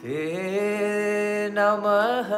ते 0.00 0.22
नमः 1.58 2.30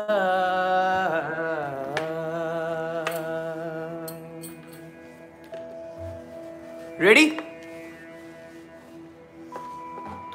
रेडी 7.00 7.26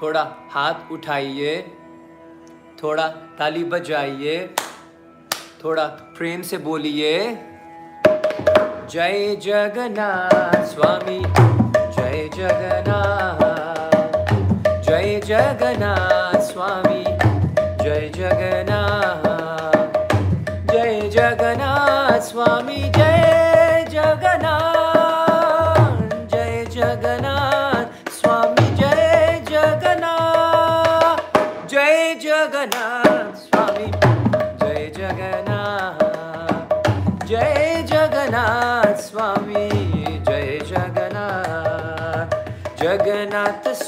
थोड़ा 0.01 0.23
हाथ 0.51 0.77
उठाइए। 0.91 1.51
थोड़ा 2.83 3.07
ताली 3.39 3.63
बजाइए, 3.63 4.37
थोड़ा 5.63 5.85
प्रेम 6.17 6.41
से 6.41 6.57
बोलिए, 6.57 7.13
जय 8.91 9.35
जगन्नाथ 9.41 10.63
स्वामी, 10.73 11.19
जय 11.95 12.29
जगन्नाथ 12.35 13.43
जय 14.87 15.19
जगन्नाथ 15.25 16.39
स्वामी, 16.41 17.03
जय 17.83 18.09
जगन्नाथ 18.15 19.25
जय 20.71 21.09
जगन्नाथ 21.09 22.19
स्वामी, 22.21 22.81
जय 22.97 23.44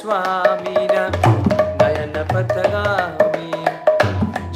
स्वामिन। 0.08 0.94
नयनपथगामि 1.80 3.48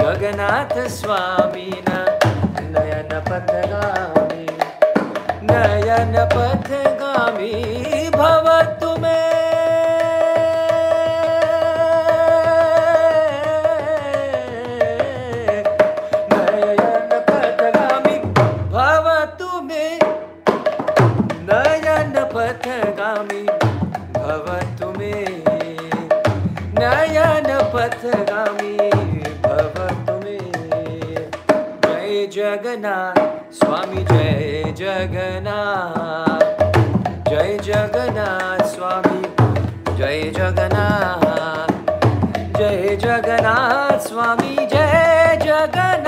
जगन्नाथ 0.02 0.76
स्वामिन। 0.98 1.90
नयनपथगामि 2.76 4.46
नयनपथगामि 5.50 7.52
भवतु 8.16 8.92
जगन्नाथ। 34.82 36.46
जय 37.30 37.58
जगन्नाथ 37.64 38.66
स्वामी। 38.66 39.22
जय 39.98 40.32
जगन्नाथ। 40.38 41.72
जय 42.58 42.96
जगन्नाथ 42.96 44.00
स्वामी। 44.00 44.56
जय 44.56 45.40
जगन्नाथ। 45.44 46.01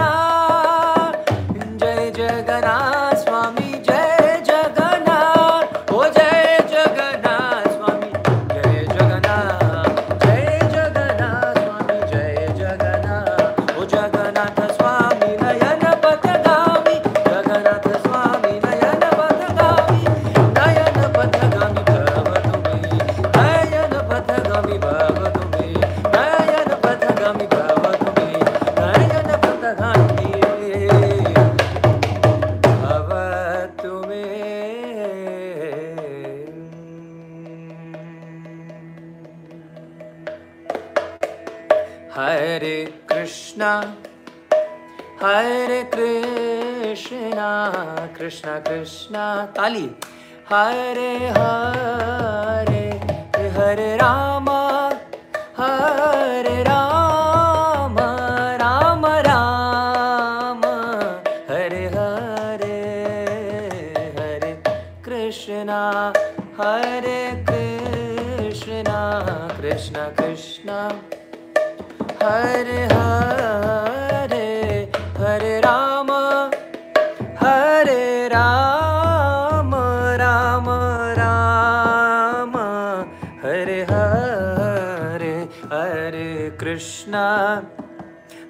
Hare 50.54 51.34
Hare 51.34 51.53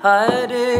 Hare 0.04 0.73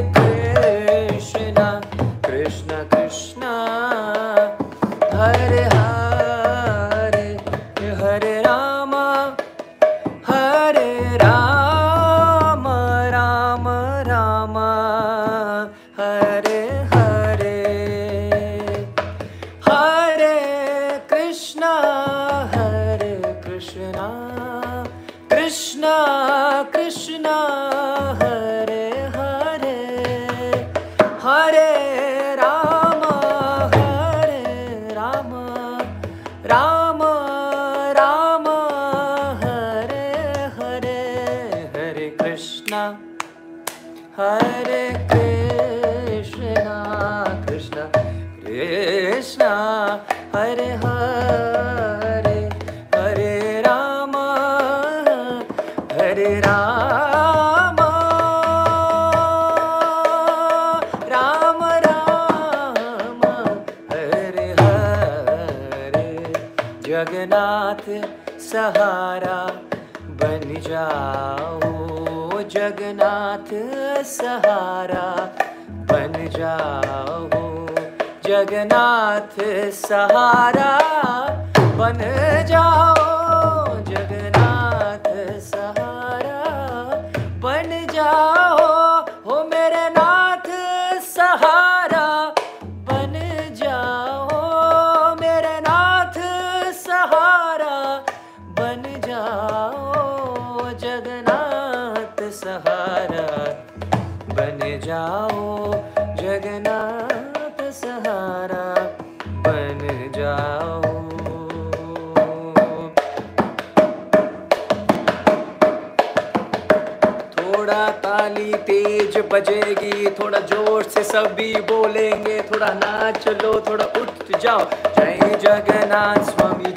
सभी 121.14 121.54
बोलेंगे 121.70 122.40
थोड़ा 122.42 122.68
नाच 122.74 123.28
लो 123.42 123.54
थोड़ा 123.68 123.86
उठ 124.02 124.40
जाओ। 124.42 124.64
जय 124.98 125.38
जगन्नाथ 125.42 126.24
स्वामी 126.30 126.72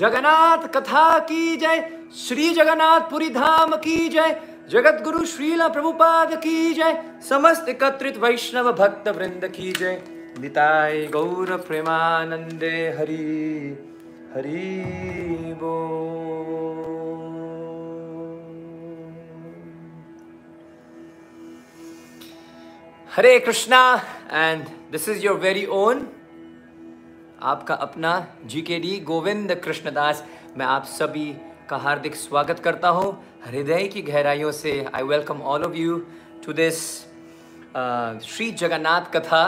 जगन्नाथ 0.00 0.66
कथा 0.66 1.18
की 1.18 1.56
जय, 1.56 1.80
श्री 2.16 2.48
जगन्नाथ 2.50 3.00
पुरी 3.00 3.28
धाम 3.30 3.74
की 3.76 4.08
जय 4.08 4.40
जगत 4.70 5.00
गुरु 5.04 5.24
श्रीला 5.24 5.66
प्रभुपाद 5.68 6.34
की 6.34 6.72
जय, 6.74 7.02
समस्त 7.28 7.68
एकत्रित 7.68 8.16
वैष्णव 8.16 8.72
भक्त 8.72 9.08
वृंद 9.08 9.46
की 9.46 9.72
जय। 9.72 10.00
निताय 10.40 11.06
गौर 11.06 11.56
प्रेमानंदे 11.68 12.76
हरि 12.98 13.16
हरि 14.34 15.54
बोल। 15.60 16.48
Hare 23.16 23.38
Krishna 23.40 23.82
and 24.32 24.64
this 24.92 25.08
is 25.08 25.24
your 25.24 25.36
very 25.38 25.66
own 25.66 26.06
आपका 27.42 27.74
अपना 27.74 28.10
जी 28.46 28.60
के 28.62 28.78
डी 28.80 28.98
गोविंद 29.06 29.52
कृष्णदास, 29.64 30.24
मैं 30.56 30.66
आप 30.66 30.84
सभी 30.86 31.32
का 31.68 31.76
हार्दिक 31.76 32.16
स्वागत 32.16 32.58
करता 32.64 32.88
हूँ। 32.88 33.12
हृदय 33.46 33.86
की 33.88 34.02
गहराइयों 34.02 34.50
से 34.52 34.72
I 34.94 35.02
welcome 35.02 35.40
all 35.42 35.64
of 35.64 35.74
you 35.76 35.96
to 36.46 36.52
this 36.52 36.82
Shri 38.26 38.50
Jagannath 38.60 39.10
katha 39.16 39.42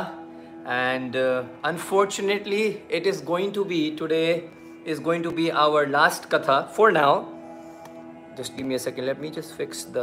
and 0.68 1.16
unfortunately 1.64 2.64
it 2.90 3.06
is 3.06 3.24
going 3.24 3.52
to 3.54 3.64
be 3.64 3.84
today 3.98 4.24
is 4.86 5.02
going 5.02 5.24
to 5.24 5.30
be 5.30 5.48
our 5.66 5.88
last 5.88 6.30
katha 6.34 6.60
for 6.76 6.92
now 6.92 7.24
just 8.36 8.54
give 8.56 8.66
me 8.66 8.76
a 8.76 8.78
second, 8.78 9.04
let 9.04 9.18
me 9.20 9.30
just 9.30 9.50
fix 9.56 9.84
the 9.84 10.02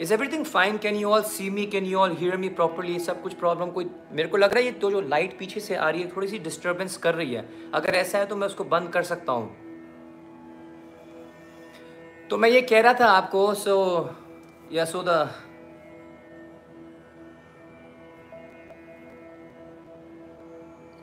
is 0.00 0.12
everything 0.14 0.44
fine 0.44 0.76
can 0.78 0.96
you 0.96 1.08
all 1.10 1.22
see 1.22 1.48
me 1.50 1.64
can 1.66 1.84
you 1.84 1.98
all 1.98 2.12
hear 2.16 2.36
me 2.36 2.48
properly 2.48 2.98
सब 3.00 3.22
कुछ 3.22 3.34
problem 3.34 3.70
कोई 3.70 3.90
मेरे 4.12 4.28
को 4.28 4.36
लग 4.36 4.52
रहा 4.52 4.58
है 4.58 4.64
ये 4.64 4.72
तो 4.72 4.90
जो 4.90 5.00
लाइट 5.00 5.38
पीछे 5.38 5.60
से 5.60 5.74
आ 5.74 5.88
रही 5.90 6.02
है, 6.02 6.08
थोड़ी 6.16 6.28
सी 6.28 6.38
डिस्टर्बेंस 6.38 6.96
कर 6.96 7.14
रही 7.14 7.34
है। 7.34 7.44
अगर 7.74 7.94
ऐसा 7.94 8.18
है 8.18 8.26
तो 8.26 8.36
मैं 8.36 8.46
उसको 8.46 8.64
बंद 8.64 8.88
कर 8.88 9.02
सकता 9.02 9.32
हूँ। 9.32 9.48
तो 12.30 12.38
मैं 12.38 12.48
ये 12.48 12.62
कह 12.62 12.80
रहा 12.80 12.94
था 12.94 13.06
आपको 13.10 13.42
सो 13.54 13.76
या 14.72 14.84
सो 14.84 15.02
द 15.02 15.28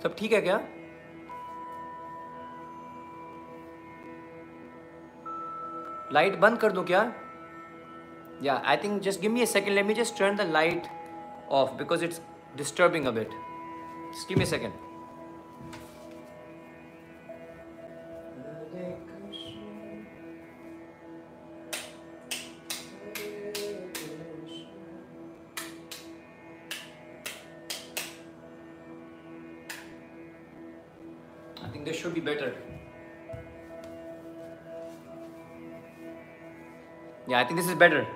सब 0.04 0.16
ठीक 0.18 0.34
है 0.34 0.42
क्या? 0.42 0.58
लाइट 6.14 6.40
बंद 6.40 6.58
कर 6.58 6.72
दूँ 6.72 6.84
क्या? 6.86 7.02
Yeah, 8.40 8.62
I 8.64 8.78
think 8.78 9.02
just 9.02 9.20
give 9.20 9.32
me 9.32 9.42
a 9.42 9.48
second. 9.48 9.74
Let 9.74 9.86
me 9.86 9.94
just 9.96 10.16
turn 10.16 10.36
the 10.36 10.46
light 10.46 10.88
off 11.50 11.76
because 11.78 12.04
it's 12.04 12.22
disturbing 12.56 13.08
a 13.08 13.12
bit. 13.12 13.32
Just 14.14 14.28
give 14.28 14.38
me 14.38 14.44
a 14.44 14.48
second. 14.48 14.74
I 31.64 31.70
think 31.70 31.86
this 31.86 31.98
should 31.98 32.14
be 32.14 32.22
better. 32.22 32.54
Yeah, 37.28 37.40
I 37.40 37.44
think 37.44 37.60
this 37.60 37.68
is 37.68 37.76
better. 37.76 38.08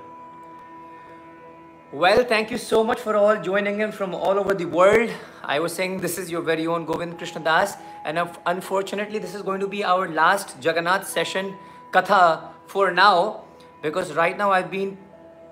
Well, 1.92 2.25
thank 2.25 2.50
you 2.50 2.58
so 2.58 2.82
much 2.85 3.00
for 3.00 3.16
all 3.16 3.40
joining 3.40 3.80
in 3.80 3.92
from 3.92 4.14
all 4.14 4.38
over 4.38 4.54
the 4.54 4.64
world. 4.66 5.11
I 5.44 5.61
was 5.61 5.73
saying 5.73 6.00
this 6.00 6.18
is 6.18 6.30
your 6.30 6.42
very 6.42 6.66
own 6.66 6.85
Govind 6.85 7.16
Krishna 7.16 7.40
Das, 7.40 7.76
and 8.04 8.18
unf- 8.18 8.38
unfortunately, 8.44 9.18
this 9.18 9.35
is 9.35 9.42
going 9.42 9.61
to 9.61 9.68
be 9.68 9.85
our 9.85 10.08
last 10.08 10.56
Jagannath 10.61 11.06
session 11.06 11.54
katha 11.92 12.23
for 12.66 12.90
now 12.90 13.44
because 13.82 14.12
right 14.14 14.37
now 14.37 14.50
I've 14.50 14.70
been 14.70 14.99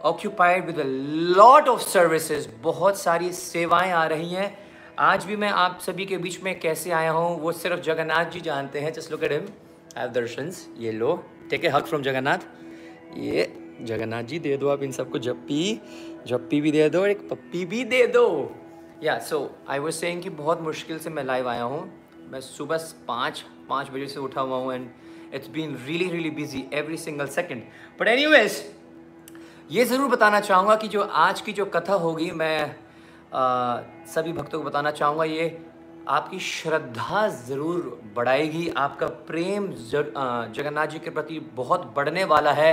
occupied 0.03 0.67
with 0.67 0.81
a 0.81 0.89
lot 1.41 1.69
of 1.69 1.81
services. 1.83 2.47
बहुत 2.63 2.99
सारी 2.99 3.33
सेवाएं 3.33 3.91
आ 3.93 4.05
रही 4.07 4.35
हैं 4.35 4.53
आज 5.01 5.25
भी 5.27 5.37
मैं 5.37 5.51
आप 5.51 5.79
सभी 5.87 6.05
के 6.07 6.17
बीच 6.25 6.43
में 6.43 6.59
कैसे 6.61 6.91
आया 6.99 7.11
हूँ 7.11 7.39
वो 7.41 7.53
सिर्फ 7.53 7.81
जगन्नाथ 7.85 8.31
जी 8.31 8.41
जानते 8.41 8.81
हैं 8.81 8.93
just 8.93 9.11
look 9.13 9.23
at 9.25 9.33
him 9.33 9.47
I 9.97 10.01
have 10.03 10.11
darshans 10.13 10.67
ये 10.79 10.93
लो 10.93 11.15
टेक 11.51 11.65
ए 11.65 11.69
हक 11.77 11.87
फ्रॉम 11.87 12.03
जगन्नाथ 12.03 12.47
ये 13.19 13.53
जगन्नाथ 13.89 14.23
जी 14.33 14.39
दे 14.39 14.57
दो 14.57 14.69
आप 14.71 14.83
इन 14.83 14.93
सबको 14.93 15.19
जप्पी 15.27 15.63
जप्पी 16.28 16.62
भी 16.62 16.72
दे 16.72 16.90
दो 16.90 17.02
और 17.02 17.10
एक 17.10 17.28
पप्पी 17.30 17.66
भी 17.66 17.84
दे 17.86 18.06
दो। 18.08 18.26
या 19.04 19.18
सो 19.20 19.40
आई 19.70 19.80
वाज 19.80 19.94
सेइंग 19.94 20.22
कि 20.24 20.30
बहुत 20.38 20.62
मुश्किल 20.62 21.00
से 21.00 21.10
मैं 21.10 21.24
लाइव 21.24 21.50
आया 21.50 21.64
हूँ। 21.64 21.82
मैं 22.32 22.42
सुबह 22.42 22.78
पाँच 23.08 23.44
पाँच 23.70 23.90
बजे 23.90 24.08
से 24.08 24.20
उठा 24.20 24.42
हुआ 24.42 24.58
हूँ 24.58 24.74
and 24.74 24.90
it's 25.34 25.50
been 25.50 25.78
really 25.86 26.10
really 26.10 26.30
busy 26.32 26.66
every 26.74 26.98
single 26.98 27.28
second 27.30 27.64
but 28.00 28.08
anyways 28.08 28.64
ये 29.72 29.86
ज़रूर 29.86 30.10
बताना 30.10 30.40
चाहूँगा 30.42 30.76
कि 30.76 30.88
जो 30.88 31.02
आज 31.02 31.42
की 31.42 31.54
जो 31.54 31.66
कथा 31.68 31.94
होगी 31.96 32.30
मैं 32.32 32.76
आ, 33.34 33.82
सभी 34.08 34.32
भक्तों 34.34 34.60
को 34.60 34.66
बताना 34.66 34.92
चाहूँगा 34.92 35.24
ये 35.24 35.58
आपकी 36.08 36.40
श्रद्धा 36.40 37.28
ज़रूर 37.48 38.02
बढ़ाएगी। 38.16 38.68
आपका 38.78 39.08
प्रेम 39.28 39.68
जगन्नाथ 39.84 40.88
जी 40.88 41.00
के 41.00 41.10
प्रति 41.10 41.40
बहुत 41.56 41.94
बढ़ने 41.96 42.24
वाला 42.26 42.52
है। 42.54 42.72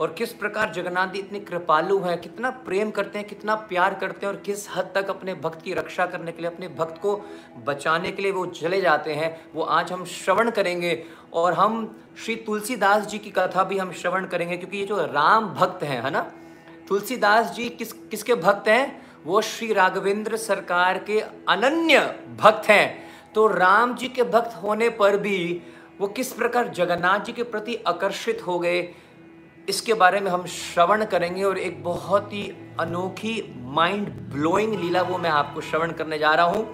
और 0.00 0.12
किस 0.12 0.32
प्रकार 0.32 0.72
जगन्नाथ 0.72 1.06
जी 1.06 1.18
इतने 1.18 1.40
कृपालु 1.40 1.98
हैं, 1.98 2.20
कितना 2.20 2.50
प्रेम 2.50 2.90
करते 2.90 3.18
हैं, 3.18 3.28
कितना 3.28 3.54
प्यार 3.54 3.94
करते 3.94 4.26
हैं 4.26 4.34
और 4.34 4.40
किस 4.40 4.68
हद 4.76 4.92
तक 4.94 5.10
अपने 5.10 5.34
भक्त 5.34 5.62
की 5.62 5.72
रक्षा 5.74 6.06
करने 6.06 6.32
के 6.32 6.42
लिए, 6.42 6.50
अपने 6.50 6.68
भक्त 6.68 7.00
को 7.02 7.24
बचाने 7.64 8.10
के 8.10 8.22
लिए 8.22 8.32
वो 8.32 8.46
चले 8.46 8.80
जाते 8.80 9.14
हैं, 9.14 9.50
वो 9.54 9.62
आज 9.62 9.92
हम 9.92 10.04
श्रवण 10.04 10.50
करेंगे। 10.50 11.04
और 11.32 11.52
हम 11.52 12.00
श्री 12.24 12.36
तुलसीदास 12.36 13.06
जी 13.06 13.18
की 13.18 13.30
कथा 13.30 13.64
भी 13.64 13.78
हम 13.78 13.92
श्रवण 13.92 14.26
करेंगे, 14.26 14.56
क्योंकि 14.56 14.78
ये 14.78 14.86
जो 14.86 14.98
राम 14.98 15.48
भक्त 15.48 15.82
हैं, 15.82 16.02
है 16.02 16.10
ना? 16.10 16.32
तुलसीदास 16.88 17.50
जी 17.50 17.68
किस, 17.68 17.92
किसके 17.92 18.34
भक्त 18.34 18.68
हैं? 18.68 19.06
वो 19.26 19.40
श्री 19.40 19.72
राघवेंद्र 19.72 20.36
सरकार 20.36 20.98
के 20.98 21.20
अनन्य 21.48 22.00
भक्त 22.40 22.68
हैं। 22.68 23.06
तो 23.34 23.46
राम 23.46 23.94
जी 23.94 24.08
के 24.08 24.22
भक्त 24.22 24.56
होने 24.62 24.88
पर 24.88 25.16
भी 25.16 25.62
वो 26.00 26.08
किस 26.08 26.32
प्रकार 26.32 26.68
जगन्नाथ 26.68 27.20
जी 27.20 27.32
के 27.32 27.42
प्रति 27.42 27.74
आकर्षित 27.86 28.46
हो 28.46 28.58
गए 28.58 28.82
इसके 29.68 29.94
बारे 29.94 30.20
में 30.20 30.30
हम 30.30 30.44
श्रवण 30.46 31.04
करेंगे 31.04 31.42
और 31.44 31.58
एक 31.58 31.82
बहुत 31.84 32.32
ही 32.32 32.42
अनोखी 32.80 33.34
माइंड 33.76 34.08
ब्लोइंग 34.32 34.74
लीला 34.80 35.02
वो 35.02 35.18
मैं 35.18 35.30
आपको 35.30 35.60
श्रवण 35.60 35.92
करने 35.92 36.18
जा 36.18 36.34
रहा 36.34 36.46
हूँ, 36.46 36.66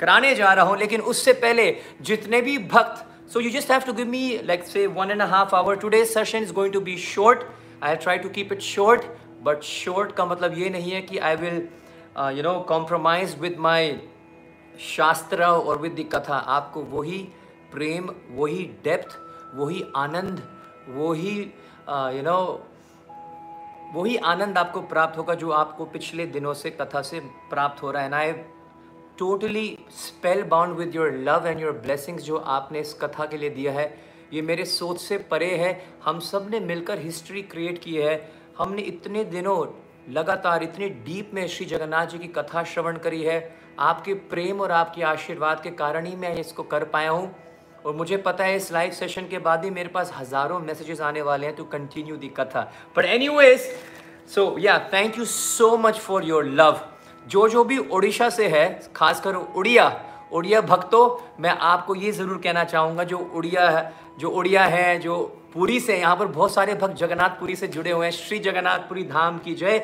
कराने 0.00 0.34
जा 0.34 0.52
रहा 0.52 0.64
हूँ, 0.64 0.76
लेकिन 0.78 1.00
उससे 1.02 1.32
पहले 1.34 1.74
जितने 2.02 2.40
भी 2.42 2.56
भक्त 2.74 3.04
so 3.32 3.40
you 3.40 3.50
just 3.50 3.70
have 3.70 3.80
to 3.86 3.92
give 3.92 4.06
me 4.06 4.40
like 4.44 4.64
say 4.66 4.86
one 4.88 5.10
and 5.10 5.22
half 5.22 5.54
hour 5.56 5.76
today 5.76 6.04
session 6.04 6.42
is 6.42 6.52
going 6.52 6.72
to 6.72 6.80
be 6.80 6.96
short 6.98 7.44
I 7.82 7.96
try 7.96 8.18
to 8.18 8.28
keep 8.28 8.52
it 8.52 8.60
short 8.62 9.04
but 9.44 9.62
short 9.62 10.12
का 10.16 10.24
मतलब 10.24 10.58
ये 10.58 10.68
नहीं 10.70 10.92
है 10.92 11.00
कि 11.02 11.18
I 11.18 11.36
will 11.36 11.56
you 12.36 12.42
know 12.42 12.58
compromise 12.68 13.38
with 13.40 13.56
my 13.58 13.96
shastra 14.86 15.44
और 15.44 15.78
with 15.78 15.92
the 15.92 16.08
कथा। 16.14 16.36
आपको 16.36 16.80
वही 16.90 17.18
प्रेम, 17.72 18.10
वही 18.30 18.64
डेप्थ 18.84 19.18
वही 19.54 19.84
आनंद, 19.96 20.42
वही 20.88 21.52
यू 21.88 22.22
नो 22.22 22.38
वही 23.94 24.16
आनंद 24.26 24.58
आपको 24.58 24.80
प्राप्त 24.82 25.18
होगा 25.18 25.34
जो 25.34 25.50
आपको 25.50 25.84
पिछले 25.84 26.26
दिनों 26.26 26.54
से, 26.54 26.70
कथा 26.70 27.02
से 27.02 27.20
प्राप्त 27.50 27.82
हो 27.82 27.90
रहा 27.90 28.02
है। 28.02 28.08
ना 28.08 28.16
I 28.16 28.32
totally 29.18 29.78
spellbound 30.44 30.76
with 30.76 30.94
your 30.96 31.12
love 31.28 31.46
and 31.46 31.60
your 31.60 31.72
blessings 31.72 32.22
जो 32.22 32.36
आपने 32.36 32.80
इस 32.80 32.94
कथा 32.94 33.26
के 33.26 33.36
लिए 33.36 33.50
दिया 33.50 33.72
है। 33.72 33.86
ये 34.32 34.42
मेरे 34.42 34.64
सोच 34.64 35.00
से 35.00 35.18
परे 35.30 35.54
है। 35.56 35.72
हम 36.04 36.18
सबने 36.20 36.60
मिलकर 36.60 36.98
हिस्ट्री 36.98 37.42
क्रिएट 37.44 37.78
की 37.78 37.94
है। 37.94 38.30
हमने 38.58 38.82
इतने 38.82 39.24
दिनों 39.24 39.66
लगातार, 40.12 40.62
इतने 40.62 40.88
डीप 40.88 41.30
में 41.34 41.46
श्री 41.48 41.66
जगन्नाथ 41.66 42.06
जी 42.06 42.18
की 42.18 42.28
कथा 42.28 42.62
श्रवण 42.64 42.96
करी 42.98 43.22
है। 43.22 43.38
आपके 43.78 44.14
प्रेम 44.30 44.60
और 44.60 44.70
आपके 44.72 45.02
आशीर्वाद 45.04 45.60
के 45.62 45.70
कारण 45.70 46.06
ही 46.06 46.16
मैं 46.16 46.34
इसको 46.34 46.62
कर 46.62 46.84
पाया 46.84 47.10
हूँ। 47.10 47.34
और 47.86 47.94
मुझे 47.94 48.16
पता 48.16 48.44
है 48.44 48.56
इस 48.56 48.70
लाइव 48.72 48.92
सेशन 48.92 49.26
के 49.30 49.38
बाद 49.38 49.64
ही 49.64 49.70
मेरे 49.70 49.88
पास 49.88 50.12
हज़ारों 50.16 50.58
मैसेजेस 50.60 51.00
आने 51.00 51.22
वाले 51.22 51.46
हैं 51.46 51.54
टू 51.56 51.64
कंटिन्यू 51.66 52.16
दी 52.16 52.28
कथा। 52.36 52.60
But 52.96 53.04
anyways 53.28 53.70
so 54.34 54.54
yeah 54.58 54.78
thank 54.92 55.18
you 55.18 55.24
so 55.26 55.76
much 55.76 55.98
for 55.98 56.24
your 56.24 56.44
love 56.44 56.80
जो 57.26 57.48
जो 57.48 57.62
भी 57.64 57.78
उड़ीसा 57.78 58.28
से 58.30 58.48
है, 58.48 58.90
खासकर 58.96 59.34
उड़िया 59.34 59.86
उड़िया 60.32 60.60
भक्तों, 60.60 61.08
मैं 61.42 61.50
आपको 61.50 61.94
ये 61.94 62.10
ज़रूर 62.12 62.38
कहना 62.44 62.62
चाहूँगा, 62.64 63.04
जो 63.04 63.18
उड़िया 63.18 63.68
है, 63.70 63.92
जो 64.18 64.30
उड़िया 64.30 64.64
है, 64.64 64.98
जो 64.98 65.16
पुरी 65.54 65.78
से, 65.80 65.98
यहाँ 65.98 66.16
पर 66.16 66.26
बहुत 66.26 66.54
सारे 66.54 66.74
भक्त 66.74 66.96
जगन्नाथपुरी 66.96 67.56
से 67.56 67.66
जुड़े 67.68 67.90
हुए 67.90 68.06
हैं। 68.06 68.12
श्री 68.12 68.38
जगन्नाथपुरी 68.38 69.04
धाम 69.04 69.38
की 69.38 69.54
जय। 69.54 69.78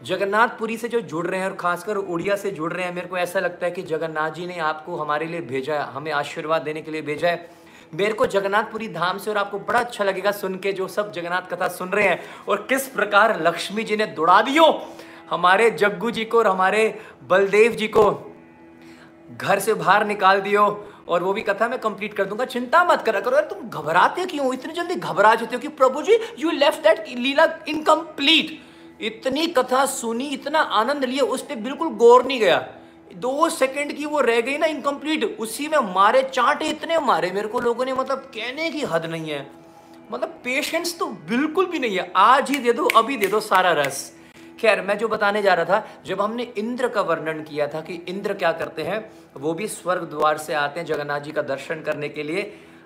जगन्नाथपुरी 0.00 0.76
से 0.76 0.88
जो 0.88 1.00
जुड़ 1.00 1.26
रहे 1.26 1.40
हैं 1.40 1.46
और 1.46 1.54
खासकर 1.56 1.96
उड़िया 1.96 2.34
से 2.36 2.50
जुड़ 2.50 2.72
रहे 2.72 2.84
हैं, 2.86 2.94
मेरे 2.94 3.06
को 3.08 3.16
ऐसा 3.18 3.40
लगता 3.40 3.66
है 3.66 3.72
कि 3.72 3.82
जगन्नाथ 3.82 4.30
जी 4.30 4.46
ने 4.46 4.58
आपको 4.60 4.96
हमारे 4.96 5.26
लिए 5.26 5.40
भेजा 5.42 5.74
है, 5.74 5.92
हमें 5.92 6.10
आशीर्वाद 6.12 6.62
देने 6.62 6.82
के 6.82 6.90
लिए 6.90 7.02
भेजा 7.02 7.28
है। 7.28 7.48
मेरे 7.94 8.12
को 8.12 8.26
जगन्नाथपुरी 8.26 8.88
धाम 8.88 9.18
से 9.18 9.30
और 9.30 9.36
आपको 9.36 9.58
बड़ा 9.58 9.80
अच्छा 9.80 10.04
लगेगा 10.04 10.30
सुन 10.32 10.54
के 10.58 10.72
जो 10.72 10.88
सब 10.88 11.12
जगन्नाथ 11.12 11.48
कथा 11.50 11.68
सुन 11.68 11.88
रहे 11.88 12.08
हैं 12.08 12.20
और 12.48 12.66
किस 12.68 12.86
प्रकार 12.88 13.40
लक्ष्मी 13.42 13.84
जी 13.84 13.96
ने 13.96 14.06
दौड़ा 14.08 14.40
दियो 14.42 14.64
हमारे 15.30 15.70
जग्गू 15.72 16.10
जी 16.10 16.24
को 16.24 16.38
और 16.38 16.46
हमारे 16.46 16.82
बलदेव 17.30 17.72
जी 17.72 17.88
को 17.88 18.10
घर 19.32 19.58
से 19.58 19.74
बाहर 19.74 20.06
निकाल 20.06 20.40
दियो 20.40 20.66
और 21.08 21.22
वो 21.22 21.32
भी 21.32 21.42
कथा 21.42 21.68
मैं 21.68 21.78
कंप्लीट 21.80 22.14
कर 22.14 22.24
दूँगा। 22.24 22.44
चिंता 22.44 22.84
मत 22.84 23.02
करा 23.06 23.20
करो 23.20 23.36
यार 23.36 23.44
तुम 23.44 23.68
घबराते 23.70 24.26
क्यों 24.26 24.52
इतनी 24.54 24.72
जल्दी 24.72 24.94
घबरा 24.94 25.34
जाते 25.34 25.56
हो 25.56 25.60
कि 25.60 25.68
Prabhu 25.70 26.02
ji 26.02 26.18
you 26.38 26.50
left 26.52 26.82
that 26.82 27.04
leela 27.08 27.48
incomplete 27.68 28.58
इतनी 29.00 29.46
कथा 29.46 29.86
सुनी, 29.86 30.26
इतना 30.26 30.58
आनंद 30.58 31.04
लिया, 31.04 31.24
उस 31.24 31.42
पर 31.42 31.56
बिल्कुल 31.56 31.88
गौर 31.88 32.24
नहीं 32.24 32.40
गया। 32.40 32.68
दो 33.14 33.48
सेकंड 33.48 33.92
की 33.92 34.06
वो 34.06 34.20
रह 34.20 34.40
गई 34.40 34.58
ना 34.58 34.66
इनकम्प्लीट 34.66 35.24
उसी 35.40 35.68
में 35.68 35.78
मारे, 35.94 36.22
चांटे 36.22 36.64
इतने 36.64 36.98
मारे 36.98 37.30
मेरे 37.30 37.48
को 37.48 37.60
लोगों 37.60 37.84
ने 37.84 37.92
मतलब 37.92 38.18
कहने 38.18 38.70
की 38.70 38.80
हद 38.80 39.06
नहीं 39.06 39.30
है। 39.30 39.46
मतलब 40.12 40.28
पेशेंस 40.28 40.98
तो 40.98 41.06
बिल्कुल 41.06 41.66
भी 41.66 41.78
नहीं 41.78 41.96
है। 41.96 42.12
आज 42.16 42.50
ही 42.50 42.58
दे 42.58 42.72
दो, 42.72 42.84
अभी 42.86 43.16
दे 43.16 43.26
दो, 43.26 43.40
सारा 43.40 43.72
रस। 43.72 44.12
खैर, 44.60 44.80
मैं 44.80 44.98
जो 44.98 45.08
बताने 45.08 45.42
जा 45.42 45.54
रहा 45.54 45.64
था, 45.64 45.88
जब 46.06 46.20
हमने 46.20 46.42
इंद्र 46.42 46.88
का 46.88 47.00
वर्णन 47.00 47.42
किया 47.42 47.66
था 47.66 47.80
कि 47.80 47.94
इंद्र 48.08 48.34
क्या 48.34 48.52
करते 48.52 48.82
हैं, 48.82 49.10
वो 49.36 49.54
भी 49.54 49.68
स्वर्ग 49.68 50.02
द्वार 50.02 50.38
से 50.38 50.54
आते 50.54 50.80
हैं 50.80 50.86
जगन्नाथ 50.86 51.20
जी 51.20 51.32
का 51.32 51.42
दर्शन 51.42 51.82
करने 51.82 52.08
के 52.08 52.22
लिए। 52.22 52.42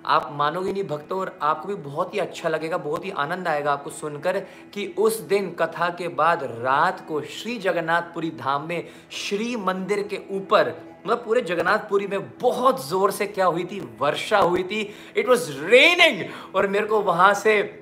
आप 0.06 0.28
मानोगे 0.32 0.72
नहीं 0.72 0.84
भक्तों, 0.84 1.18
और 1.20 1.38
आपको 1.42 1.68
भी 1.68 1.74
बहुत 1.82 2.14
ही 2.14 2.18
अच्छा 2.18 2.48
लगेगा, 2.48 2.76
बहुत 2.78 3.04
ही 3.04 3.10
आनंद 3.10 3.48
आएगा 3.48 3.72
आपको 3.72 3.90
सुनकर 3.92 4.38
कि 4.74 4.86
उस 4.98 5.18
दिन 5.22 5.50
कथा 5.52 5.88
के 5.90 6.08
बाद 6.10 6.42
रात 6.54 7.04
को 7.08 7.20
श्री 7.22 7.58
जगन्नाथपुरी 7.58 8.30
धाम 8.38 8.68
में, 8.68 8.88
श्री 9.10 9.56
मंदिर 9.58 10.02
के 10.10 10.20
ऊपर 10.30 10.74
मतलब 11.00 11.22
पूरे 11.24 11.40
जगन्नाथपुरी 11.40 12.06
में 12.06 12.30
बहुत 12.38 12.86
ज़ोर 12.88 13.10
से 13.10 13.26
क्या 13.26 13.46
हुई 13.46 13.64
थी, 13.64 13.80
वर्षा 14.00 14.38
हुई 14.38 14.62
थी 14.62 14.80
इट 15.16 15.28
वॉज़ 15.28 15.50
रेनिंग 15.60 16.24
और 16.54 16.66
मेरे 16.66 16.86
को 16.86 17.00
वहाँ 17.02 17.32
से 17.34 17.79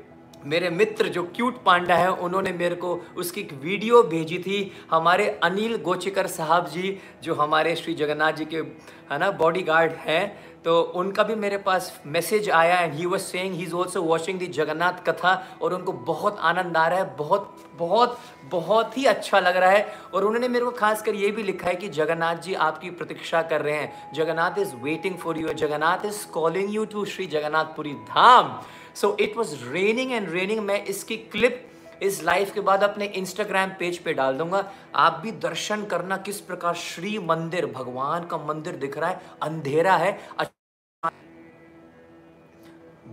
मेरे 0.49 0.71
मित्र 0.71 1.09
जो 1.09 1.23
क्यूट 1.37 1.63
पांडा 1.65 1.95
है, 1.95 2.11
उन्होंने 2.11 2.53
मेरे 2.55 2.75
को 2.75 2.95
उसकी 3.17 3.41
एक 3.41 3.53
वीडियो 3.63 4.03
भेजी 4.05 4.39
थी। 4.39 4.61
हमारे 4.91 5.29
अनिल 5.45 5.77
गोचिकर 5.79 6.27
साहब 6.29 6.69
जी, 6.69 6.99
जो 7.23 7.35
हमारे 7.37 7.75
श्री 7.77 7.95
जगन्नाथ 7.95 8.33
जी 8.33 8.45
के, 8.45 8.57
है 9.11 9.19
ना 9.19 9.31
बॉडी 9.33 9.63
गार्ड 9.63 9.93
हैं 10.01 10.49
तो 10.65 10.81
उनका 10.97 11.23
भी 11.23 11.35
मेरे 11.35 11.57
पास 11.59 12.01
मैसेज 12.07 12.49
आया 12.51 12.79
and 12.79 12.95
he 12.95 13.07
was 13.07 13.23
saying 13.23 13.55
he 13.55 13.63
is 13.63 13.75
also 13.75 14.01
watching 14.03 14.39
the 14.39 14.47
Jagannath 14.49 15.05
katha 15.07 15.33
और 15.63 15.75
उनको 15.75 15.93
बहुत 15.93 16.39
आनंद 16.41 16.77
आ 16.77 16.87
रहा 16.89 16.99
है, 16.99 17.17
बहुत 17.17 17.55
बहुत 17.79 18.19
बहुत 18.53 18.97
ही 18.99 19.05
अच्छा 19.07 19.41
लग 19.41 19.57
रहा 19.57 19.71
है। 19.71 19.87
और 20.15 20.25
उन्होंने 20.25 20.49
मेरे 20.49 20.65
को 20.65 20.71
खास 20.73 21.03
कर 21.03 21.15
ये 21.15 21.31
भी 21.31 21.43
लिखा 21.43 21.69
है 21.69 21.75
कि 21.77 21.89
जगन्नाथ 21.91 22.43
जी 22.43 22.55
आपकी 22.57 22.91
प्रतीक्षा 22.91 23.43
कर 23.43 23.63
रहे 23.63 23.75
हैं। 23.75 24.13
Jagannath 24.15 24.59
is 24.59 24.75
waiting 24.83 25.17
for 25.19 25.39
you 25.39 25.53
Jagannath 25.55 26.07
is 26.07 26.27
calling 26.33 26.75
you 26.75 26.85
to 26.87 27.05
Shri 27.07 27.27
Jagannathpuri 27.29 27.93
Dham. 28.11 28.61
So 29.01 29.17
it 29.21 29.37
was 29.37 29.55
raining 29.65 30.13
and 30.13 30.31
raining 30.31 30.61
मैं 30.61 30.85
इसकी 30.87 31.17
क्लिप 31.17 31.65
इस 32.03 32.23
लाइव 32.25 32.51
के 32.55 32.61
बाद 32.61 32.83
अपने 32.83 33.07
इंस्टाग्राम 33.07 33.71
पेज 33.79 33.99
पे 33.99 34.13
डाल 34.15 34.37
दूँगा। 34.39 34.65
आप 34.97 35.21
भी 35.23 35.31
दर्शन 35.43 35.85
करना 35.85 36.17
किस 36.17 36.41
प्रकार 36.41 36.75
श्री 36.75 37.19
मंदिर, 37.21 37.67
भगवान 37.67 38.27
का 38.27 38.37
मंदिर 38.39 38.77
दिख 38.77 38.99
रहा 38.99 39.11
है। 39.11 39.21
अंधेरा 39.43 39.97
है। 39.97 40.19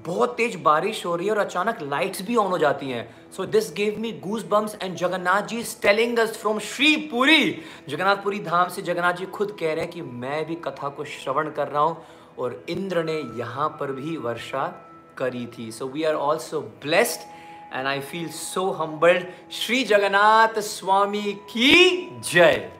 बहुत 0.06 0.36
तेज 0.38 0.56
बारिश 0.62 1.06
हो 1.06 1.16
रही 1.16 1.28
है 1.28 1.34
और 1.34 1.40
अचानक 1.40 1.82
लाइट्स 1.82 2.22
भी 2.22 2.36
ऑन 2.36 2.52
हो 2.52 2.58
जाती 2.58 2.90
हैं। 2.90 3.32
So 3.32 3.46
this 3.48 3.72
gave 3.74 4.00
me 4.00 4.12
goosebumps 4.50 4.78
and 4.84 4.96
Jagannath 4.96 5.48
ji 5.48 5.64
telling 5.82 6.20
us 6.20 6.38
from 6.38 6.60
Shripuri 6.62 7.52
Jagannathpuri 7.90 8.40
Dham 8.42 8.70
से 8.70 8.82
जगन्नाथ 8.82 9.14
जी 9.14 9.26
खुद 9.28 9.56
कह 9.60 9.74
रहे 9.74 9.84
हैं 9.84 9.92
कि 9.92 10.02
मैं 10.02 10.46
भी 10.46 10.56
कथा 10.66 10.90
को 10.90 11.06
श्रवण 11.06 11.50
कर 11.52 11.68
रहा 11.68 11.84
हूँ 11.84 12.04
और 12.40 12.64
इंद्र 12.70 13.04
ने 13.04 13.22
यहाँ 13.40 13.70
पर 13.80 13.92
भी 13.92 14.18
वर्षा 14.18 14.64
करी 15.18 15.46
थी। 15.48 15.72
So 15.72 15.88
we 15.88 16.04
are 16.04 16.16
also 16.16 16.62
blessed 16.84 17.22
and 17.74 17.88
I 17.88 18.00
feel 18.02 18.30
so 18.30 18.70
humbled 18.72 19.26
Shri 19.54 19.84
Jagannath 19.84 20.60
Swami 20.62 21.32
की 21.50 22.10
जय 22.32 22.72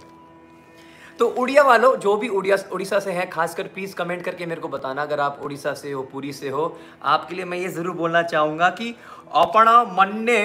तो 1.20 1.28
उड़िया 1.40 1.64
वालों 1.64 1.96
जो 1.96 2.16
भी 2.18 2.28
उड़िया 2.30 2.58
उड़ीसा 2.74 3.00
से 3.00 3.12
हैं 3.12 3.30
खासकर 3.30 3.68
प्लीज़ 3.68 3.96
कमेंट 3.96 4.24
करके 4.24 4.46
मेरे 4.46 4.62
को 4.62 4.68
बताना। 4.68 5.02
अगर 5.02 5.20
आप 5.20 5.40
उड़ीसा 5.44 5.74
से 5.74 5.92
हो 5.92 6.02
पुरी 6.04 6.34
से 6.34 6.50
हो 6.50 6.78
आपके 7.04 7.36
लिए 7.36 7.46
मैं 7.46 7.58
ये 7.58 7.68
ज़रूर 7.70 7.96
बोलना 7.96 8.22
चाहूँगा 8.24 8.70
कि 8.70 8.96
अपना 9.34 9.84
मन 9.94 10.18
ने 10.20 10.42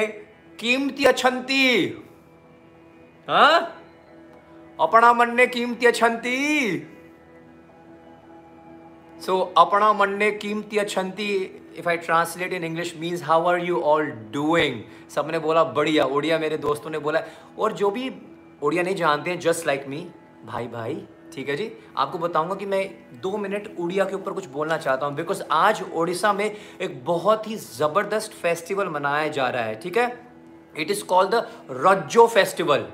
कीमती 0.59 1.05
अछंती। 1.05 1.67
हाँ? 3.29 3.77
अपना 4.81 5.13
मन्ने 5.13 5.47
कीमती 5.47 5.87
अछंती। 5.87 6.79
सो 9.21 9.33
so, 9.33 9.49
अपना 9.59 9.93
मन 9.93 10.11
ने 10.15 10.31
कीमती 10.33 10.79
अछंती 10.79 11.33
if 11.79 11.89
I 11.89 11.97
translate 11.99 12.53
in 12.53 12.65
English 12.65 12.95
means 12.99 13.23
how 13.23 13.47
are 13.49 13.59
you 13.59 13.81
all 13.83 14.11
doing 14.33 14.81
सबने 15.11 15.39
बोला, 15.39 15.65
बढ़िया। 15.65 16.05
उड़िया 16.07 16.39
मेरे 16.39 16.57
दोस्तों 16.59 16.91
ने 16.91 16.99
बोला, 16.99 17.23
और 17.59 17.73
जो 17.73 17.91
भी 17.91 18.11
उड़िया 18.63 18.83
नहीं 18.83 18.95
जानते 18.97 19.31
हैं 19.31 19.39
जस्ट 19.41 19.67
लाइक 19.67 19.85
मी 19.89 20.07
भाई 20.47 20.67
भाई, 20.69 20.95
ठीक 21.35 21.49
है 21.49 21.57
जी? 21.57 21.71
आपको 21.97 22.19
बताऊँगा 22.19 22.55
कि 22.55 22.67
मैं 22.67 22.89
दो 23.23 23.37
मिनट 23.39 23.69
उड़िया 23.79 24.05
के 24.05 24.15
ऊपर 24.15 24.33
कुछ 24.33 24.47
बोलना 24.49 24.77
चाहता 24.79 25.07
हूँ 25.07 25.15
बिकॉज़ 25.17 25.43
आज 25.53 25.83
ओडिशा 25.95 26.33
में 26.33 26.45
एक 26.45 27.05
बहुत 27.05 27.49
ही 27.49 27.57
ज़बरदस्त 27.57 28.33
फेस्टिवल 28.33 28.89
मनाया 28.89 29.29
जा 29.29 29.49
रहा 29.49 29.65
है, 29.65 29.75
ठीक 29.81 29.99
है? 29.99 30.09
It 30.79 30.91
is 30.91 31.05
called 31.05 31.35
the 31.35 31.47
Rajjo 31.71 32.27
festival 32.29 32.87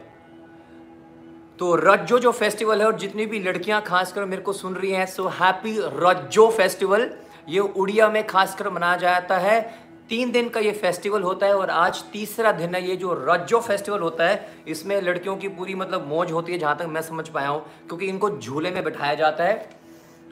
तो 1.59 1.75
रज्जो 1.77 2.19
जो 2.19 2.31
फेस्टिवल 2.33 2.81
है 2.81 2.87
और 2.87 2.97
जितनी 2.99 3.27
भी 3.27 3.39
लड़कियाँ 3.39 3.81
खासकर 3.83 4.25
मेरे 4.25 4.43
को 4.43 4.53
सुन 4.53 4.75
रही 4.75 4.91
हैं 4.93 5.07
सो 5.07 5.27
हैप्पी 5.35 5.77
रज्जो 5.95 6.49
फेस्टिवल 6.51 7.11
ये 7.49 7.61
उड़िया 7.61 8.09
में 8.09 8.27
खासकर 8.27 8.71
मनाया 8.71 8.97
जाता 8.99 9.39
है। 9.39 9.61
तीन 10.09 10.31
दिन 10.33 10.49
का 10.49 10.61
ये 10.61 10.73
फेस्टिवल 10.75 11.23
होता 11.23 11.47
है 11.47 11.55
और 11.55 11.71
आज 11.71 12.03
तीसरा 12.13 12.53
दिन 12.53 12.75
है 12.75 12.83
ये 12.89 12.97
जो 12.97 13.13
रज्जो 13.29 13.61
फेस्टिवल 13.61 14.01
होता 14.01 14.29
है, 14.29 14.65
इसमें 14.69 15.01
लड़कियों 15.03 15.37
की 15.37 15.49
पूरी 15.51 15.75
मतलब 15.75 16.07
मौज 16.09 16.33
होती 16.33 16.53
है, 16.53 16.59
जहाँ 16.59 16.77
तक 16.79 16.87
मैं 16.87 17.03
समझ 17.03 17.29
पाया 17.29 17.49
हूँ, 17.49 17.65
क्योंकि 17.89 18.07
इनको 18.07 18.31
झूले 18.31 18.71
में 18.71 18.83
बिठाया 18.85 19.15
जाता 19.15 19.45
है 19.45 19.69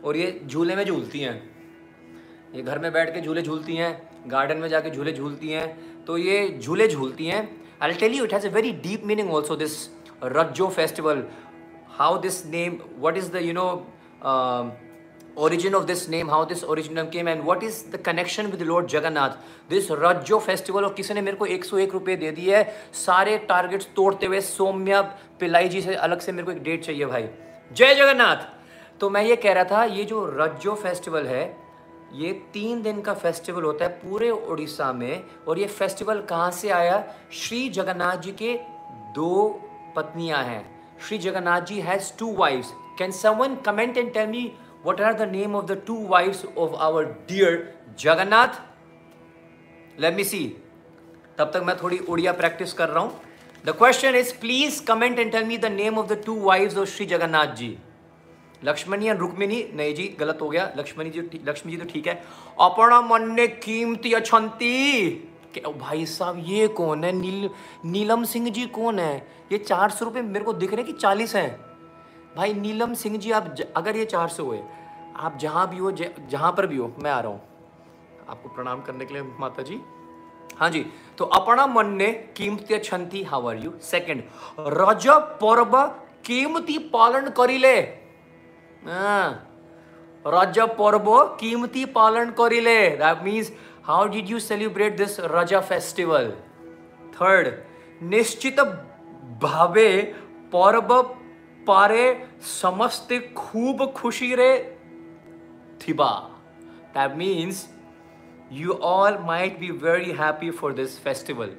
और 0.04 0.16
ये 0.16 0.40
झूले 0.46 0.76
में 0.76 0.84
झूलती 0.84 1.20
हैं। 1.20 1.34
ये 2.54 2.62
घर 2.62 2.78
में 2.78 2.92
बैठ 2.92 3.12
के 3.14 3.20
झूले 3.20 3.42
झूलती 3.42 3.76
हैं, 3.76 3.90
गार्डन 4.26 4.58
में 4.58 4.68
जाके 4.68 4.90
झूले 4.90 5.12
झूलती 5.12 5.50
हैं 5.50 6.04
तो 6.04 6.16
ये 6.18 6.58
झूले 6.58 6.88
झूलती 6.88 7.26
हैं। 7.26 7.48
I 7.82 7.92
tell 7.94 8.14
you 8.14 8.24
it 8.24 8.34
has 8.34 8.46
a 8.46 8.50
very 8.50 8.70
deep 8.82 9.04
meaning 9.06 9.32
also 9.34 9.56
this 9.56 9.76
Rajjo 10.24 10.68
festival 10.70 11.24
how 11.90 12.18
this 12.20 12.44
name 12.46 12.78
what 13.00 13.16
is 13.16 13.30
the 13.32 13.42
you 13.42 13.52
know 13.52 13.66
origin 15.36 15.74
of 15.74 15.86
this 15.86 16.08
name, 16.08 16.28
how 16.28 16.44
this 16.44 16.62
origin 16.62 17.10
came 17.10 17.28
and 17.28 17.44
what 17.44 17.62
is 17.62 17.82
the 17.92 17.98
connection 17.98 18.50
with 18.50 18.62
Lord 18.62 18.88
Jagannath. 18.88 19.36
This 19.70 19.90
Rajjo 19.90 20.40
festival 20.40 20.84
और 20.84 20.94
किसी 20.94 21.14
ने 21.14 21.20
मेरे 21.20 21.36
को 21.36 21.46
101 21.46 21.92
रुपए 21.92 22.16
दे 22.16 22.30
दिए 22.30 22.56
है 22.56 22.76
सारे 22.94 23.38
targets 23.38 23.88
तोड़ते 23.96 24.26
हुए 24.26 24.40
सौम्या 24.40 25.02
पिलाई 25.40 25.68
जी 25.68 25.82
से 25.82 25.94
अलग 25.94 26.20
से 26.20 26.32
मेरे 26.32 26.46
को 26.46 26.52
एक 26.52 26.62
डेट 26.62 26.84
चाहिए 26.84 27.06
भाई। 27.06 27.28
जय 27.72 27.94
जगन्नाथ! 27.94 28.36
तो 29.00 29.10
मैं 29.10 29.24
ये 29.24 29.36
कह 29.36 29.52
रहा 29.52 29.64
था 29.64 29.84
ये 29.84 30.04
जो 30.04 30.24
रज्जो 30.26 30.74
फेस्टिवल 30.74 31.26
है 31.26 31.44
ये 32.14 32.32
तीन 32.32 32.82
दिन 32.82 33.00
का 33.00 33.14
फेस्टिवल 33.14 33.62
होता 33.62 33.84
है 33.84 33.90
पूरे 33.90 34.30
उड़ीसा 34.30 34.92
में 34.92 35.24
और 35.48 35.58
ये 35.58 35.66
फेस्टिवल 35.66 36.20
कहाँ 36.20 36.50
से 36.50 36.68
आया? 36.70 37.04
श्री 37.32 37.68
जगन्नाथ 37.68 38.16
जी 38.16 38.32
के 38.32 38.54
दो 39.14 39.60
पत्नियाँ 39.96 40.42
हैं। 40.44 40.62
Shri 41.08 41.18
Jagannath 41.18 41.60
ji 41.60 41.80
has 41.80 42.12
two 42.18 42.32
wives 42.34 42.72
can 42.98 43.10
someone 43.10 43.54
comment 43.54 43.96
and 43.96 44.12
tell 44.12 44.26
me 44.26 44.52
what 44.84 45.00
are 45.00 45.14
the 45.14 45.26
name 45.26 45.54
of 45.54 45.66
the 45.66 45.76
two 45.76 45.98
wives 46.14 46.44
of 46.56 46.74
our 46.86 47.04
dear 47.26 47.74
Jagannath? 47.96 48.60
Let 49.98 50.16
me 50.16 50.24
see. 50.24 50.46
तब 51.38 51.50
तक 51.54 51.62
मैं 51.66 51.76
थोड़ी 51.82 51.98
उड़िया 51.98 52.32
प्रैक्टिस 52.32 52.72
कर 52.72 52.88
रहा 52.88 53.02
हूँ। 53.04 53.20
The 53.66 53.70
question 53.78 54.14
is 54.14 54.32
please 54.40 54.82
comment 54.84 55.18
and 55.18 55.32
tell 55.32 55.44
me 55.44 55.58
the 55.58 55.64
name 55.64 55.98
of 55.98 56.06
the 56.06 56.22
two 56.26 56.38
wives 56.40 56.76
of 56.78 56.88
Shri 56.88 57.06
Jagannath 57.06 57.54
ji 57.56 57.76
Lakshmani 58.64 59.06
and 59.06 59.18
Rukmini. 59.18 59.64
नहीं 59.74 59.94
जी, 59.94 60.06
गलत 60.20 60.38
हो 60.42 60.48
गया। 60.48 60.72
लक्ष्मणी 60.76 61.10
जी 61.10 61.40
लक्ष्मी 61.46 61.72
जी 61.72 61.78
तो 61.78 61.84
ठीक 61.92 62.06
है। 62.06 62.14
अपना 62.60 63.00
मन 63.00 63.30
ने 63.34 63.46
कीमती 63.46 64.12
अछंती। 64.12 65.30
भाई 65.56 66.06
साहब, 66.06 66.42
ये 66.46 66.68
कौन 66.68 67.04
है? 67.04 67.12
नील 67.12 67.50
नीलम 67.84 68.24
सिंह 68.24 68.48
जी 68.50 68.66
कौन 68.66 68.98
है? 68.98 69.16
ये 69.52 69.58
चार 69.58 69.90
सौ 69.90 70.04
रुपये 70.04 70.22
मेरे 70.22 70.44
को 70.44 70.52
दिख 70.52 70.74
रहे 70.74 70.84
कि 70.84 70.92
चालीस 70.92 71.34
हैं? 71.36 71.63
भाई 72.36 72.52
नीलम 72.54 72.94
सिंह 72.94 73.16
जी, 73.18 73.30
आप 73.30 73.54
अगर 73.76 73.96
ये 73.96 74.04
चार 74.06 74.28
सौ 74.28 74.44
हुए, 74.44 74.60
आप 75.16 75.36
जहाँ 75.40 75.68
भी 75.70 75.78
हो 75.78 75.90
जहाँ 75.92 76.52
पर 76.52 76.66
भी 76.66 76.76
हो, 76.76 76.92
मैं 76.98 77.10
आ 77.10 77.20
रहा 77.20 77.32
हूँ। 77.32 77.40
आपको 78.28 78.48
प्रणाम 78.48 78.80
करने 78.82 79.04
के 79.04 79.14
लिए 79.14 79.22
माता 79.40 79.62
जी 79.62 79.80
हाँ 80.58 80.68
जी 80.70 80.84
तो 81.18 81.24
अपना 81.36 81.66
मन 81.66 81.86
ने 81.96 82.10
कीमती 82.36 82.78
छंती 82.78 83.22
how 83.24 83.48
are 83.48 83.56
you 83.58 83.72
second 83.82 84.22
Raja 84.74 85.06
पर्व 85.40 85.76
कीमती 86.26 86.78
पालन 86.92 87.28
करिले। 87.38 87.76
हाँ। 88.84 89.50
रज 90.24 90.58
पर्व 90.78 91.10
कीमती 91.40 91.84
पालन 91.94 92.30
करिले। 92.38 92.78
That 92.96 93.22
means 93.24 93.52
how 93.84 94.06
did 94.08 94.30
you 94.30 94.38
celebrate 94.40 94.96
this 94.96 95.18
Raja 95.32 95.60
festival 95.62 96.30
third 97.14 97.52
निश्चित 98.10 98.60
भावे 99.42 99.90
पर्व 100.54 101.02
पारे 101.66 102.04
समस्ते 102.42 103.18
खूब 103.36 103.84
खुशी 103.92 104.34
रे 104.34 104.52
थिबा। 105.80 106.10
That 106.94 107.16
means 107.16 107.66
you 108.52 108.72
all 108.84 109.18
might 109.22 109.58
be 109.60 109.70
very 109.82 110.10
happy 110.12 110.50
for 110.50 110.72
this 110.72 110.98
festival 111.00 111.50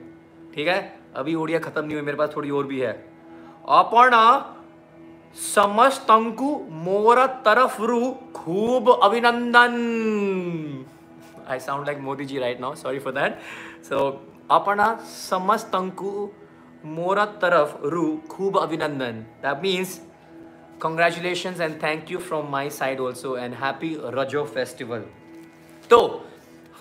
ठीक 0.55 0.67
है? 0.67 0.79
अभी 1.15 1.35
उड़िया 1.35 1.59
खत्म 1.59 1.85
नहीं 1.85 1.95
हुई, 1.95 2.05
मेरे 2.05 2.17
पास 2.17 2.29
थोड़ी 2.35 2.49
और 2.49 2.65
भी 2.67 2.79
है। 2.79 2.91
अपना 3.69 4.51
समस्तंकु 5.35 6.49
मोर 6.71 7.25
तरफ़ 7.45 7.81
रू, 7.81 8.11
खूब 8.35 8.89
अभिनंदन। 8.93 9.75
I 11.49 11.59
sound 11.59 11.85
like 11.85 11.99
Modi 11.99 12.25
ji 12.25 12.39
right 12.39 12.59
now 12.61 12.75
sorry 12.75 12.99
for 12.99 13.13
that 13.13 13.39
so 13.83 13.97
अपना 14.51 14.95
समस्तंकु 15.07 16.29
मोरा 16.85 17.25
तरफ़ 17.41 17.75
रू 17.85 18.05
खूब 18.29 18.57
अभिनंदन। 18.57 19.25
That 19.41 19.61
means 19.63 19.99
congratulations 20.81 21.61
and 21.61 21.81
thank 21.83 22.11
you 22.11 22.17
from 22.19 22.49
my 22.51 22.69
side 22.71 22.99
also 22.99 23.35
and 23.37 23.55
happy 23.55 23.91
Rajo 24.15 24.43
festival 24.45 25.03
तो 25.89 25.99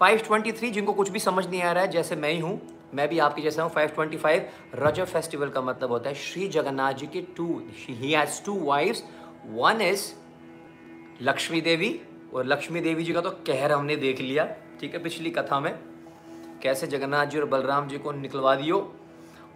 523 0.00 0.70
जिनको 0.70 0.92
कुछ 0.92 1.08
भी 1.10 1.18
समझ 1.20 1.46
नहीं 1.46 1.62
आ 1.62 1.72
रहा 1.72 1.84
है, 1.84 1.90
जैसे 1.90 2.16
मैं 2.16 2.30
ही 2.30 2.40
हूँ, 2.40 2.60
मैं 2.94 3.08
भी 3.08 3.18
आपके 3.18 3.42
जैसा 3.42 3.62
हूँ 3.62 3.72
525 3.74 4.40
रजो 4.74 5.04
फेस्टिवल 5.04 5.48
का 5.48 5.60
मतलब 5.62 5.90
होता 5.90 6.08
है 6.08 6.14
श्री 6.16 6.48
जगन्नाथ 6.48 6.92
जी 6.92 7.06
के 7.06 7.20
two 7.36 7.46
he 7.78 8.12
has 8.12 8.42
two 8.44 8.58
wives 8.64 9.02
one 9.46 9.80
is 9.82 10.04
Lakshmi 11.22 11.60
Devi 11.60 12.00
और 12.34 12.46
लक्ष्मी 12.46 12.80
देवी 12.80 13.04
जी 13.04 13.12
का 13.12 13.20
तो 13.20 13.30
कहर 13.46 13.72
हमने 13.72 13.96
देख 13.96 14.20
लिया, 14.20 14.44
ठीक 14.80 14.94
है, 14.94 15.02
पिछली 15.02 15.30
कथा 15.30 15.60
में। 15.60 15.74
कैसे 16.62 16.86
जगन्नाथ 16.86 17.26
जी 17.26 17.38
और 17.38 17.44
बलराम 17.46 17.88
जी 17.88 17.98
को 17.98 18.12
निकलवा 18.12 18.54
दियो 18.56 18.78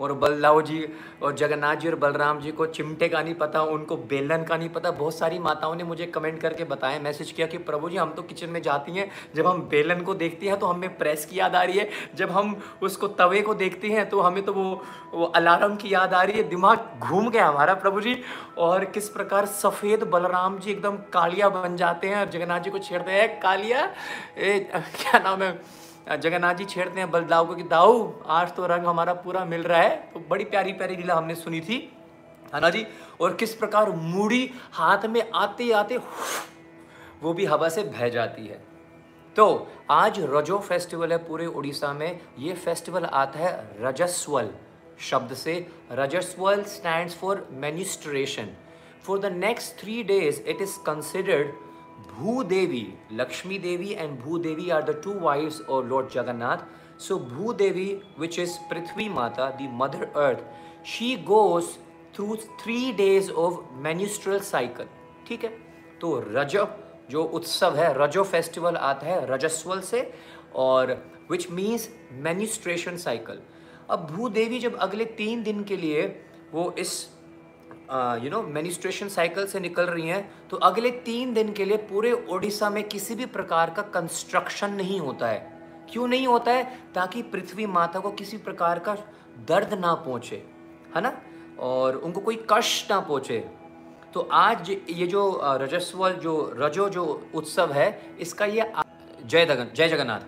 और 0.01 0.13
बलदाव 0.15 0.61
जी 0.63 0.85
और 1.23 1.35
जगन्नाथ 1.35 1.77
जी 1.77 1.89
और 1.89 1.95
बलराम 1.97 2.41
जी 2.41 2.51
को 2.53 2.67
चिमटे 2.69 3.09
का 3.09 3.23
नहीं 3.23 3.35
पता 3.35 3.63
उनको 3.63 3.97
बेलन 4.09 4.45
का 4.45 4.57
नहीं 4.57 4.69
पता। 4.69 4.91
बहुत 4.91 5.15
सारी 5.15 5.39
माताओं 5.39 5.75
ने 5.75 5.85
मुझे 5.85 6.07
कमेंट 6.09 6.41
करके 6.41 6.65
बताया 6.67 7.01
मैसेज 7.01 7.33
किया 7.33 7.47
कि 7.47 7.59
प्रभु 7.61 7.91
जी 7.91 7.97
हम 7.97 8.13
तो 8.13 8.23
किचन 8.23 8.51
में 8.51 8.61
जाती 8.63 8.93
हैं। 8.93 9.11
जब 9.37 9.47
हम 9.47 9.63
बेलन 9.71 10.01
को 10.01 10.15
देखती 10.15 10.47
हैं 10.47 10.59
तो 10.59 10.67
हमें 10.67 10.97
प्रेस 10.99 11.25
की 11.25 11.39
याद 11.39 11.55
आ 11.55 11.63
रही 11.63 11.79
है। 11.79 11.89
जब 12.17 12.31
हम 12.31 12.57
उसको 12.83 13.09
तवे 13.19 13.41
को 13.41 13.55
देखते 13.55 13.89
हैं 13.89 14.09
तो 14.09 14.21
हमें 14.21 14.45
तो 14.45 14.53
वो 14.53 14.83
वो 15.15 15.25
अलार्म 15.37 15.77
की 15.77 15.93
याद 15.95 16.15
आ 16.15 16.23
रही 16.23 16.39
है। 16.39 16.49
दिमाग 16.49 16.99
घूम 17.01 17.29
गया 17.31 17.47
हमारा 17.47 17.75
प्रभु 17.77 18.01
जी। 18.01 18.17
और 18.59 18.85
किस 18.85 19.09
प्रकार 19.09 19.47
सफ़ेद 19.47 20.03
बलराम 20.05 20.59
जी 20.59 20.71
एकदम 20.71 20.97
कालिया 21.13 21.49
बन 21.51 21.77
जाते 21.77 22.09
हैं 22.09 22.17
और 22.17 22.31
जगन्नाथ 22.31 22.61
जी 22.61 22.71
को 22.71 22.79
छेड़ते 22.81 23.13
हैं। 23.13 23.29
कालिया? 23.41 23.83
ए, 24.39 24.59
क्या 24.71 25.19
नाम 25.19 25.43
है? 25.43 25.53
जगन्नाथ 26.16 26.55
जी 26.55 26.64
छेड़ते 26.64 27.01
हैं 27.01 27.11
बलदाऊ 27.11 27.47
को 27.47 27.55
कि, 27.55 27.62
दाऊ, 27.62 28.12
आज 28.27 28.55
तो 28.55 28.66
रंग 28.66 28.87
हमारा 28.87 29.14
पूरा 29.14 29.44
मिल 29.44 29.62
रहा 29.62 29.81
है। 29.83 30.11
तो 30.14 30.21
बड़ी 30.21 30.44
प्यारी 30.44 30.73
प्यारी 30.73 30.97
लीला 30.97 31.14
हमने 31.14 31.35
सुनी 31.35 31.61
थी। 31.61 31.97
है 32.55 32.61
ना 32.61 32.71
जी, 32.71 32.87
और 33.21 33.35
किस 33.35 33.55
प्रकार 33.55 33.90
मूड़ी 33.90 34.51
हाथ 34.73 35.07
में 35.07 35.31
आते 35.35 35.73
आते, 35.73 35.99
वो 37.23 37.33
भी 37.33 37.44
हवा 37.44 37.68
से 37.68 37.83
बह 37.83 38.09
जाती 38.09 38.47
है। 38.47 38.64
तो 39.37 39.68
आज 39.90 40.21
रजो 40.21 40.59
फेस्टिवल 40.59 41.12
है 41.12 41.18
पूरे 41.18 41.47
उड़ीसा 41.47 41.92
में। 41.92 42.21
ये 42.38 42.55
फेस्टिवल 42.55 43.05
आता 43.05 43.38
है 43.38 43.68
रजस्वल 43.81 44.51
शब्द 45.01 45.35
से। 45.35 45.68
Rajaswal 45.92 46.62
stands 46.62 47.14
for 47.14 47.49
menstruation 47.51 48.49
for 49.03 49.18
the 49.18 49.27
next 49.27 49.81
three 49.81 50.03
days 50.03 50.42
it 50.42 50.62
is 50.62 50.79
considered 50.79 51.68
Bhudevi, 52.07 52.95
Lakshmi 53.11 53.59
Devi 53.59 53.97
and 53.97 54.23
Bhudevi 54.23 54.73
are 54.73 54.83
the 54.83 54.95
two 54.95 55.13
wives 55.13 55.61
of 55.69 55.89
Lord 55.89 56.15
Jagannath. 56.15 56.63
So 56.97 57.19
Bhudevi, 57.19 58.03
which 58.17 58.39
is 58.39 58.59
Prithvi 58.71 59.11
Mata, 59.11 59.55
the 59.59 59.69
Mother 59.69 60.11
Earth, 60.15 60.43
she 60.83 61.17
goes 61.17 61.79
through 62.15 62.39
three 62.63 62.93
days 62.93 63.31
of 63.31 63.61
menstrual 63.81 64.41
cycle. 64.41 64.87
ठीक 65.29 65.45
है 65.45 65.51
तो 66.01 66.19
रज 66.27 66.57
जो 67.11 67.23
उत्सव 67.23 67.77
है 67.77 67.93
रजो 67.99 68.23
festival 68.25 68.77
आता 68.77 69.07
है 69.07 69.35
रजस्वल 69.35 69.81
से 69.81 70.01
और 70.57 70.93
विच 71.31 71.51
मीन्स 71.51 71.89
मैन्यूस्ट्रेशन 72.27 72.97
साइकिल 72.97 73.41
अब 73.91 74.07
भूदेवी 74.11 74.59
जब 74.59 74.77
अगले 74.87 75.05
तीन 75.19 75.43
दिन 75.43 75.63
के 75.65 75.77
लिए 75.77 76.07
वो 76.53 76.71
इस 76.79 76.93
यू 78.22 78.31
नो 78.31 78.42
मेनिस्ट्रेशन 78.44 79.09
साइकिल 79.09 79.46
से 79.46 79.61
निकल 79.61 79.83
रही 79.85 80.09
हैं 80.09 80.48
तो 80.48 80.57
अगले 80.59 80.90
तीन 81.05 81.33
दिन 81.35 81.53
के 81.53 81.64
लिए 81.64 81.77
पूरे 81.88 82.12
ओडिशा 82.31 82.70
में 82.70 82.83
किसी 82.88 83.14
भी 83.14 83.27
प्रकार 83.29 83.70
का 83.70 83.83
कंस्ट्रक्शन 83.94 84.72
नहीं 84.72 84.98
होता 85.01 85.29
है। 85.29 85.38
क्यों 85.90 86.07
नहीं 86.09 86.27
होता 86.27 86.53
है? 86.53 86.64
ताकि 86.94 87.22
पृथ्वी 87.24 87.66
माता 87.68 88.01
को 88.01 88.11
किसी 88.12 88.37
प्रकार 88.38 88.79
का 88.79 88.94
दर्द 89.48 89.74
ना 89.74 89.94
पहुँचे, 89.96 90.42
है 90.96 91.03
ना? 91.03 91.16
और 91.59 91.96
उनको 91.96 92.20
कोई 92.20 92.44
कष्ट 92.51 92.90
ना 92.90 93.01
पहुँचे। 93.01 93.38
तो 94.14 94.29
आज 94.33 94.70
ये 94.70 95.07
जो 95.07 95.40
रजस्वल 95.62 96.12
जो 96.14 96.35
रजो, 96.59 96.88
जो 96.88 97.31
उत्सव 97.35 97.72
है, 97.72 98.16
इसका 98.20 98.44
ये 98.46 98.72
जय 99.22 99.44
दगन, 99.46 99.70
जय 99.74 99.88
जगन्नाथ। 99.88 100.20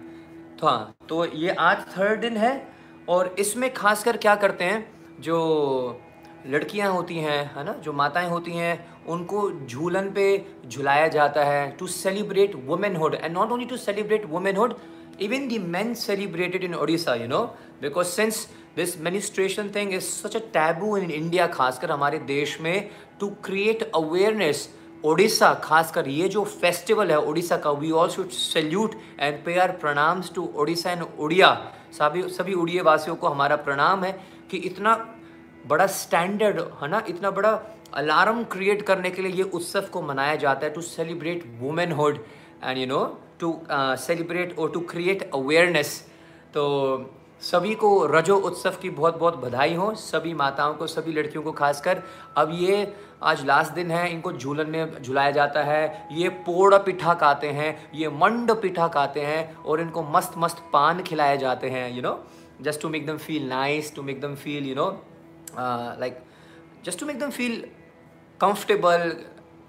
तो 0.61 0.67
हाँ 0.67 0.95
तो 1.09 1.25
ये 1.27 1.51
आज 1.51 1.85
थर्ड 1.89 2.21
दिन 2.21 2.37
है, 2.37 2.69
और 3.09 3.35
इसमें 3.39 3.73
खासकर 3.75 4.17
क्या 4.17 4.35
करते 4.37 4.65
हैं, 4.65 4.87
जो 5.21 6.01
लड़कियाँ 6.47 6.93
होती 6.93 7.17
हैं 7.19 7.41
है 7.57 7.65
ना? 7.65 7.73
जो 7.73 7.93
माताएँ 7.93 8.29
होती 8.29 8.53
हैं 8.53 8.79
उनको 9.09 9.51
झूलन 9.67 10.11
पे 10.11 10.27
झुलाया 10.69 11.09
जाता 11.09 11.45
है 11.45 11.71
to 11.79 11.87
celebrate 11.87 12.55
womanhood 12.67 13.15
and 13.15 13.33
not 13.37 13.53
only 13.53 13.67
to 13.67 13.77
celebrate 13.77 14.27
womanhood 14.31 14.75
even 15.21 15.49
the 15.49 15.59
men 15.59 15.95
celebrated 15.95 16.65
in 16.65 16.73
Odisha, 16.73 17.21
you 17.21 17.29
know, 17.29 17.51
because 17.83 18.19
since 18.19 18.49
this 18.77 19.01
menstruation 19.01 19.69
thing 19.75 19.93
is 19.95 20.03
such 20.03 20.37
a 20.37 20.39
taboo 20.53 20.97
in 20.97 21.11
India 21.11 21.47
खासकर 21.47 21.91
हमारे 21.91 22.19
देश 22.27 22.57
में 22.61 22.91
टू 23.21 23.29
क्रिएट 23.45 23.83
अवेयरनेस 23.95 24.69
ओडिशा 25.05 25.53
खासकर 25.65 26.09
ये 26.09 26.29
जो 26.29 26.45
festival 26.45 27.11
है 27.11 27.19
ओडिशा 27.21 27.57
का 27.65 27.71
we 27.81 27.91
all 27.91 28.09
should 28.11 28.29
salute 28.31 28.95
and 29.21 29.45
pay 29.45 29.59
our 29.61 29.73
pranams 29.83 30.33
to 30.35 30.49
Odisha 30.57 30.91
and 30.91 31.03
Odia 31.19 31.51
सभी 31.99 32.23
सभी 32.29 32.55
उड़िया 32.55 32.83
वासियों 32.83 33.17
को 33.17 33.29
हमारा 33.29 33.57
प्रणाम 33.67 34.05
है 34.05 34.13
कि 34.51 34.57
इतना 34.71 34.95
बड़ा 35.67 35.87
स्टैंडर्ड 35.87 36.61
है 36.83 36.89
ना? 36.89 37.03
इतना 37.09 37.31
बड़ा 37.31 37.51
अलार्म 37.95 38.43
क्रिएट 38.45 38.83
करने 38.83 39.11
के 39.11 39.23
लिए 39.23 39.33
ये 39.33 39.43
उत्सव 39.43 39.87
को 39.93 40.03
मनाया 40.03 40.35
जाता 40.37 40.67
है 40.67 40.73
to 40.73 40.81
celebrate 40.81 41.45
womanhood 41.61 42.19
and 42.65 42.79
you 42.79 42.87
know 42.87 43.05
to 43.41 43.59
celebrate 43.71 44.59
और 44.59 44.71
टू 44.71 44.81
क्रिएट 44.91 45.31
अवेयरनेस 45.35 45.99
तो 46.55 46.67
सभी 47.43 47.75
को 47.75 47.91
रजो 48.07 48.37
उत्सव 48.37 48.75
की 48.83 48.91
बहुत 48.91 49.19
बहुत 49.19 49.37
बधाई 49.41 49.75
हो, 49.75 49.95
सभी 49.95 50.33
माताओं 50.35 50.75
को, 50.75 50.87
सभी 50.87 51.13
लड़कियों 51.13 51.43
को 51.43 51.53
खासकर। 51.53 52.03
अब 52.37 52.51
ये 52.55 52.93
आज 53.23 53.45
लास्ट 53.47 53.73
दिन 53.73 53.91
है, 53.91 54.11
इनको 54.13 54.33
झूलन 54.33 54.71
में 54.71 55.03
झुलाया 55.03 55.31
जाता 55.31 55.63
है, 55.63 56.09
ये 56.13 56.29
पोड़ 56.29 56.75
पिठा 56.77 57.15
खाते 57.15 57.49
हैं, 57.49 57.91
ये 57.95 58.09
मंड 58.09 58.53
पिठा 58.63 58.89
खाते 58.89 59.21
हैं 59.21 59.55
और 59.57 59.81
इनको 59.81 60.03
मस्त 60.13 60.35
मस्त 60.39 60.63
पान 60.73 61.03
खिलाए 61.03 61.39
जाते 61.39 61.71
हैं 61.71 61.91
you 61.95 62.03
know 62.03 62.19
just 62.63 62.83
to 62.83 62.89
make 62.89 63.07
them 63.07 63.17
feel 63.19 63.49
nice 63.49 63.95
to 63.95 64.03
make 64.03 64.21
them 64.21 64.35
feel 64.35 64.69
you 64.69 64.75
know 64.75 64.91
like 65.57 66.19
just 66.85 67.01
to 67.01 67.07
make 67.07 67.19
them 67.21 67.31
feel 67.31 67.63
comfortable, 68.41 69.03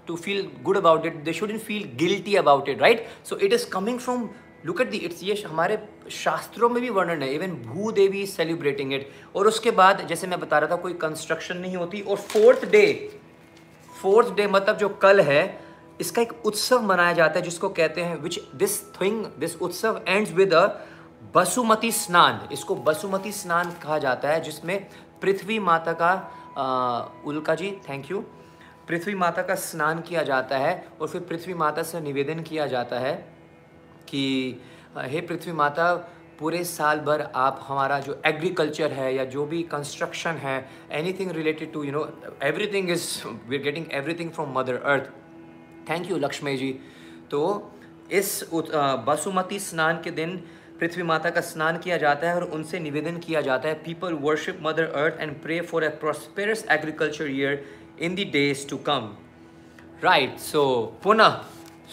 to 0.06 0.14
feel 0.16 0.38
good 0.66 0.76
about 0.78 1.06
it, 1.08 1.16
they 1.24 1.32
shouldn't 1.38 1.62
feel 1.64 1.82
guilty 1.96 2.36
about 2.36 2.68
it, 2.68 2.78
right? 2.80 3.02
So, 3.22 3.36
it 3.48 3.52
is 3.56 3.66
coming 3.74 3.98
from 4.04 4.22
look 4.66 4.80
at 4.80 4.90
the 4.90 4.96
it's 5.06 5.22
ये 5.22 5.34
हमारे 5.42 5.76
शास्त्रों 6.12 6.68
में 6.68 6.80
भी 6.82 6.90
वर्णन 6.90 7.22
है 7.22 7.32
even 7.34 7.54
भू 7.66 7.90
देवी 7.92 8.24
celebrating 8.26 8.92
it 8.92 9.10
और 9.36 9.46
उसके 9.46 9.70
बाद, 9.70 10.06
जैसे 10.08 10.26
मैं 10.26 10.38
बता 10.40 10.58
रहा 10.58 10.70
था, 10.70 10.76
कोई 10.82 10.92
कंस्ट्रक्शन 11.02 11.56
नहीं 11.56 11.76
होती। 11.76 12.00
और 12.00 12.16
फोर्थ 12.16 12.64
डे 12.70 12.84
फोर्थ 14.00 14.34
डे 14.36 14.46
मतलब 14.46 14.76
जो 14.78 14.88
कल 15.04 15.20
है, 15.20 15.42
इसका 16.00 16.22
एक 16.22 16.32
उत्सव 16.46 16.82
मनाया 16.82 17.12
जाता 17.12 17.38
है, 17.38 17.44
जिसको 17.44 17.68
कहते 17.68 18.00
हैं 18.00 18.16
विच 18.22 18.40
दिस 18.56 18.80
थिंग 19.00 19.24
दिस 19.40 19.56
उत्सव 19.62 20.00
एंड्स 20.08 20.32
विद 20.32 20.54
अ 20.54 20.66
बसुमती 21.34 21.92
स्नान। 21.92 22.48
इसको 22.52 22.74
बसुमती 22.88 23.32
स्नान 23.32 23.76
कहा 23.82 23.98
जाता 23.98 24.28
है, 24.28 24.40
जिसमें 24.40 24.86
पृथ्वी 25.22 25.58
माता 25.58 25.92
का 26.02 26.12
उल्का 27.26 27.54
जी 27.54 27.70
थैंक 27.88 28.10
यू 28.10 28.24
पृथ्वी 28.88 29.14
माता 29.14 29.42
का 29.42 29.54
स्नान 29.54 30.00
किया 30.00 30.22
जाता 30.22 30.58
है 30.58 30.72
और 31.00 31.08
फिर 31.08 31.20
पृथ्वी 31.20 31.54
माता 31.54 31.82
से 31.82 32.00
निवेदन 32.00 32.40
किया 32.42 32.66
जाता 32.66 32.98
है 32.98 33.14
कि 34.08 34.24
हे 34.96 35.20
पृथ्वी 35.20 35.52
माता, 35.52 35.94
पूरे 36.38 36.62
साल 36.64 37.00
भर 37.00 37.20
आप 37.36 37.60
हमारा 37.68 37.98
जो 38.00 38.20
एग्रीकल्चर 38.26 38.92
है 38.92 39.14
या 39.14 39.24
जो 39.24 39.44
भी 39.46 39.62
कंस्ट्रक्शन 39.62 40.40
है 40.42 40.56
anything 40.92 41.30
related 41.30 41.72
to 41.72 41.82
you 41.84 41.92
know 41.92 42.06
everything 42.42 42.90
is 42.90 43.06
we 43.26 43.56
are 43.56 43.62
getting 43.62 43.86
everything 43.92 44.30
from 44.30 44.58
mother 44.58 44.80
earth 44.94 45.10
thank 45.90 46.10
you 46.10 46.16
Lakshmi 46.16 46.56
ji 46.56 46.72
तो 47.30 47.40
इस 48.12 48.32
बसुमती 49.06 49.58
स्नान 49.58 50.00
के 50.04 50.10
दिन 50.10 50.42
पृथ्वी 50.82 51.02
माता 51.02 51.30
का 51.30 51.40
स्नान 51.40 51.78
किया 51.78 51.96
जाता 51.96 52.28
है 52.28 52.34
और 52.34 52.44
उनसे 52.44 52.78
निवेदन 52.78 53.16
किया 53.16 53.40
जाता 53.40 53.68
है 53.68 53.74
people 53.74 54.12
worship 54.12 54.58
mother 54.62 54.84
earth 54.84 55.20
and 55.20 55.42
pray 55.42 55.60
for 55.60 55.84
a 55.84 55.88
prosperous 55.88 56.64
agriculture 56.70 57.30
year 57.30 57.64
in 58.00 58.16
the 58.16 58.24
days 58.24 58.68
to 58.68 58.76
come 58.76 59.14
right 60.04 60.38
so 60.38 60.62
पुनः 61.02 61.28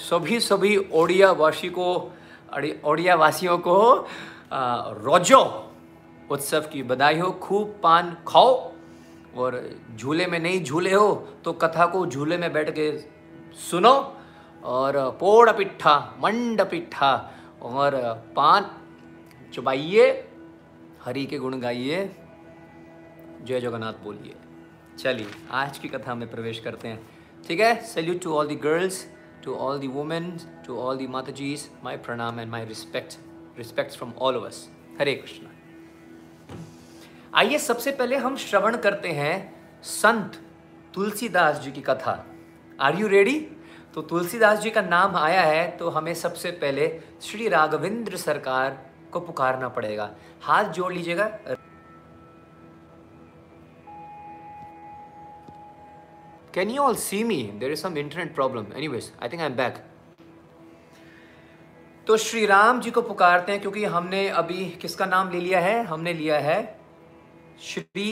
सभी 0.10 0.40
सभी 0.40 0.78
ओडिया 0.94 1.32
वासी 1.32 1.70
को 1.70 2.14
ओडिया 2.86 3.16
वासियों 3.16 3.58
को 3.58 4.08
रोजो 5.04 5.72
उत्सव 6.32 6.62
की 6.62 6.84
बधाई 6.84 7.20
हो, 7.20 7.32
खूब 7.32 7.80
पान 7.84 8.18
खाओ 8.28 8.72
और 9.38 9.70
झूले 9.96 10.26
में 10.26 10.40
नहीं 10.40 10.64
झूले 10.64 10.94
हो 10.94 11.28
तो 11.44 11.54
कथा 11.54 11.86
को 11.86 12.06
झूले 12.06 12.38
में 12.38 12.54
बैठ 12.54 12.70
के 12.70 12.98
सुनो 13.72 14.18
और 14.64 15.18
पोड़ 15.20 15.52
पिट्ठा, 15.52 16.14
मंड 16.20 16.62
पिट्ठा 16.62 17.32
और 17.62 17.92
पान 18.36 18.72
चुबाइए, 19.54 20.04
हरि 21.04 21.26
के 21.26 21.38
गुण 21.38 21.60
गाइए, 21.60 22.00
जय 23.42 23.60
जगन्नाथ 23.60 23.94
बोलिए। 24.04 24.36
चलिए, 25.00 25.28
आज 25.52 25.78
की 25.78 25.88
कथा 25.88 26.16
में 26.16 26.30
प्रवेश 26.32 26.60
करते 26.60 26.88
हैं। 26.88 27.00
ठीक 27.48 27.60
है? 27.60 27.82
Salute 27.84 28.22
to 28.24 28.34
all 28.34 28.48
the 28.48 28.56
girls 28.56 29.06
to 29.44 29.54
all 29.56 29.80
the 29.80 29.88
women 29.88 30.30
to 30.68 30.78
all 30.80 30.98
the 30.98 31.08
mata 31.08 31.32
jis 31.32 31.70
my 31.84 31.98
pranam 31.98 32.40
and 32.40 32.52
my 32.52 32.66
respect 32.66 33.18
respect 33.58 33.98
from 33.98 34.14
all 34.18 34.36
of 34.38 34.46
us 34.46 34.68
Hare 35.00 35.16
Krishna 35.16 35.48
आइए, 37.34 37.58
सबसे 37.58 37.92
पहले 37.92 38.16
हम 38.18 38.36
श्रवण 38.38 38.78
करते 38.78 39.10
हैं 39.12 39.82
संत 39.84 40.40
तुलसीदास 40.94 41.60
जी 41.60 41.72
की 41.72 41.82
कथा। 41.82 42.26
आर 42.80 43.00
यू 43.00 43.08
रेडी 43.08 43.40
तो 43.96 44.02
तुलसीदास 44.02 44.60
जी 44.60 44.72
का 44.72 44.82
नाम 44.82 45.16
आया 45.16 45.42
है 45.42 45.70
तो 45.78 45.90
हमें 45.90 46.14
सबसे 46.14 46.52
पहले 46.54 46.88
श्री 47.22 47.48
राघवेंद्र 47.48 48.18
सरकार 48.18 48.89
को 49.12 49.20
पुकारना 49.22 49.68
पड़ेगा 49.70 50.12
हाथ 50.44 50.72
जोड़ 50.74 50.94
लीजिएगा 50.94 51.32
Can 56.52 56.70
you 56.70 56.82
all 56.82 56.96
see 56.96 57.24
me? 57.24 57.54
There 57.60 57.72
is 57.72 57.80
some 57.80 57.96
internet 57.96 58.34
problem. 58.34 58.72
Anyways, 58.76 59.12
I 59.20 59.28
think 59.28 59.42
I'm 59.42 59.56
back. 59.56 59.76
तो 62.08 62.16
श्री 62.18 62.46
राम 62.46 62.80
जी 62.82 62.92
को 62.92 63.02
पुकारते 63.02 63.52
हैं 63.52 63.62
क्योंकि 63.62 63.84
हमने 63.86 64.28
अभी 64.30 64.66
किसका 64.82 65.06
नाम 65.06 65.30
ले 65.32 65.40
लिया 65.40 65.60
है 65.60 65.84
हमने 65.86 66.14
लिया 66.14 66.40
है 66.40 66.58
श्री 67.64 68.06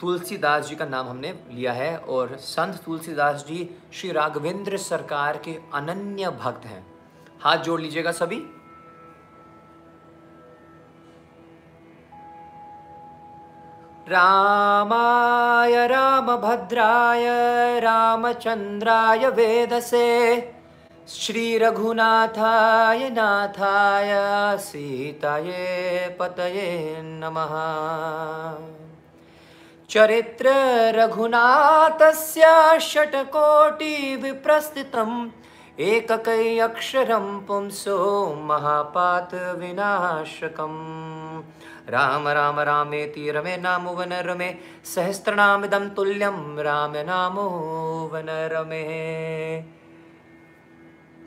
तुलसीदास 0.00 0.68
जी 0.68 0.76
का 0.76 0.84
नाम 0.86 1.06
हमने 1.06 1.32
लिया 1.50 1.72
है 1.72 1.96
और 1.98 2.36
संत 2.40 2.80
तुलसीदास 2.84 3.44
जी 3.48 3.68
श्री 3.92 4.10
राघवेंद्र 4.12 4.76
सरकार 4.78 5.36
के 5.44 5.56
अनन्य 5.74 6.30
भक्त 6.40 6.66
हैं 6.66 6.84
हाथ 7.42 7.64
जोड़ 7.64 7.80
लीजिएगा 7.80 8.12
सभी 8.12 8.42
रामाय 14.10 15.86
रामभद्राय 15.86 17.26
रामचन्द्राय 17.80 19.28
वेदसे 19.28 20.08
श्रीरघुनाथाय 21.08 23.10
नाथाय 23.10 24.12
सीताये 24.60 26.16
पतये 26.20 27.02
नमः। 27.02 27.54
चरित्र 29.90 30.48
रघुनाथस्य 30.96 32.44
षट्कोटिविप्रस्थितम् 32.80 35.28
एककै 35.90 36.58
अक्षरं 36.58 37.26
पुंसो 37.46 37.98
महापातविनाशकम् 38.48 39.48
राम 41.88 42.28
राम 42.28 42.60
रामेति 42.60 43.30
रमे 43.30 43.56
नामो 43.56 43.90
वन 43.90 44.12
रमे 44.12 44.54
सहस्त्रनामिदं 44.84 45.88
तुल्यं 45.88 46.62
राम 46.62 46.92
नामो 46.96 47.48
वन 48.12 48.26
रमे। 48.52 48.84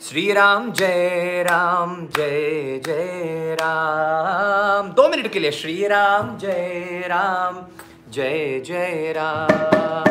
श्री 0.02 0.32
राम 0.32 0.72
जय 0.72 1.44
राम, 1.50 2.08
जय 2.18 2.82
जय 2.86 3.58
राम। 3.62 4.92
दो 4.92 5.08
मिनट 5.10 5.32
के 5.32 5.40
लिए 5.40 5.52
श्री 5.52 5.88
राम 5.88 6.38
जय 6.38 7.04
राम, 7.08 7.62
जय 8.12 8.60
जय 8.66 9.14
राम। 9.18 10.06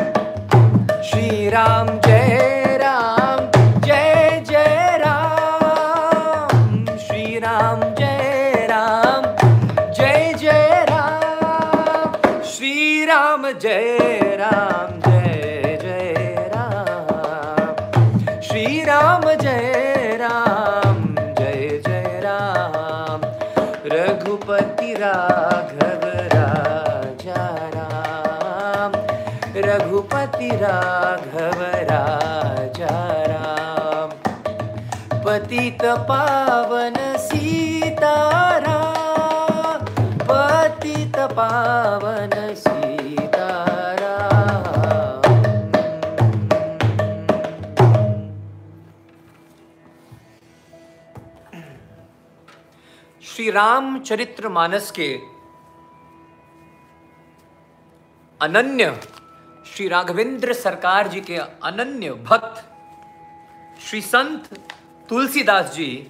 श्री 1.03 1.49
राम 1.49 1.87
जय 1.99 2.77
राम। 2.81 3.60
पावन 36.09 36.95
सीतारा, 37.17 38.79
पतित 40.21 41.17
पावन 41.31 42.53
सीतारा। 42.55 44.17
श्री 53.23 53.49
राम 53.51 53.99
चरित्र 53.99 54.49
मानस 54.49 54.91
के 54.91 55.13
अनन्य 58.41 58.99
श्री 59.65 59.87
राघवेंद्र 59.87 60.53
सरकार 60.53 61.07
जी 61.07 61.21
के 61.21 61.37
अनन्य 61.37 62.11
भक्त, 62.23 62.63
श्री 63.81 64.01
संत 64.01 64.49
तुलसीदास 65.11 65.73
जी 65.73 66.07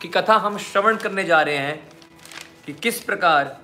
की 0.00 0.08
कथा 0.08 0.34
हम 0.34 0.58
श्रवण 0.58 0.96
करने 0.96 1.24
जा 1.24 1.42
रहे 1.42 1.56
हैं 1.56 1.88
कि 2.66 2.72
किस 2.72 3.00
प्रकार 3.00 3.60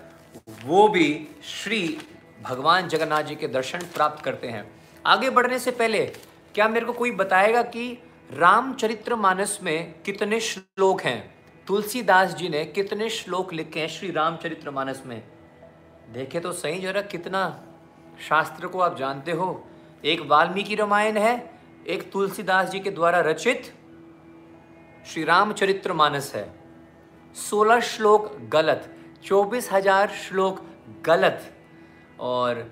वो 0.65 0.89
भी 0.89 1.29
श्री 1.45 1.99
भगवान 2.43 2.89
जगन्नाथ 2.89 3.23
जी 3.23 3.35
के 3.35 3.49
दर्शन 3.49 3.79
प्राप्त 3.79 4.25
करते 4.25 4.49
हैं। 4.49 4.71
आगे 5.07 5.31
बढ़ने 5.31 5.59
से 5.59 5.71
पहले, 5.71 6.07
क्या 6.55 6.69
मेरे 6.69 6.87
को 6.87 6.93
कोई 6.93 7.11
बताएगा 7.11 7.63
कि 7.63 8.03
रामचरित्र 8.33 9.15
मानस 9.15 9.59
में 9.63 9.95
कितने 10.03 10.41
श्लोक 10.41 11.03
हैं? 11.03 11.35
तुलसीदास 11.67 12.35
जी 12.35 12.49
ने 12.49 12.65
कितने 12.65 13.11
श्लोक 13.11 13.53
लिखे 13.53 13.81
हैं 13.81 13.89
श्री 13.89 14.11
रामचरित्र 14.11 14.71
मानस 14.71 15.03
में? 15.07 15.23
देखे 16.13 16.41
तो 16.41 16.53
सही 16.53 16.81
जरा, 16.81 17.01
कितना 17.01 17.63
शास्त्र 18.29 18.67
को 18.67 18.81
आप 18.81 18.99
जानते 18.99 19.33
हो। 19.33 19.69
एक 20.05 20.21
वाल्मीकि 20.21 20.75
रामायण 20.75 21.17
है, 21.17 21.51
एक 21.87 22.13
तुलसीदास 22.13 22.69
जी 22.69 22.81
के 22.81 22.91
द्वारा 22.91 23.21
रचित 23.21 23.75
श्री 25.09 25.23
रामचरित्र 25.25 25.93
मानस 25.93 26.33
है। 26.35 26.45
सोलह 27.37 27.81
श्लोक 27.81 28.31
गलत, 28.53 28.89
चौबीस 29.25 29.71
हज़ार 29.73 30.09
श्लोक 30.15 30.61
गलत, 31.07 31.41
और 32.21 32.71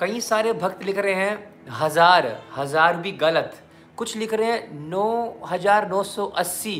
कई 0.00 0.20
सारे 0.20 0.52
भक्त 0.54 0.84
लिख 0.84 0.98
रहे 0.98 1.14
हैं, 1.14 1.64
हज़ार 1.72 2.26
हज़ार 2.56 2.96
भी 2.96 3.12
गलत। 3.14 3.56
कुछ 3.96 4.16
लिख 4.16 4.34
रहे 4.34 4.50
हैं, 4.52 4.88
नौ 4.90 5.40
हज़ार 5.50 5.88
नौ 5.88 6.02
सौ 6.04 6.26
अस्सी, 6.26 6.76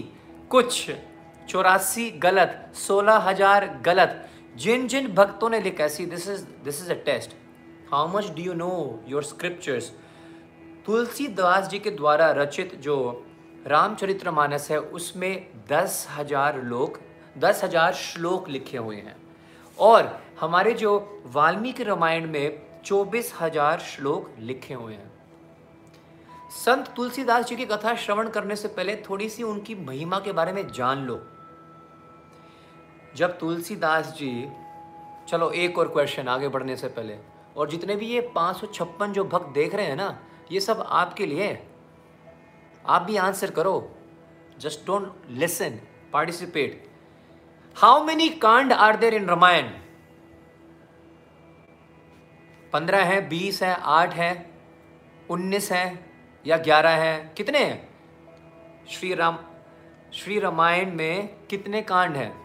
कुछ, 0.50 0.90
चौरासी 1.48 2.10
गलत, 2.20 2.72
सोलह 2.76 3.28
हज़ार 3.28 3.68
गलत। 3.84 4.24
जिन 4.56 4.86
जिन 4.88 5.12
भक्तों 5.14 5.50
ने 5.50 5.60
लिखा 5.60 5.88
see 5.88 6.06
this 6.06 6.28
is 6.28 6.44
this 6.64 6.82
is 6.82 6.90
a 6.90 7.02
test 7.04 7.36
how 7.92 8.16
much 8.16 8.30
do 8.30 8.42
you 8.42 8.54
know 8.54 9.02
your 9.08 9.22
scriptures 9.24 9.92
Tulsidas 10.86 11.68
ji 11.68 11.78
के 11.78 11.90
द्वारा 11.92 12.30
रचित 12.34 12.74
जो 12.80 13.23
रामचरित्र 13.66 14.30
मानस 14.30 14.70
है, 14.70 14.78
उसमें 14.78 15.46
दस 15.70 16.06
हज़ार 16.10 16.62
लोग, 16.62 16.98
दस 17.38 17.64
हज़ार 17.64 17.94
श्लोक 17.94 18.48
लिखे 18.48 18.78
हुए 18.78 18.96
हैं। 18.96 19.16
और 19.78 20.20
हमारे 20.40 20.72
जो 20.74 21.22
वाल्मीकि 21.26 21.84
रामायण 21.84 22.30
में 22.30 22.60
चौबीस 22.84 23.32
हज़ार 23.40 23.80
श्लोक 23.82 24.30
लिखे 24.38 24.74
हुए 24.74 24.94
हैं। 24.94 25.12
संत 26.54 26.92
तुलसीदास 26.96 27.46
जी 27.46 27.56
की 27.56 27.64
कथा 27.66 27.94
श्रवण 27.96 28.28
करने 28.30 28.56
से 28.56 28.68
पहले 28.68 28.96
थोड़ी 29.08 29.28
सी 29.28 29.42
उनकी 29.42 29.74
महिमा 29.76 30.18
के 30.18 30.32
बारे 30.32 30.52
में 30.52 30.66
जान 30.68 31.06
लो। 31.06 31.20
जब 33.16 33.38
तुलसीदास 33.38 34.14
जी, 34.18 34.48
चलो 35.28 35.50
एक 35.52 35.78
और 35.78 35.88
क्वेश्चन 35.88 36.28
आगे 36.28 36.48
बढ़ने 36.48 36.76
से 36.76 36.88
पहले, 36.88 37.18
और 37.56 37.70
जितने 37.70 37.96
भी 37.96 38.06
ये 38.06 38.20
पाँच 38.34 38.56
सौ 38.56 38.66
छप्पन 38.68 39.12
जो 39.12 39.24
भक्त 39.24 39.48
देख 39.54 39.74
रहे 39.74 39.86
हैं 39.86 39.96
ना, 39.96 40.18
ये 40.52 40.60
सब 40.60 40.86
आपके 40.88 41.26
लिए 41.26 41.52
आप 42.86 43.02
भी 43.02 43.16
आंसर 43.16 43.50
करो। 43.50 43.94
Just 44.58 44.86
don't 44.86 45.22
listen 45.28 45.80
participate 46.12 46.90
how 47.76 48.04
many 48.04 48.28
kand 48.28 48.72
are 48.72 48.96
there 48.96 49.14
in 49.14 49.26
Ramayana 49.26 49.68
पंद्रह 52.72 53.04
है, 53.04 53.28
बीस 53.28 53.62
है, 53.62 53.74
आठ 53.74 54.14
है, 54.14 54.50
उन्नीस 55.30 55.72
है 55.72 56.10
या 56.46 56.56
ग्यारह 56.56 56.90
है? 56.90 57.34
कितने 57.36 57.58
हैं? 57.58 57.94
श्री 58.86 59.14
राम, 59.14 59.38
श्री 60.12 60.38
रामायण 60.38 60.94
में 60.94 61.46
कितने 61.46 61.82
कांड 61.82 62.16
हैं? 62.16 62.44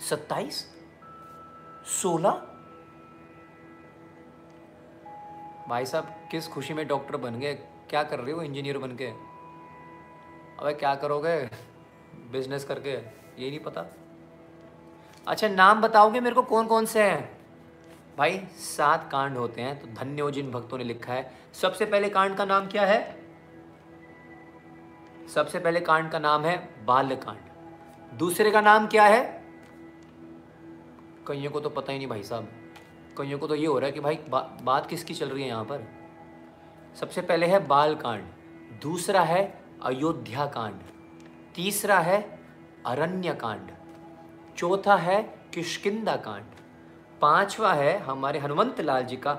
सत्ताईस? 0.00 0.74
सोलह? 1.86 2.30
भाई 5.68 5.86
साहब 5.86 6.21
किस 6.32 6.46
खुशी 6.48 6.74
में 6.74 6.86
डॉक्टर 6.88 7.16
बन 7.16 7.34
गए? 7.40 7.54
क्या 7.90 8.02
कर 8.02 8.18
रहे 8.18 8.32
हो 8.32 8.42
इंजीनियर 8.42 8.78
बन 8.78 8.94
के? 8.96 9.06
अबे 10.60 10.72
क्या 10.74 10.94
करोगे? 10.94 11.36
बिज़नेस 12.32 12.64
करके 12.64 12.90
ये 12.90 13.48
नहीं 13.50 13.58
पता। 13.58 13.84
अच्छा 15.26 15.48
नाम 15.48 15.80
बताओगे 15.80 16.20
मेरे 16.20 16.34
को 16.34 16.42
कौन 16.42 16.66
कौन 16.66 16.86
से 16.86 17.02
हैं? 17.02 17.38
भाई 18.18 18.38
सात 18.58 19.08
कांड 19.12 19.36
होते 19.36 19.60
हैं 19.60 19.78
तो 19.80 19.86
धन्य 19.94 20.30
जिन 20.32 20.50
भक्तों 20.50 20.78
ने 20.78 20.84
लिखा 20.84 21.12
है। 21.12 21.30
सबसे 21.52 21.86
पहले 21.86 22.08
कांड 22.08 22.36
का 22.36 22.44
नाम 22.44 22.66
क्या 22.66 22.86
है? 22.86 23.00
सबसे 25.34 25.58
पहले 25.58 25.80
कांड 25.80 26.10
का 26.10 26.18
नाम 26.18 26.44
है 26.44 26.56
बाल्य 26.86 27.16
कांड 27.16 28.18
दूसरे 28.18 28.50
का 28.50 28.60
नाम 28.60 28.86
क्या 28.86 29.04
है? 29.04 29.22
कईयों 31.26 31.50
को 31.50 31.60
तो 31.60 31.70
पता 31.70 31.92
ही 31.92 31.98
नहीं 31.98 32.08
भाई 32.08 32.22
साहब। 32.22 32.48
कईयों 33.18 33.38
को 33.38 33.46
तो 33.46 33.54
ये 33.54 33.66
हो 33.66 33.78
रहा 33.78 33.86
है 33.86 33.92
कि 33.92 34.00
भाई 34.00 34.18
बा, 34.28 34.40
बात 34.62 34.86
किसकी 34.86 35.14
चल 35.14 35.28
रही 35.28 35.42
है 35.42 35.48
यहाँ 35.48 35.64
पर? 35.64 36.01
सबसे 37.00 37.20
पहले 37.20 37.46
है 37.46 37.66
बाल 37.66 37.94
कांड 37.94 38.24
दूसरा 38.82 39.20
है 39.20 39.42
अयोध्या 39.82 40.46
कांड 40.46 40.80
तीसरा 41.54 41.98
है 41.98 42.20
अरण्य 42.86 43.34
कांड 43.34 43.70
चौथा 44.56 44.96
है 44.96 45.22
किशकिंदा 45.54 46.16
कांड 46.16 46.44
पांचवा 47.20 47.72
है 47.72 47.98
हमारे 47.98 48.38
हनुमंत 48.38 48.80
लाल 48.80 49.04
जी 49.04 49.16
का 49.16 49.34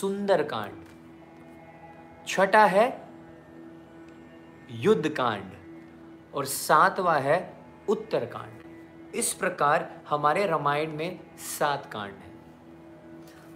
सुंदर 0.00 0.42
कांड 0.42 0.84
छठा 2.26 2.64
है 2.66 2.86
युद्ध 4.70 5.08
कांड 5.08 5.50
और 6.34 6.44
सातवां 6.44 7.20
है 7.20 7.38
उत्तर 7.88 8.24
कांड 8.24 9.14
इस 9.14 9.32
प्रकार 9.32 9.90
हमारे 10.08 10.46
रामायण 10.46 10.92
में 10.92 11.20
सात 11.58 11.86
कांड 11.92 12.12
हैं। 12.12 12.28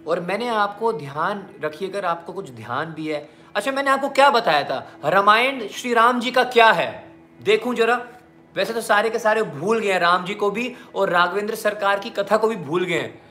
और 0.07 0.19
मैंने 0.19 0.47
आपको 0.47 0.93
ध्यान 0.93 1.47
रखिए, 1.63 1.89
अगर 1.89 2.05
आपको 2.05 2.33
कुछ 2.33 2.49
ध्यान 2.51 2.93
भी 2.93 3.07
है 3.07 3.29
अच्छा 3.55 3.71
मैंने 3.71 3.89
आपको 3.91 4.09
क्या 4.09 4.29
बताया 4.29 4.63
था? 4.63 4.99
रामायण 5.05 5.67
श्री 5.67 5.93
राम 5.93 6.19
जी 6.19 6.31
का 6.31 6.43
क्या 6.43 6.71
है? 6.71 6.89
देखूँ 7.39 7.73
जरा। 7.75 7.95
वैसे 8.55 8.73
तो 8.73 8.81
सारे 8.81 9.09
के 9.09 9.19
सारे 9.19 9.43
भूल 9.43 9.79
गए 9.79 9.91
हैं, 9.91 9.99
राम 9.99 10.25
जी 10.25 10.33
को 10.33 10.49
भी 10.51 10.73
और 10.95 11.09
राघवेंद्र 11.09 11.55
सरकार 11.55 11.99
की 11.99 12.09
कथा 12.09 12.37
को 12.37 12.47
भी 12.47 12.55
भूल 12.55 12.83
गए 12.85 12.99
हैं। 12.99 13.21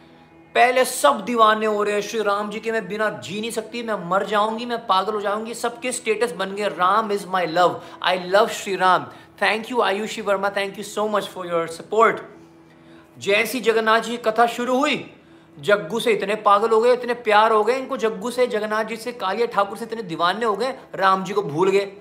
पहले 0.54 0.84
सब 0.84 1.24
दीवाने 1.24 1.66
हो 1.66 1.82
रहे 1.82 1.94
हैं 1.94 2.00
श्री 2.02 2.22
राम 2.22 2.50
जी 2.50 2.60
के 2.60 2.72
मैं 2.72 2.86
बिना 2.88 3.08
जी 3.18 3.40
नहीं 3.40 3.50
सकती, 3.50 3.82
मैं 3.82 3.94
मर 4.10 4.24
जाऊँगी, 4.26 4.66
मैं 4.66 4.78
पागल 4.86 5.14
हो 5.14 5.20
जाऊँगी, 5.20 5.54
सबके 5.54 5.92
स्टेटस 5.92 6.32
बन 6.32 6.54
गए। 6.54 6.68
Ram 6.68 7.12
is 7.12 7.26
my 7.26 7.46
love 7.46 7.80
I 8.02 8.18
love 8.26 8.48
Shri 8.50 8.76
Ram 8.76 9.06
thank 9.42 9.70
you 9.70 9.80
Ayushi 9.80 10.22
Verma 10.22 10.50
thank 10.50 10.78
you 10.78 10.84
so 10.84 11.08
much 11.08 11.28
for 11.28 11.46
your 11.46 11.66
support 11.68 12.20
जैसी 13.18 13.60
जगन्नाथ 13.60 14.00
जी 14.00 14.16
कथा 14.16 14.46
शुरू 14.48 14.78
हुई। 14.78 14.96
जग्गू 15.58 16.00
से 16.00 16.12
इतने 16.12 16.34
पागल 16.34 16.70
हो 16.70 16.80
गए, 16.80 16.92
इतने 16.92 17.14
प्यार 17.14 17.52
हो 17.52 17.64
गए, 17.64 17.74
इनको 17.74 17.96
जग्गू 17.96 18.30
से, 18.30 18.46
जगन्नाथ 18.46 18.84
जी 18.84 18.96
से, 18.96 19.12
कालिया 19.12 19.46
ठाकुर 19.46 19.78
से 19.78 19.84
इतने 19.84 20.02
दीवाने 20.02 20.46
हो 20.46 20.56
गए, 20.56 20.78
राम 20.94 21.24
जी 21.24 21.34
को 21.34 21.42
भूल 21.42 21.70
गए। 21.70 21.92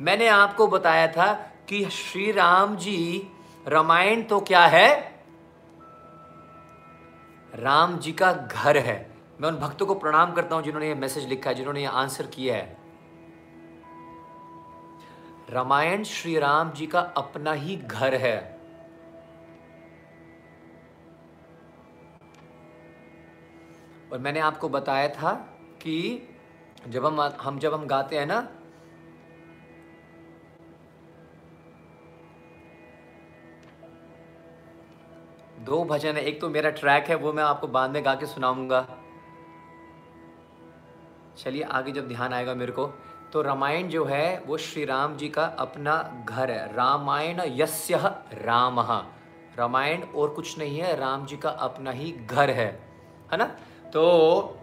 मैंने 0.00 0.28
आपको 0.28 0.66
बताया 0.66 1.06
था 1.06 1.32
कि 1.68 1.84
श्री 1.84 2.32
राम 2.32 2.76
जी, 2.76 3.28
रामायण 3.68 4.22
तो 4.22 4.40
क्या 4.40 4.66
है? 4.66 5.20
राम 7.54 7.98
जी 7.98 8.12
का 8.12 8.32
घर 8.32 8.76
है। 8.76 9.10
मैं 9.40 9.48
उन 9.48 9.56
भक्तों 9.56 9.86
को 9.86 9.94
प्रणाम 9.94 10.32
करता 10.32 10.56
हूँ 10.56 10.64
जिन्होंने 10.64 10.88
ये 10.88 10.94
मैसेज 10.94 11.28
लिखा 11.28 11.50
है, 11.50 11.56
जिन्होंने 11.56 11.80
ये 11.80 11.86
आंसर 11.86 12.26
किया 12.26 12.54
है। 12.54 12.76
रामायण 15.50 16.04
श्री 16.04 16.38
राम 16.38 16.70
जी 16.70 16.86
का 16.86 17.00
अपना 17.00 17.52
ही 17.52 17.76
घर 17.76 18.14
है। 18.14 18.59
और 24.12 24.18
मैंने 24.18 24.40
आपको 24.40 24.68
बताया 24.68 25.08
था 25.08 25.32
कि 25.82 26.28
जब 26.88 27.06
हम 27.06 27.20
हम 27.20 27.58
जब 27.58 27.74
हम 27.74 27.86
गाते 27.86 28.18
हैं 28.18 28.26
ना, 28.26 28.40
दो 35.60 35.84
भजन 35.84 36.16
है। 36.16 36.24
एक 36.24 36.40
तो 36.40 36.48
मेरा 36.48 36.70
ट्रैक 36.70 37.08
है, 37.08 37.14
वो 37.14 37.32
मैं 37.32 37.42
आपको 37.42 37.66
बाद 37.68 37.90
में 37.90 38.04
गा 38.04 38.14
के 38.14 38.26
सुनाऊँगा। 38.26 38.80
चलिए, 41.38 41.62
आगे 41.62 41.92
जब 41.92 42.08
ध्यान 42.08 42.32
आएगा 42.32 42.54
मेरे 42.54 42.72
को 42.72 42.86
तो 43.32 43.42
रामायण 43.42 43.88
जो 43.88 44.04
है, 44.04 44.40
वो 44.40 44.56
श्री 44.56 44.84
राम 44.84 45.16
जी 45.16 45.28
का 45.28 45.44
अपना 45.44 46.24
घर 46.28 46.50
है। 46.50 46.72
रामायण 46.74 47.40
यस्य 47.46 47.98
राम। 48.34 48.80
रामायण 49.56 50.02
और 50.02 50.30
कुछ 50.30 50.58
नहीं 50.58 50.78
है, 50.78 50.96
राम 50.96 51.26
जी 51.26 51.36
का 51.36 51.50
अपना 51.50 51.90
ही 51.90 52.10
घर 52.12 52.50
है। 52.50 52.70
है 53.32 53.36
ना? 53.36 53.50
तो 53.92 54.56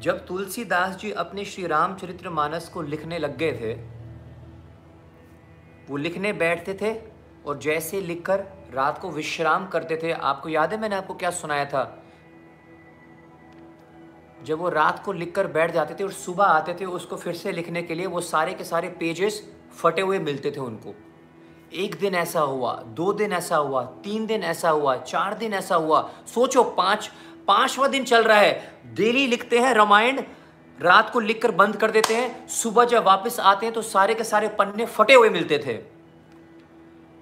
जब 0.00 0.26
तुलसीदास 0.26 0.96
जी 0.96 1.10
अपने 1.10 1.44
श्री 1.44 1.66
रामचरित्र 1.66 2.30
मानस 2.30 2.68
को 2.68 2.82
लिखने 2.82 3.18
लग 3.18 3.36
गए 3.36 3.52
थे, 3.52 3.74
वो 5.90 5.96
लिखने 5.96 6.32
बैठते 6.32 6.74
थे 6.74 6.94
और 7.46 7.58
जैसे 7.58 8.00
लिखकर 8.00 8.44
रात 8.74 8.98
को 8.98 9.10
विश्राम 9.10 9.66
करते 9.66 9.96
थे, 10.02 10.12
आपको 10.12 10.48
याद 10.48 10.72
है 10.72 10.80
मैंने 10.80 10.96
आपको 10.96 11.14
क्या 11.14 11.30
सुनाया 11.30 11.64
था? 11.64 12.02
जब 14.44 14.58
वो 14.58 14.68
रात 14.68 15.02
को 15.04 15.12
लिखकर 15.12 15.46
बैठ 15.46 15.72
जाते 15.72 15.94
थे 15.94 16.04
और 16.04 16.12
सुबह 16.12 16.44
आते 16.44 16.74
थे, 16.74 16.84
उसको 16.84 17.16
फिर 17.16 17.34
से 17.34 17.52
लिखने 17.52 17.82
के 17.82 17.94
लिए 17.94 18.06
वो 18.06 18.20
सारे 18.20 18.54
के 18.54 18.64
सारे 18.64 18.88
पेजेस 18.88 19.42
फटे 19.72 20.02
हुए 20.02 20.18
मिलते 20.18 20.50
थे 20.50 20.60
उनको। 20.60 20.94
एक 21.72 21.94
दिन 21.94 22.14
ऐसा 22.14 22.40
हुआ, 22.40 22.72
दो 22.82 23.12
दिन 23.12 23.32
ऐसा 23.32 23.56
हुआ, 23.56 23.82
तीन 23.84 24.26
दिन 24.26 24.42
ऐसा 24.42 24.70
हुआ, 24.70 24.96
चार 24.96 25.34
दिन 25.34 25.54
ऐसा 25.54 25.74
हुआ। 25.74 26.10
सोचो, 26.26 26.64
पाँच 26.64 27.10
पांचवा 27.48 27.88
दिन 27.88 28.04
चल 28.04 28.22
रहा 28.22 28.38
है। 28.38 28.80
डेली 28.94 29.26
लिखते 29.26 29.58
हैं 29.58 29.74
रामायण, 29.74 30.22
रात 30.80 31.10
को 31.10 31.20
लिखकर 31.20 31.50
बंद 31.50 31.76
कर 31.76 31.90
देते 31.90 32.14
हैं। 32.14 32.48
सुबह 32.48 32.84
जब 32.84 33.04
वापस 33.04 33.40
आते 33.40 33.66
हैं 33.66 33.74
तो 33.74 33.82
सारे 33.82 34.14
के 34.14 34.24
सारे 34.24 34.48
पन्ने 34.48 34.86
फटे 34.86 35.14
हुए 35.14 35.28
मिलते 35.28 35.58
थे। 35.58 35.76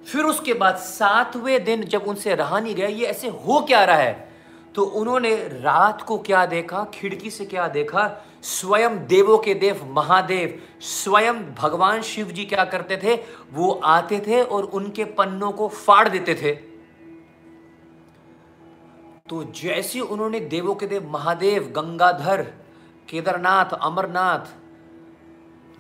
फिर 0.07 0.25
उसके 0.25 0.55
बाद 0.55 0.77
सातवें 0.77 1.65
दिन 1.65 1.85
जब 1.85 2.03
उनसे 2.03 2.35
रहा 2.35 2.61
नहीं 2.61 2.75
गया, 2.75 2.89
ये 2.89 3.07
ऐसे 3.07 3.29
हो 3.29 3.61
क्या 3.61 3.85
रहा 3.85 3.97
है? 3.97 4.29
तो 4.75 4.83
उन्होंने 4.83 5.35
रात 5.37 6.03
को 6.03 6.19
क्या 6.19 6.47
देखा? 6.47 6.85
खिड़की 6.95 7.31
से 7.31 7.45
क्या 7.45 7.69
देखा? 7.69 8.25
स्वयं 8.43 9.07
देवों 9.07 9.39
के 9.39 9.55
देव, 9.55 9.81
महादेव, 9.85 10.63
स्वयं 10.81 11.55
भगवान 11.55 12.03
शिव 12.03 12.27
जी 12.27 12.45
क्या 12.45 12.65
करते 12.65 12.97
थे? 12.97 13.15
वो 13.53 13.81
आते 13.85 14.21
थे 14.21 14.43
और 14.43 14.65
उनके 14.65 15.05
पन्नों 15.05 15.51
को 15.53 15.69
फाड़ 15.69 16.09
देते 16.09 16.35
थे। 16.35 16.76
तो 19.29 19.45
जैसे 19.45 20.01
उन्होंने 20.01 20.41
देवों 20.41 20.75
के 20.75 20.87
देव 20.87 21.11
महादेव, 21.11 21.63
गंगाधर, 21.77 22.43
केदारनाथ, 23.09 23.75
अमरनाथ, 23.83 24.55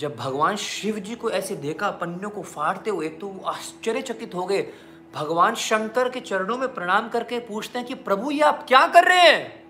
जब 0.00 0.16
भगवान 0.16 0.56
शिव 0.56 0.98
जी 0.98 1.14
को 1.14 1.30
ऐसे 1.30 1.56
देखा 1.56 1.90
पन्नों 1.90 2.30
को 2.30 2.42
फाड़ते 2.42 2.90
हुए 2.90 3.08
तो 3.08 3.26
वो 3.26 3.44
आश्चर्यचकित 3.44 4.34
हो 4.34 4.46
गए। 4.46 4.72
भगवान 5.14 5.54
शंकर 5.54 6.08
के 6.08 6.20
चरणों 6.20 6.58
में 6.58 6.74
प्रणाम 6.74 7.08
करके 7.08 7.38
पूछते 7.38 7.78
हैं 7.78 7.88
कि, 7.88 7.94
प्रभु, 7.94 8.30
ये 8.30 8.40
आप 8.40 8.64
क्या 8.68 8.86
कर 8.86 9.04
रहे 9.04 9.20
हैं? 9.20 9.64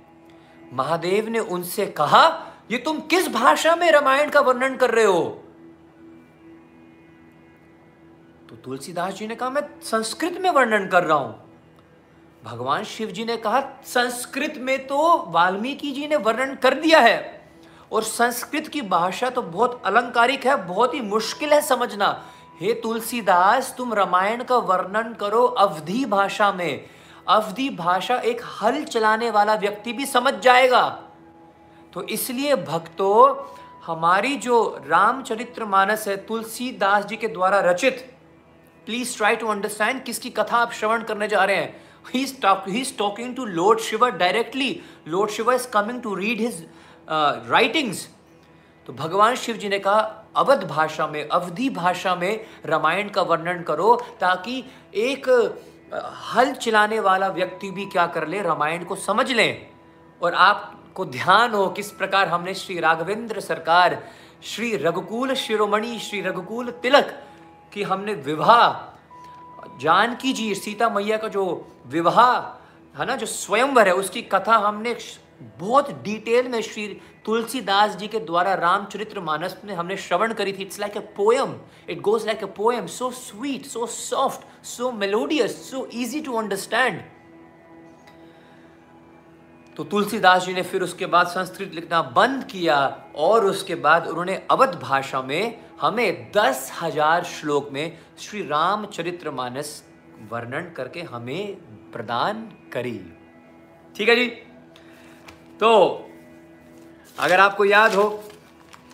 महादेव 0.73 1.29
ने 1.29 1.39
उनसे 1.39 1.87
कहा, 1.87 2.53
ये 2.71 2.79
तुम 2.79 3.01
किस 3.01 3.29
भाषा 3.29 3.77
में 3.77 3.91
रामायण 3.91 4.31
का 4.31 4.41
वर्णन 4.41 4.77
कर 4.77 4.91
रहे 4.91 5.05
हो? 5.05 5.43
तो 8.51 8.57
तुलसीदास 8.57 9.15
जी 9.15 9.27
ने 9.27 9.35
कहा, 9.35 9.51
मैं 9.51 9.81
संस्कृत 9.83 10.39
में 10.41 10.51
वर्णन 10.51 10.89
कर 10.89 11.05
रहा 11.05 11.19
हूँ। 11.19 11.46
भगवान 12.47 12.85
शिव 12.85 13.09
जी 13.09 13.25
ने 13.25 13.37
कहा, 13.37 13.61
संस्कृत 13.85 14.55
में 14.57 14.87
तो 14.87 15.25
वाल्मीकि 15.29 15.93
जी 15.93 16.09
ने 16.09 16.17
वर्णन 16.17 16.55
कर 16.55 16.75
दिया 16.75 17.01
है। 17.01 17.51
और 17.93 18.03
संस्कृत 18.03 18.69
की 18.69 18.83
भाषा 18.83 19.31
तो 19.31 19.43
बहुत 19.43 19.83
अलंकारिक 19.87 20.47
है, 20.47 20.57
बहुत 20.57 20.95
ही 20.95 21.01
मुश्किल 21.01 21.53
है 21.53 21.61
समझना। 21.61 22.25
हे 22.61 22.73
तुलसीदास, 22.73 23.75
तुम 23.79 23.95
रामायण 23.95 24.45
का 24.45 24.57
वर्णन 24.57 25.13
करो 25.13 25.45
अवधि 25.45 26.05
भाषा 26.05 26.53
में। 26.53 26.87
अवधि 27.29 27.71
भाषा 27.71 28.17
एक 28.17 28.41
हल 28.63 28.85
चलाने 28.85 29.31
वाला 29.31 29.55
व्यक्ति 29.55 29.93
भी 29.93 30.07
समझ 30.07 30.35
जाएगा। 30.35 30.89
तो 31.95 32.03
इसलिए 32.03 32.57
भक्तों, 32.57 33.47
हमारी 33.87 34.37
जो 34.37 34.81
रामचरित्र 34.87 35.65
मानस 35.65 36.09
है, 36.09 36.17
तुलसीदास 36.17 37.05
जी 37.05 37.17
के 37.17 37.29
द्वारा 37.29 37.61
रचित 37.61 38.17
प्लीज़ 38.87 39.17
ट्राई 39.17 39.37
टू 39.37 39.49
अंडरस्टैंड 39.49 40.05
किसकी 40.05 40.31
कथा 40.31 40.57
आप 40.57 40.73
श्रवण 40.73 41.03
करने 41.03 41.29
जा 41.29 41.45
रहे 41.45 41.57
हैं। 41.57 41.86
He 42.13 42.23
is 42.23 42.33
talk, 42.33 42.69
he 42.69 42.81
is 42.81 42.93
talking 42.93 43.35
to 43.35 43.45
lord 43.45 43.81
shiva 43.81 44.11
directly. 44.11 44.83
Lord 45.07 45.31
shiva 45.31 45.51
is 45.51 45.67
coming 45.67 46.01
to 46.03 46.15
read 46.15 46.41
his 46.41 46.65
uh, 47.09 47.41
writings. 47.49 48.09
तो 48.87 48.93
भगवान 48.93 49.35
शिव 49.37 49.57
जी 49.57 49.69
ने 49.69 49.79
कहा 49.79 50.01
अवध 50.37 50.65
भाषा 50.69 51.07
में 51.07 51.29
अवधि 51.29 51.69
भाषा 51.71 52.15
में 52.15 52.47
रामायण 52.67 53.09
का 53.09 53.23
वर्णन 53.23 53.63
करो 53.63 53.95
ताकि 54.21 54.65
एक 54.95 55.29
हल 56.35 56.53
चलाने 56.53 57.01
वाला 57.01 57.29
व्यक्ति 57.29 57.71
भी 57.71 57.87
क्या 57.87 58.07
कर 58.07 58.27
ले 58.29 58.43
रामायण 58.43 58.85
को 58.85 58.97
समझ 58.97 59.31
लें। 59.33 59.67
और 60.23 60.35
आपको 60.35 61.05
ध्यान 61.05 61.53
हो 61.53 61.67
किस 61.69 61.91
प्रकार 61.91 62.29
हमने 62.29 62.55
श्री 62.55 62.79
राघवेंद्र 62.81 63.41
सरकार 63.41 64.03
श्री 64.43 64.77
रघुकुल 64.77 65.35
शिरोमणि 65.35 65.99
श्री 65.99 66.21
रघुकुल 66.21 66.71
तिलक 66.83 67.15
की 67.73 67.83
हमने 67.83 68.15
विवाह 68.15 68.96
जानकी 69.81 70.33
जी 70.33 70.55
सीता 70.55 70.89
मैया 70.91 71.17
का 71.17 71.29
जो 71.29 71.45
विवाह 71.87 72.31
है 72.95 73.07
ना, 73.07 73.17
जो 73.17 73.27
स्वयंवर 73.27 73.89
है, 73.89 73.95
उसकी 73.95 74.23
कथा 74.25 74.57
हमने 74.59 74.97
बहुत 75.59 75.91
डिटेल 76.03 76.49
में 76.49 76.61
श्री 76.63 76.87
तुलसीदास 77.25 77.97
जी 77.97 78.07
के 78.09 78.19
द्वारा 78.21 78.55
रामचरित्र 78.55 79.21
मानस 79.21 79.57
में 79.65 79.75
हमने 79.75 79.97
श्रवण 79.97 80.33
करी 80.35 80.53
थी। 80.53 80.63
It's 80.63 80.81
like 80.81 80.97
a 80.97 81.01
poem 81.17 81.55
it 81.91 82.01
goes 82.01 82.27
like 82.27 82.43
a 82.43 82.47
poem 82.57 82.87
so 82.87 83.11
sweet 83.11 83.67
so 83.67 83.87
soft 83.87 84.65
so 84.67 84.91
melodious 84.93 85.71
so 85.71 85.85
easy 85.95 86.21
to 86.21 86.37
understand 86.39 87.03
तो 89.77 89.85
तुलसीदास 89.85 90.45
जी 90.47 90.53
ने 90.55 90.63
फिर 90.63 90.83
उसके 90.83 91.07
बाद 91.07 91.27
संस्कृत 91.27 91.75
लिखना 91.75 92.01
बंद 92.17 92.45
किया 92.45 92.79
और 93.17 93.45
उसके 93.47 93.75
बाद 93.75 94.07
उन्होंने 94.07 94.41
अवध 94.51 94.79
भाषा 94.83 95.21
में 95.23 95.66
हमें 95.81 96.31
दस 96.33 96.71
हज़ार 96.81 97.25
श्लोक 97.25 97.69
में 97.73 97.99
श्री 98.19 98.43
रामचरित्र 98.43 99.31
मानस 99.31 99.83
वर्णन 100.31 100.71
करके 100.77 101.03
हमें 101.05 101.57
प्रदान 101.93 102.41
करी। 102.73 103.01
ठीक 103.95 104.09
है 104.09 104.17
जी? 104.17 104.27
तो 105.61 105.71
अगर 107.19 107.41
आपको 107.41 107.65
याद 107.65 107.95
हो, 107.95 108.09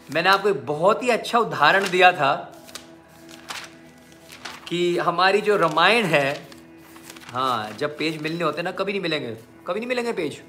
मैंने 0.08 0.28
आपको 0.28 0.48
एक 0.48 0.64
बहुत 0.66 1.02
ही 1.02 1.10
अच्छा 1.10 1.38
उदाहरण 1.38 1.88
दिया 1.90 2.12
था 2.12 2.34
कि 4.68 4.98
हमारी 4.98 5.40
जो 5.40 5.56
रामायण 5.56 6.04
है 6.06 6.28
हाँ 7.28 7.70
जब 7.78 7.96
पेज 7.98 8.20
मिलने 8.22 8.44
होते 8.44 8.62
ना, 8.62 8.70
कभी 8.72 8.92
नहीं 8.92 9.02
मिलेंगे। 9.02 9.36
कभी 9.66 9.80
नहीं 9.80 9.88
मिलेंगे 9.88 10.12
पेज। 10.12 10.40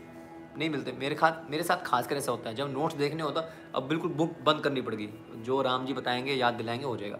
नहीं 0.58 0.70
मिलते। 0.70 0.92
मेरे 0.92 1.16
खास 1.16 1.34
मेरे 1.50 1.64
साथ 1.64 1.78
खास 1.86 2.08
कर 2.08 2.16
ऐसा 2.16 2.32
होता 2.32 2.50
है। 2.50 2.56
जब 2.56 2.74
नोट्स 2.74 2.96
देखने 2.96 3.24
होता, 3.24 3.54
अब 3.76 3.84
बिल्कुल 3.84 4.12
बुक 4.12 4.36
बंद 4.44 4.62
करनी 4.64 4.82
पड़ेगी। 4.82 5.10
जो 5.36 5.62
राम 5.62 5.86
जी 5.86 5.94
बताएँगे, 5.94 6.34
याद 6.34 6.54
दिलाएँगे, 6.54 6.86
हो 6.86 6.98
जाएगा। 6.98 7.20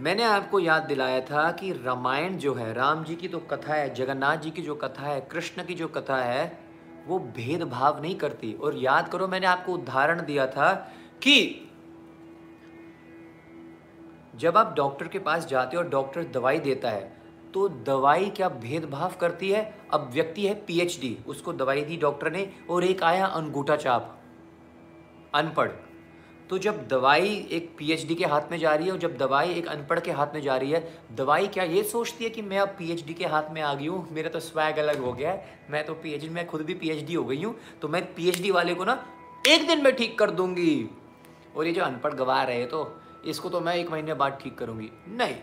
मैंने 0.00 0.22
आपको 0.22 0.60
याद 0.60 0.82
दिलाया 0.82 1.20
था 1.20 1.52
कि 1.52 1.72
रामायण 1.72 2.36
जो 2.36 2.54
है, 2.54 2.74
राम 2.74 3.04
जी 3.04 3.16
की 3.16 3.28
तो 3.28 3.38
कथा 3.38 3.74
है, 3.74 3.94
जगन्नाथ 3.94 4.36
जी 4.36 4.50
की 4.50 4.62
जो 4.62 4.74
कथा 4.74 5.02
है, 5.02 5.20
कृष्ण 5.20 5.64
की 5.64 5.74
जो 5.74 5.88
कथा 5.88 6.16
है, 6.16 6.58
वो 7.06 7.18
भेदभाव 7.18 8.02
नहीं 8.02 8.16
करती। 8.16 8.54
और 8.54 8.76
याद 8.76 9.08
करो, 9.08 9.28
मैंने 9.28 9.46
आपको 9.46 9.72
उदाहरण 9.72 10.24
दिया 10.24 10.46
था 10.46 10.74
कि 11.22 11.68
जब 14.36 14.56
आप 14.56 14.74
डॉक्टर 14.76 15.08
के 15.08 15.18
पास 15.18 15.46
जाते 15.46 15.76
हो 15.76 15.82
और 15.82 15.88
डॉक्टर 15.88 16.24
दवाई 16.24 16.58
देता 16.58 16.90
है 16.90 17.13
तो 17.54 17.68
दवाई 17.86 18.24
क्या 18.26 18.48
भेदभाव 18.48 19.12
करती 19.20 19.50
है? 19.50 19.62
अब 19.92 20.10
व्यक्ति 20.12 20.46
है 20.46 20.54
पीएचडी 20.66 21.16
उसको 21.26 21.52
दवाई 21.52 21.82
दी 21.82 21.96
डॉक्टर 21.96 22.32
ने 22.32 22.48
और 22.70 22.84
एक 22.84 23.02
आया 23.02 23.26
अंगूठा 23.26 23.76
चाप। 23.76 24.16
अनपढ़। 25.34 25.70
तो 26.50 26.58
जब 26.58 26.86
दवाई 26.88 27.28
एक 27.50 27.70
पीएचडी 27.78 28.14
के 28.14 28.24
हाथ 28.24 28.50
में 28.50 28.58
जा 28.58 28.74
रही 28.74 28.86
है 28.86 28.92
और 28.92 28.98
जब 28.98 29.16
दवाई 29.16 29.52
एक 29.52 29.68
अनपढ़ 29.68 30.00
के 30.00 30.12
हाथ 30.12 30.34
में 30.34 30.40
जा 30.42 30.56
रही 30.56 30.70
है, 30.70 30.80
दवाई 31.12 31.46
क्या 31.46 31.64
ये 31.64 31.82
सोचती 31.84 32.24
है 32.24 32.30
कि 32.30 32.42
मैं 32.42 32.58
अब 32.58 32.74
पीएचडी 32.78 33.14
के 33.14 33.26
हाथ 33.26 33.50
में 33.52 33.62
आ 33.62 33.72
गई 33.74 33.86
हूँ? 33.86 34.06
मेरा 34.12 34.28
तो 34.28 34.40
स्वैग 34.40 34.78
अलग 34.78 34.98
हो 34.98 35.12
गया 35.12 35.30
है। 35.30 35.58
मैं 35.70 35.84
तो 35.86 35.94
पीएचडी 35.94 36.28
मैं 36.28 36.46
खुद 36.46 36.62
भी 36.62 36.74
पीएचडी 36.74 37.14
हो 37.14 37.24
गई 37.24 37.42
हूँ। 37.42 37.54
तो 37.82 37.88
मैं 37.88 38.04
पीएचडी 38.14 38.50
वाले 38.50 38.74
को 38.74 38.84
ना 38.84 38.98
एक 39.46 39.66
दिन 39.68 39.82
में 39.84 39.94
ठीक 39.96 40.18
कर 40.18 40.30
दूँगी। 40.30 40.90
और 41.56 41.66
ये 41.66 41.72
जो 41.72 41.84
अनपढ़ 41.84 42.14
गवा 42.14 42.42
रहे 42.42 42.66
तो 42.66 42.86
इसको 43.26 43.48
तो 43.48 43.60
मैं 43.60 43.74
एक 43.76 43.90
महीने 43.90 44.14
बाद 44.14 44.38
ठीक 44.42 44.58
करूँगी। 44.58 44.90
नहीं। 45.08 45.34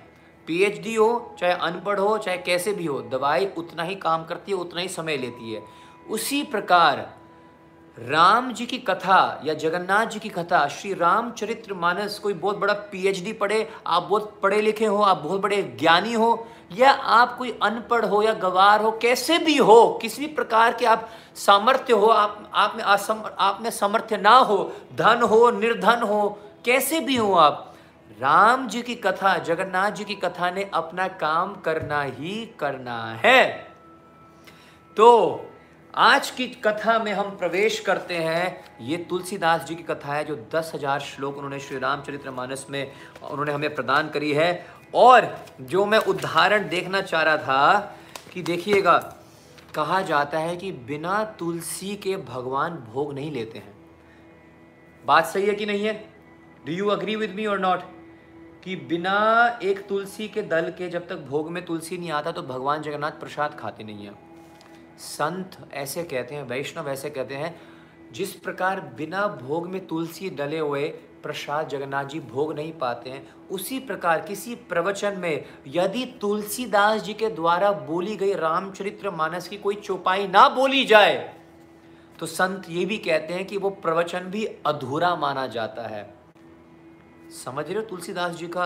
पीएचडी 0.51 0.95
हो, 0.95 1.35
चाहे 1.39 1.53
अनपढ़ 1.53 1.99
हो, 1.99 2.17
चाहे 2.17 2.37
कैसे 2.37 2.73
भी 2.73 2.85
हो, 2.85 3.01
दवाई 3.01 3.45
उतना 3.57 3.83
ही 3.83 3.95
काम 3.95 4.25
करती 4.25 4.51
है, 4.51 4.57
उतना 4.57 4.81
ही 4.81 4.87
समय 4.87 5.17
लेती 5.17 5.53
है। 5.53 5.63
उसी 6.09 6.43
प्रकार 6.43 6.97
राम 7.99 8.51
जी 8.53 8.65
की 8.65 8.77
कथा 8.77 9.41
या 9.45 9.53
जगन्नाथ 9.53 10.05
जी 10.05 10.19
की 10.19 10.29
कथा, 10.29 10.67
श्री 10.67 10.93
रामचरित्र 10.93 11.73
मानस 11.73 12.19
कोई 12.19 12.33
बहुत 12.33 12.57
बड़ा 12.57 12.73
पीएचडी 12.73 13.33
पढ़े, 13.33 13.69
आप 13.87 14.03
बहुत 14.03 14.39
पढ़े 14.43 14.61
लिखे 14.61 14.85
हो, 14.85 15.01
आप 15.01 15.17
बहुत 15.17 15.41
बड़े 15.41 15.61
ज्ञानी 15.79 16.13
हो, 16.13 16.47
या 16.71 16.91
आप 16.91 17.37
कोई 17.37 17.57
अनपढ़ 17.63 18.05
हो 18.05 18.21
या 18.23 18.33
गवार 18.33 18.81
हो, 18.81 18.91
कैसे 18.91 19.37
भी 19.37 19.57
हो, 19.57 19.99
किसी 20.01 20.27
भी 20.27 20.33
प्रकार 20.33 20.73
के 20.73 20.85
आप 20.85 21.09
सामर्थ्य 21.35 21.93
हो, 21.93 22.07
आप 22.07 22.51
आप 22.53 22.73
में 22.75 22.83
असम, 22.83 23.23
आप 23.39 23.59
में 23.61 23.69
सामर्थ्य 23.69 24.17
ना 24.17 24.37
हो, 24.37 24.71
धन 24.95 25.21
हो, 25.21 25.51
निर्धन 25.51 26.01
हो, 26.01 26.39
कैसे 26.65 26.99
भी 26.99 27.15
हो 27.15 27.33
आप 27.33 27.70
राम 28.21 28.67
जी 28.67 28.81
की 28.81 28.95
कथा 28.95 29.37
जगन्नाथ 29.37 29.91
जी 29.91 30.03
की 30.03 30.15
कथा 30.15 30.49
ने 30.51 30.69
अपना 30.73 31.07
काम 31.19 31.53
करना 31.61 32.01
ही 32.01 32.33
करना 32.59 32.97
है। 33.23 33.47
तो 34.97 35.07
आज 35.93 36.29
की 36.31 36.47
कथा 36.65 36.97
में 36.99 37.11
हम 37.13 37.29
प्रवेश 37.37 37.79
करते 37.79 38.17
हैं। 38.17 38.75
ये 38.81 38.97
तुलसीदास 39.09 39.63
जी 39.63 39.75
की 39.75 39.83
कथा 39.83 40.13
है, 40.13 40.25
जो 40.25 40.35
दस 40.55 40.71
हज़ार 40.75 40.99
श्लोक 40.99 41.35
उन्होंने 41.35 41.59
श्री 41.59 41.77
रामचरित्र 41.79 42.31
मानस 42.31 42.65
में 42.69 42.91
उन्होंने 43.23 43.51
हमें 43.51 43.73
प्रदान 43.75 44.09
करी 44.09 44.31
है। 44.33 44.65
और 44.95 45.27
जो 45.61 45.85
मैं 45.85 45.99
उदाहरण 46.05 46.67
देखना 46.69 47.01
चाह 47.01 47.21
रहा 47.21 47.37
था 47.37 47.97
कि 48.33 48.41
देखिएगा, 48.41 48.97
कहा 49.75 50.01
जाता 50.01 50.39
है 50.39 50.55
कि 50.57 50.71
बिना 50.71 51.23
तुलसी 51.39 51.95
के 51.95 52.15
भगवान 52.17 52.75
भोग 52.93 53.13
नहीं 53.13 53.31
लेते 53.31 53.59
हैं। 53.59 53.73
बात 55.03 55.25
सही 55.25 55.45
है 55.45 55.55
कि 55.55 55.65
नहीं 55.65 55.85
है? 55.85 55.93
Do 56.65 56.73
you 56.73 56.87
agree 56.89 57.15
with 57.15 57.33
me 57.35 57.45
or 57.45 57.59
not 57.59 57.83
कि 58.63 58.75
बिना 58.75 59.59
एक 59.63 59.85
तुलसी 59.87 60.27
के 60.27 60.41
दल 60.41 60.69
के 60.77 60.89
जब 60.89 61.07
तक 61.07 61.19
भोग 61.29 61.49
में 61.51 61.63
तुलसी 61.65 61.97
नहीं 61.97 62.11
आता 62.11 62.31
तो 62.31 62.41
भगवान 62.43 62.81
जगन्नाथ 62.81 63.11
प्रसाद 63.11 63.55
खाते 63.59 63.83
नहीं 63.83 64.05
है। 64.05 64.13
संत 64.99 65.57
ऐसे 65.73 66.03
कहते 66.03 66.35
हैं, 66.35 66.43
वैष्णव 66.43 66.89
ऐसे 66.89 67.09
कहते 67.09 67.35
हैं, 67.35 67.55
जिस 68.13 68.33
प्रकार 68.35 68.81
बिना 68.97 69.27
भोग 69.27 69.67
में 69.67 69.85
तुलसी 69.87 70.29
डले 70.29 70.59
हुए 70.59 70.87
प्रसाद 71.23 71.67
जगन्नाथ 71.69 72.05
जी 72.05 72.19
भोग 72.19 72.53
नहीं 72.55 72.71
पाते 72.73 73.09
हैं, 73.09 73.27
उसी 73.51 73.79
प्रकार 73.79 74.21
किसी 74.21 74.55
प्रवचन 74.69 75.17
में 75.17 75.45
यदि 75.67 76.05
तुलसीदास 76.21 77.01
जी 77.01 77.13
के 77.13 77.29
द्वारा 77.29 77.71
बोली 77.71 78.15
गई 78.15 78.33
रामचरित्र 78.35 79.11
मानस 79.11 79.47
की 79.47 79.57
कोई 79.57 79.75
चौपाई 79.75 80.27
ना 80.27 80.47
बोली 80.49 80.85
जाए 80.85 81.17
तो 82.19 82.25
संत 82.25 82.69
ये 82.69 82.85
भी 82.85 82.97
कहते 82.97 83.33
हैं 83.33 83.45
कि 83.45 83.57
वो 83.57 83.69
प्रवचन 83.69 84.19
भी 84.19 84.45
अधूरा 84.65 85.15
माना 85.15 85.45
जाता 85.47 85.87
है। 85.87 86.03
समझ 87.31 87.65
रहे 87.65 87.75
हो 87.75 87.81
तुलसीदास 87.81 88.35
जी 88.35 88.47
का 88.47 88.65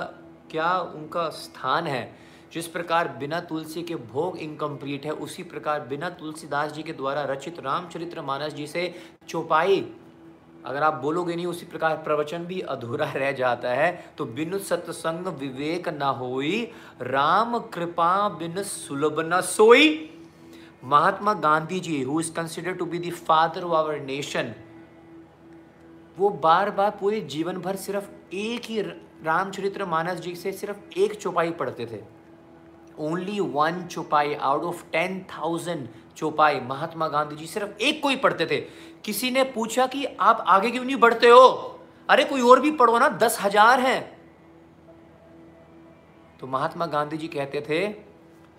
क्या 0.51 0.80
उनका 0.80 1.30
स्थान 1.30 1.88
है? 1.88 2.16
जिस 2.53 2.68
प्रकार 2.68 3.07
बिना 3.07 3.39
तुलसी 3.39 3.84
के 3.84 3.95
भोग 3.95 4.38
इनकम्प्लीट 4.38 5.05
है, 5.05 5.11
उसी 5.11 5.43
प्रकार 5.43 5.80
बिना 5.80 6.09
तुलसीदास 6.09 6.72
जी 6.72 6.84
के 6.84 6.93
द्वारा 6.93 7.24
रचित 7.24 7.59
रामचरित्र 7.59 8.22
मानस 8.22 8.53
जी 8.53 8.68
से 8.68 8.95
चौपाई। 9.28 9.93
अगर 10.66 10.84
आप 10.84 10.93
बोलोगे 10.93 11.36
नहीं, 11.36 11.45
उसी 11.45 11.66
प्रकार 11.66 11.95
प्रवचन 11.95 12.45
भी 12.45 12.59
अधूरा 12.61 13.11
रह 13.11 13.32
जाता 13.32 13.70
है। 13.70 14.13
तो 14.18 14.26
बिनु 14.26 14.59
सत्संग 14.59 15.28
विवेक 15.28 15.89
न 15.89 16.01
होई, 16.01 16.72
राम 17.01 17.59
कृपा 17.59 18.30
बिन 18.30 18.63
सुलभ 18.63 19.34
न 19.34 19.41
सोई। 19.41 20.11
Mahatma 20.84 21.34
Gandhi 21.34 21.80
ji 21.80 22.03
who 22.03 22.20
is 22.20 22.34
consider 22.34 22.74
to 22.74 22.86
be 22.86 22.99
the 22.99 23.13
father 23.13 23.63
of 23.63 23.74
our 23.74 23.99
nation 23.99 24.53
वो 26.18 26.30
बार 26.43 26.70
बार 26.72 26.89
पूरे 26.91 27.20
जीवन 27.22 27.57
भर 27.57 27.76
सिर्फ़ 27.76 28.09
एक 28.36 28.66
ही 28.66 28.82
रामचरित्र 28.82 29.86
मानस 29.86 30.20
जी 30.20 30.36
से 30.36 30.51
सिर्फ़ 30.53 30.99
एक 30.99 31.13
चौपाई 31.13 31.51
पढ़ते 31.51 31.86
थे। 31.86 31.99
Only 32.99 33.39
one 33.39 33.86
chaupai 33.91 34.34
out 34.34 34.63
of 34.63 34.84
ten 34.91 35.20
thousand 35.32 35.88
chaupai 36.18 36.59
Mahatma 36.61 37.07
Gandhi 37.07 37.36
जी 37.36 37.47
सिर्फ़ 37.47 37.82
एक 37.82 38.01
को 38.03 38.09
ही 38.09 38.16
पढ़ते 38.16 38.45
थे। 38.45 38.59
किसी 39.05 39.32
ने 39.32 39.43
पूछा 39.45 39.88
कि 39.88 40.05
आप 40.05 40.43
आगे 40.47 40.72
क्यों 40.72 40.84
नहीं 40.86 40.95
बढ़ते 40.95 41.30
हो? 41.30 41.47
अरे 42.09 42.24
कोई 42.24 42.41
और 42.41 42.59
भी 42.59 42.72
पढ़ो 42.72 42.97
ना, 42.99 43.09
दस 43.09 43.38
हज़ार 43.41 43.80
है। 43.80 43.99
तो 46.39 46.47
महात्मा 46.47 46.86
गांधी 46.86 47.18
जी 47.18 47.28
कहते 47.28 47.61
थे 47.61 47.88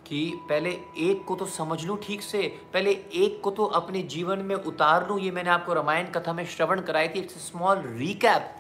कि 0.07 0.33
पहले 0.49 0.71
एक 1.01 1.25
को 1.25 1.35
तो 1.37 1.47
समझ 1.47 1.85
लूँ 1.85 1.99
ठीक 2.03 2.23
से, 2.23 2.43
पहले 2.73 2.91
एक 2.91 3.41
को 3.45 3.51
तो 3.51 3.65
अपने 3.65 4.03
जीवन 4.05 4.39
में 4.39 4.55
उतार 4.57 5.09
लूँ, 5.09 5.19
ये 5.21 5.31
मैंने 5.31 5.51
आपको 5.51 5.75
रामायण 5.75 6.11
कथा 6.11 6.33
में 6.33 6.45
श्रवण 6.47 6.81
कराई 6.81 7.09
थी। 7.09 7.19
It's 7.19 7.35
small 7.47 7.83
recap 7.89 8.55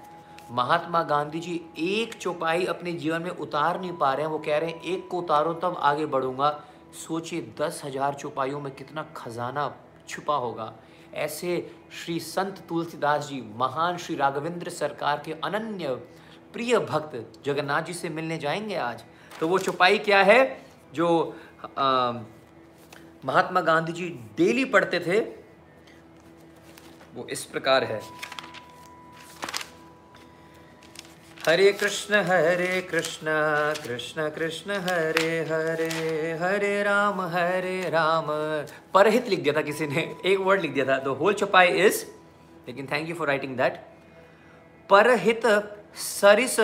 Mahatma 0.50 1.02
Gandhi 1.02 1.40
ji 1.40 1.60
एक 1.78 2.14
चौपाई 2.14 2.64
अपने 2.64 2.92
जीवन 2.94 3.22
में 3.22 3.30
उतार 3.30 3.80
नहीं 3.80 3.92
पा 3.92 4.12
रहे 4.12 4.26
हैं, 4.26 4.32
वो 4.32 4.38
कह 4.38 4.58
रहे 4.58 4.70
हैं, 4.70 4.82
एक 4.82 5.08
को 5.08 5.18
उतारो, 5.18 5.52
तब 5.54 5.76
आगे 5.80 6.06
बढ़ूँगा। 6.06 6.50
सोचिए, 6.96 7.40
दस 7.60 7.80
हज़ार 7.84 8.14
चौपाइयों 8.14 8.60
में 8.60 8.74
कितना 8.74 9.06
खजाना 9.16 9.72
छुपा 10.08 10.36
होगा। 10.36 10.72
ऐसे 11.14 11.70
श्री 11.94 12.18
संत 12.20 12.62
तुलसीदास 12.68 13.28
जी, 13.28 13.42
महान 13.56 13.96
श्री 13.96 14.16
राघवेंद्र 14.16 14.70
सरकार 14.70 15.22
के 15.24 15.32
अनन्य 15.44 15.94
प्रिय 16.52 16.78
भक्त 16.80 17.42
जगन्नाथ 17.44 17.82
जी 17.82 17.92
से 17.92 18.08
मिलने 18.08 18.38
जाएँगे 18.38 18.74
आज। 18.74 19.04
तो 19.40 19.48
वो 19.48 19.58
चौपाई 19.58 19.98
क्या 19.98 20.22
है? 20.22 20.65
जो 20.96 21.08
महात्मा 23.24 23.60
गांधी 23.62 23.92
जी 23.92 24.08
डेली 24.36 24.64
पढ़ते 24.66 25.00
थे, 25.00 25.20
वो 27.14 27.26
इस 27.30 27.44
प्रकार 27.44 27.84
है। 27.84 28.00
हरे 31.46 31.72
कृष्ण 31.72 32.20
हरे 32.26 32.80
कृष्ण 32.82 33.26
कृष्ण 33.82 34.28
कृष्ण, 34.30 34.76
हरे 34.86 35.28
हरे 35.50 36.32
हरे 36.40 36.82
राम 36.82 37.20
हरे 37.34 37.78
राम। 37.90 38.26
परहित 38.94 39.28
लिख 39.28 39.40
दिया 39.40 39.54
था 39.56 39.62
किसी 39.62 39.86
ने, 39.86 40.02
एक 40.24 40.38
वर्ड 40.40 40.60
लिख 40.60 40.72
दिया 40.72 40.84
था 40.86 40.98
द 41.04 41.16
होल 41.20 41.34
चपाई 41.34 41.68
इज़ 41.86 42.04
लेकिन 42.68 42.86
thank 42.92 43.08
you 43.08 43.14
for 43.14 43.26
writing 43.28 43.56
that 43.56 43.76
परहित 44.90 45.46
सरिस 45.96 46.60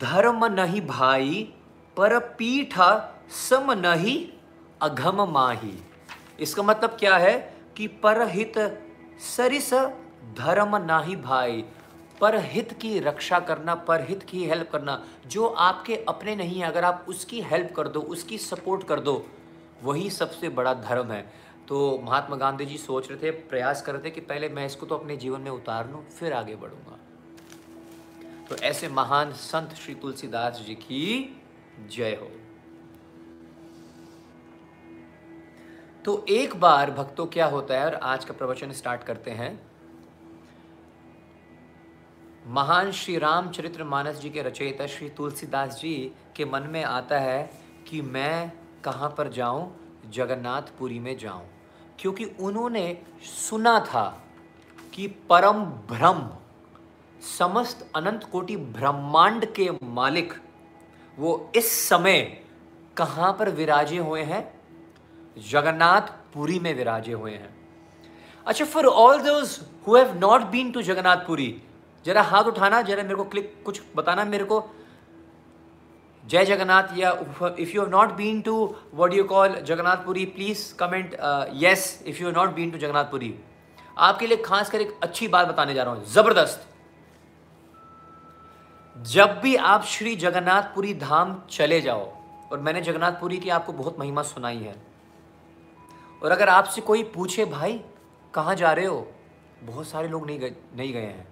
धर्म 0.00 0.44
नहीं 0.52 0.80
भाई 0.86 1.52
पर 1.96 2.18
पीठ 2.18 2.74
सम 3.30 3.72
नहीं, 3.72 4.28
अघम 4.82 5.32
माही। 5.32 5.82
इसका 6.40 6.62
मतलब 6.62 6.90
क्या 6.90 7.16
है? 7.16 7.54
कि 7.76 7.86
परहित 7.86 8.58
सरिस 9.36 9.74
धर्म 10.38 10.76
नाही 10.76 11.16
भाई। 11.16 11.64
पर 12.20 12.36
हित 12.36 12.72
की 12.72 12.98
रक्षा 13.00 13.38
करना 13.40 13.74
पर 13.74 14.00
हित 14.00 14.22
की 14.22 14.44
हेल्प 14.44 14.70
करना, 14.70 15.04
जो 15.26 15.46
आपके 15.46 15.96
अपने 16.08 16.36
नहीं 16.36 16.60
है, 16.60 16.66
अगर 16.66 16.84
आप 16.84 17.06
उसकी 17.08 17.40
हेल्प 17.40 17.74
कर 17.76 17.88
दो, 17.88 18.00
उसकी 18.00 18.38
सपोर्ट 18.38 18.84
कर 18.84 19.00
दो, 19.00 19.26
वही 19.82 20.10
सबसे 20.10 20.48
बड़ा 20.48 20.74
धर्म 20.74 21.12
है। 21.12 21.32
तो 21.68 22.00
महात्मा 22.04 22.36
गांधी 22.36 22.66
जी 22.66 22.78
सोच 22.78 23.10
रहे 23.10 23.18
थे, 23.22 23.30
प्रयास 23.30 23.82
कर 23.82 23.92
रहे 23.92 24.04
थे 24.04 24.10
कि 24.10 24.20
पहले 24.20 24.48
मैं 24.48 24.66
इसको 24.66 24.86
तो 24.86 24.94
अपने 24.94 25.16
जीवन 25.16 25.40
में 25.40 25.50
उतार 25.50 25.90
लूँ, 25.90 26.08
फिर 26.08 26.32
आगे 26.32 26.56
बढ़ूँगा। 26.56 26.98
तो 28.48 28.56
ऐसे 28.56 28.88
महान 28.88 29.32
संत 29.32 29.74
श्री 29.74 29.94
तुलसीदास 29.94 30.64
जी 30.66 30.74
की 30.74 31.40
जय 31.80 32.14
हो। 32.14 32.30
तो 36.04 36.26
एक 36.28 36.56
बार 36.56 36.90
भक्तों 36.90 37.26
क्या 37.26 37.46
होता 37.46 37.74
है 37.74 37.86
और 37.86 37.94
आज 37.94 38.24
का 38.24 38.34
प्रवचन 38.34 38.72
स्टार्ट 38.72 39.02
करते 39.02 39.30
हैं। 39.30 39.66
महान 42.46 42.92
श्री 42.92 43.18
रामचरित्र 43.18 43.84
मानस 43.84 44.16
जी 44.16 44.30
के 44.30 44.42
रचयिता 44.42 44.86
श्री 44.86 45.10
तुलसीदास 45.10 45.78
जी 45.80 46.12
के 46.36 46.44
मन 46.44 46.62
में 46.62 46.84
आता 46.84 47.18
है 47.18 47.50
कि 47.86 48.02
मैं 48.02 48.52
कहाँ 48.84 49.14
पर 49.18 49.28
जाऊँ? 49.28 49.76
जगन्नाथपुरी 50.10 50.98
में 50.98 51.18
जाऊँ। 51.18 51.46
क्योंकि 51.98 52.24
उन्होंने 52.24 53.02
सुना 53.22 53.80
था 53.80 54.24
कि 54.94 55.08
परम 55.08 55.64
ब्रह्म, 55.64 56.30
समस्त 57.38 57.90
अनंत 57.96 58.24
कोटि 58.24 58.56
ब्रह्मांड 58.56 59.44
के 59.44 59.70
मालिक 59.82 60.34
वो 61.18 61.52
इस 61.56 61.72
समय 61.80 62.20
कहाँ 62.96 63.32
पर 63.38 63.48
विराजे 63.50 63.98
हुए 63.98 64.22
हैं? 64.22 64.42
जगन्नाथपुरी 65.50 66.58
में 66.58 66.72
विराजे 66.74 67.12
हुए 67.12 67.32
हैं। 67.32 67.54
अच्छा 68.46 68.64
for 68.64 68.86
all 68.86 69.20
those 69.22 69.58
who 69.86 69.96
have 69.96 70.18
not 70.18 70.42
been 70.50 70.70
to 70.72 70.82
Jagannathpuri, 70.82 71.62
जरा 72.04 72.22
हाथ 72.22 72.44
उठाना, 72.44 72.82
जरा 72.82 73.02
मेरे 73.02 73.14
को 73.14 73.24
क्लिक 73.24 73.54
कुछ 73.64 73.80
बताना 73.96 74.24
मेरे 74.26 74.44
को। 74.44 74.62
जय 76.24 76.44
जगन्नाथ 76.44 76.96
या 76.98 77.10
if 77.58 77.70
you 77.70 77.82
have 77.82 77.90
not 77.90 78.12
been 78.16 78.40
to 78.40 78.54
what 78.94 79.14
you 79.14 79.24
call 79.24 79.56
Jagannathpuri 79.62 80.24
please 80.26 80.62
comment 80.76 81.16
yes 81.62 82.02
if 82.06 82.20
you 82.20 82.26
have 82.26 82.36
not 82.36 82.54
been 82.54 82.70
to 82.70 82.78
Jagannathpuri. 82.78 83.34
आपके 83.96 84.26
लिए 84.26 84.36
खास 84.44 84.70
कर 84.70 84.80
एक 84.80 84.94
अच्छी 85.02 85.28
बात 85.28 85.48
बताने 85.48 85.74
जा 85.74 85.82
रहा 85.82 85.94
हूँ, 85.94 86.04
ज़बरदस्त। 86.04 86.68
जब 89.04 89.40
भी 89.40 89.56
आप 89.56 89.84
श्री 89.84 90.16
जगन्नाथपुरी 90.16 90.94
धाम 90.94 91.42
चले 91.50 91.80
जाओ, 91.80 92.12
और 92.52 92.58
मैंने 92.58 92.80
जगन्नाथपुरी 92.80 93.38
की 93.38 93.50
आपको 93.50 93.72
बहुत 93.72 93.98
महिमा 93.98 94.22
सुनाई 94.22 94.58
है, 94.58 94.76
और 96.22 96.30
अगर 96.30 96.48
आपसे 96.48 96.80
कोई 96.80 97.02
पूछे, 97.02 97.44
भाई, 97.44 97.84
कहाँ 98.34 98.54
जा 98.54 98.72
रहे 98.72 98.86
हो? 98.86 99.12
बहुत 99.62 99.88
सारे 99.88 100.08
लोग 100.08 100.26
नहीं 100.26 100.38
गए 100.38 100.56
नहीं 100.76 100.92
गए 100.92 101.00
हैं। 101.00 101.28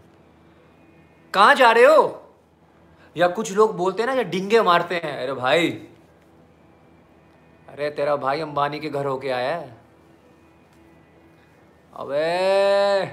कहाँ 1.35 1.55
जा 1.55 1.73
रहे 1.73 1.85
हो? 1.85 2.35
या 3.17 3.29
कुछ 3.29 3.53
लोग 3.53 3.77
बोलते 3.77 4.03
हैं 4.03 4.07
ना 4.07 4.17
या 4.17 4.23
डिंगे 4.23 4.63
मारते 4.63 4.95
हैं। 4.95 5.23
अरे 5.23 5.33
भाई, 5.33 5.71
अरे 7.69 7.91
तेरा 7.91 8.17
भाई 8.17 8.41
अंबानी 8.41 8.81
के 8.81 8.89
घर 8.89 9.07
होके 9.07 9.31
आया 9.31 9.57
है। 9.57 9.77
अबे, 11.97 13.07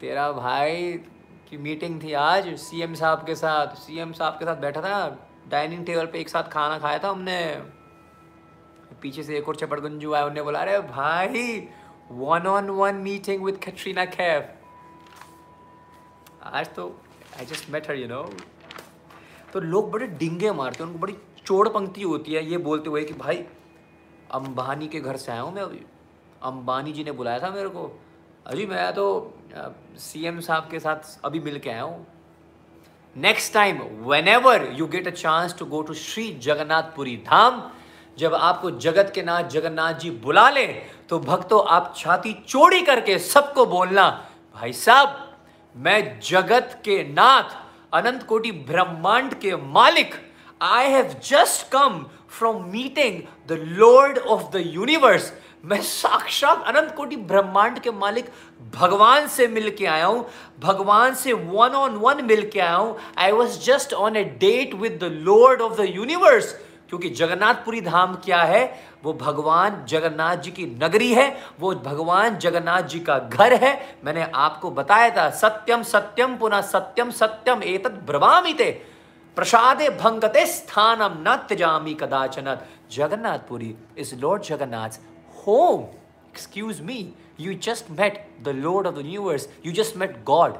तेरा 0.00 0.32
भाई 0.32 1.04
की 1.50 1.56
मीटिंग 1.58 2.02
थी 2.02 2.12
आज 2.14 2.48
सीएम 2.58 2.92
साहब 2.94 3.24
के 3.26 3.34
साथ। 3.34 3.74
सीएम 3.76 4.12
साहब 4.12 4.32
के 4.32 4.44
साथ 4.44 4.56
बैठा 4.56 4.80
था 4.80 4.98
डाइनिंग 5.50 5.84
टेबल 5.86 6.06
पे 6.06 6.18
एक 6.20 6.28
साथ 6.28 6.50
खाना 6.50 6.78
खाया 6.78 6.98
था 6.98 7.08
हमने। 7.08 7.40
पीछे 9.02 9.22
से 9.22 9.36
एक 9.38 9.48
और 9.48 9.56
चपड़गंजू 9.56 10.12
आया 10.12 10.24
उन्होंने 10.24 10.42
बोला, 10.42 10.58
अरे 10.60 10.78
भाई 10.80 11.68
one 12.10 12.46
on 12.46 12.70
one 12.70 12.94
meeting 12.96 13.42
with 13.44 13.56
Katrina 13.56 14.04
Kaif 14.04 14.54
आज 16.44 16.74
तो 16.74 16.86
I 17.38 17.46
just 17.46 17.70
met 17.70 17.88
her 17.90 17.96
you 17.96 18.08
know 18.08 18.22
तो 19.52 19.60
लोग 19.60 19.90
बड़े 19.90 20.06
डिंगे 20.06 20.52
मारते 20.52 20.82
हैं, 20.82 20.90
उनको 20.90 20.98
बड़ी 20.98 21.16
चोड़ 21.46 21.68
पंक्ति 21.68 22.02
होती 22.02 22.32
है 22.32 22.44
ये 22.46 22.58
बोलते 22.60 22.90
हुए 22.90 23.04
कि, 23.04 23.14
भाई, 23.14 23.44
अंबानी 24.32 24.88
के 24.88 25.00
घर 25.00 25.16
से 25.16 25.32
आया 25.32 25.40
हूँ 25.40 25.52
मैं 25.54 25.62
अभी। 25.62 25.84
अंबानी 26.44 26.92
जी 26.92 27.04
ने 27.04 27.12
बुलाया 27.12 27.38
था 27.38 27.50
मेरे 27.50 27.68
को। 27.68 27.90
अजी, 28.46 28.66
मैं 28.66 28.92
तो 28.92 29.06
सीएम 29.98 30.40
साहब 30.40 30.68
के 30.70 30.78
साथ 30.80 31.18
अभी 31.24 31.40
मिल 31.40 31.58
के 31.58 31.70
आया 31.70 31.82
हूँ। 31.82 32.06
Next 33.16 33.52
time 33.54 33.80
whenever 34.28 34.68
you 34.78 34.86
get 34.86 35.08
a 35.08 35.10
chance 35.12 35.54
to 35.58 35.66
go 35.66 35.82
to 35.82 35.94
Shri 35.94 36.28
Jagannathpuri 36.42 37.16
Dham 37.26 37.62
जब 38.18 38.34
आपको 38.34 38.70
जगत 38.80 39.10
के 39.14 39.22
नाथ 39.22 39.48
जगन्नाथ 39.50 39.94
जी 39.94 40.10
बुला 40.24 40.48
ले 40.50 40.66
तो 41.08 41.18
भक्तों, 41.18 41.64
आप 41.66 41.94
छाती 41.96 42.32
चोड़ी 42.48 42.80
करके 42.82 43.18
सबको 43.18 43.66
बोलना, 43.66 44.08
भाई 44.56 44.72
साहब, 44.72 45.16
मैं 45.74 46.20
जगत 46.20 46.80
के 46.84 47.02
नाथ 47.04 47.56
अनंत 47.94 48.22
कोटि 48.22 48.52
ब्रह्मांड 48.52 49.34
के 49.40 49.54
मालिक 49.56 50.14
I 50.62 50.90
have 50.90 51.14
just 51.24 51.70
come 51.72 52.04
from 52.38 52.64
meeting 52.72 53.22
the 53.48 53.58
lord 53.78 54.18
of 54.18 54.50
the 54.52 54.62
universe 54.66 55.32
मैं 55.64 55.80
साक्षात 55.82 56.64
अनंत 56.66 56.94
कोटि 56.96 57.16
ब्रह्मांड 57.16 57.78
के 57.78 57.90
मालिक 57.92 58.28
भगवान 58.74 59.26
से 59.28 59.46
मिल 59.48 59.70
के 59.70 59.86
आया 59.86 60.06
हूँ, 60.06 60.26
भगवान 60.60 61.14
से 61.14 61.32
वन 61.32 61.74
ऑन 61.76 61.96
वन 61.96 62.24
मिल 62.24 62.48
के 62.50 62.60
आया 62.60 62.74
हूँ। 62.74 62.96
I 63.18 63.32
was 63.32 63.58
just 63.64 63.92
on 63.94 64.16
a 64.16 64.24
date 64.40 64.74
with 64.74 64.98
the 65.02 65.10
lord 65.22 65.60
of 65.60 65.80
the 65.80 65.86
universe 65.86 66.52
क्योंकि 66.90 67.08
जगन्नाथपुरी 67.10 67.80
धाम 67.80 68.14
क्या 68.14 68.42
है? 68.42 68.62
वो 69.04 69.12
भगवान 69.12 69.84
जगन्नाथ 69.88 70.36
जी 70.36 70.50
की 70.50 70.64
नगरी 70.82 71.12
है, 71.14 71.36
वो 71.60 71.74
भगवान 71.74 72.38
जगन्नाथ 72.38 72.82
जी 72.82 73.00
का 73.00 73.18
घर 73.18 73.52
है। 73.54 73.98
मैंने 74.04 74.22
आपको 74.24 74.70
बताया 74.70 75.10
था, 75.10 75.28
सत्यम 75.32 75.82
सत्यम 75.82 76.36
पुनः 76.36 76.60
सत्यम 76.62 77.10
सत्यम 77.10 77.62
एतद 77.64 78.02
ब्रवामिते, 78.06 78.70
प्रसादे 79.36 79.88
भंगते 79.92 80.44
स्थानम 80.46 81.22
न 81.28 81.36
त्यजामी 81.48 81.94
कदाचन। 81.94 82.56
Jagannathpuri 82.92 83.74
is 83.98 84.14
lord 84.16 84.42
Jagannath 84.42 84.98
home 85.46 85.80
excuse 86.28 86.80
me 86.80 87.14
you 87.40 87.54
just 87.54 87.90
met 87.90 88.36
the 88.42 88.48
lord 88.48 88.86
of 88.86 88.94
the 88.94 88.98
universe 88.98 89.48
you 89.66 89.72
just 89.72 89.96
met 89.96 90.24
god 90.24 90.54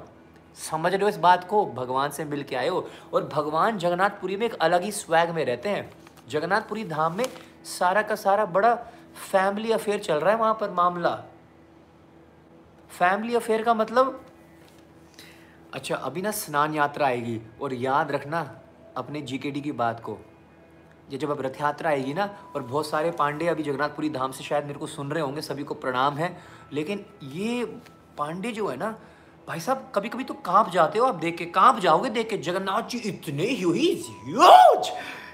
समझ 0.71 0.93
रहे 0.93 1.03
हो 1.03 1.09
इस 1.09 1.17
बात 1.17 1.49
को? 1.49 1.67
भगवान 1.67 2.11
से 2.11 2.25
मिल 2.25 2.43
के 2.43 2.57
आए 2.57 2.69
हो। 2.69 2.89
और 3.15 3.25
भगवान 3.25 3.79
जगन्नाथपुरी 3.79 4.37
में 4.37 4.47
एक 4.47 4.55
अलग 4.55 4.83
ही 4.83 4.93
स्वैग 4.93 5.31
में 5.31 5.45
रहते 5.45 5.69
हैं। 5.69 5.91
जगन्नाथपुरी 6.29 6.85
धाम 6.85 7.17
में 7.17 7.25
सारा 7.65 8.03
का 8.03 8.15
सारा 8.15 8.47
बड़ा 8.47 8.75
फैमिली 9.33 9.73
अफेयर 9.73 10.01
चल 10.01 10.15
रहा 10.15 10.31
है 10.31 10.37
वहाँ 10.37 10.55
पर 10.55 10.71
मामला। 10.71 11.15
फैमिली 12.89 13.35
अफेयर 13.35 13.63
का 13.63 13.75
मतलब? 13.75 14.27
अच्छा 15.75 15.97
अभी 15.97 16.23
ना 16.23 16.31
स्नान 16.31 16.75
यात्रा 16.75 17.07
आएगी। 17.07 17.41
और 17.63 17.75
याद 17.75 18.11
रखना 18.11 18.61
अपने 18.97 19.23
जीकेडी 19.23 19.61
की 19.61 19.73
बात 19.73 20.01
को। 20.01 20.19
ये 21.11 21.19
जब 21.19 21.31
अब 21.31 21.41
रथ 21.43 21.61
यात्रा 21.61 21.91
आएगी 21.91 22.15
ना, 22.15 22.29
और 22.55 22.63
बहुत 22.63 22.87
सारे 22.87 23.11
पांडे 23.11 23.47
अभी 23.49 23.63
जगन्नाथपुरी 23.63 24.11
धाम 24.11 24.33
से 24.33 24.45
शायद 24.45 24.65
मेरे 24.65 24.79
को 24.79 24.87
सुन 24.87 25.11
रहे 25.11 25.23
होंगे, 25.23 25.41
सभी 25.43 25.65
को 25.65 25.75
प्रणाम 25.77 26.17
है। 26.17 26.37
लेकिन 26.73 27.05
ये 27.23 27.65
पांडे 28.19 28.53
जो 28.53 28.67
है 28.69 28.77
ना, 28.77 28.91
भाई 29.49 29.61
साहब 29.61 29.91
कभी 29.95 30.09
कभी 30.09 30.25
तो 30.25 30.35
काँप 30.37 30.71
जाते 30.71 30.99
हो 30.99 31.05
आप 31.07 31.15
देख 31.15 31.37
के, 31.39 31.45
काँप 31.47 31.79
जाओगे 31.79 32.11
देख 32.11 32.29
के, 32.31 32.37
जगन्नाथ 32.39 32.89
जी 32.89 32.99
इतने 33.01 33.51
ह्यूज 33.53 34.91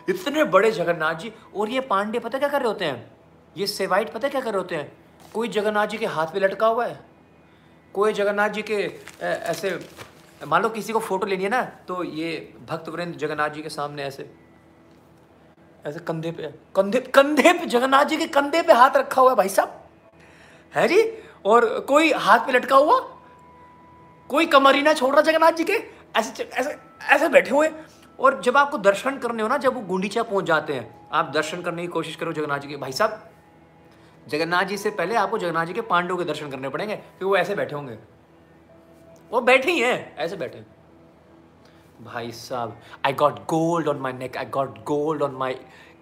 इतने 0.09 0.45
बड़े 0.47 0.71
जगन्नाथ 0.71 1.15
जी, 1.15 1.33
और 1.57 1.71
ये 1.71 1.81
पांडे 1.83 2.19
पता 2.19 2.39
क्या 2.39 2.49
कर 2.49 2.59
रहे 2.59 2.69
होते 2.69 2.85
हैं? 2.85 3.11
ये 3.57 3.67
सेवाइट 3.67 4.13
पता 4.13 4.29
क्या 4.29 4.41
कर 4.41 4.53
रहे 4.53 4.59
होते 4.59 4.77
हैं? 4.77 4.93
कोई 5.35 5.49
जगन्नाथ 5.49 5.87
जी 5.87 5.99
के 5.99 6.07
हाथ 6.07 6.27
पे 6.27 6.41
लटका 6.41 6.67
हुआ 6.67 6.87
है? 6.87 6.99
कोई 7.95 8.13
जगन्नाथ 8.13 8.49
जी 8.49 8.63
के 8.63 8.75
ऐसे, 9.23 9.79
मान 10.47 10.63
लो 10.63 10.69
किसी 10.69 10.93
को 10.93 10.99
फ़ोटो 11.01 11.27
लेनी 11.27 11.45
है 11.45 11.51
ना 11.51 11.63
तो 11.89 12.03
ये 12.05 12.55
भक्त 12.69 12.89
वृंद 12.89 13.17
जगन्नाथ 13.17 13.51
जी 13.51 13.63
के 13.63 13.69
सामने 13.69 14.03
ऐसे 14.05 14.31
ऐसे 15.87 16.01
कंधे 16.01 16.31
पे, 16.31 16.43
कंधे 16.75 17.01
कंधे 17.01 17.53
पे, 17.53 17.67
जगन्नाथ 17.67 18.05
जी 18.05 18.17
के 18.17 18.27
कंधे 18.27 18.63
पे 18.63 18.73
हाथ 18.73 18.97
रखा 18.97 19.23
हुआ 19.23 19.31
है 19.31 19.37
भाई 19.37 19.49
साहब। 19.49 19.83
है 20.75 20.89
जी? 20.89 21.03
और 21.45 21.81
कोई 21.81 22.13
हाथ 22.13 22.39
पे 22.39 22.53
लटका 22.53 22.77
हुआ? 22.77 22.99
कोई 24.29 24.47
कमरी 24.47 24.83
ना 24.83 24.93
छोड़ 24.93 25.13
रहा 25.13 25.23
जगन्नाथ 25.23 25.53
जी 25.53 25.65
के? 25.65 25.73
ऐसे 26.17 26.45
ऐसे 26.45 26.77
ऐसे 27.03 27.29
बैठे 27.29 27.51
हुए। 27.51 27.71
और 28.21 28.41
जब 28.43 28.57
आपको 28.57 28.79
दर्शन 28.79 29.19
करने 29.19 29.43
हो 29.43 29.49
ना, 29.49 29.57
जब 29.57 29.75
वो 29.75 29.81
गुंडीचा 29.81 30.23
पहुँच 30.23 30.45
जाते 30.45 30.73
हैं, 30.73 31.09
आप 31.13 31.31
दर्शन 31.35 31.63
करने 31.63 31.83
की 31.83 31.89
कोशिश 31.89 32.17
करो 32.17 32.33
जगन्नाथ 32.33 32.59
जी 32.59 32.69
के। 32.69 32.77
भाई 32.77 32.93
साहब, 32.93 33.31
जगन्नाथ 34.29 34.65
जी 34.65 34.77
से 34.77 34.91
पहले 34.91 35.15
आपको 35.15 35.39
जगन्नाथ 35.39 35.67
जी 35.67 35.73
के 35.73 35.81
पांडव 35.81 36.17
के 36.17 36.25
दर्शन 36.25 36.51
करने 36.51 36.69
पड़ेंगे, 36.69 36.97
क्योंकि 36.97 37.25
वो 37.25 37.37
ऐसे 37.37 37.55
बैठे 37.55 37.75
होंगे। 37.77 37.99
वो 39.31 39.41
बैठे 39.41 39.73
ही 39.73 39.81
हैं, 39.81 40.17
ऐसे 40.17 40.37
बैठे 40.37 40.59
भाई 42.03 42.31
साहब 42.33 42.77
I 43.07 43.13
got 43.13 43.39
gold 43.49 43.89
on 43.89 43.99
my 43.99 44.13
neck 44.13 44.37
I 44.37 44.47
got 44.55 44.79
gold 44.85 45.23
on 45.23 45.35
my 45.35 45.57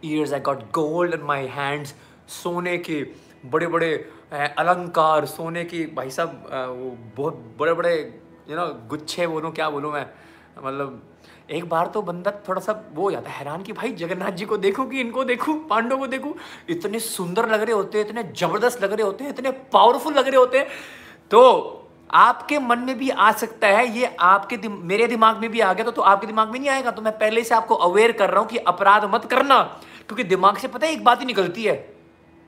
ears 0.04 0.32
I 0.32 0.40
got 0.40 0.62
gold 0.74 1.14
on 1.14 1.26
my 1.26 1.46
hands 1.46 1.94
सोने 2.28 2.76
के 2.78 3.02
बड़े 3.46 3.66
बड़े 3.66 3.94
अलंकार, 4.32 5.24
सोने 5.26 5.64
की, 5.64 5.84
भाई 5.86 6.10
साहब 6.10 6.46
वो 6.78 6.96
बहुत 7.16 7.56
बड़े 7.58 7.72
बड़े 7.72 7.94
यू 8.50 8.56
नो 8.56 8.66
गुच्छे 8.88 9.26
बोलूँ, 9.26 9.52
क्या 9.52 9.68
बोलूँ 9.70 9.92
मैं? 9.92 10.06
मतलब 10.58 11.02
एक 11.50 11.68
बार 11.68 11.86
तो 11.86 12.02
बंदा 12.02 12.30
थोड़ा 12.48 12.60
सा 12.60 12.72
वो 12.94 13.02
हो 13.02 13.10
जाता 13.10 13.30
है 13.30 13.38
हैरान 13.38 13.62
कि 13.62 13.72
भाई 13.72 13.92
जगन्नाथ 13.92 14.32
जी 14.32 14.44
को 14.44 14.56
देखूँ 14.56 14.88
कि 14.90 15.00
इनको 15.00 15.24
देखूँ, 15.24 15.58
पांडव 15.68 15.98
को 15.98 16.06
देखूँ? 16.06 16.34
इतने 16.70 16.98
सुंदर 17.00 17.48
लग 17.48 17.62
रहे 17.62 17.74
होते 17.74 17.98
हैं, 17.98 18.06
इतने 18.06 18.22
ज़बरदस्त 18.32 18.82
लग 18.82 18.92
रहे 18.92 19.06
होते 19.06 19.24
हैं, 19.24 19.30
इतने 19.30 19.50
पावरफुल 19.72 20.14
लग 20.14 20.28
रहे 20.28 20.36
होते 20.36 20.58
हैं। 20.58 20.68
तो 21.30 21.83
आपके 22.14 22.58
मन 22.58 22.78
में 22.78 22.96
भी 22.98 23.08
आ 23.10 23.30
सकता 23.32 23.68
है 23.68 23.86
ये 23.88 24.06
आपके 24.20 24.56
दिम, 24.56 24.78
मेरे 24.82 25.06
दिमाग 25.06 25.38
में 25.38 25.50
भी 25.50 25.60
आ 25.60 25.72
गया 25.72 25.84
तो, 25.84 25.90
तो 25.90 26.02
आपके 26.02 26.26
दिमाग 26.26 26.50
में 26.50 26.58
नहीं 26.60 26.70
आएगा। 26.70 26.90
तो 26.90 27.02
मैं 27.02 27.12
पहले 27.18 27.44
से 27.44 27.54
आपको 27.54 27.74
अवेयर 27.74 28.12
कर 28.12 28.30
रहा 28.30 28.40
हूँ 28.40 28.48
कि 28.48 28.58
अपराध 28.58 29.04
मत 29.04 29.24
करना 29.24 29.62
क्योंकि 30.06 30.24
दिमाग 30.24 30.56
से 30.56 30.68
पता 30.68 30.86
है 30.86 30.92
एक 30.92 31.04
बात 31.04 31.20
ही 31.20 31.26
निकलती 31.26 31.64
है। 31.64 31.74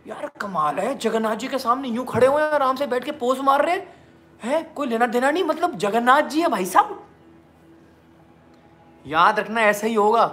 यार 0.07 0.31
कमाल 0.41 0.79
है 0.79 0.97
जगन्नाथ 0.99 1.37
जी 1.37 1.49
के 1.49 1.59
सामने 1.59 1.89
यूँ 1.89 2.05
खड़े 2.07 2.27
हुए 2.27 2.43
हैं 2.43 2.51
आराम 2.51 2.77
से 2.77 2.87
बैठ 2.87 3.05
के 3.05 3.13
पोज 3.13 3.41
मार 3.41 3.65
रहे 3.67 3.81
हैं। 4.41 4.73
कोई 4.75 4.87
लेना 4.87 5.07
देना 5.07 5.31
नहीं? 5.31 5.45
मतलब 5.45 5.77
जगन्नाथ 5.77 6.23
जी 6.23 6.41
है 6.41 6.49
भाई 6.49 6.65
साहब। 6.67 7.03
याद 9.05 9.39
रखना 9.41 9.63
ऐसा 9.63 9.87
ही 9.87 9.95
होगा। 9.95 10.25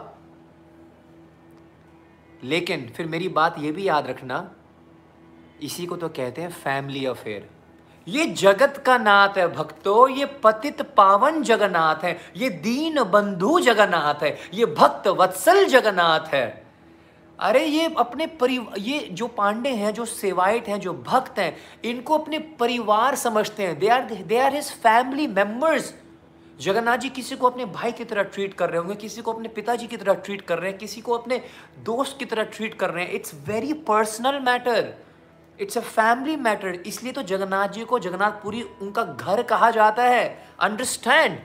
लेकिन 2.44 2.88
फिर 2.96 3.08
मेरी 3.08 3.28
बात 3.30 3.60
यह 3.60 3.72
भी 3.72 3.88
याद 3.88 4.08
रखना 4.08 4.50
इसी 5.62 5.86
को 5.86 5.96
तो 5.96 6.10
कहते 6.10 6.42
हैं 6.42 6.50
फैमिली 6.52 7.06
अफेयर 7.06 7.50
ये 8.08 8.26
जगत 8.28 8.82
का 8.86 8.98
नाथ 8.98 9.38
है 9.38 9.48
भक्तों, 9.48 10.10
ये 10.10 10.26
पतित 10.44 10.82
पावन 10.96 11.42
जगन्नाथ 11.44 12.04
है, 12.04 12.18
ये 12.38 12.50
दीन 12.50 13.04
बंधु 13.04 13.60
जगन्नाथ 13.60 14.24
है, 14.24 14.38
ये 14.54 14.66
भक्त 14.66 15.08
वत्सल 15.10 15.66
जगन्नाथ 15.66 16.34
है। 16.34 16.64
अरे 17.40 17.66
ये 17.66 17.88
अपने 17.98 18.26
परिवार 18.40 18.80
ये 18.80 19.00
जो 19.12 19.28
पांडे 19.28 19.70
हैं, 19.70 19.94
जो 19.94 20.06
सेवाइट 20.06 20.68
हैं, 20.68 20.80
जो 20.80 20.94
भक्त 21.08 21.40
हैं, 21.40 21.56
इनको 21.86 22.18
अपने 22.18 22.40
परिवार 22.60 23.16
समझते 23.16 23.64
हैं। 23.64 23.78
They 23.80 23.88
are 23.88 24.02
they 24.24 24.40
are 24.40 24.56
his 24.56 24.72
family 24.74 25.28
members 25.30 25.94
Jagannath 26.60 26.98
ji 26.98 27.10
किसी 27.10 27.36
को 27.36 27.50
अपने 27.50 27.66
भाई 27.68 27.92
की 27.92 28.04
तरह 28.04 28.24
ट्रीट 28.24 28.54
कर 28.54 28.70
रहे 28.70 28.80
होंगे, 28.80 28.96
किसी 28.96 29.22
को 29.22 29.34
अपने 29.34 29.48
पिताजी 29.50 29.88
की 29.88 29.98
तरह 29.98 30.14
ट्रीट 30.16 30.42
कर 30.42 30.60
रहे 30.60 30.70
हैं, 30.70 30.78
किसी 30.80 31.02
को 31.02 31.18
अपने 31.18 31.42
दोस्त 31.86 32.18
की 32.20 32.26
तरह 32.26 32.44
ट्रीट 32.52 32.74
कर 32.74 32.90
रहे 32.90 33.06
हैं। 33.06 33.12
It's 33.12 33.34
very 33.48 33.74
personal 33.84 34.40
matter 34.40 34.94
it's 35.60 35.78
a 35.78 35.82
family 35.82 36.36
matter 36.36 36.68
इसलिए 36.68 37.14
तो 37.14 37.24
जगन्नाथ 37.24 37.68
जी 37.68 37.84
को 37.84 38.00
जगन्नाथपुरी 38.00 38.62
उनका 38.82 39.04
घर 39.04 39.44
कहा 39.44 39.72
जाता 39.72 40.04
है। 40.04 40.48
अंडरस्टैंड 40.60 41.40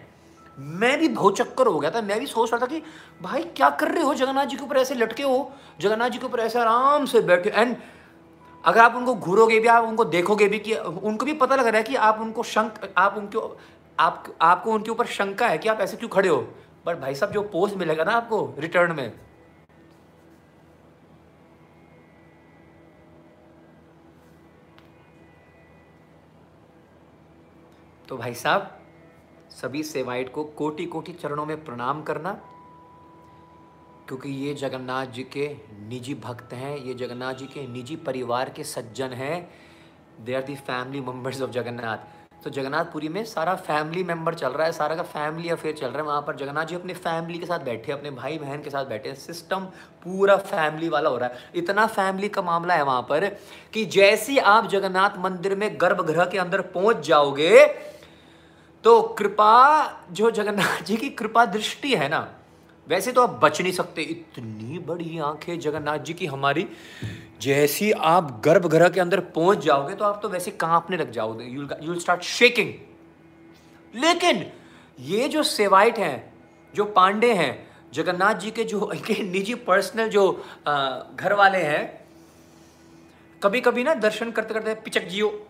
मैं 0.59 0.99
भी 0.99 1.09
बहुत 1.09 1.39
चक्कर 1.39 1.67
हो 1.67 1.79
गया 1.79 1.91
था। 1.91 2.03
मैं 2.03 2.21
भी 2.21 2.27
सोच 2.27 2.53
रहा 2.53 2.61
था 2.63 2.67
कि, 2.67 2.83
भाई, 3.23 3.43
क्या 3.43 3.71
कर 3.71 3.89
रहे 3.89 4.03
हो? 4.03 4.15
जगन्नाथ 4.15 4.47
जी 4.47 4.57
के 4.57 4.63
ऊपर 4.63 4.77
ऐसे 4.77 4.95
लटके 4.95 5.23
हो। 5.23 5.53
जगन्नाथ 5.81 6.11
जी 6.11 6.19
के 6.19 6.27
ऊपर 6.27 6.41
ऐसे 6.41 6.59
आराम 6.59 7.05
से 7.05 7.21
बैठे 7.21 7.51
एंड 7.51 7.77
अगर 8.65 8.81
आप 8.81 8.95
उनको 8.95 9.15
घूरोगे 9.15 9.61
भी, 9.61 9.69
आप 9.69 9.85
उनको 9.85 10.05
देखोगे 10.05 10.49
भी 10.49 10.59
कि, 10.59 10.75
उनको 10.75 11.27
भी 11.27 11.33
पता 11.33 11.57
लग 11.57 11.67
रहा 11.67 11.77
है 11.77 11.83
कि 11.83 11.95
आप 11.95 12.21
उनको 12.21 12.43
शंक, 12.43 12.95
आप 12.99 13.17
उनके, 13.17 13.57
आप, 14.01 14.25
आपको 14.41 14.73
उनके 14.73 14.91
ऊपर 14.91 15.07
शंका 15.07 15.49
है 15.49 15.59
कि 15.59 15.69
आप 15.69 15.81
ऐसे 15.81 15.97
क्यों 15.97 16.11
खड़े 16.11 16.29
हो। 16.29 16.55
बट 16.87 17.01
भाई 17.01 17.15
साहब, 17.15 17.33
जो 17.33 17.43
पोस्ट 17.43 17.77
मिलेगा 17.77 18.05
ना 18.05 18.13
आपको 18.13 18.55
रिटर्न 18.59 18.93
में 18.97 19.13
तो 28.09 28.17
भाई 28.17 28.35
साहब, 28.35 28.71
सभी 29.53 29.83
सेवाइट 29.83 30.33
को 30.33 30.45
कोटि 30.57 30.85
कोटि 30.85 31.13
चरणों 31.13 31.45
में 31.47 31.65
प्रणाम 31.65 32.03
करना, 32.03 32.33
क्योंकि 34.09 34.31
ये 34.47 34.55
जगन्नाथ 34.55 35.07
जी 35.07 35.23
के 35.27 35.49
निजी 35.89 36.15
भक्त 36.15 36.53
हैं, 36.53 36.77
ये 36.77 36.95
जगन्नाथ 36.95 37.35
जी 37.35 37.47
के 37.47 37.67
निजी 37.67 37.97
परिवार 37.97 38.51
के 38.51 38.65
सज्जन 38.65 39.13
हैं। 39.13 39.49
They 40.25 40.35
are 40.35 40.43
the 40.43 40.55
family 40.57 41.01
members 41.01 41.43
of 41.43 41.51
Jagannath. 41.51 42.17
तो 42.45 42.51
जगन्नाथपुरी 42.51 43.09
में 43.09 43.25
सारा 43.25 43.55
फैमिली 43.57 44.03
मेंबर 44.05 44.35
चल 44.35 44.49
रहा 44.49 44.67
है, 44.67 44.73
सारा 44.73 44.97
का 44.97 45.03
फैमिली 45.05 45.49
अफेयर 45.49 45.75
चल 45.75 45.87
रहा 45.87 45.99
है, 45.99 46.05
वहाँ 46.05 46.23
पर 46.23 46.37
जगन्नाथ 46.37 46.65
जी 46.65 46.75
अपने 46.75 46.95
फैमिली 46.95 47.39
के 47.39 47.47
साथ 47.47 47.65
बैठे 47.65 47.93
अपने 47.93 48.11
भाई 48.13 48.39
बहन 48.39 48.63
के 48.63 48.71
साथ 48.71 48.85
बैठे 48.87 49.15
सिस्टम 49.17 49.65
पूरा 50.05 50.37
फैमिली 50.37 50.89
वाला 50.89 51.11
हो 51.11 51.17
रहा 51.17 51.29
है। 51.29 51.51
इतना 51.55 51.87
फैमिली 51.89 52.29
का 52.29 52.43
मामला 52.43 52.75
है 52.75 52.85
वहाँ 52.85 53.03
पर 53.03 53.29
कि 53.75 53.85
जैसे 53.87 54.39
आप 54.39 54.69
जगन्नाथ 54.69 55.19
मंदिर 55.21 55.55
में 55.57 55.71
गर्भगृह 55.81 56.25
के 56.25 56.39
अंदर 56.39 56.61
पहुँच 56.71 57.07
जाओगे 57.07 57.67
तो 58.89 59.01
कृपा, 59.03 60.07
जो 60.13 60.31
जगन्नाथ 60.31 60.83
जी 60.83 60.97
की 60.97 61.09
कृपा 61.11 61.45
दृष्टि 61.45 61.95
है 61.95 62.09
ना, 62.09 62.21
वैसे 62.87 63.13
तो 63.13 63.23
आप 63.23 63.31
बच 63.43 63.61
नहीं 63.61 63.73
सकते। 63.73 64.03
इतनी 64.03 64.79
बड़ी 64.79 65.19
आँखें 65.19 65.59
जगन्नाथ 65.61 65.99
जी 65.99 66.15
की 66.15 66.27
हमारी, 66.27 66.67
जैसी 67.41 67.91
आप 67.93 68.41
गर्भगृह 68.45 68.89
के 68.89 69.01
अंदर 69.01 69.21
पहुँच 69.21 69.59
जाओगे 69.59 69.95
तो 69.95 70.05
आप 70.05 70.19
तो 70.23 70.29
वैसे 70.29 70.51
कांपने 70.51 70.97
लग 70.97 71.11
जाओगे? 71.11 71.45
यूल 71.83 71.99
स्टार्ट 71.99 72.23
शेकिंग 72.23 72.73
लेकिन, 73.95 74.45
ये 75.01 75.29
जो 75.29 75.43
सेवाइट 75.43 75.99
हैं, 75.99 76.33
जो 76.75 76.85
पांडे 76.85 77.33
हैं, 77.33 77.53
जगन्नाथ 77.93 78.35
जी 78.35 78.51
के 78.51 78.65
जो, 78.65 78.91
इनके 78.93 79.23
निजी 79.23 79.55
पर्सनल 79.55 80.09
जो 80.09 80.45
घर 81.17 81.33
वाले 81.33 81.63
हैं 81.63 81.85
कभी 83.43 83.61
कभी 83.61 83.85
ना 83.85 83.95
दर्शन 83.95 84.31
करते 84.31 84.55
करते 84.55 84.75
पिचक 84.75 85.07
जियो। 85.07 85.47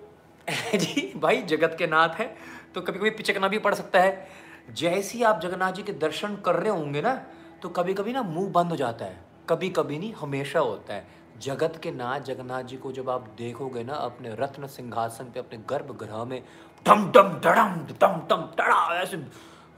जी, 0.74 1.12
भाई, 1.16 1.42
जगत 1.42 1.76
के 1.78 1.86
नाथ 1.86 2.08
है। 2.08 2.57
तो 2.74 2.80
कभी 2.80 2.98
कभी 2.98 3.10
पिचकना 3.10 3.48
भी 3.48 3.58
पड़ 3.58 3.74
सकता 3.74 4.00
है। 4.00 4.28
जैसे 4.72 5.18
ही 5.18 5.24
आप 5.24 5.40
जगन्नाथ 5.40 5.72
जी 5.72 5.82
के 5.82 5.92
दर्शन 5.98 6.36
कर 6.36 6.54
रहे 6.54 6.70
होंगे 6.70 7.00
ना 7.02 7.14
तो 7.62 7.68
कभी 7.68 7.94
कभी 7.94 8.12
ना 8.12 8.22
मुँह 8.22 8.50
बंद 8.52 8.70
हो 8.70 8.76
जाता 8.76 9.04
है। 9.04 9.20
कभी 9.48 9.68
कभी 9.70 9.98
नहीं, 9.98 10.12
हमेशा 10.12 10.60
होता 10.60 10.94
है। 10.94 11.06
जगत 11.40 11.78
के 11.82 11.90
नाथ 11.90 12.20
जगन्नाथ 12.20 12.62
जी 12.62 12.76
को 12.76 12.92
जब 12.92 13.10
आप 13.10 13.28
देखोगे 13.38 13.82
ना, 13.84 13.94
अपने 13.94 14.34
रत्न 14.38 14.66
सिंहासन 14.66 15.24
पे, 15.24 15.40
अपने 15.40 15.58
गर्भगृह 15.70 16.24
में, 16.24 16.42
डम 16.86 17.10
डम, 17.12 17.28
डड़म, 17.40 17.74
डम 18.00 18.20
डम 18.30 18.42
टड़ा 18.58 19.00
ऐसे 19.00 19.16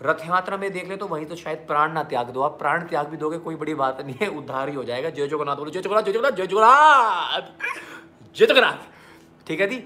रथ 0.01 0.27
यात्रा 0.27 0.57
में 0.57 0.71
देख 0.73 0.89
ले 0.89 0.97
तो 0.97 1.07
वहीं 1.07 1.27
तो 1.27 1.37
शायद 1.37 1.65
प्राण 1.67 1.93
ना 1.93 2.03
त्याग 2.03 2.31
दो। 2.31 2.43
आप 2.43 2.59
प्राण 2.59 2.87
त्याग 2.89 3.07
भी 3.07 3.17
दोगे, 3.17 3.39
कोई 3.39 3.57
बड़ी 3.57 3.75
बात 3.75 4.01
नहीं 4.01 4.15
है, 4.21 4.29
उद्धार 4.29 4.69
ही 4.69 4.75
हो 4.75 4.85
जाएगा। 4.85 5.11
जय 5.11 5.27
जगन्नाथ, 5.29 5.57
बोलो, 5.57 5.71
जय 5.71 5.81
जगन्नाथ 5.81 6.03
जय 6.03 6.13
जगन्नाथ 6.13 6.33
जय 6.33 6.47
जगन्नाथ 6.47 7.41
जय 8.37 8.47
जगन्नाथ। 8.47 9.47
ठीक 9.47 9.61
है 9.61 9.67
जी? 9.67 9.79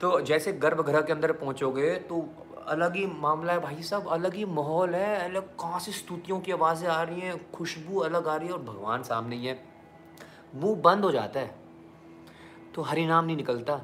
तो 0.00 0.20
जैसे 0.20 0.52
गर्भगृह 0.54 1.00
के 1.00 1.12
अंदर 1.12 1.32
पहुंचोगे 1.34 1.94
तो 2.08 2.16
अलग 2.68 2.96
ही 2.96 3.06
मामला 3.06 3.52
है 3.52 3.60
भाई 3.60 3.82
साहब, 3.82 4.08
अलग 4.08 4.34
ही 4.34 4.44
माहौल 4.46 4.94
है, 4.94 5.16
अलग 5.20 5.48
कहाँ 5.56 5.78
से 5.80 5.92
स्तुतियों 5.92 6.40
की 6.40 6.52
आवाज़ें 6.52 6.88
आ 6.88 7.02
रही 7.02 7.20
हैं, 7.20 7.50
खुशबू 7.52 7.98
अलग 8.00 8.28
आ 8.28 8.36
रही 8.36 8.48
है 8.48 8.54
और 8.54 8.62
भगवान 8.64 9.02
सामने 9.02 9.36
ही 9.36 9.46
है। 9.46 9.58
मुँह 10.54 10.80
बंद 10.82 11.04
हो 11.04 11.10
जाता 11.12 11.40
है 11.40 11.54
तो 12.74 12.82
हरि 12.82 13.06
नाम 13.06 13.24
नहीं 13.24 13.36
निकलता। 13.36 13.80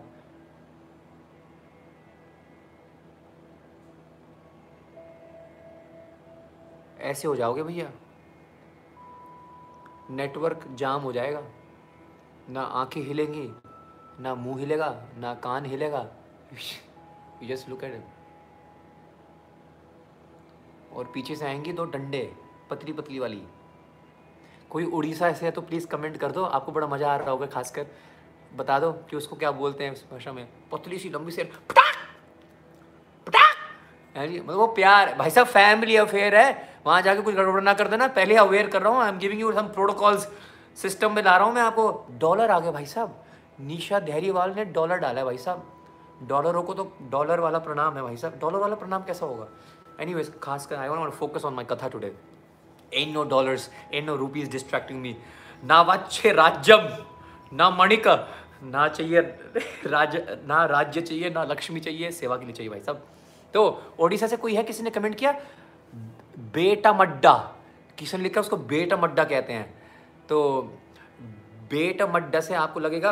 ऐसे 7.02 7.28
हो 7.28 7.34
जाओगे 7.36 7.62
भैया, 7.62 7.90
नेटवर्क 10.10 10.66
जाम 10.72 11.00
हो 11.02 11.12
जाएगा, 11.12 11.42
ना 12.50 12.62
आँखें 12.62 13.00
हिलेंगी, 13.02 13.48
ना 14.20 14.34
मुँह 14.36 14.58
हिलेगा, 14.58 14.94
ना 15.18 15.34
कान 15.36 15.64
हिलेगा। 15.66 16.06
यू 17.42 17.48
जस्ट 17.48 17.68
लुक 17.68 17.84
एट 17.84 18.13
और 20.96 21.10
पीछे 21.14 21.36
से 21.36 21.46
आएँगे 21.46 21.72
दो 21.72 21.84
डंडे 21.84 22.30
पतली 22.70 22.92
पतली 22.92 23.18
वाली। 23.18 23.42
कोई 24.70 24.84
उड़ीसा 24.84 25.28
ऐसे 25.28 25.46
है 25.46 25.52
तो 25.52 25.60
प्लीज़ 25.60 25.86
कमेंट 25.86 26.16
कर 26.16 26.32
दो, 26.32 26.44
आपको 26.44 26.72
बड़ा 26.72 26.86
मज़ा 26.86 27.12
आ 27.12 27.16
रहा 27.16 27.30
होगा 27.30 27.46
खासकर। 27.46 27.86
बता 28.56 28.78
दो 28.78 28.92
कि 29.10 29.16
उसको 29.16 29.36
क्या 29.36 29.50
बोलते 29.52 29.84
हैं 29.84 29.92
उस 29.92 30.04
भाषा 30.10 30.32
में। 30.32 30.46
पतली 30.72 30.98
सी 30.98 31.08
लंबी 31.10 31.32
से 31.32 31.44
पटाक! 31.44 31.92
है 34.16 34.26
जी 34.28 34.40
मतलब 34.40 34.56
वो 34.56 34.66
प्यार 34.66 35.14
भाई 35.14 35.30
साहब 35.30 35.46
फैमिली 35.46 35.96
अफेयर 35.96 36.34
है। 36.36 36.74
वहाँ 36.86 37.00
जाके 37.02 37.20
कुछ 37.20 37.34
गड़बड़ 37.34 37.62
ना 37.62 37.72
कर 37.74 37.88
देना। 37.88 38.06
पहले 38.08 38.36
अवेयर 38.36 38.68
कर 38.70 38.82
रहा 38.82 38.92
हूँ 38.92 39.02
I 39.02 39.08
am 39.08 39.18
giving 39.18 39.40
you 39.40 39.52
some 39.52 39.68
protocols 39.68 40.28
system 40.76 41.12
में 41.12 41.22
ला 41.22 41.36
रहा 41.36 41.46
हूँ 41.46 41.54
मैं 41.54 41.62
आपको। 41.62 42.06
डॉलर 42.18 42.50
आ 42.50 42.58
गया 42.60 42.72
भाई 42.72 42.86
साहब। 42.86 43.16
निशा 43.60 43.98
धैर्यवाल 44.00 44.54
ने 44.54 44.64
डॉलर 44.64 44.98
डाला 44.98 45.20
है 45.20 45.24
भाई 45.24 45.38
साहब। 45.38 46.26
डॉलरों 46.28 46.62
को 46.62 46.74
तो 46.74 46.90
डॉलर 47.10 47.40
वाला 47.40 47.58
प्रणाम 47.58 47.96
है 47.96 48.02
भाई 48.02 48.16
साहब। 48.16 48.38
डॉलर 48.40 48.58
वाला 48.58 48.74
प्रणाम 48.74 49.02
कैसा 49.02 49.26
होगा? 49.26 49.48
वेज 50.00 50.32
खास 50.42 50.66
कर 50.66 50.76
I 50.76 50.88
want 50.88 51.14
focus 51.14 51.44
on 51.44 51.54
my 51.54 51.64
katha 51.64 51.88
today 51.88 52.14
and 52.92 53.12
no 53.12 53.24
dollars 53.24 53.70
and 53.94 54.04
no 54.04 54.16
rupees 54.16 54.50
distracting 54.50 55.00
me 55.00 55.16
ना 55.64 55.80
वाच्य 55.82 56.32
राज्यम 56.32 56.88
ना 57.52 57.70
मणिक 57.70 58.06
ना 58.62 58.86
चाहिए 58.88 59.20
राज 59.86 60.16
ना 60.46 60.64
राज्य 60.66 61.00
चाहिए 61.00 61.30
ना 61.30 61.44
लक्ष्मी 61.44 61.80
चाहिए 61.80 62.10
सेवा 62.10 62.36
के 62.36 62.44
लिए 62.44 62.54
चाहिए 62.54 62.70
भाई 62.70 62.80
साहब 62.80 63.06
तो 63.54 63.82
ओडिशा 64.00 64.26
से 64.26 64.36
कोई 64.36 64.54
है 64.54 64.62
किसी 64.62 64.82
ने 64.82 64.90
कमेंट 64.90 65.14
किया? 65.14 65.32
बेटा 66.52 66.92
मड्डा। 66.92 67.32
किसी 67.98 68.16
ने 68.16 68.22
लिखा 68.22 68.40
उसको 68.40 68.56
बेटा 68.56 68.96
मड्डा 68.96 69.24
कहते 69.24 69.52
हैं। 69.52 69.82
तो 70.28 70.62
बेटा 71.70 72.06
मड्डा 72.06 72.40
से 72.40 72.54
आपको 72.54 72.80
लगेगा, 72.80 73.10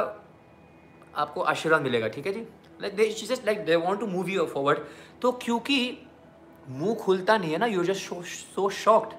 आपको 1.16 1.40
आशीर्वाद 1.42 1.82
मिलेगा, 1.82 2.08
ठीक 2.08 2.26
है 2.26 2.32
जी? 2.32 2.40
Like 2.80 2.96
they 2.96 3.08
just 3.10 3.46
like 3.46 3.64
they 3.64 3.76
want 3.76 4.00
to 4.00 4.06
move 4.06 4.28
you 4.28 4.46
forward 4.46 4.78
तो 5.22 5.32
क्योंकि 5.32 5.78
मुँह 6.70 6.94
खुलता 6.94 7.36
नहीं 7.36 7.52
है 7.52 7.58
ना 7.58 7.66
यू 7.66 7.84
जस्ट 7.84 8.12
सो 8.54 8.68
शॉक्ड 8.70 9.14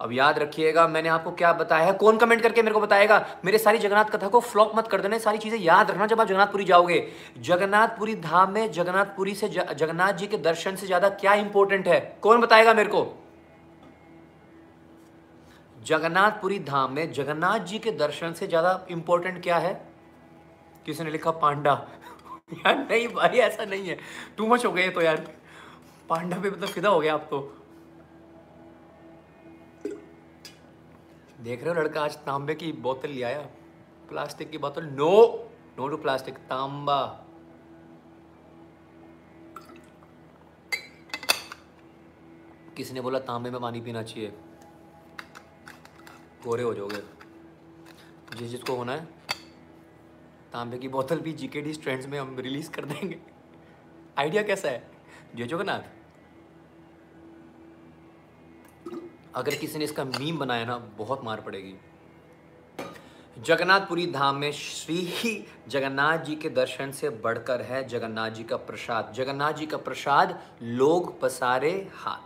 अब 0.00 0.12
याद 0.12 0.38
रखिएगा, 0.38 0.86
मैंने 0.88 1.08
आपको 1.08 1.30
क्या 1.32 1.52
बताया 1.52 1.84
है? 1.86 1.92
कौन 1.92 2.16
कमेंट 2.16 2.42
करके 2.42 2.62
मेरे 2.62 2.74
को 2.74 2.80
बताएगा? 2.80 3.18
मेरे 3.44 3.58
सारी 3.58 3.78
जगन्नाथ 3.78 4.10
कथा 4.10 4.28
को 4.28 4.40
फ्लॉप 4.40 4.72
मत 4.76 4.88
कर 4.88 5.00
देना 5.00 5.18
सारी 5.18 5.38
चीज़ें 5.38 5.58
याद 5.58 5.90
रखना 5.90 6.06
जब 6.06 6.20
आप 6.20 6.26
जगन्नाथपुरी 6.26 6.64
जाओगे। 6.64 6.98
जगन्नाथपुरी 7.40 8.14
धाम 8.16 8.50
में, 8.52 8.70
जगन्नाथपुरी 8.72 9.34
से 9.34 9.48
जगन्नाथ 9.48 10.12
जी 10.12 10.26
के 10.26 10.36
दर्शन 10.38 10.76
से 10.76 10.86
ज़्यादा 10.86 11.08
क्या 11.08 11.34
इंपॉर्टेंट 11.34 11.88
है? 11.88 12.00
कौन 12.22 12.40
बताएगा 12.40 12.74
मेरे 12.74 12.88
को? 12.88 13.06
जगन्नाथपुरी 15.76 16.58
धाम 16.58 16.92
में 16.92 17.12
जगन्नाथ 17.12 17.58
जी 17.60 17.78
के 17.78 17.90
दर्शन 17.94 18.32
से 18.32 18.46
ज़्यादा 18.46 18.86
इंपॉर्टेंट 18.90 19.42
क्या 19.42 19.58
है? 19.58 19.72
किसी 20.86 21.04
ने 21.04 21.10
लिखा 21.10 21.30
पांडा। 21.30 21.72
यार 22.52 22.76
नहीं 22.78 23.08
भाई, 23.08 23.38
ऐसा 23.38 23.64
नहीं 23.64 23.88
है। 23.88 23.98
टू 24.36 24.46
मच 24.46 24.66
हो 24.66 24.72
गए 24.72 24.88
तो 24.88 25.02
यार। 25.02 25.26
पांडा 26.08 26.38
पे 26.40 26.50
मतलब 26.50 26.68
फिदा 26.68 26.88
हो 26.88 27.00
गया 27.00 27.14
आप 27.14 27.26
तो। 27.30 27.56
देख 31.40 31.64
रहे 31.64 31.74
हो 31.74 31.80
लड़का, 31.80 32.04
आज 32.04 32.16
तांबे 32.16 32.54
की 32.54 32.72
बोतल 32.72 33.08
ले 33.08 33.22
आया। 33.22 33.42
प्लास्टिक 34.08 34.50
की 34.50 34.58
बोतल। 34.58 34.84
नो 34.84 35.48
नो 35.78 35.88
टू 35.88 35.96
प्लास्टिक 35.96 36.38
तांबा। 36.38 37.26
किसी 42.76 42.92
ने 42.92 43.00
बोला 43.00 43.18
तांबे 43.18 43.50
में 43.50 43.60
पानी 43.60 43.80
पीना 43.80 44.02
चाहिए? 44.02 44.28
गोरे 46.44 46.62
हो 46.62 46.74
जाओगे। 46.74 47.02
जिस 48.36 48.48
जिसको 48.48 48.76
होना 48.76 48.92
है, 48.92 49.04
तांबे 50.52 50.78
की 50.78 50.88
बोतल 50.88 51.20
भी 51.20 51.32
जीके 51.32 51.60
डी 51.60 51.72
स्ट्रेंड्स 51.72 52.06
में 52.06 52.20
हम 52.20 52.38
रिलीज़ 52.38 52.70
कर 52.70 52.84
देंगे। 52.84 53.18
आइडिया 54.18 54.42
कैसा 54.42 54.68
है? 54.68 54.95
जय 55.36 55.46
जगन्नाथ 55.46 55.80
अगर 59.34 59.54
किसी 59.54 59.78
ने 59.78 59.84
इसका 59.84 60.04
मीम 60.04 60.38
बनाया 60.38 60.64
ना, 60.64 60.76
बहुत 60.98 61.24
मार 61.24 61.40
पड़ेगी। 61.40 61.74
जगन्नाथपुरी 63.36 64.06
धाम 64.06 64.36
में 64.36 64.50
श्री 64.52 65.44
जगन्नाथ 65.68 66.18
जी 66.18 66.36
के 66.36 66.48
दर्शन 66.50 66.92
से 66.92 67.10
बढ़कर 67.24 67.62
है 67.62 67.82
जगन्नाथ 67.88 68.30
जी 68.30 68.44
का 68.44 68.56
प्रसाद। 68.56 69.12
जगन्नाथ 69.16 69.52
जी 69.52 69.66
का 69.66 69.76
प्रसाद 69.78 70.38
लोग 70.62 71.20
पसारे 71.20 71.72
हाथ। 71.94 72.25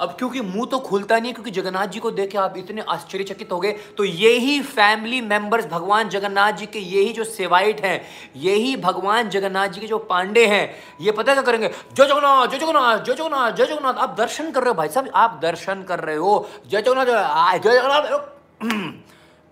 अब 0.00 0.14
क्योंकि 0.18 0.40
मुँह 0.40 0.66
तो 0.66 0.78
खुलता 0.78 1.18
नहीं 1.18 1.32
क्योंकि 1.32 1.50
जगन्नाथ 1.50 1.86
जी 1.86 2.00
को 2.00 2.10
देख 2.10 2.30
के 2.30 2.38
आप 2.38 2.56
इतने 2.56 2.82
आश्चर्यचकित 2.88 3.52
हो 3.52 3.58
गए 3.60 3.72
तो 3.98 4.04
यही 4.04 4.60
फैमिली 4.62 5.20
मेंबर्स 5.20 5.66
भगवान 5.66 6.08
जगन्नाथ 6.08 6.52
जी 6.52 6.66
के 6.66 6.78
यही 6.78 7.12
जो 7.12 7.24
सेवाइट 7.24 7.80
हैं 7.80 8.00
यही 8.36 8.76
भगवान 8.78 9.28
जगन्नाथ 9.30 9.68
जी 9.68 9.80
के 9.80 9.86
जो 9.86 9.98
पांडे 10.00 10.46
हैं, 10.46 10.70
ये 11.00 11.12
पता 11.12 11.32
क्या 11.32 11.42
करेंगे? 11.42 11.68
जय 11.68 12.06
जगन्नाथ 12.06 12.46
जय 12.46 12.58
जगन्नाथ 12.58 12.98
जय 12.98 13.14
जगन्नाथ 13.14 13.52
जय 13.52 13.66
जगन्नाथ, 13.66 13.94
आप 13.94 14.14
दर्शन 14.18 14.50
कर 14.50 14.60
रहे 14.60 14.68
हो 14.68 14.74
भाई 14.74 14.88
साहब, 14.88 15.10
आप 15.14 15.38
दर्शन 15.42 15.82
कर 15.82 16.00
रहे 16.00 16.16
हो 16.16 16.48
जय 16.70 16.82
जगन्नाथ 16.82 17.58
जय 17.58 17.70
जगन्नाथ 17.70 19.08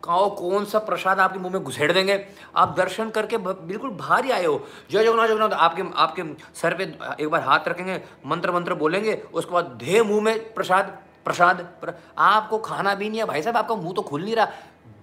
कहो 0.08 0.28
कौन 0.30 0.64
सा 0.64 0.78
प्रसाद 0.80 1.20
आपके 1.20 1.38
मुँह 1.38 1.52
में 1.52 1.62
घुसेड़ 1.62 1.92
देंगे? 1.92 2.14
आप 2.56 2.74
दर्शन 2.76 3.10
करके 3.10 3.38
बिल्कुल 3.38 3.90
बाहर 3.90 4.24
ही 4.24 4.30
आए 4.30 4.44
हो। 4.44 4.54
जय 4.90 5.04
जगन्नाथ 5.04 5.28
जगन्नाथ, 5.28 5.50
आपके 5.50 5.82
आपके 5.96 6.22
सर 6.54 6.74
पे 6.74 6.84
एक 7.22 7.28
बार 7.28 7.40
हाथ 7.40 7.68
रखेंगे, 7.68 8.00
मंत्र 8.26 8.52
मंत्र 8.52 8.74
बोलेंगे, 8.74 9.14
उसके 9.14 9.52
बाद 9.52 9.78
धे 9.78 10.02
मुँह 10.02 10.22
में 10.22 10.54
प्रसाद 10.54 10.98
प्रसाद, 11.24 11.56
प्र... 11.80 11.92
आपको 12.18 12.58
खाना 12.58 12.94
भी 12.94 13.08
नहीं 13.08 13.20
है। 13.20 13.26
भाई 13.26 13.42
साहब, 13.42 13.56
आपका 13.56 13.74
मुँह 13.74 13.92
तो 13.94 14.02
खुल 14.02 14.22
नहीं 14.24 14.36
रहा। 14.36 14.46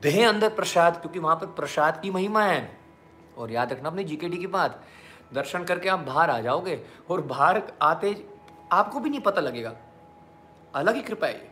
दे 0.02 0.24
अंदर 0.24 0.50
प्रसाद, 0.50 0.98
क्योंकि 0.98 1.20
वहाँ 1.20 1.36
पर 1.36 1.48
प्रसाद 1.54 2.00
की 2.02 2.12
महिमा 2.12 2.44
है। 2.44 2.78
और 3.38 3.52
याद 3.52 3.72
रखना 3.74 3.90
अपनी 3.90 4.04
जीके 4.04 4.30
की 4.30 4.48
बात। 4.48 4.82
दर्शन 5.34 5.64
करके 5.64 5.90
आप 5.90 6.00
बाहर 6.00 6.30
आ 6.30 6.40
जाओगे 6.40 6.82
और 7.10 7.22
बाहर 7.22 7.62
आते, 7.82 8.16
आपको 8.72 9.00
भी 9.00 9.10
नहीं 9.10 9.20
पता 9.20 9.42
लगेगा। 9.42 9.74
अलग 10.76 10.96
ही 10.96 11.02
कृपा 11.02 11.28
है 11.28 11.52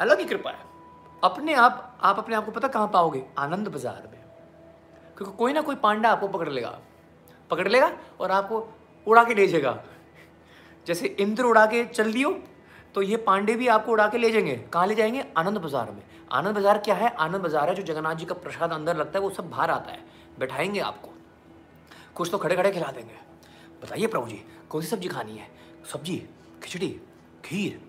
अलग 0.00 0.18
ही 0.18 0.24
कृपा 0.24 0.50
है। 0.50 0.67
अपने 1.22 1.54
आप 1.54 1.98
आप 2.02 2.18
अपने 2.18 2.34
आप 2.36 2.44
को 2.44 2.52
पता 2.52 2.68
कहाँ 2.68 2.88
पाओगे? 2.88 3.24
आनंद 3.38 3.68
बाज़ार 3.68 4.02
में। 4.02 4.20
क्योंकि 5.16 5.36
कोई 5.36 5.52
ना 5.52 5.60
कोई 5.60 5.76
पांडा 5.76 6.10
आपको 6.10 6.28
पकड़ 6.28 6.48
लेगा। 6.48 6.78
पकड़ 7.50 7.68
लेगा 7.68 7.90
और 8.20 8.30
आपको 8.30 8.68
उड़ा 9.06 9.24
के 9.24 9.34
ले 9.34 9.46
जाएगा। 9.46 9.78
जैसे 10.86 11.06
इंद्र 11.20 11.44
उड़ा 11.44 11.64
के 11.66 11.84
चल 11.86 12.12
दियो 12.12 12.30
तो 12.94 13.02
ये 13.02 13.16
पांडे 13.18 13.54
भी 13.54 13.68
आपको 13.68 13.92
उड़ा 13.92 14.06
के 14.08 14.18
ले 14.18 14.30
जाएँगे। 14.30 14.56
कहाँ 14.72 14.86
ले 14.86 14.94
जाएँगे? 14.94 15.24
आनंद 15.36 15.58
बाज़ार 15.58 15.90
में। 15.90 16.02
आनंद 16.32 16.54
बाज़ार 16.54 16.78
क्या 16.78 16.94
है? 16.94 17.08
आनंद 17.10 17.42
बाज़ार 17.42 17.68
है 17.68 17.74
जो 17.74 17.82
जगन्नाथ 17.84 18.14
जी 18.14 18.24
का 18.24 18.34
प्रसाद 18.36 18.72
अंदर 18.72 18.96
लगता 18.96 19.18
है, 19.18 19.22
वो 19.24 19.30
सब 19.30 19.50
बाहर 19.50 19.70
आता 19.70 19.92
है। 19.92 19.98
बैठाएँगे 20.38 20.80
आपको। 20.80 21.12
कुछ 22.14 22.30
तो 22.30 22.38
खड़े 22.38 22.56
खड़े 22.56 22.70
खिला 22.72 22.90
देंगे। 22.92 23.18
बताइए 23.82 24.06
प्रभु 24.06 24.26
जी, 24.26 24.42
कौन 24.70 24.82
सी 24.82 24.88
सब्ज़ी 24.88 25.08
खानी 25.08 25.36
है? 25.36 25.48
सब्ज़ी, 25.92 26.16
खिचड़ी, 26.62 26.88
खीर 27.44 27.80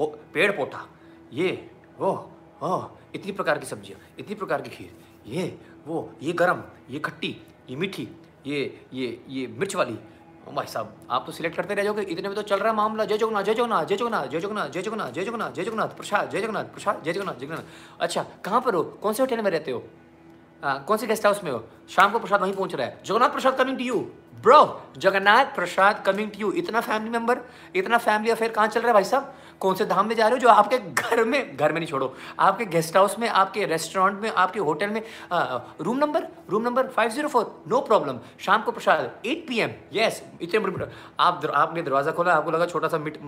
पेड़ 0.00 0.50
पोटा 0.52 0.86
ये, 1.32 1.70
वो। 1.98 2.32
ओह, 2.60 2.88
इतनी 3.14 3.32
प्रकार 3.32 3.58
की 3.58 3.66
सब्ज़ियाँ, 3.66 4.00
इतनी 4.18 4.34
प्रकार 4.34 4.62
की 4.62 4.70
खीर। 4.70 4.90
ये, 5.26 5.58
वो, 5.86 6.10
ये 6.22 6.32
गरम, 6.32 6.62
ये 6.90 6.98
खट्टी, 6.98 7.36
ये 7.70 7.76
मीठी, 7.76 8.08
ये 8.46 8.86
ये 8.92 9.18
ये 9.28 9.46
मिर्च 9.48 9.74
वाली। 9.76 9.98
भाई 10.46 10.66
साहब, 10.66 10.92
आप 11.10 11.24
तो 11.26 11.32
सिलेक्ट 11.32 11.56
करते 11.56 11.74
रह 11.74 11.84
जाओगे। 11.84 12.02
इतने 12.02 12.28
में 12.28 12.34
तो 12.34 12.42
चल 12.42 12.58
रहा 12.58 12.68
है 12.68 12.74
मामला। 12.76 13.04
जय 13.04 13.18
जगन्नाथ 13.18 13.42
जय 13.42 13.54
जगन्नाथ 13.54 13.84
जय 13.84 13.96
जगन्नाथ 13.96 14.28
जय 14.28 14.40
जगन्नाथ 14.40 14.68
जय 14.68 14.82
जगन्नाथ 14.82 15.10
जय 15.10 15.24
जगन्नाथ 15.24 15.52
जय 15.52 15.64
जगन्नाथ, 15.64 15.88
प्रसाद, 15.96 16.30
जय 16.30 16.40
जगन्नाथ, 16.40 16.64
प्रसाद, 16.66 17.02
जय 17.04 17.12
जगन्नाथ 17.12 17.40
जगन्नाथ। 17.40 18.00
अच्छा 18.00 18.26
कहाँ 18.44 18.60
पर 18.60 18.74
हो? 18.74 18.82
कौन 19.02 19.12
से 19.12 19.22
होटल 19.22 19.42
में 19.42 19.50
रहते 19.50 19.70
हो? 19.70 19.82
कौन 20.62 20.96
से 20.96 21.06
गेस्ट 21.06 21.26
हाउस 21.26 21.42
में 21.44 21.50
हो? 21.52 21.64
शाम 21.90 22.12
को 22.12 22.18
प्रसाद 22.18 22.40
वहीं 22.42 22.52
पहुँच 22.54 22.74
रहा 22.74 22.86
है। 22.86 23.02
Jagannath 23.04 23.30
prasad 23.30 23.58
coming 23.58 23.78
to 23.78 23.84
you 23.84 23.98
bro 24.46 24.60
Jagannath 24.98 25.44
prasad 25.54 26.02
coming 26.06 26.30
to 26.30 26.40
you 26.40 26.50
इतना 26.62 26.80
फैमिली 26.80 27.10
मेंबर 27.10 27.38
इतना 27.76 27.98
फैमिली 27.98 28.30
अफेयर 28.30 28.52
कहाँ 28.52 28.66
चल 28.68 28.80
रहा 28.80 28.88
है 28.88 28.94
भाई 28.94 29.04
साहब? 29.04 29.34
कौन 29.60 29.74
से 29.74 29.84
धाम 29.86 30.06
में 30.08 30.14
जा 30.16 30.26
रहे 30.26 30.32
हो 30.32 30.38
जो 30.38 30.48
आपके 30.48 30.78
घर 30.78 31.24
में 31.24 31.56
घर 31.56 31.72
में 31.72 31.78
नहीं 31.80 31.88
छोड़ो 31.88 32.14
आपके 32.40 32.64
गेस्ट 32.74 32.96
हाउस 32.96 33.18
में 33.18 33.28
आपके 33.28 33.64
रेस्टोरेंट 33.66 34.20
में 34.20 34.30
आपके 34.30 34.60
होटल 34.60 34.90
में 34.90 35.02
आ, 35.32 35.58
room 35.80 35.98
number 35.98 36.26
room 36.50 36.62
number 36.62 36.88
five 36.96 37.10
zero 37.10 37.28
four 37.28 37.64
no 37.68 37.80
problem 37.80 38.18
शाम 38.40 38.62
को 38.62 38.72
प्रसाद 38.72 39.26
एट 39.26 39.46
पी 39.48 39.60
एम 39.60 39.70
यस 39.92 40.22
इतने 40.42 40.60
बड़े 40.60 40.72
बड़े 40.72 40.90
आप 41.20 41.40
दर, 41.42 41.50
आपने 41.50 41.82
दरवाज़ा 41.82 42.12
खोला 42.12 42.34
आपको 42.34 42.50
लगा 42.50 42.66
छोटा 42.66 42.88
सा 42.88 42.98
मिट 42.98 43.18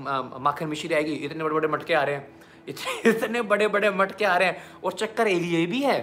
माखन 0.40 0.68
मिश्री 0.68 0.94
आएगी 0.94 1.12
इतने 1.12 1.44
बड़े 1.44 1.54
बड़े 1.54 1.68
मटके 1.68 1.94
आ 1.94 2.02
रहे 2.02 2.14
हैं 2.14 2.26
इतने 3.06 3.42
बड़े 3.50 3.68
बड़े 3.68 3.90
मटके 3.90 4.24
आ 4.24 4.36
रहे 4.36 4.48
हैं 4.48 4.62
और 4.84 4.92
चक्कर 4.92 5.28
एलिए 5.28 5.66
भी 5.66 5.80
है। 5.82 6.00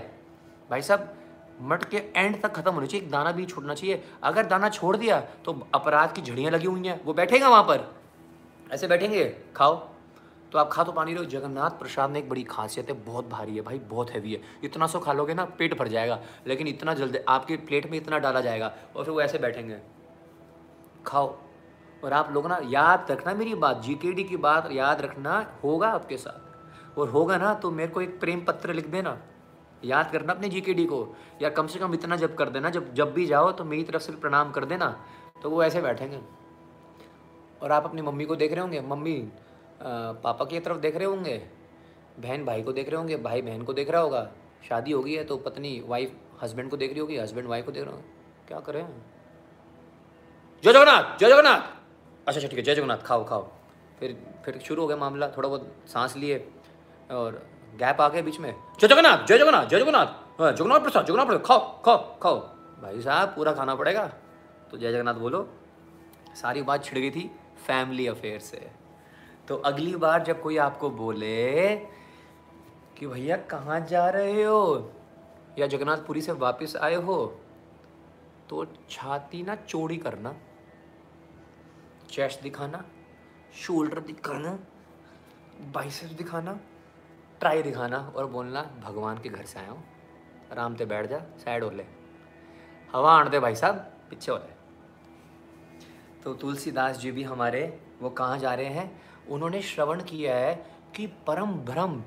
भाई 0.69 0.81
साहब 0.81 1.13
मट 1.61 1.83
के 1.83 1.97
एंड 2.15 2.41
तक 2.41 2.51
खत्म 2.51 2.71
होनी 2.71 2.87
चाहिए, 2.87 3.05
एक 3.05 3.11
दाना 3.11 3.31
भी 3.31 3.45
छोड़ना 3.45 3.73
चाहिए। 3.73 4.03
अगर 4.23 4.45
दाना 4.45 4.69
छोड़ 4.69 4.95
दिया 4.97 5.19
तो 5.45 5.67
अपराध 5.75 6.13
की 6.13 6.21
झड़ियाँ 6.21 6.51
लगी 6.51 6.67
हुई 6.67 6.87
हैं। 6.87 7.03
वो 7.03 7.13
बैठेगा 7.13 7.49
वहाँ 7.49 7.63
पर। 7.63 7.93
ऐसे 8.71 8.87
बैठेंगे? 8.87 9.25
खाओ। 9.55 9.75
तो 10.51 10.59
आप 10.59 10.69
खा 10.69 10.83
तो 10.83 10.91
पानी 10.91 11.13
रहो। 11.13 11.23
जगन्नाथ 11.25 11.69
प्रसाद 11.69 12.09
में 12.09 12.19
एक 12.19 12.29
बड़ी 12.29 12.43
खासियत 12.43 12.89
है, 12.89 12.93
बहुत 12.95 13.27
भारी 13.29 13.55
है 13.55 13.61
भाई, 13.61 13.79
बहुत 13.79 14.11
हैवी 14.11 14.33
है। 14.33 14.41
इतना 14.63 14.87
सो 14.87 14.99
खा 14.99 15.13
लोगे 15.13 15.33
ना, 15.33 15.45
पेट 15.45 15.77
भर 15.79 15.87
जाएगा। 15.87 16.19
लेकिन 16.47 16.67
इतना 16.67 16.93
जल्दी 16.93 17.19
आपके 17.29 17.55
प्लेट 17.57 17.89
में 17.91 17.97
इतना 17.97 18.19
डाला 18.19 18.41
जाएगा, 18.41 18.73
और 18.95 19.03
फिर 19.03 19.13
वो 19.13 19.21
ऐसे 19.21 19.37
बैठेंगे। 19.37 19.79
खाओ। 21.05 21.37
और 22.03 22.13
आप 22.13 22.31
लोग 22.31 22.47
ना, 22.47 22.59
याद 22.63 23.07
रखना 23.11 23.33
मेरी 23.33 23.55
बात 23.55 23.81
जीकेडी 23.81 24.23
की 24.23 24.37
बात 24.37 24.71
याद 24.71 25.01
रखना 25.01 25.57
होगा 25.63 25.89
आपके 25.89 26.17
साथ। 26.17 26.99
और 26.99 27.09
होगा 27.09 27.37
ना 27.37 27.53
तो 27.53 27.71
मेरे 27.71 27.91
को 27.91 28.01
एक 28.01 28.19
प्रेम 28.19 28.41
पत्र 28.41 28.73
लिख 28.73 28.87
देना। 28.87 29.17
याद 29.83 30.11
करना 30.11 30.33
अपने 30.33 30.49
जीकेडी 30.49 30.85
को। 30.85 31.15
या 31.41 31.49
कम 31.49 31.67
से 31.67 31.79
कम 31.79 31.93
इतना 31.93 32.15
जब 32.15 32.35
कर 32.35 32.49
देना, 32.49 32.69
जब 32.69 32.93
जब 32.93 33.13
भी 33.13 33.25
जाओ 33.25 33.51
तो 33.51 33.63
मेरी 33.63 33.83
तरफ़ 33.83 34.01
से 34.01 34.11
प्रणाम 34.13 34.51
कर 34.51 34.65
देना 34.65 34.89
तो 35.43 35.49
वो 35.49 35.63
ऐसे 35.63 35.81
बैठेंगे। 35.81 36.19
और 37.61 37.71
आप 37.71 37.85
अपनी 37.85 38.01
मम्मी 38.01 38.25
को 38.25 38.35
देख 38.35 38.51
रहे 38.51 38.61
होंगे? 38.61 38.81
मम्मी 38.81 39.17
पापा 39.81 40.45
की 40.45 40.59
तरफ़ 40.59 40.77
देख 40.77 40.95
रहे 40.95 41.05
होंगे? 41.05 41.37
बहन 42.19 42.45
भाई 42.45 42.63
को 42.63 42.73
देख 42.73 42.89
रहे 42.89 42.97
होंगे? 42.97 43.17
भाई 43.17 43.41
बहन 43.41 43.63
को 43.63 43.73
देख 43.73 43.89
रहा 43.89 44.01
होगा? 44.01 44.29
शादी 44.69 44.91
हो 44.91 45.01
गई 45.03 45.13
है 45.13 45.23
तो 45.23 45.37
पत्नी 45.37 45.79
वाइफ 45.87 46.15
हस्बैंड 46.41 46.69
को 46.69 46.77
देख 46.77 46.91
रही 46.91 46.99
होगी? 46.99 47.17
हस्बैंड 47.17 47.47
वाइफ 47.47 47.65
को 47.65 47.71
देख 47.71 47.83
रहे 47.83 47.91
होंगे। 47.91 48.07
क्या 48.47 48.59
करें? 48.59 48.87
जय 50.63 50.73
जगन्नाथ 50.73 51.17
जय 51.19 51.29
जगन्नाथ। 51.29 51.59
अच्छा 52.27 52.31
अच्छा 52.31 52.47
ठीक 52.47 52.57
है, 52.57 52.63
जय 52.63 52.75
जगन्नाथ, 52.75 52.97
खाओ 52.97 53.25
खाओ। 53.25 53.47
फिर 53.99 54.17
फिर 54.45 54.57
शुरू 54.59 54.81
हो 54.81 54.87
गया 54.87 54.97
मामला, 54.97 55.27
थोड़ा 55.27 55.49
बहुत 55.49 55.75
सांस 55.87 56.15
लिए 56.17 56.37
और 57.11 57.41
गैप 57.75 58.01
आ 58.01 58.09
गया 58.09 58.21
बीच 58.21 58.39
में। 58.39 58.55
जय 58.79 58.87
जगन्नाथ 58.87 59.25
जय 59.25 59.37
जगन्नाथ 59.37 59.65
जय 59.65 59.79
जगन्नाथ। 59.79 60.41
हाँ, 60.41 60.51
जगन्नाथ 60.51 60.79
प्रसाद 60.79 61.05
जगन्नाथ 61.05 61.25
प्रसाद 61.25 61.45
खाओ 61.45 61.81
खाओ 61.83 62.19
खाओ। 62.19 62.39
भाई 62.81 63.01
साहब 63.01 63.29
पूरा 63.29 63.53
खाना 63.53 63.75
पड़ेगा? 63.75 64.05
तो 64.71 64.77
जय 64.77 64.91
जगन्नाथ 64.91 65.13
बोलो। 65.13 65.49
सारी 66.35 66.61
बात 66.61 66.83
छिड़ 66.83 66.99
गई 66.99 67.11
थी 67.11 67.31
फैमिली 67.67 68.07
अफेयर 68.07 68.39
से। 68.39 68.71
तो 69.47 69.55
अगली 69.55 69.95
बार 69.95 70.23
जब 70.23 70.41
कोई 70.41 70.57
आपको 70.57 70.89
बोले 70.89 71.75
कि 72.97 73.07
भैया 73.07 73.37
कहाँ 73.37 73.79
जा 73.79 74.09
रहे 74.09 74.43
हो? 74.43 74.91
या 75.59 75.67
जगन्नाथपुरी 75.67 76.21
से 76.21 76.31
वापस 76.31 76.75
आए 76.75 76.95
हो? 76.95 77.39
तो 78.49 78.65
छाती 78.89 79.43
ना 79.43 79.55
चोरी 79.55 79.97
करना। 79.97 80.35
चेस्ट 82.11 82.41
दिखाना 82.41 82.83
शोल्डर 83.55 83.99
दिखाना 83.99 84.59
बाइसेप्स 85.71 86.13
दिखाना। 86.13 86.59
ट्राई 87.39 87.61
दिखाना 87.63 87.97
और 88.15 88.25
बोलना, 88.25 88.61
भगवान 88.83 89.17
के 89.17 89.29
घर 89.29 89.45
से 89.45 89.59
आया 89.59 89.69
हूँ। 89.69 89.83
आराम 90.51 90.75
से 90.75 90.85
बैठ 90.85 91.09
जा, 91.09 91.19
साइड 91.37 91.63
हो 91.63 91.69
ले। 91.69 91.85
हवा 92.93 93.11
आने 93.11 93.29
दे 93.29 93.39
भाई 93.39 93.55
साहब, 93.55 93.75
पीछे 94.09 94.31
हो 94.31 94.37
रहे 94.37 94.53
तो 96.23 96.33
तुलसीदास 96.33 96.97
जी 96.97 97.11
भी 97.11 97.23
हमारे, 97.23 97.79
वो 98.01 98.09
कहाँ 98.09 98.37
जा 98.39 98.53
रहे 98.53 98.65
हैं? 98.65 99.01
उन्होंने 99.29 99.61
श्रवण 99.61 100.01
किया 100.01 100.35
है 100.35 100.53
कि 100.95 101.07
परम 101.27 101.51
भ्रम। 101.65 102.01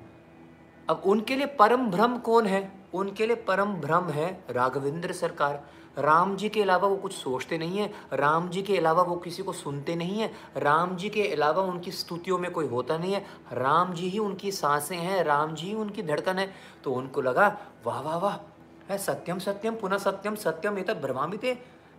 अब 0.88 1.02
उनके 1.06 1.36
लिए 1.36 1.46
परम 1.58 1.90
भ्रम 1.90 2.18
कौन 2.18 2.46
है? 2.46 2.70
उनके 2.94 3.26
लिए 3.26 3.36
परम 3.36 3.74
भ्रम 3.74 4.08
है 4.10 4.44
राघवेंद्र 4.50 5.12
सरकार। 5.12 5.62
राम 5.96 6.36
जी 6.36 6.48
के 6.48 6.62
अलावा 6.62 6.88
वो 6.88 6.96
कुछ 6.96 7.12
सोचते 7.12 7.58
नहीं 7.58 7.78
है, 7.78 7.90
राम 8.12 8.48
जी 8.48 8.62
के 8.62 8.76
अलावा 8.78 9.02
वो 9.02 9.16
किसी 9.16 9.42
को 9.42 9.52
सुनते 9.52 9.96
नहीं 9.96 10.20
है, 10.20 10.30
राम 10.56 10.96
जी 10.96 11.08
के 11.08 11.26
अलावा 11.28 11.62
उनकी 11.62 11.92
स्तुतियों 11.92 12.38
में 12.38 12.50
कोई 12.50 12.66
होता 12.66 12.98
नहीं 12.98 13.12
है, 13.12 13.24
राम 13.52 13.92
जी 13.92 14.08
ही 14.08 14.18
उनकी 14.18 14.52
साँसें 14.52 14.96
हैं, 14.96 15.22
राम 15.24 15.54
जी 15.54 15.66
ही 15.66 15.74
उनकी 15.74 16.02
धड़कन 16.02 16.38
है। 16.38 16.52
तो 16.84 16.92
उनको 16.92 17.22
लगा, 17.22 17.56
वाह 17.86 18.00
वाह 18.00 18.18
वाह 18.18 18.96
सत्यम 18.96 19.38
सत्यम, 19.38 19.74
पुनः 19.74 19.98
सत्यम 19.98 20.34
सत्यम 20.36 20.78
ये 20.78 20.84
तक 20.84 20.96
भ्रमामित 20.96 21.44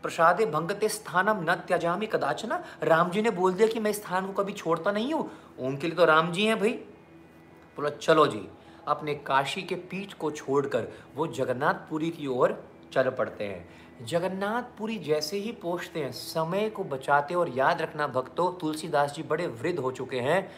प्रसादे 0.03 0.45
भंगते 0.45 0.89
स्थानम 0.89 1.43
न 1.43 1.55
त्याजामी 1.67 2.07
कदाचना। 2.07 2.63
राम 2.83 3.09
जी 3.09 3.21
ने 3.21 3.31
बोल 3.31 3.53
दिया 3.53 3.67
कि 3.67 3.79
मैं 3.79 3.91
स्थान 3.93 4.27
को 4.27 4.33
कभी 4.33 4.53
छोड़ता 4.53 4.91
नहीं 4.91 5.13
हूँ। 5.13 5.29
उनके 5.59 5.87
लिए 5.87 5.95
तो 5.95 6.05
राम 6.05 6.31
जी 6.31 6.45
हैं 6.45 6.59
भाई। 6.59 6.71
बोला, 6.71 7.89
चलो 7.89 8.25
जी, 8.27 8.41
अपने 8.87 9.13
काशी 9.15 9.61
के 9.61 9.75
पीठ 9.75 10.13
को 10.13 10.31
छोड़कर 10.31 10.87
वो 11.15 11.27
जगन्नाथपुरी 11.29 12.09
की 12.09 12.27
ओर 12.27 12.51
चल 12.93 13.09
पड़ते 13.09 13.43
हैं। 13.43 14.05
जगन्नाथपुरी 14.05 14.97
जैसे 14.97 15.37
ही 15.37 15.51
पहुँचते 15.51 15.99
हैं, 15.99 16.11
समय 16.11 16.69
को 16.69 16.83
बचाते 16.83 17.35
और 17.35 17.49
याद 17.49 17.81
रखना 17.81 18.07
भक्तों, 18.07 18.51
तुलसीदास 18.51 19.13
जी 19.13 19.23
बड़े 19.23 19.47
वृद्ध 19.47 19.79
हो 19.79 19.91
चुके 19.91 20.19
हैं 20.19 20.49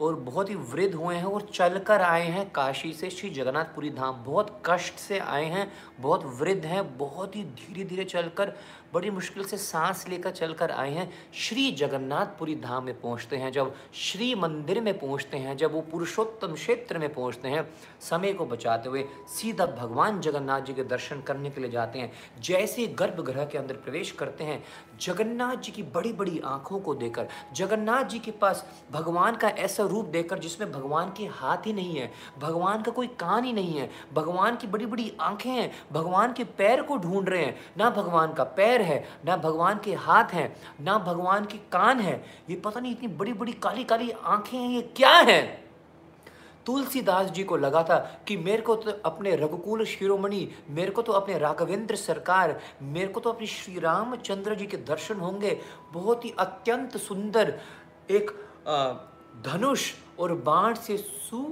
और 0.00 0.14
बहुत 0.16 0.50
ही 0.50 0.54
वृद्ध 0.54 0.94
हुए 0.94 1.14
हैं 1.14 1.24
और 1.24 1.48
चलकर 1.54 2.02
आए 2.02 2.26
हैं 2.26 2.48
काशी 2.50 2.92
से, 2.92 3.10
श्री 3.10 3.30
जगन्नाथपुरी 3.30 3.90
धाम। 3.90 4.22
बहुत 4.24 4.62
कष्ट 4.66 4.94
से 4.94 5.18
आए 5.18 5.44
हैं, 5.44 5.70
बहुत 6.00 6.24
वृद्ध 6.40 6.64
हैं, 6.64 6.98
बहुत 6.98 7.36
ही 7.36 7.42
धीरे 7.44 7.84
धीरे 7.84 8.04
चलकर 8.04 8.52
बड़ी 8.94 9.10
मुश्किल 9.10 9.44
से 9.44 9.56
सांस 9.56 10.08
लेकर 10.08 10.30
चलकर 10.30 10.70
आए 10.70 10.90
हैं। 10.90 11.12
श्री 11.34 11.70
जगन्नाथपुरी 11.72 12.54
धाम 12.54 12.84
में 12.84 13.00
पहुँचते 13.00 13.36
हैं, 13.36 13.52
जब 13.52 13.74
श्री 13.94 14.34
मंदिर 14.34 14.80
में 14.80 14.98
पहुँचते 14.98 15.36
हैं, 15.36 15.56
जब 15.56 15.72
वो 15.72 15.80
पुरुषोत्तम 15.80 16.54
क्षेत्र 16.54 16.98
में 16.98 17.12
पहुँचते 17.14 17.48
हैं, 17.48 17.68
समय 18.00 18.32
को 18.32 18.46
बचाते 18.46 18.88
हुए 18.88 19.04
सीधा 19.28 19.66
भगवान 19.66 20.20
जगन्नाथ 20.20 20.60
जी 20.60 20.74
के 20.74 20.84
दर्शन 20.84 21.20
करने 21.20 21.50
के 21.50 21.60
लिए 21.60 21.70
जाते 21.70 21.98
हैं। 21.98 22.12
जैसे 22.40 22.86
गर्भगृह 22.86 23.44
के 23.44 23.58
अंदर 23.58 23.74
प्रवेश 23.74 24.10
करते 24.10 24.44
हैं 24.44 24.64
जगन्नाथ 25.00 25.56
जी 25.56 25.72
की 25.72 25.82
बड़ी 25.94 26.12
बड़ी 26.12 26.40
आँखों 26.44 26.78
को 26.80 26.94
देकर 26.94 27.28
जगन्नाथ 27.54 28.04
जी 28.04 28.18
के 28.18 28.30
पास 28.30 28.64
भगवान 28.92 29.36
का 29.36 29.48
ऐसा 29.48 29.84
रूप 29.84 30.06
देकर 30.06 30.38
जिसमें 30.38 30.70
भगवान 30.72 31.12
के 31.16 31.24
हाथ 31.24 31.66
ही 31.66 31.72
नहीं 31.72 31.96
है, 31.96 32.10
भगवान 32.38 32.82
का 32.82 32.92
कोई 32.92 33.06
कान 33.20 33.44
ही 33.44 33.52
नहीं 33.52 33.78
है, 33.78 33.90
भगवान 34.14 34.56
की 34.56 34.66
बड़ी 34.66 34.86
बड़ी 34.86 35.12
आँखें 35.20 35.50
हैं, 35.50 35.70
भगवान 35.92 36.32
के 36.32 36.44
पैर 36.58 36.82
को 36.82 36.96
ढूंढ 36.96 37.28
रहे 37.28 37.44
हैं, 37.44 37.56
ना 37.78 37.90
भगवान 37.90 38.32
का 38.32 38.44
पैर 38.44 38.82
है, 38.82 39.04
ना 39.26 39.36
भगवान 39.36 39.80
के 39.84 39.94
हाथ 39.94 40.34
हैं, 40.34 40.54
ना 40.80 40.98
भगवान 40.98 41.44
के 41.44 41.58
कान 41.72 42.00
है, 42.00 42.22
ये 42.50 42.56
पता 42.56 42.80
नहीं 42.80 42.92
इतनी 42.92 43.08
बड़ी 43.08 43.32
बड़ी 43.32 43.52
काली 43.52 43.84
काली 43.84 44.10
आँखें 44.10 44.58
हैं, 44.58 44.68
ये 44.68 44.82
क्या 44.96 45.12
है? 45.12 45.69
तुलसीदास 46.66 47.30
जी 47.30 47.44
को 47.44 47.56
लगा 47.56 47.82
था 47.82 47.98
कि 48.28 48.36
मेरे 48.36 48.62
को 48.62 48.74
तो 48.76 48.90
अपने 49.04 49.34
रघुकुल 49.36 49.84
शिरोमणि, 49.84 50.48
मेरे 50.70 50.90
को 50.90 51.02
तो 51.02 51.12
अपने 51.12 51.38
राघवेंद्र 51.38 51.96
सरकार, 51.96 52.58
मेरे 52.82 53.08
को 53.08 53.20
तो 53.20 53.30
अपने 53.30 53.46
श्री 53.46 53.78
रामचंद्र 53.78 54.54
जी 54.54 54.66
के 54.66 54.76
दर्शन 54.76 55.20
होंगे। 55.20 55.58
बहुत 55.92 56.24
ही 56.24 56.34
अत्यंत 56.38 56.96
सुंदर 56.96 57.58
एक 58.10 58.30
धनुष 59.46 59.90
और 60.18 60.34
बाण 60.36 60.74
से 60.74 60.96
सु, 60.96 61.46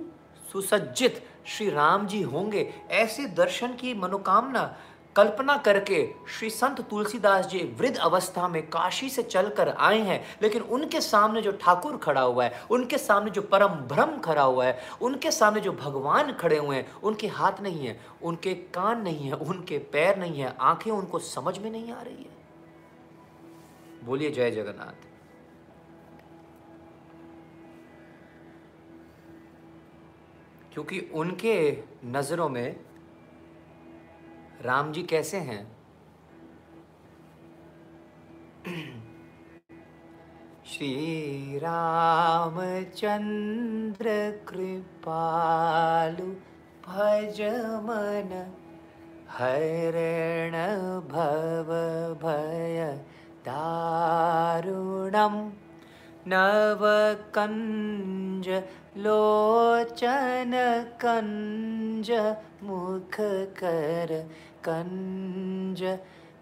सुसज्जित 0.53 1.23
श्री 1.47 1.69
राम 1.71 2.07
जी 2.07 2.23
होंगे। 2.23 2.73
ऐसे 2.91 3.27
दर्शन 3.35 3.75
की 3.75 3.95
मनोकामना 3.95 4.75
कल्पना 5.19 5.57
करके 5.57 6.15
श्री 6.39 6.51
संत 6.51 6.81
तुलसीदास 6.81 7.47
जी 7.47 7.59
वृद्ध 7.59 7.97
अवस्था 7.97 8.49
में 8.49 8.71
काशी 8.71 9.09
से 9.09 9.23
चलकर 9.23 9.69
आए 9.69 9.99
हैं, 9.99 10.25
लेकिन 10.43 10.63
उनके 10.63 11.01
सामने 11.01 11.43
जो 11.43 11.53
ठाकुर 11.53 11.97
खड़ा 11.97 12.21
हुआ 12.21 12.45
है, 12.45 12.63
उनके 12.71 12.99
सामने 12.99 13.31
जो 13.31 13.43
परम 13.43 13.69
ब्रह्म 13.69 14.21
खड़ा 14.21 14.43
हुआ 14.43 14.67
है, 14.67 14.79
उनके 15.03 15.31
सामने 15.31 15.61
जो 15.61 15.73
भगवान 15.73 16.33
खड़े 16.33 16.59
हुए 16.59 16.77
हैं, 16.77 16.93
उनके 16.93 17.27
हाथ 17.27 17.53
नहीं 17.61 17.87
है, 17.87 18.01
उनके 18.23 18.55
कान 18.55 19.03
नहीं 19.03 19.27
है, 19.27 19.33
उनके 19.33 19.79
पैर 19.79 20.17
नहीं 20.17 20.41
है, 20.41 20.57
आँखें 20.61 20.91
उनको 20.91 21.19
समझ 21.19 21.59
में 21.59 21.71
नहीं 21.71 21.93
आ 21.93 22.03
रही 22.03 22.23
है। 22.23 22.37
बोलिए, 24.05 24.31
जय 24.31 24.51
जगन्नाथ। 24.51 25.09
क्योंकि 30.73 31.11
उनके 31.15 31.79
नज़रों 32.05 32.49
में 32.49 32.88
राम 34.63 34.93
जी 34.93 35.03
कैसे 35.03 35.37
हैं? 35.37 35.77
श्री 40.67 41.59
राम 41.59 42.57
चंद्र 42.97 44.09
कृपालु 44.49 46.27
भज 46.89 47.41
मन, 47.87 48.35
हरण 49.31 50.53
भव 51.09 51.73
भय 52.23 52.81
दारुणम 53.47 55.51
नवकञ्ज 56.29 58.49
लोचन 58.97 60.53
कञ्ज 64.69 65.81
कंज 65.81 65.93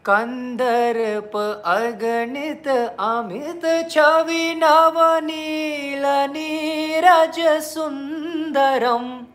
कंदर्प 0.05 1.63
अगणित 1.65 2.95
अमित 2.99 3.89
छवि 3.89 4.55
नवनील 4.55 6.05
नीरज 6.05 7.61
सुंदरम 7.61 9.25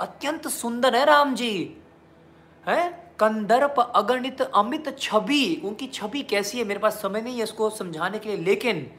अत्यंत 0.00 0.48
सुंदर 0.48 0.96
है 0.96 1.04
राम 1.04 1.34
जी। 1.34 1.76
है? 2.66 3.07
कंदर्प 3.18 3.92
अगणित 3.96 4.42
अमित 4.42 4.98
छवि। 4.98 5.62
उनकी 5.64 5.86
छवि 5.86 6.22
कैसी 6.22 6.58
है? 6.58 6.64
मेरे 6.64 6.80
पास 6.80 7.02
समय 7.02 7.20
नहीं 7.20 7.36
है 7.36 7.42
इसको 7.42 7.70
समझाने 7.70 8.18
के 8.18 8.28
लिए, 8.28 8.44
लेकिन 8.44 8.90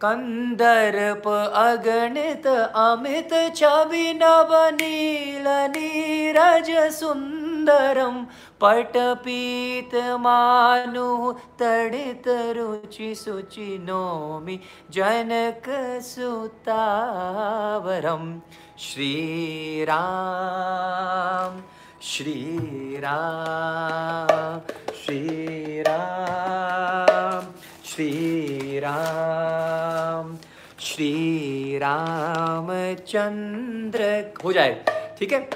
कंदर्प 0.00 1.28
अगणित 1.28 2.46
अमित 2.46 3.52
छवि 3.56 4.14
नवनील 4.14 5.70
नीरज 5.70 6.92
सुंदरम 6.92 8.26
पटपीत 8.60 9.94
मानु 10.20 11.32
तड़ित 11.60 12.22
रुचि 12.56 13.14
सुचि 13.14 13.78
नोमि 13.80 14.60
जनक 14.90 15.64
सुतावरम। 16.02 18.40
श्री 18.78 19.84
राम 19.84 21.62
श्री 22.04 23.00
राम 23.00 24.60
श्री 24.94 25.82
राम 25.82 27.46
श्री 27.84 28.78
राम 28.78 30.38
श्री 30.80 31.78
रामचंद्र 31.78 34.32
हो 34.44 34.52
जाए। 34.52 34.84
ठीक 35.18 35.32
है? 35.32 35.50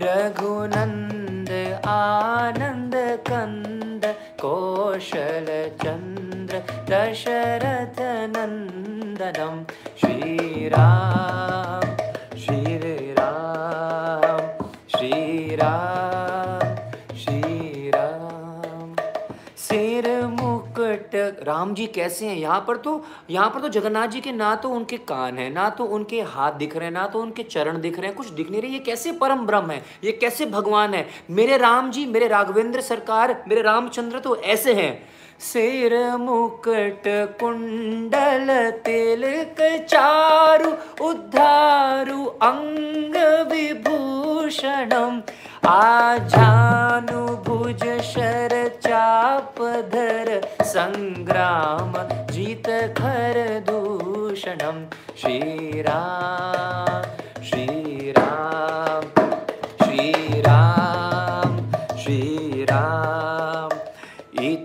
रघुनन्द 0.05 1.51
आनन्दकन्द 1.95 4.05
कोशलचन्द्र 4.45 6.55
दशरथनन्दनं 6.91 7.97
श्रीराम। 10.01 11.84
राम 21.43 21.75
जी 21.75 21.87
कैसे 21.87 22.27
हैं? 22.27 22.37
यहाँ 22.37 22.65
पर 22.69 22.77
तो 22.77 23.05
यहाँ 23.31 23.51
पर 23.51 23.61
तो 23.61 23.69
जगन्नाथ 23.69 24.09
जी 24.09 24.21
के 24.21 24.33
ना 24.33 24.55
तो 24.57 24.69
उनके 24.69 24.97
कान 24.97 25.39
हैं, 25.39 25.51
ना 25.51 25.69
तो 25.71 25.85
उनके 25.85 26.21
हाथ 26.21 26.53
दिख 26.53 26.77
रहे 26.77 26.85
हैं, 26.85 26.93
ना 26.93 27.07
तो 27.07 27.21
उनके 27.21 27.43
चरण 27.43 27.81
दिख 27.81 27.99
रहे 27.99 28.07
हैं, 28.07 28.17
कुछ 28.17 28.29
दिख 28.29 28.51
नहीं 28.51 28.63
रहे। 28.63 28.71
ये 28.71 28.79
कैसे 28.79 29.13
परम 29.13 29.47
ब्रह्म 29.47 29.71
है? 29.71 29.83
ये 30.05 30.13
कैसे 30.13 30.47
भगवान 30.47 30.95
है? 30.95 31.07
मेरे 31.31 31.57
राम 31.57 31.91
जी, 31.91 32.07
मेरे 32.07 32.29
राघवेंद्र 32.29 32.81
सरकार, 32.81 33.45
मेरे 33.49 33.63
रामचंद्र 33.63 34.19
तो 34.19 34.37
ऐसे 34.37 34.75
हैं। 34.75 35.09
सिर 35.41 35.95
मुकट, 36.17 37.03
कुंडल 37.41 38.71
तिलक 38.71 39.87
चारु, 39.89 40.71
उद्धारु, 41.05 42.25
अंग 42.25 43.17
विभूषणम। 43.53 45.23
आनुभुज 45.67 47.83
शरचापधर 48.09 50.29
सङ्ग्राम 50.73 51.93
जितखरदूषणं 52.33 53.09
श्रीराम 55.21 57.07
श्रीराम 57.49 59.05
श्रीराम 59.85 61.57
श्रीराम। 62.03 63.64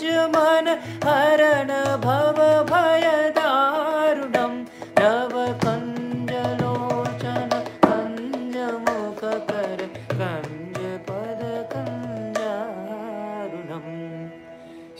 हरण 0.00 1.70
भव 2.04 2.38
भयदारुणम् 2.70 4.58
नव 4.98 5.34
कञ्ज 5.64 6.32
लोचन 6.60 7.50
कञ्जमुख 7.86 9.20
पर 9.50 9.78
कञ्ज 10.12 10.78
पद 11.08 11.42
कञ्जारुणम् 11.72 13.08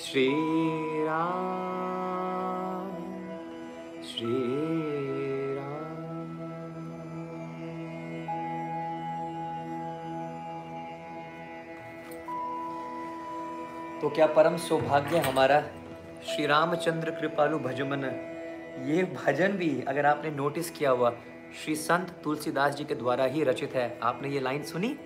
श्री 0.06 0.28
तो 14.02 14.08
क्या 14.08 14.26
परम 14.26 14.56
सौभाग्य 14.56 15.18
हमारा? 15.18 15.64
श्री 16.26 16.46
रामचंद्र 16.46 17.10
कृपालु 17.10 17.58
भजमन। 17.58 18.04
ये 18.86 19.02
भजन 19.02 19.48
भी 19.48 19.84
अगर 19.88 20.06
आपने 20.06 20.30
नोटिस 20.30 20.70
किया 20.70 20.90
हुआ, 20.90 21.12
श्री 21.64 21.74
संत 21.74 22.20
तुलसीदास 22.24 22.74
जी 22.74 22.84
के 22.84 22.94
द्वारा 22.94 23.24
ही 23.24 23.44
रचित 23.44 23.74
है। 23.74 23.98
आपने 24.02 24.28
ये 24.28 24.40
लाइन 24.40 24.62
सुनी? 24.62 24.96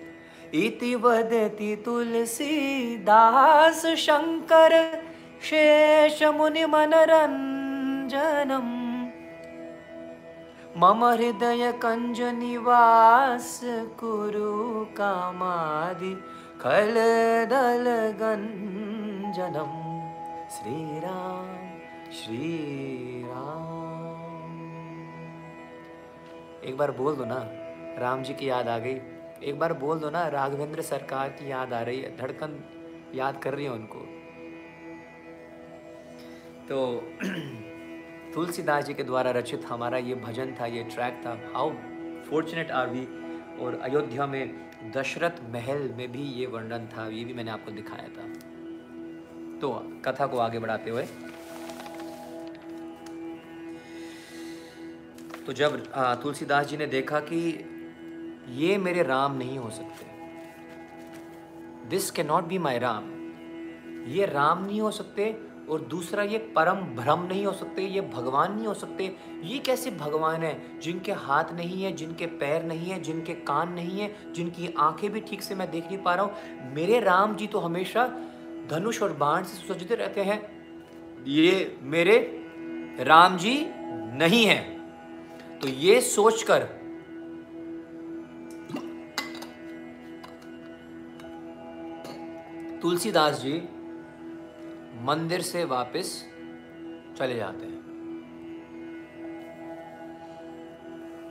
इति 0.53 0.95
वदति 0.95 1.81
तुलसीदास 1.85 3.85
शंकर 3.85 5.03
शेष 5.41 6.23
मुनि 6.23 6.65
मनरंजनम। 6.65 8.83
मम 10.77 11.05
हृदय 11.05 11.71
कंज 11.71 12.21
निवास 12.21 13.61
कुरु 13.99 14.85
कामादि 14.85 16.23
खल 16.61 16.93
दल 17.49 18.15
गंजनम 18.19 18.72
श्री 19.33 19.41
राम 20.99 21.57
श्री 22.11 23.23
राम 23.23 24.51
एक 26.63 26.77
बार 26.77 26.91
बोल 26.91 27.15
दो 27.15 27.25
ना, 27.25 27.37
राम 27.99 28.23
जी 28.23 28.33
की 28.33 28.49
याद 28.49 28.67
आ 28.67 28.77
गई। 28.77 28.93
एक 29.43 29.59
बार 29.59 29.73
बोल 29.73 29.99
दो 29.99 30.09
ना, 30.09 30.27
राघवेंद्र 30.27 30.81
सरकार 30.81 31.29
की 31.29 31.51
याद 31.51 31.73
आ 31.73 31.81
रही 31.81 32.01
है, 32.01 32.17
धड़कन 32.17 32.63
याद 33.15 33.41
कर 33.41 33.53
रही 33.53 33.65
है 33.65 33.71
उनको। 33.71 33.99
तो 36.69 36.95
तुलसीदास 38.33 38.85
जी 38.85 38.93
के 38.93 39.03
द्वारा 39.03 39.31
रचित 39.31 39.65
हमारा 39.65 39.97
ये 39.97 40.15
भजन 40.15 40.55
था, 40.61 40.65
ये 40.65 40.83
ट्रैक 40.83 41.21
था 41.25 41.39
हाउ 41.55 41.71
फॉर्चुनेट 42.29 42.71
आर 42.71 42.89
वी 42.89 43.05
और 43.65 43.79
अयोध्या 43.83 44.25
में 44.25 44.55
दशरथ 44.95 45.43
महल 45.49 45.93
में 45.97 46.11
भी 46.11 46.23
ये 46.23 46.45
वर्णन 46.45 46.87
था, 46.87 47.07
ये 47.07 47.25
भी 47.25 47.33
मैंने 47.33 47.51
आपको 47.51 47.71
दिखाया 47.71 48.07
था। 48.07 48.52
तो 49.63 49.71
कथा 50.05 50.25
को 50.27 50.37
आगे 50.39 50.59
बढ़ाते 50.59 50.89
हुए। 50.89 51.03
तो 55.45 55.53
जब 55.53 55.77
तुलसीदास 56.23 56.67
जी 56.67 56.77
ने 56.77 56.85
देखा 56.87 57.19
कि 57.21 57.39
ये 58.57 58.77
मेरे 58.77 59.03
राम 59.03 59.37
नहीं 59.37 59.57
हो 59.57 59.69
सकते। 59.69 60.11
दिस 61.89 62.09
के 62.11 62.23
नॉट 62.23 62.43
बी 62.43 62.57
माई 62.57 62.79
राम। 62.79 63.09
ये 64.07 64.25
राम 64.25 64.65
नहीं 64.65 64.81
हो 64.81 64.91
सकते 64.91 65.35
और 65.69 65.81
दूसरा 65.81 66.23
ये 66.23 66.37
परम 66.55 66.79
भ्रम 66.95 67.21
नहीं 67.23 67.45
हो 67.45 67.51
सकते, 67.53 67.81
ये 67.81 68.01
भगवान 68.13 68.55
नहीं 68.55 68.65
हो 68.67 68.73
सकते। 68.73 69.05
ये 69.43 69.59
कैसे 69.59 69.91
भगवान 69.91 70.43
है 70.43 70.79
जिनके 70.79 71.11
हाथ 71.21 71.53
नहीं 71.53 71.83
है, 71.83 71.91
जिनके 71.93 72.25
पैर 72.41 72.63
नहीं 72.63 72.89
है, 72.89 73.01
जिनके 73.01 73.33
कान 73.43 73.71
नहीं 73.73 73.99
है, 73.99 74.33
जिनकी 74.33 74.73
आँखें 74.79 75.09
भी 75.11 75.19
ठीक 75.21 75.41
से 75.43 75.55
मैं 75.55 75.69
देख 75.71 75.85
नहीं 75.85 75.97
पा 75.97 76.15
रहा 76.15 76.25
हूँ? 76.25 76.73
मेरे 76.73 76.99
राम 76.99 77.35
जी 77.35 77.47
तो 77.47 77.59
हमेशा 77.59 78.05
धनुष 78.69 79.01
और 79.03 79.13
बाण 79.13 79.43
से 79.43 79.67
सुसज्जित 79.67 79.91
रहते 79.91 80.21
हैं। 80.21 80.63
ये 81.27 81.77
मेरे 81.81 82.45
राम 82.99 83.37
जी 83.37 83.65
नहीं 84.17 84.45
है। 84.45 84.79
तो 85.59 85.67
ये 85.67 86.01
सोचकर 86.01 86.63
तुलसीदास 92.81 93.41
जी 93.41 93.53
मंदिर 95.05 95.41
से 95.41 95.63
वापस 95.63 96.25
चले 97.17 97.35
जाते 97.35 97.65
हैं। 97.65 97.83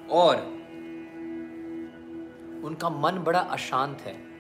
और 0.09 0.37
उनका 2.65 2.91
मन 2.91 3.19
बड़ा 3.19 3.41
अशांत 3.41 4.01
है। 4.01 4.32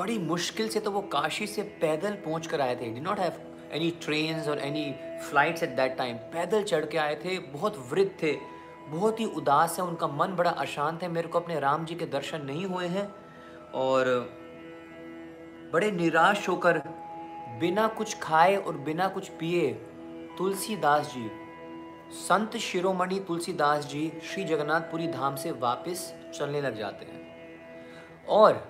बड़ी 0.00 0.18
मुश्किल 0.18 0.68
से 0.68 0.80
तो 0.80 0.90
वो 0.90 1.00
काशी 1.12 1.46
से 1.46 1.62
पैदल 1.80 2.12
पहुँच 2.24 2.46
कर 2.46 2.60
आए 2.60 2.76
थे। 2.76 2.90
Did 2.90 3.00
not 3.00 3.18
have 3.18 3.32
any 3.72 3.90
train 4.02 4.40
or 4.50 4.58
any 4.58 4.84
flights 5.22 5.62
at 5.62 5.70
that 5.76 5.96
time 5.96 6.16
पैदल 6.32 6.62
चढ़ 6.62 6.84
के 6.84 6.98
आए 6.98 7.14
थे, 7.14 7.38
बहुत 7.38 7.76
वृद्ध 7.90 8.10
थे, 8.22 8.32
बहुत 8.88 9.20
ही 9.20 9.24
उदास 9.24 9.78
है, 9.78 9.84
उनका 9.84 10.06
मन 10.06 10.34
बड़ा 10.36 10.50
अशांत 10.50 11.02
है, 11.02 11.08
मेरे 11.08 11.28
को 11.28 11.40
अपने 11.40 11.58
राम 11.60 11.84
जी 11.84 11.94
के 11.94 12.06
दर्शन 12.06 12.44
नहीं 12.46 12.64
हुए 12.64 12.86
हैं 12.86 13.06
और 13.74 14.08
बड़े 15.72 15.90
निराश 15.90 16.48
होकर 16.48 16.78
बिना 17.60 17.86
कुछ 17.88 18.18
खाए 18.18 18.56
और 18.56 18.78
बिना 18.78 19.08
कुछ 19.08 19.28
पिए 19.40 19.70
तुलसीदास 20.38 21.12
जी, 21.14 21.30
संत 22.18 22.56
शिरोमणि 22.60 23.20
तुलसीदास 23.28 23.86
जी 23.86 24.12
श्री 24.24 24.44
जगन्नाथपुरी 24.44 25.08
धाम 25.08 25.36
से 25.36 25.50
वापस 25.60 26.12
चलने 26.34 26.60
लग 26.60 26.78
जाते 26.78 27.04
हैं। 27.04 28.26
और 28.28 28.69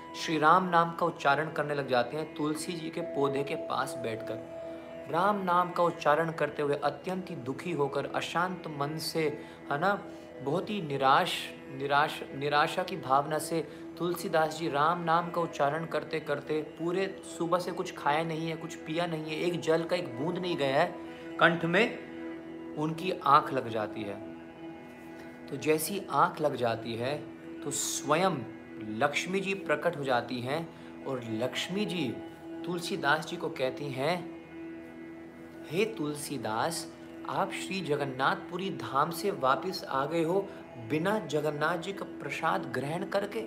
श्री 0.15 0.37
राम 0.37 0.67
नाम 0.69 0.91
का 0.91 1.05
उच्चारण 1.05 1.51
करने 1.51 1.75
लग 1.75 1.87
जाते 1.87 2.17
हैं 2.17 2.33
तुलसी 2.35 2.73
जी 2.73 2.89
के 2.89 3.01
पौधे 3.15 3.43
के 3.43 3.55
पास 3.67 3.93
बैठकर। 3.97 5.07
राम 5.11 5.41
नाम 5.43 5.71
का 5.71 5.83
उच्चारण 5.83 6.31
करते 6.31 6.61
हुए 6.61 6.75
अत्यंत 6.75 7.29
ही 7.29 7.35
दुखी 7.35 7.71
होकर, 7.71 8.11
अशांत 8.15 8.67
मन 8.79 8.97
से, 8.97 9.23
है 9.71 9.79
ना, 9.79 9.93
बहुत 10.43 10.69
ही 10.69 10.81
निराश 10.81 11.37
निराश, 11.71 12.19
निराशा 12.35 12.83
की 12.83 12.97
भावना 12.97 13.37
से 13.39 13.61
तुलसीदास 13.97 14.57
जी 14.59 14.69
राम 14.69 15.03
नाम 15.03 15.29
का 15.31 15.41
उच्चारण 15.41 15.85
करते 15.85 16.19
करते 16.19 16.61
पूरे 16.79 17.07
सुबह 17.37 17.59
से 17.59 17.71
कुछ 17.71 17.95
खाया 17.97 18.23
नहीं 18.23 18.49
है, 18.49 18.55
कुछ 18.55 18.75
पिया 18.77 19.05
नहीं 19.05 19.31
है, 19.31 19.41
एक 19.41 19.59
जल 19.61 19.83
का 19.83 19.95
एक 19.95 20.15
बूंद 20.19 20.37
नहीं 20.37 20.57
गया 20.57 20.81
है, 20.81 20.87
कंठ 21.39 21.65
में 21.65 22.75
उनकी 22.77 23.11
आँख 23.11 23.53
लग 23.53 23.69
जाती 23.69 24.03
है। 24.03 24.19
तो 25.49 25.57
जैसी 25.57 26.01
आँख 26.11 26.41
लग 26.41 26.55
जाती 26.55 26.95
है 26.95 27.17
तो 27.63 27.71
स्वयं 27.71 28.35
लक्ष्मी 28.83 29.39
जी 29.39 29.53
प्रकट 29.53 29.97
हो 29.97 30.03
जाती 30.03 30.39
हैं 30.41 30.67
और 31.05 31.23
लक्ष्मी 31.31 31.85
जी 31.85 32.07
तुलसीदास 32.65 33.25
जी 33.27 33.37
को 33.37 33.49
कहती 33.49 33.85
हैं, 33.85 34.15
हे 35.71 35.85
तुलसीदास, 35.85 36.87
आप 37.29 37.51
श्री 37.51 37.81
जगन्नाथपुरी 37.81 38.69
धाम 38.69 39.11
से 39.11 39.31
वापस 39.31 39.83
आ 39.89 40.05
गए 40.05 40.23
हो 40.23 40.47
बिना 40.89 41.17
जगन्नाथ 41.27 41.77
जी 41.77 41.93
का 41.93 42.05
प्रसाद 42.21 42.65
ग्रहण 42.65 43.05
करके। 43.05 43.45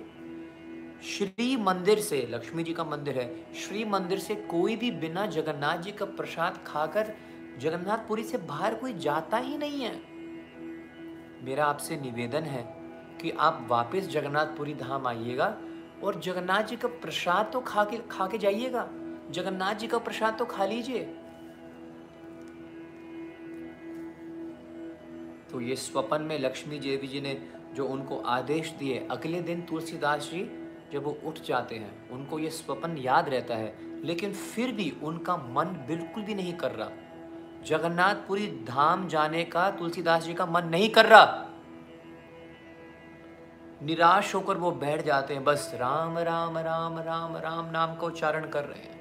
श्री 1.03 1.55
मंदिर 1.57 1.99
से, 1.99 2.27
लक्ष्मी 2.31 2.63
जी 2.63 2.73
का 2.73 2.83
मंदिर 2.83 3.19
है, 3.19 3.53
श्री 3.53 3.85
मंदिर 3.85 4.19
से 4.19 4.35
कोई 4.35 4.75
भी 4.75 4.91
बिना 4.91 5.25
जगन्नाथ 5.25 5.77
जी 5.77 5.91
का 5.91 6.05
प्रसाद 6.05 6.59
खाकर 6.67 7.13
जगन्नाथपुरी 7.59 8.23
से 8.23 8.37
बाहर 8.37 8.75
कोई 8.75 8.93
जाता 8.93 9.37
ही 9.37 9.57
नहीं 9.57 9.81
है। 9.81 9.93
मेरा 11.45 11.65
आपसे 11.65 11.97
निवेदन 11.97 12.43
है 12.43 12.63
कि 13.21 13.31
आप 13.31 13.65
वापस 13.69 14.07
जगन्नाथपुरी 14.07 14.73
धाम 14.73 15.07
आइएगा 15.07 15.57
और 16.03 16.19
जगन्नाथ 16.19 16.63
जी 16.63 16.75
का 16.75 16.87
प्रसाद 16.87 17.49
तो 17.53 17.59
खा 17.59 17.83
के 17.83 17.97
खा 18.11 18.27
के 18.27 18.37
जाइएगा। 18.37 18.87
जगन्नाथ 19.31 19.75
जी 19.75 19.87
का 19.87 19.97
प्रसाद 19.97 20.37
तो 20.37 20.45
खा 20.45 20.65
लीजिए। 20.65 21.03
तो 25.51 25.61
ये 25.61 25.75
स्वपन 25.75 26.21
में 26.21 26.39
लक्ष्मी 26.39 26.79
देवी 26.79 27.07
जी 27.07 27.21
ने 27.21 27.49
जो 27.75 27.85
उनको 27.85 28.17
आदेश 28.17 28.69
दिए, 28.69 29.07
अगले 29.11 29.41
दिन 29.41 29.61
तुलसीदास 29.61 30.29
जी 30.31 30.43
जब 30.93 31.03
वो 31.03 31.17
उठ 31.25 31.39
जाते 31.41 31.75
हैं, 31.75 32.09
उनको 32.09 32.39
ये 32.39 32.49
स्वपन 32.49 32.97
याद 32.97 33.29
रहता 33.29 33.55
है, 33.55 33.73
लेकिन 34.03 34.33
फिर 34.33 34.71
भी 34.71 34.93
उनका 35.03 35.35
मन 35.37 35.65
बिल्कुल 35.87 36.23
भी 36.23 36.35
नहीं 36.35 36.53
कर 36.53 36.71
रहा। 36.71 36.89
जगन्नाथपुरी 37.65 38.47
धाम 38.47 39.07
जाने 39.07 39.43
का 39.43 39.69
तुलसीदास 39.71 40.23
जी 40.23 40.33
का 40.33 40.45
मन 40.45 40.65
नहीं 40.65 40.89
कर 40.89 41.05
रहा। 41.05 41.44
निराश 43.81 44.33
होकर 44.35 44.57
वो 44.57 44.71
बैठ 44.73 45.05
जाते 45.05 45.33
हैं। 45.33 45.43
बस 45.43 45.71
राम 45.75 46.17
राम 46.19 46.57
राम 46.57 46.97
राम 46.99 47.37
राम 47.37 47.69
नाम 47.71 47.95
का 47.95 48.07
उच्चारण 48.07 48.49
कर 48.49 48.63
रहे 48.63 48.79
हैं। 48.79 48.93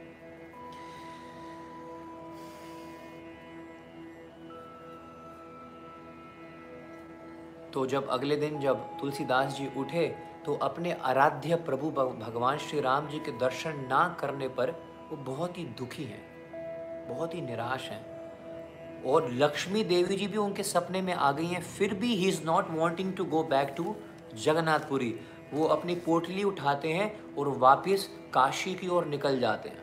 तो 7.73 7.87
जब 7.87 8.09
अगले 8.09 8.37
दिन 8.37 8.61
जब 8.61 8.83
तुलसीदास 9.01 9.53
जी 9.53 9.69
उठे 9.77 10.07
तो 10.45 10.55
अपने 10.63 10.93
आराध्य 11.03 11.57
प्रभु 11.67 11.91
भगवान 11.91 12.59
श्री 12.59 12.81
राम 12.81 13.09
जी 13.09 13.19
के 13.19 13.33
दर्शन 13.39 13.87
ना 13.91 14.09
करने 14.21 14.49
पर 14.49 14.71
वो 15.11 15.17
बहुत 15.25 15.59
ही 15.59 15.65
दुखी 15.79 16.05
हैं, 16.05 17.09
बहुत 17.09 17.35
ही 17.35 17.41
निराश 17.41 17.89
हैं। 17.91 19.03
और 19.05 19.31
लक्ष्मी 19.33 19.85
देवी 19.85 20.17
जी 20.17 20.27
भी 20.27 20.39
उनके 20.39 20.63
सपने 20.63 21.03
में 21.03 21.13
आ 21.15 21.31
गई 21.33 21.47
हैं, 21.47 21.63
फिर 21.63 21.95
भी 21.95 22.15
he 22.15 22.29
is 22.29 22.43
not 22.45 22.71
wanting 22.71 23.13
to 23.13 23.25
go 23.25 23.43
back 23.45 23.75
to 23.77 23.95
Jagannathpuri, 24.35 25.21
वो 25.53 25.67
अपनी 25.67 25.95
पोटली 25.95 26.43
उठाते 26.45 26.93
हैं 26.93 27.35
और 27.35 27.49
वापस 27.49 28.09
काशी 28.35 28.75
की 28.75 28.89
ओर 28.89 29.05
निकल 29.05 29.41
जाते 29.41 29.69
हैं। 29.69 29.83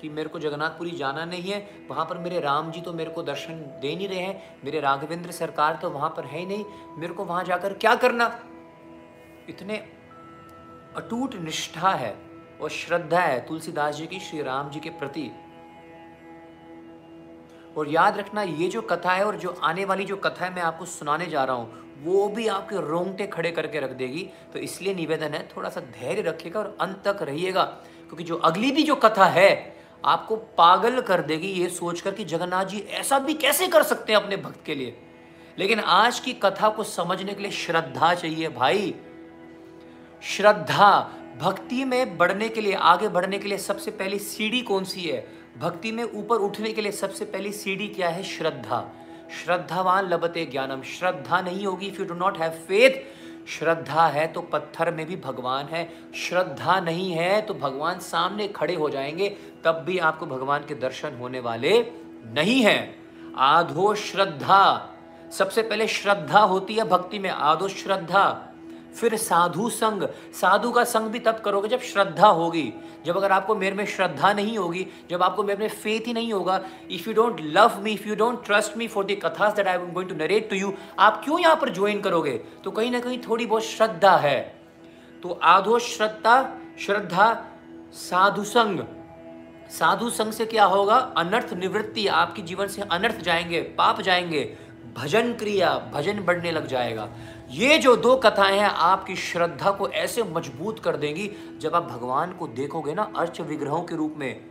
कि 0.00 0.08
मेरे 0.08 0.28
को 0.28 0.38
जगन्नाथपुरी 0.38 0.90
जाना 0.90 1.24
नहीं 1.24 1.50
है, 1.52 1.86
वहाँ 1.90 2.04
पर 2.04 2.18
मेरे 2.18 2.40
राम 2.40 2.70
जी 2.70 2.80
तो 2.80 2.92
मेरे 2.92 3.10
को 3.10 3.22
दर्शन 3.22 3.54
दे 3.54 3.96
नहीं 3.96 4.08
रहे 4.08 4.18
हैं, 4.18 4.60
मेरे 4.64 4.80
राघवेंद्र 4.80 5.30
सरकार 5.30 5.76
तो 5.76 5.90
वहाँ 5.90 6.10
पर 6.10 6.24
है 6.24 6.38
ही 6.38 6.46
नहीं, 6.46 6.64
मेरे 6.96 7.14
को 7.14 7.24
वहाँ 7.24 7.44
जाकर 7.44 7.72
क्या 7.72 7.94
करना? 7.94 8.40
इतने 9.48 9.76
अटूट 10.96 11.34
निष्ठा 11.34 11.90
है 11.90 12.16
और 12.60 12.70
श्रद्धा 12.70 13.20
है 13.20 13.46
तुलसीदास 13.46 13.94
जी 13.94 14.06
की, 14.06 14.20
श्री 14.20 14.42
राम 14.42 14.70
जी 14.70 14.80
के 14.80 14.90
प्रति। 14.90 15.30
और 17.76 17.88
याद 17.88 18.18
रखना, 18.18 18.42
ये 18.42 18.68
जो 18.68 18.82
कथा 18.82 19.12
है 19.12 19.24
और 19.26 19.36
जो 19.36 19.50
आने 19.62 19.84
वाली 19.84 20.04
जो 20.04 20.16
कथा 20.16 20.44
है, 20.44 20.54
मैं 20.54 20.62
आपको 20.62 20.84
सुनाने 20.84 21.26
जा 21.26 21.44
रहा 21.44 21.56
हूँ 21.56 21.83
वो 22.02 22.28
भी 22.28 22.46
आपके 22.48 22.76
रोंगटे 22.88 23.26
खड़े 23.26 23.50
करके 23.50 23.80
रख 23.80 23.90
देगी। 23.90 24.28
तो 24.52 24.58
इसलिए 24.58 24.94
निवेदन 24.94 25.34
है 25.34 25.48
थोड़ा 25.56 25.68
सा 25.68 25.80
धैर्य 25.80 26.22
रखिएगा 26.22 26.60
और 26.60 26.76
अंत 26.80 27.02
तक 27.04 27.22
रहिएगा, 27.22 27.62
क्योंकि 27.62 28.24
जो 28.24 28.36
अगली 28.36 28.70
भी 28.70 28.82
जो 28.82 28.94
कथा 28.94 29.24
है, 29.24 29.76
आपको 30.04 30.36
पागल 30.36 31.00
कर 31.00 31.20
देगी 31.22 31.46
ये 31.46 31.68
सोचकर 31.68 32.14
कि 32.14 32.24
जगन्नाथ 32.24 32.64
जी 32.64 32.78
ऐसा 32.78 33.18
भी 33.18 33.34
कैसे 33.34 33.68
कर 33.68 33.82
सकते 33.82 34.12
हैं 34.12 34.20
अपने 34.20 34.36
भक्त 34.36 34.64
के 34.64 34.74
लिए? 34.74 34.98
लेकिन 35.58 35.80
आज 35.80 36.20
की 36.20 36.32
कथा 36.32 36.68
को 36.68 36.84
समझने 36.84 37.34
के 37.34 37.42
लिए 37.42 37.50
श्रद्धा 37.50 38.14
चाहिए 38.14 38.48
भाई। 38.48 38.94
श्रद्धा, 40.22 41.10
भक्ति 41.40 41.84
में 41.84 42.18
बढ़ने 42.18 42.48
के 42.48 42.60
लिए, 42.60 42.74
आगे 42.74 43.08
बढ़ने 43.08 43.38
के 43.38 43.48
लिए 43.48 43.58
सबसे 43.58 43.90
पहली 43.90 44.18
सीढ़ी 44.18 44.60
कौन 44.60 44.84
सी 44.84 45.00
है? 45.00 45.26
भक्ति 45.58 45.92
में 45.92 46.04
ऊपर 46.04 46.36
उठने 46.36 46.72
के 46.72 46.82
लिए 46.82 46.92
सबसे 46.92 47.24
पहली 47.24 47.52
सीढ़ी 47.52 47.88
क्या 47.88 48.08
है? 48.08 48.22
श्रद्धा। 48.22 48.92
श्रद्धावान 49.30 50.08
लबते 50.08 50.44
ज्ञानम। 50.46 50.82
श्रद्धा 50.82 51.40
नहीं 51.40 51.66
होगी 51.66 51.86
if 51.86 52.00
you 52.00 52.04
do 52.06 52.14
not 52.14 52.38
have 52.38 52.50
faith 52.50 53.02
श्रद्धा 53.48 54.06
है 54.06 54.26
तो 54.26 54.40
पत्थर 54.42 54.90
में 54.90 55.06
भी 55.06 55.16
भगवान 55.16 55.66
है। 55.66 55.88
श्रद्धा 56.14 56.80
नहीं 56.80 57.10
है 57.12 57.40
तो 57.42 57.54
भगवान 57.54 57.98
सामने 57.98 58.48
खड़े 58.48 58.74
हो 58.74 58.90
जाएँगे, 58.90 59.28
तब 59.64 59.82
भी 59.86 59.98
आपको 59.98 60.26
भगवान 60.26 60.64
के 60.64 60.74
दर्शन 60.74 61.16
होने 61.16 61.40
वाले 61.40 61.78
नहीं 62.26 62.62
है। 62.62 62.96
आधो 63.36 63.94
श्रद्धा। 63.94 64.90
सबसे 65.32 65.62
पहले 65.62 65.88
श्रद्धा 65.88 66.40
होती 66.40 66.74
है 66.74 66.84
भक्ति 66.84 67.18
में, 67.18 67.30
आधो 67.30 67.68
श्रद्धा। 67.68 68.53
फिर 69.00 69.16
साधु 69.16 69.68
संग, 69.68 70.02
साधु 70.40 70.70
का 70.70 70.84
संग 70.84 71.08
भी 71.08 71.18
तब 71.18 71.40
करोगे 71.40 71.68
जब 71.68 71.80
श्रद्धा 71.80 72.28
होगी। 72.28 72.72
जब 73.06 73.16
अगर 73.16 73.32
आपको 73.32 73.54
मेरे 73.54 73.76
में 73.76 73.86
श्रद्धा 73.86 74.32
नहीं 74.32 74.58
होगी, 74.58 74.86
जब 75.10 75.22
आपको 75.22 75.42
मेरे 75.42 75.60
में 75.60 75.68
फेथ 75.68 76.00
ही 76.06 76.12
नहीं 76.12 76.32
होगा 76.32 76.60
if 76.90 77.08
you 77.08 77.14
don't 77.14 77.36
love 77.40 77.80
me 77.80 77.92
if 77.92 78.08
you 78.08 78.16
don't 78.16 78.44
trust 78.44 78.76
me 78.76 78.88
for 78.88 79.04
that 79.04 79.68
I 79.68 79.74
am 79.74 79.92
going 79.92 80.10
to 80.10 80.16
narrate 80.16 80.50
to 80.50 80.56
you 80.56 80.74
आप 80.98 81.24
क्यों 81.24 81.40
यहाँ 81.40 81.56
पर 81.56 81.68
ज्वाइन 81.68 82.00
करोगे? 82.00 82.38
तो 82.64 82.70
कहीं 82.70 82.90
ना 82.90 83.00
कहीं 83.00 83.18
थोड़ी 83.18 83.46
बहुत 83.46 83.62
श्रद्धा 83.62 84.16
है। 84.16 84.60
तो 85.22 85.40
आधो 85.42 85.78
श्रद्धा 85.78 86.56
श्रद्धा, 86.78 87.46
साधु 87.92 88.44
संग। 88.44 88.80
साधु 89.70 90.10
संग 90.10 90.32
से 90.32 90.46
क्या 90.46 90.64
होगा? 90.64 90.96
अनर्थ 90.96 91.52
निवृत्ति, 91.52 92.06
आपके 92.06 92.42
जीवन 92.42 92.66
से 92.66 92.82
अनर्थ 92.82 93.20
जाएँगे, 93.20 93.60
पाप 93.62 94.00
जाएँगे, 94.00 94.56
भजन 94.94 95.32
क्रिया, 95.32 95.90
भजन 95.94 96.20
बढ़ने 96.20 96.50
लग 96.50 96.66
जाएगा। 96.66 97.08
ये 97.54 97.78
जो 97.78 97.96
दो 97.96 98.16
कथाएँ 98.16 98.58
हैं, 98.58 98.68
आपकी 98.68 99.16
श्रद्धा 99.16 99.70
को 99.70 99.88
ऐसे 99.88 100.22
मज़बूत 100.22 100.78
कर 100.78 100.96
देंगी, 100.96 101.30
जब 101.58 101.74
आप 101.74 101.82
भगवान 101.82 102.32
को 102.32 102.46
देखोगे 102.46 102.94
ना, 102.94 103.12
अर्च 103.16 103.40
विग्रहों 103.40 103.82
के 103.82 103.96
रूप 103.96 104.14
में, 104.16 104.46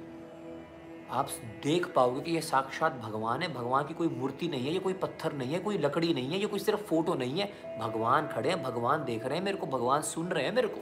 आप 1.12 1.30
देख 1.64 1.88
पाओगे 1.94 2.22
कि 2.22 2.32
ये 2.32 2.42
साक्षात 2.42 2.96
भगवान 2.96 3.42
है। 3.42 3.54
भगवान 3.54 3.84
की 3.84 3.94
कोई 3.94 4.08
मूर्ति 4.08 4.48
नहीं 4.48 4.66
है, 4.66 4.74
ये 4.74 4.80
कोई 4.80 4.94
पत्थर 4.94 5.34
नहीं 5.34 5.54
है, 5.54 5.60
कोई 5.60 5.78
लकड़ी 5.78 6.14
नहीं 6.14 6.32
है, 6.32 6.40
ये 6.40 6.46
कोई 6.46 6.60
सिर्फ़ 6.60 6.82
फ़ोटो 6.82 7.14
नहीं 7.14 7.40
है। 7.40 7.80
भगवान 7.80 8.28
खड़े 8.28 8.50
हैं, 8.50 8.64
भगवान 8.64 9.04
देख 9.04 9.26
रहे 9.26 9.38
हैं, 9.38 9.46
मेरे 9.46 9.58
को 9.58 9.68
भगवान 9.68 10.02
सुन 10.02 10.28
रहे 10.28 10.44
हैं 10.44 10.54
मेरे 10.54 10.68
को। 10.68 10.82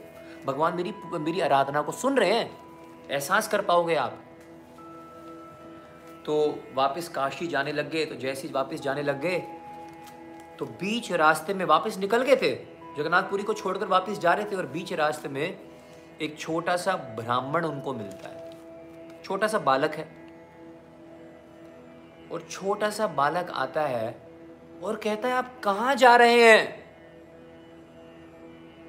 भगवान 0.52 0.76
मेरी 0.76 0.94
मेरी 1.12 1.40
आराधना 1.40 1.82
को 1.82 1.92
सुन 1.92 2.16
रहे 2.16 2.32
हैं। 2.32 2.50
एहसास 3.10 3.48
कर 3.48 3.60
पाओगे 3.60 3.94
आप। 3.94 4.20
तो 6.26 6.58
वापस 6.74 7.08
काशी 7.08 7.46
जाने 7.46 7.72
लग 7.72 7.90
गए 7.90 8.04
तो 8.04 8.14
जैसे 8.14 8.48
ही 8.48 8.54
वापस 8.54 8.80
जाने 8.80 9.02
लग 9.02 9.20
गए 9.20 9.42
तो 10.58 10.66
बीच 10.66 11.12
रास्ते 11.12 11.54
में 11.54 11.64
वापस 11.64 11.98
निकल 11.98 12.22
गए 12.22 12.36
थे? 12.36 12.54
जगन्नाथपुरी 12.96 13.42
को 13.42 13.54
छोड़कर 13.54 13.86
वापस 13.86 14.18
जा 14.18 14.32
रहे 14.32 14.44
थे 14.44 14.56
और 14.56 14.66
बीच 14.66 14.92
रास्ते 14.92 15.28
में 15.28 15.58
एक 16.20 16.38
छोटा 16.38 16.76
सा 16.76 16.96
ब्राह्मण 16.96 17.64
उनको 17.64 17.94
मिलता 17.94 18.28
है। 18.28 18.56
छोटा 19.24 19.46
सा 19.46 19.58
बालक 19.58 19.94
है। 19.94 20.22
और 22.32 22.42
छोटा 22.50 22.90
सा 22.90 23.06
बालक 23.06 23.50
आता 23.50 23.82
है 23.82 24.28
और 24.84 24.96
कहता 24.96 25.28
है, 25.28 25.34
आप 25.34 25.60
कहाँ 25.64 25.94
जा 25.94 26.16
रहे 26.16 26.52
हैं? 26.52 26.82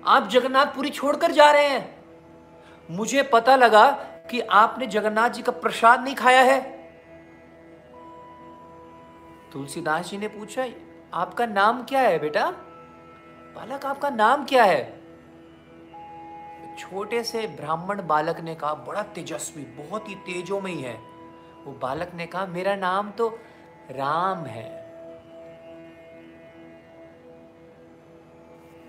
आप 0.07 0.27
जगन्नाथपुरी 0.27 0.89
छोड़कर 0.89 1.31
जा 1.31 1.51
रहे 1.51 1.67
हैं। 1.67 2.03
मुझे 2.91 3.23
पता 3.23 3.55
लगा 3.55 3.91
कि 4.31 4.39
आपने 4.39 4.87
जगन्नाथ 4.87 5.29
जी 5.29 5.41
का 5.41 5.51
प्रसाद 5.51 6.03
नहीं 6.03 6.15
खाया 6.15 6.41
है। 6.41 6.61
तुलसीदास 9.53 10.09
जी 10.09 10.17
ने 10.17 10.27
पूछा 10.27 10.63
आपका 11.13 11.45
नाम 11.45 11.83
क्या 11.83 11.99
है 11.99 12.19
बेटा? 12.19 12.51
बालक, 13.55 13.85
आपका 13.85 14.09
नाम 14.09 14.45
क्या 14.45 14.63
है? 14.63 15.01
छोटे 16.77 17.23
से 17.23 17.47
ब्राह्मण 17.47 18.07
बालक 18.07 18.39
ने 18.39 18.55
कहा, 18.55 18.73
बड़ा 18.73 19.03
तेजस्वी, 19.03 19.63
बहुत 19.63 20.09
ही 20.09 20.15
तेजोमयी 20.15 20.81
है। 20.81 20.95
वो 21.63 21.71
बालक 21.71 22.11
ने 22.13 22.25
कहा, 22.25 22.45
मेरा 22.45 22.75
नाम 22.75 23.11
तो 23.11 23.39
राम 23.91 24.45
है। 24.45 24.83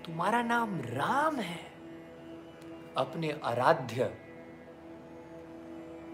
तुम्हारा 0.03 0.41
नाम 0.41 0.81
राम 0.81 1.35
है? 1.35 1.59
अपने 2.97 3.39
आराध्य, 3.43 4.03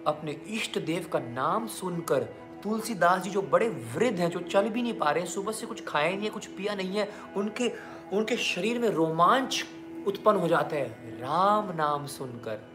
अपने 0.08 0.32
इष्ट 0.32 0.80
देव 0.80 1.10
का 1.14 1.20
नाम 1.20 1.68
सुनकर 1.68 2.24
तुलसीदास 2.64 3.22
जी 3.22 3.30
जो 3.30 3.42
बड़े 3.42 3.70
वृद्ध 3.70 4.20
हैं, 4.20 4.30
जो 4.30 4.40
चल 4.40 4.70
भी 4.70 4.82
नहीं 4.82 4.94
पा 4.94 5.12
रहे 5.12 5.24
हैं, 5.24 5.30
सुबह 5.30 5.52
से 5.52 5.66
कुछ 5.66 5.84
खाया 5.86 6.10
नहीं 6.10 6.24
है, 6.24 6.30
कुछ 6.30 6.48
पिया 6.48 6.76
नहीं 6.76 6.98
है, 6.98 7.12
उनके 7.38 7.74
उनके 8.14 8.38
शरीर 8.38 8.80
में 8.80 8.90
रोमांच 8.90 9.66
उत्पन्न 10.08 10.38
हो 10.38 10.48
जाते 10.48 10.78
हैं। 10.78 11.20
राम 11.20 11.76
नाम 11.76 12.06
सुनकर। 12.06 12.72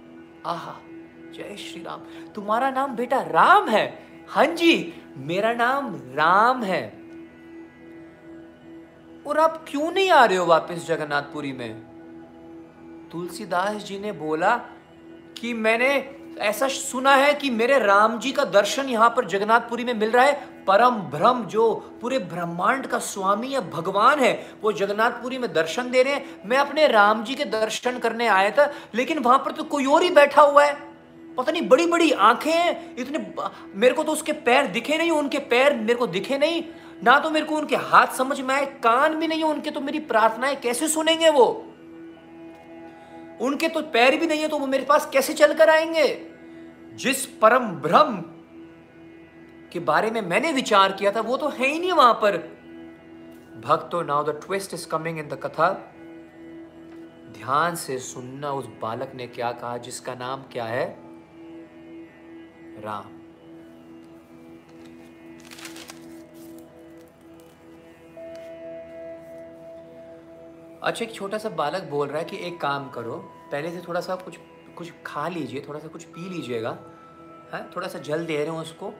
आहा, 0.47 0.77
जय 1.35 1.57
श्री 1.57 1.83
राम। 1.83 2.01
तुम्हारा 2.33 2.71
नाम 2.71 2.97
बेटा 2.97 3.21
राम 3.21 3.69
है? 3.69 4.07
हाँ 4.29 4.47
जी, 4.47 4.95
मेरा 5.17 5.53
नाम 5.53 5.97
राम 5.97 6.63
है। 6.63 6.89
और 9.27 9.39
आप 9.39 9.65
क्यों 9.69 9.93
नहीं 9.93 10.11
आ 10.11 10.25
रहे 10.25 10.39
हो 10.39 10.47
वापस 10.47 10.87
जगन्नाथपुरी 10.87 11.53
में? 11.53 11.75
तुलसीदास 13.13 13.83
जी 13.83 13.99
ने 13.99 14.13
बोला 14.13 14.57
कि 15.41 15.55
मैंने 15.55 16.19
ऐसा 16.39 16.69
सुना 16.69 17.15
है 17.15 17.35
कि 17.35 17.51
मेरे 17.51 17.79
राम 17.79 18.19
जी 18.19 18.33
का 18.33 18.45
दर्शन 18.45 18.89
यहाँ 18.89 19.09
पर 19.11 19.25
जगन्नाथपुरी 19.25 19.85
में 19.85 19.93
मिल 19.95 20.11
रहा 20.11 20.25
है। 20.25 20.33
परम 20.67 20.95
ब्रह्म 21.11 21.45
जो 21.45 21.75
पूरे 22.01 22.19
ब्रह्मांड 22.19 22.87
का 22.87 22.99
स्वामी 22.99 23.49
या 23.49 23.61
भगवान 23.61 24.21
है, 24.21 24.47
वो 24.63 24.73
जगन्नाथपुरी 24.73 25.39
में 25.39 25.53
दर्शन 25.53 25.91
दे 25.91 26.03
रहे 26.03 26.15
हैं। 26.15 26.41
मैं 26.47 26.57
अपने 26.57 26.87
राम 26.87 27.25
जी 27.25 27.35
के 27.35 27.45
दर्शन 27.45 27.99
करने 27.99 28.27
आया 28.27 28.51
था, 28.51 28.73
लेकिन 28.95 29.19
वहाँ 29.19 29.39
पर 29.39 29.53
तो 29.53 29.65
कोई 29.65 29.87
और 29.87 30.03
ही 30.03 30.11
बैठा 30.11 30.43
हुआ 30.43 30.65
है। 30.65 30.75
पता 31.39 31.53
नहीं 31.53 31.69
बड़ी 31.69 31.87
बड़ी 31.87 32.11
आँखें 32.11 32.53
हैं, 32.53 32.97
इतने 32.97 33.27
मेरे 33.75 33.95
को 33.95 34.05
तो 34.05 34.13
उसके 34.13 34.33
पैर 34.33 34.67
दिखे 34.67 34.99
नहीं, 34.99 35.11
उनके 35.11 35.39
पैर 35.39 35.75
मेरे 35.75 35.95
को 35.95 36.07
दिखे 36.07 36.39
नहीं। 36.39 36.63
ना 37.05 37.19
तो 37.19 37.31
मेरे 37.31 37.47
को 37.47 37.55
उनके 37.55 37.77
हाथ 37.77 38.07
समझ 38.07 38.41
में 38.41 38.55
आए, 38.55 38.67
कान 38.67 39.15
भी 39.15 39.27
नहीं 39.27 39.39
है 39.39 39.51
उनके 39.51 39.71
तो 39.71 39.81
मेरी 39.81 39.99
प्रार्थनाएँ 39.99 40.57
कैसे 40.57 40.89
सुनेंगे 40.89 41.31
वो? 41.31 41.47
उनके 43.41 43.69
तो 43.69 43.81
पैर 43.83 44.17
भी 44.17 44.27
नहीं 44.27 44.41
है 44.41 44.49
तो 44.49 44.59
वो 44.59 44.67
मेरे 44.67 44.85
पास 44.85 45.09
कैसे 45.13 45.33
चलकर 45.33 45.71
आएँगे? 45.71 46.36
जिस 46.97 47.27
परम 47.27 47.69
ब्रह्म 47.69 48.23
के 49.73 49.81
बारे 49.81 50.11
में 50.11 50.21
मैंने 50.21 50.53
विचार 50.53 50.93
किया 50.93 51.13
था, 51.13 51.21
वो 51.21 51.37
तो 51.37 51.49
है 51.49 51.67
ही 51.67 51.79
नहीं 51.79 51.93
वहाँ 51.93 52.15
पर। 52.15 52.37
भक्तो 53.65 54.03
now 54.03 54.25
the 54.25 54.41
twist 54.47 54.75
is 54.75 54.89
coming 54.89 55.19
in 55.19 55.29
the 55.29 55.35
katha. 55.35 55.71
ध्यान 57.39 57.75
से 57.75 57.99
सुनना 57.99 58.53
उस 58.53 58.67
बालक 58.83 59.13
ने 59.15 59.27
क्या 59.27 59.53
कहा, 59.53 59.77
जिसका 59.77 60.15
नाम 60.15 60.43
क्या 60.43 60.65
है? 60.65 60.97
राम। 62.81 63.05
अच्छा 70.83 71.05
एक 71.05 71.15
छोटा 71.15 71.39
सा 71.39 71.49
बालक 71.49 71.83
बोल 71.83 72.09
रहा 72.09 72.19
है 72.19 72.25
कि 72.25 72.37
एक 72.37 72.61
काम 72.61 72.89
करो, 72.91 73.17
पहले 73.53 73.71
से 73.71 73.81
थोड़ा 73.89 74.01
सा 74.01 74.17
कुछ 74.17 74.39
कुछ 74.77 74.93
खा 75.07 75.27
लीजिए, 75.29 75.65
थोड़ा 75.69 75.81
सा 75.81 75.89
कुछ 75.89 76.05
पी 76.05 76.29
लीजिएगा। 76.29 76.79
है? 77.55 77.65
थोड़ा 77.77 77.89
सा 77.89 77.99
जल 77.99 78.27
दे 78.27 78.37
रहे 78.37 78.55
हैं 78.55 78.63
उसको। 78.63 78.93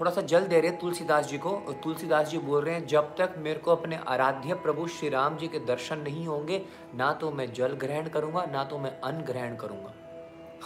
थोड़ा 0.00 0.10
सा 0.10 0.20
जल 0.20 0.44
दे 0.44 0.60
रहे 0.60 0.70
हैं 0.70 0.78
तुलसीदास 0.80 1.26
जी 1.26 1.38
को। 1.38 1.50
तुलसीदास 1.84 2.28
जी 2.28 2.38
बोल 2.38 2.64
रहे 2.64 2.74
हैं, 2.74 2.86
जब 2.86 3.14
तक 3.16 3.34
मेरे 3.38 3.58
को 3.58 3.70
अपने 3.70 3.96
आराध्य 4.06 4.54
प्रभु 4.54 4.86
श्री 4.88 5.08
राम 5.08 5.36
जी 5.36 5.48
के 5.48 5.58
दर्शन 5.58 5.98
नहीं 5.98 6.26
होंगे, 6.26 6.62
ना 6.94 7.12
तो 7.12 7.30
मैं 7.30 7.52
जल 7.52 7.72
ग्रहण 7.76 8.08
करूँगा, 8.08 8.44
ना 8.44 8.64
तो 8.64 8.78
मैं 8.78 9.00
अन्न 9.00 9.22
ग्रहण 9.22 9.56
करूँगा। 9.56 9.92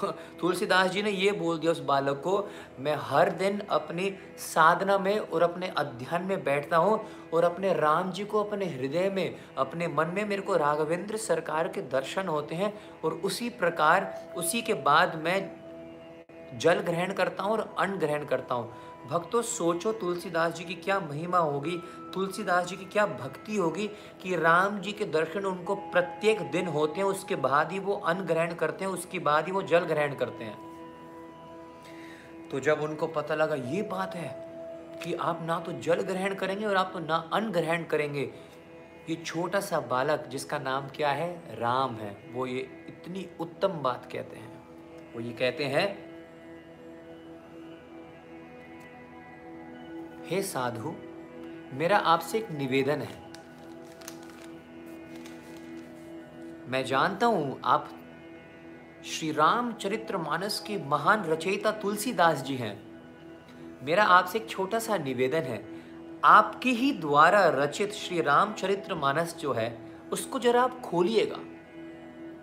तुलसीदास 0.40 0.90
जी 0.90 1.02
ने 1.02 1.10
ये 1.10 1.32
बोल 1.32 1.58
दिया 1.58 1.72
उस 1.72 1.80
बालक 1.80 2.20
को, 2.24 2.48
मैं 2.80 2.96
हर 3.00 3.30
दिन 3.32 3.60
अपनी 3.70 4.12
साधना 4.38 4.98
में 4.98 5.18
और 5.18 5.42
अपने 5.42 5.68
अध्ययन 5.76 6.22
में 6.22 6.44
बैठता 6.44 6.76
हूँ 6.76 7.00
और 7.34 7.44
अपने 7.44 7.72
राम 7.74 8.10
जी 8.12 8.24
को 8.24 8.42
अपने 8.44 8.66
हृदय 8.66 9.10
में, 9.10 9.36
अपने 9.58 9.88
मन 9.88 10.12
में 10.14 10.24
मेरे 10.24 10.42
को 10.42 10.56
राघवेंद्र 10.56 11.16
सरकार 11.16 11.68
के 11.68 11.82
दर्शन 11.90 12.28
होते 12.28 12.54
हैं 12.54 12.72
और 13.04 13.20
उसी 13.24 13.48
प्रकार 13.60 14.12
उसी 14.36 14.62
के 14.62 14.74
बाद 14.74 15.20
मैं 15.24 15.38
जल 16.58 16.80
ग्रहण 16.80 17.12
करता 17.12 17.42
हूँ 17.42 17.52
और 17.52 17.74
अन्न 17.78 17.98
ग्रहण 17.98 18.24
करता 18.24 18.54
हूँ। 18.54 18.85
भक्तों, 19.06 19.42
सोचो 19.42 19.92
तुलसीदास 19.92 20.54
जी 20.54 20.64
की 20.64 20.74
क्या 20.76 20.98
महिमा 21.00 21.38
होगी, 21.38 21.76
तुलसीदास 22.14 22.66
जी 22.66 22.76
की 22.76 22.84
क्या 22.84 23.06
भक्ति 23.06 23.56
होगी 23.56 23.86
कि 24.22 24.36
राम 24.36 24.78
जी 24.78 24.92
के 24.92 25.04
दर्शन 25.06 25.44
उनको 25.44 25.74
प्रत्येक 25.74 26.40
दिन 26.50 26.66
होते 26.68 27.00
हैं, 27.00 27.06
उसके 27.06 27.36
बाद 27.36 27.72
ही 27.72 27.78
वो 27.78 27.94
अन्न 27.94 28.24
ग्रहण 28.24 28.54
करते 28.54 28.84
हैं, 28.84 28.92
उसके 28.92 29.18
बाद 29.18 29.46
ही 29.46 29.52
वो 29.52 29.62
जल 29.64 29.84
ग्रहण 29.84 30.14
करते 30.14 30.44
हैं। 30.44 30.64
तो 32.50 32.60
जब 32.60 32.80
उनको 32.80 33.06
पता 33.08 33.34
लगा 33.34 33.54
ये 33.54 33.82
बात 33.82 34.14
है 34.14 34.34
कि 35.04 35.14
आप 35.14 35.42
ना 35.42 35.58
तो 35.60 35.72
जल 35.80 36.00
ग्रहण 36.02 36.34
करेंगे 36.34 36.64
और 36.64 36.76
आप 36.76 36.90
तो 36.92 36.98
ना 36.98 37.16
अन्न 37.32 37.50
ग्रहण 37.52 37.84
करेंगे, 37.84 38.30
ये 39.10 39.16
छोटा 39.16 39.60
सा 39.60 39.80
बालक 39.80 40.26
जिसका 40.28 40.58
नाम 40.58 40.88
क्या 40.88 41.10
है? 41.10 41.28
राम 41.58 41.94
है, 41.94 42.16
वो 42.32 42.46
ये 42.46 42.60
इतनी 42.88 43.26
उत्तम 43.40 43.68
बात 43.82 44.08
कहते 44.12 44.36
हैं। 44.36 44.54
वो 45.14 45.20
ये 45.20 45.32
कहते 45.32 45.64
हैं 45.64 46.05
हे 50.30 50.42
साधु, 50.42 50.94
मेरा 51.72 51.96
आपसे 51.96 52.38
एक 52.38 52.50
निवेदन 52.50 53.00
है। 53.00 53.18
मैं 56.68 56.84
जानता 56.84 57.26
हूँ 57.26 57.60
आप 57.64 57.90
श्री 59.04 59.30
रामचरित्र 59.30 60.18
मानस 60.18 60.64
के 60.66 60.78
महान 60.78 61.24
रचयिता 61.24 61.70
तुलसीदास 61.70 62.42
जी 62.42 62.56
हैं। 62.56 62.82
मेरा 63.82 64.04
आपसे 64.04 64.38
एक 64.38 64.50
छोटा 64.50 64.78
सा 64.78 64.96
निवेदन 64.96 65.42
है। 65.42 65.64
आपके 66.24 66.70
ही 66.70 66.92
द्वारा 66.92 67.48
रचित 67.48 67.92
श्री 67.92 68.20
रामचरित्र 68.20 68.94
मानस 68.94 69.36
जो 69.40 69.52
है, 69.52 69.78
उसको 70.12 70.38
जरा 70.38 70.62
आप 70.62 70.80
खोलिएगा। 70.80 71.40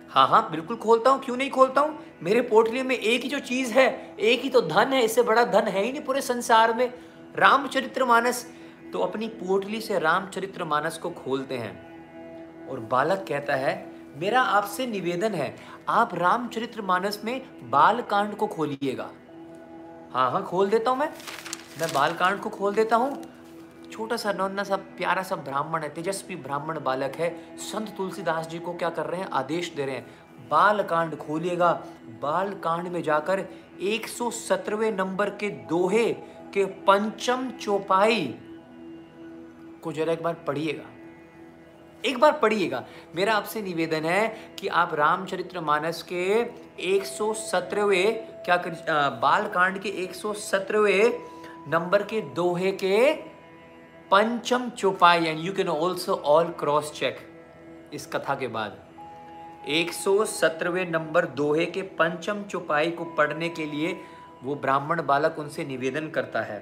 हाँ 0.09 0.27
हाँ 0.27 0.51
बिल्कुल 0.51 0.77
खोलता 0.77 1.09
हूँ। 1.09 1.23
क्यों 1.23 1.37
नहीं 1.37 1.49
खोलता 1.49 1.81
हूँ? 1.81 1.99
मेरे 2.23 2.41
पोर्टली 2.41 2.83
में 2.83 2.97
एक 2.97 3.21
ही 3.21 3.29
जो 3.29 3.39
चीज़ 3.39 3.73
है, 3.73 4.15
एक 4.19 4.41
ही 4.41 4.49
तो 4.49 4.61
धन 4.61 4.93
है, 4.93 5.03
इससे 5.03 5.23
बड़ा 5.23 5.45
धन 5.45 5.67
है 5.67 5.83
ही 5.83 5.91
नहीं 5.91 6.03
पूरे 6.03 6.21
संसार 6.21 6.73
में। 6.73 7.12
रामचरित्र 7.35 8.05
मानस 8.05 8.45
तो 8.93 8.99
अपनी 8.99 9.27
पोटली 9.27 9.81
से 9.81 9.99
रामचरित्र 9.99 10.63
मानस 10.63 10.97
को 10.97 11.09
खोलते 11.09 11.57
हैं। 11.57 12.67
और 12.69 12.79
बालक 12.79 13.25
कहता 13.27 13.55
है, 13.55 13.91
मेरा 14.17 14.41
आपसे 14.41 14.85
निवेदन 14.87 15.33
है, 15.33 15.55
आप 15.89 16.13
रामचरित्र 16.15 16.81
मानस 16.81 17.21
में 17.25 17.41
बाल 17.69 18.01
कांड 18.01 18.35
को 18.35 18.47
खोलिएगा। 18.47 19.09
हाँ 20.13 20.31
हाँ 20.31 20.43
खोल 20.43 20.69
देता 20.69 20.91
हूँ 20.91 20.99
मैं। 20.99 21.09
मैं 21.79 21.89
बाल 21.93 22.13
कांड 22.13 22.39
को 22.39 22.49
खोल 22.49 22.73
देता 22.73 22.95
हूँ। 22.95 23.23
छोटा 23.91 24.17
सा 24.17 24.31
नौना 24.31 24.63
सा 24.63 24.75
प्यारा 24.75 25.23
सा 25.23 25.35
ब्राह्मण 25.35 25.81
है, 25.81 25.89
तेजस्वी 25.89 26.35
ब्राह्मण 26.35 26.79
बालक 26.79 27.15
है। 27.15 27.57
संत 27.57 27.93
तुलसीदास 27.97 28.47
जी 28.47 28.59
को 28.59 28.73
क्या 28.73 28.89
कर 28.89 29.05
रहे 29.05 29.21
हैं? 29.21 29.29
आदेश 29.29 29.71
दे 29.75 29.85
रहे 29.85 29.95
हैं। 29.95 30.47
बाल 30.49 30.83
कांड 30.83 31.15
खोलिएगा। 31.17 31.71
बाल 32.21 32.53
कांड 32.53 32.87
में 32.87 33.01
जाकर 33.03 33.45
एक 33.81 34.07
सौ 34.07 34.31
नंबर 34.91 35.29
के 35.29 35.49
दोहे 35.49 36.11
के 36.53 36.65
पंचम 36.87 37.49
चौपाई 37.61 38.25
को 39.83 39.91
जरा 39.91 40.13
एक 40.13 40.23
बार 40.23 40.33
पढ़िएगा। 40.47 40.89
एक 42.03 42.17
बार 42.19 42.31
पढ़िएगा। 42.39 42.83
मेरा 43.15 43.33
आपसे 43.33 43.61
निवेदन 43.61 44.05
है 44.05 44.27
कि 44.59 44.67
आप 44.67 44.93
रामचरित्र 44.93 45.59
मानस 45.61 46.01
के 46.03 46.23
एक 46.87 47.05
सौ 47.05 47.33
क्या 47.45 48.57
कर 48.57 48.75
बाल 49.21 49.47
कांड 49.47 49.79
के 49.79 49.89
एक 50.03 50.15
सौ 50.15 50.33
नंबर 51.67 52.03
के 52.03 52.21
दोहे 52.35 52.71
के 52.73 53.13
पंचम 54.11 54.69
चौपाई 54.69 55.25
and 55.25 55.39
you 55.39 55.53
can 55.53 55.69
also 55.69 56.15
all 56.15 56.47
cross 56.59 56.91
check 56.93 57.17
इस 57.93 58.05
कथा 58.05 58.35
के 58.35 58.47
बाद। 58.47 58.77
एक 59.67 59.93
सौ 59.93 60.25
नंबर 60.43 61.25
दोहे 61.35 61.65
के 61.65 61.81
पंचम 61.99 62.43
चौपाई 62.43 62.91
को 62.91 63.05
पढ़ने 63.17 63.49
के 63.49 63.65
लिए 63.65 63.95
वो 64.43 64.55
ब्राह्मण 64.57 65.01
बालक 65.05 65.39
उनसे 65.39 65.65
निवेदन 65.65 66.09
करता 66.09 66.41
है। 66.41 66.59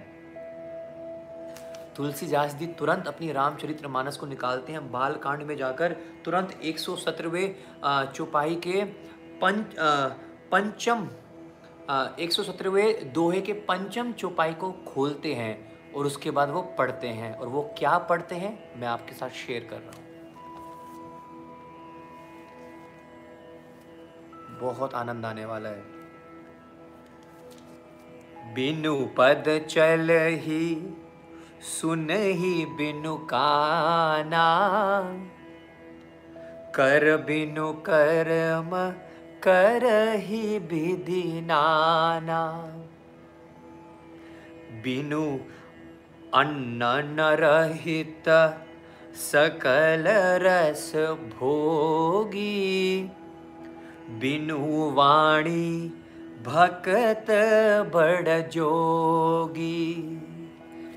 तुलसीदास 1.96 2.54
जी 2.56 2.68
तुरंत 2.80 3.08
अपनी 3.08 3.32
रामचरित्र 3.32 3.88
मानस 3.88 4.18
को 4.18 4.26
निकालते 4.26 4.74
हैं। 4.74 4.92
बाल 4.92 5.16
कांड 5.16 5.44
में 5.44 5.56
जाकर 5.58 5.94
तुरंत 6.26 6.60
एक 6.64 6.80
सौ 6.80 6.96
सत्रहवें 6.98 8.14
चौपाई 8.14 8.56
के 8.58 8.84
पंच 9.42 9.76
पंचम 10.52 11.08
एक 12.20 12.32
सौ 12.32 12.44
सत्रहवें 12.44 13.12
दोहे 13.14 13.42
के 13.42 13.54
पंचम 13.68 14.12
चौपाई 14.14 14.54
को 14.54 14.72
खोलते 14.88 15.34
हैं 15.34 15.94
और 15.94 16.06
उसके 16.06 16.32
बाद 16.32 16.50
वो 16.50 16.62
पढ़ते 16.78 17.08
हैं। 17.10 17.34
और 17.36 17.48
वो 17.48 17.62
क्या 17.78 17.98
पढ़ते 18.00 18.36
हैं, 18.36 18.80
मैं 18.80 18.88
आपके 18.88 19.16
साथ 19.16 19.30
शेयर 19.38 19.68
कर 19.70 19.78
रहा 19.78 19.92
हूँ। 19.92 20.10
बहुत 24.62 24.94
आनंद 24.96 25.26
आने 25.26 25.46
वाला 25.46 25.70
है। 25.70 26.01
बिनु 28.46 29.06
पद 29.06 29.68
चल 29.70 30.08
ही 30.12 30.94
सुन 31.62 32.08
ही 32.12 32.66
बिनु 32.66 33.16
काना। 33.16 34.48
कर 36.76 37.18
बिनु 37.18 37.74
कर्म 37.74 38.70
कर 39.44 40.14
ही 40.16 40.60
विधि 40.60 41.42
नाना। 41.44 42.52
बिनु 44.84 45.40
अन्न 46.34 46.80
न 46.84 47.18
रहित 47.22 48.24
सकल 49.16 50.04
रस 50.42 50.92
भोगी। 51.40 53.04
बिनु 54.10 54.92
वाणी 54.92 56.01
भक्त 56.44 57.26
बड़ 57.94 58.50
जोगी। 58.50 59.92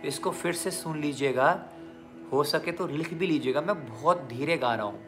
इसको 0.04 0.30
फिर 0.30 0.52
से 0.52 0.70
सुन 0.70 1.00
लीजिएगा। 1.00 1.64
हो 2.32 2.44
सके 2.44 2.72
तो 2.72 2.86
लिख 2.86 3.14
भी 3.14 3.26
लीजिएगा। 3.26 3.60
मैं 3.60 3.86
बहुत 3.86 4.22
धीरे 4.22 4.56
गा 4.56 4.74
रहा 4.74 4.86
हूँ। 4.86 5.00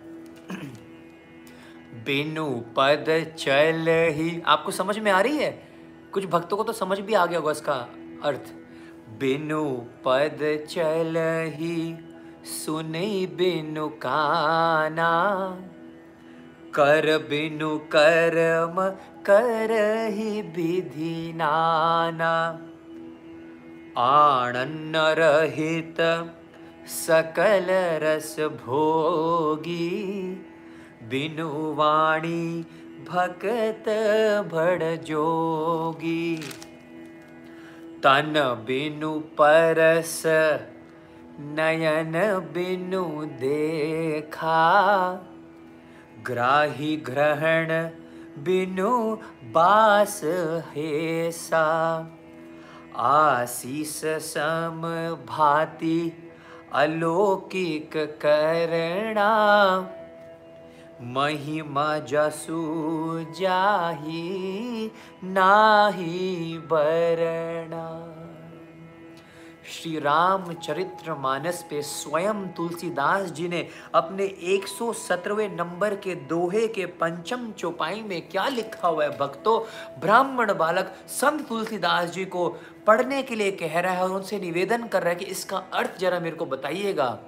बिनु 2.04 2.60
पद 2.76 3.34
चल 3.38 3.86
ही। 3.88 4.42
आपको 4.46 4.70
समझ 4.70 4.98
में 4.98 5.12
आ 5.12 5.20
रही 5.20 5.36
है? 5.36 5.68
कुछ 6.12 6.26
भक्तों 6.26 6.56
को 6.56 6.62
तो 6.62 6.72
समझ 6.72 6.98
भी 7.00 7.14
आ 7.14 7.26
गया 7.26 7.38
होगा 7.38 7.52
इसका 7.52 7.74
अर्थ। 8.22 8.52
बिनु 9.18 9.64
पद 10.04 10.66
चल 10.70 11.14
ही। 11.54 11.98
सुनी 12.44 13.26
बिनु 13.26 13.88
काना। 13.88 15.10
कर 16.74 17.18
बिनु 17.18 17.78
कर्म 17.78 18.96
कर 19.26 19.72
ही 20.10 20.42
विधि 20.42 21.32
नाना। 21.36 22.60
आनन्न 23.98 24.92
रहित 24.96 25.96
सकल 26.86 27.66
रस 28.02 28.36
भोगी। 28.40 29.88
बिनु 31.02 31.74
वाणी 31.74 32.66
भक्त 33.08 33.88
भड़ 34.52 34.96
जोगी। 34.96 36.36
तन 38.02 38.34
बिनु 38.66 39.20
परस 39.20 40.22
नयन 41.40 42.12
बिनु 42.54 43.04
देखा। 43.26 44.62
ग्राही 46.22 46.96
ग्रहण 46.96 47.90
बिनु 48.38 49.16
बास 49.52 50.20
हेसा 50.76 51.64
आशीष 52.96 54.00
सम 54.04 54.82
भाति 55.28 56.12
अलौकिक 56.72 57.96
करणा 57.96 59.30
महिमा 61.02 61.98
जसु 61.98 62.60
जाही 63.40 64.90
नाही 65.24 66.58
बरना। 66.58 68.15
श्री 69.66 69.98
राम 69.98 70.52
चरित्र 70.52 71.14
मानस 71.14 71.66
पे 71.70 71.82
स्वयं 71.82 72.48
तुलसीदास 72.48 73.30
जी 73.30 73.48
ने 73.48 73.68
अपने 73.94 74.24
117वें 74.24 75.56
नंबर 75.56 75.94
के 75.94 76.14
दोहे 76.14 76.68
के 76.68 76.86
पंचम 76.86 77.52
चौपाई 77.52 78.02
में 78.02 78.28
क्या 78.28 78.48
लिखा 78.48 78.88
हुआ 78.88 79.04
है? 79.04 79.18
भक्तों, 79.18 79.60
ब्राह्मण 80.00 80.54
बालक 80.54 80.94
संत 81.08 81.48
तुलसीदास 81.48 82.10
जी 82.10 82.24
को 82.24 82.48
पढ़ने 82.86 83.22
के 83.22 83.34
लिए 83.34 83.50
कह 83.52 83.80
रहा 83.80 83.92
है 83.92 84.02
और 84.02 84.10
उनसे 84.10 84.38
निवेदन 84.38 84.86
कर 84.86 85.00
रहा 85.00 85.10
है 85.10 85.16
कि 85.16 85.24
इसका 85.24 85.56
अर्थ 85.58 85.98
जरा 85.98 86.20
मेरे 86.20 86.36
को 86.36 86.46
बताइएगा। 86.46 87.18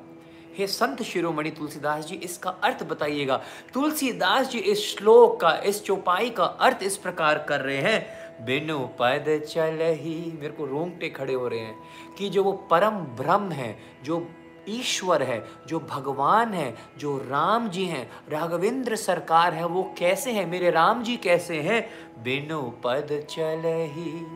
हे 0.58 0.66
संत 0.66 1.02
शिरोमणि 1.02 1.50
तुलसीदास 1.50 2.06
जी, 2.06 2.14
इसका 2.14 2.50
अर्थ 2.50 2.82
बताइएगा। 2.82 3.42
तुलसीदास 3.74 4.48
जी 4.48 4.58
इस 4.58 4.96
श्लोक 4.96 5.40
का, 5.40 5.50
इस 5.50 5.84
चौपाई 5.84 6.30
का 6.30 6.44
अर्थ 6.44 6.78
इस 6.82 6.96
प्रकार 6.96 7.38
कर 7.48 7.60
रहे 7.60 7.76
हैं। 7.76 8.27
बिनु 8.40 8.78
पद 8.78 9.42
चल 9.48 9.78
ही 9.82 10.38
मेरे 10.40 10.52
को 10.52 10.66
रोंगटे 10.66 11.08
खड़े 11.08 11.34
हो 11.34 11.48
रहे 11.48 11.60
हैं 11.60 11.78
कि 12.18 12.28
जो 12.28 12.44
वो 12.44 12.52
परम 12.52 12.90
ब्रह्म 12.90 13.52
है, 13.52 13.78
जो 14.04 14.30
ईश्वर 14.68 15.22
है, 15.22 15.44
जो 15.66 15.80
भगवान 15.80 16.54
है, 16.54 16.74
जो 16.98 17.18
राम 17.18 17.68
जी 17.68 17.84
हैं, 17.84 18.10
राघवेंद्र 18.28 18.96
सरकार 18.96 19.54
है, 19.54 19.64
वो 19.64 19.94
कैसे 19.98 20.32
हैं? 20.32 20.46
मेरे 20.46 20.70
राम 20.70 21.02
जी 21.02 21.16
कैसे 21.16 21.60
हैं? 21.60 21.90
बिनु 22.22 22.62
पद 22.62 23.26
चल 23.30 23.62
ही 23.66 24.26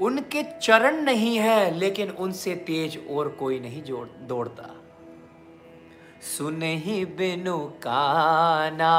उनके 0.00 0.42
चरण 0.42 0.96
नहीं 0.96 1.36
है, 1.36 1.74
लेकिन 1.78 2.10
उनसे 2.10 2.54
तेज 2.54 3.06
और 3.10 3.28
कोई 3.28 3.60
नहीं 3.60 3.82
जोड़, 3.82 4.08
दौड़ता। 4.08 4.76
सुन 6.38 6.62
ही 6.62 7.04
बिनु 7.04 7.58
काना, 7.58 8.94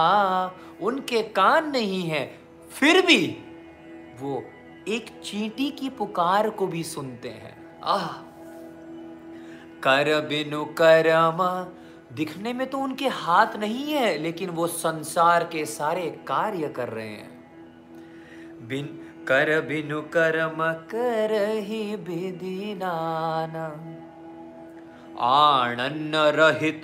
उनके 0.81 1.23
कान 1.23 1.71
नहीं 1.71 2.03
है 2.03 2.40
फिर 2.71 3.05
भी 3.05 3.27
वो 4.19 4.43
एक 4.87 5.21
चींटी 5.23 5.71
की 5.71 5.89
पुकार 5.89 6.49
को 6.49 6.67
भी 6.67 6.83
सुनते 6.83 7.29
हैं। 7.29 7.79
आह। 7.83 8.07
कर 9.83 10.21
बिनु 10.21 10.65
करम। 10.65 11.37
दिखने 12.15 12.53
में 12.53 12.69
तो 12.69 12.77
उनके 12.77 13.07
हाथ 13.07 13.55
नहीं 13.55 13.93
है, 13.93 14.17
लेकिन 14.17 14.49
वो 14.49 14.67
संसार 14.67 15.43
के 15.43 15.65
सारे 15.65 16.19
कार्य 16.27 16.69
कर 16.69 16.89
रहे 16.89 17.07
हैं। 17.07 17.41
बिन 18.67 18.85
कर 19.27 19.61
बिनु 19.61 20.01
कर्म 20.01 20.73
कर 20.89 21.55
ही 21.55 21.95
विधि 21.95 22.79
नाना। 22.83 23.67
आणन्न 25.19 26.11
रहित 26.15 26.81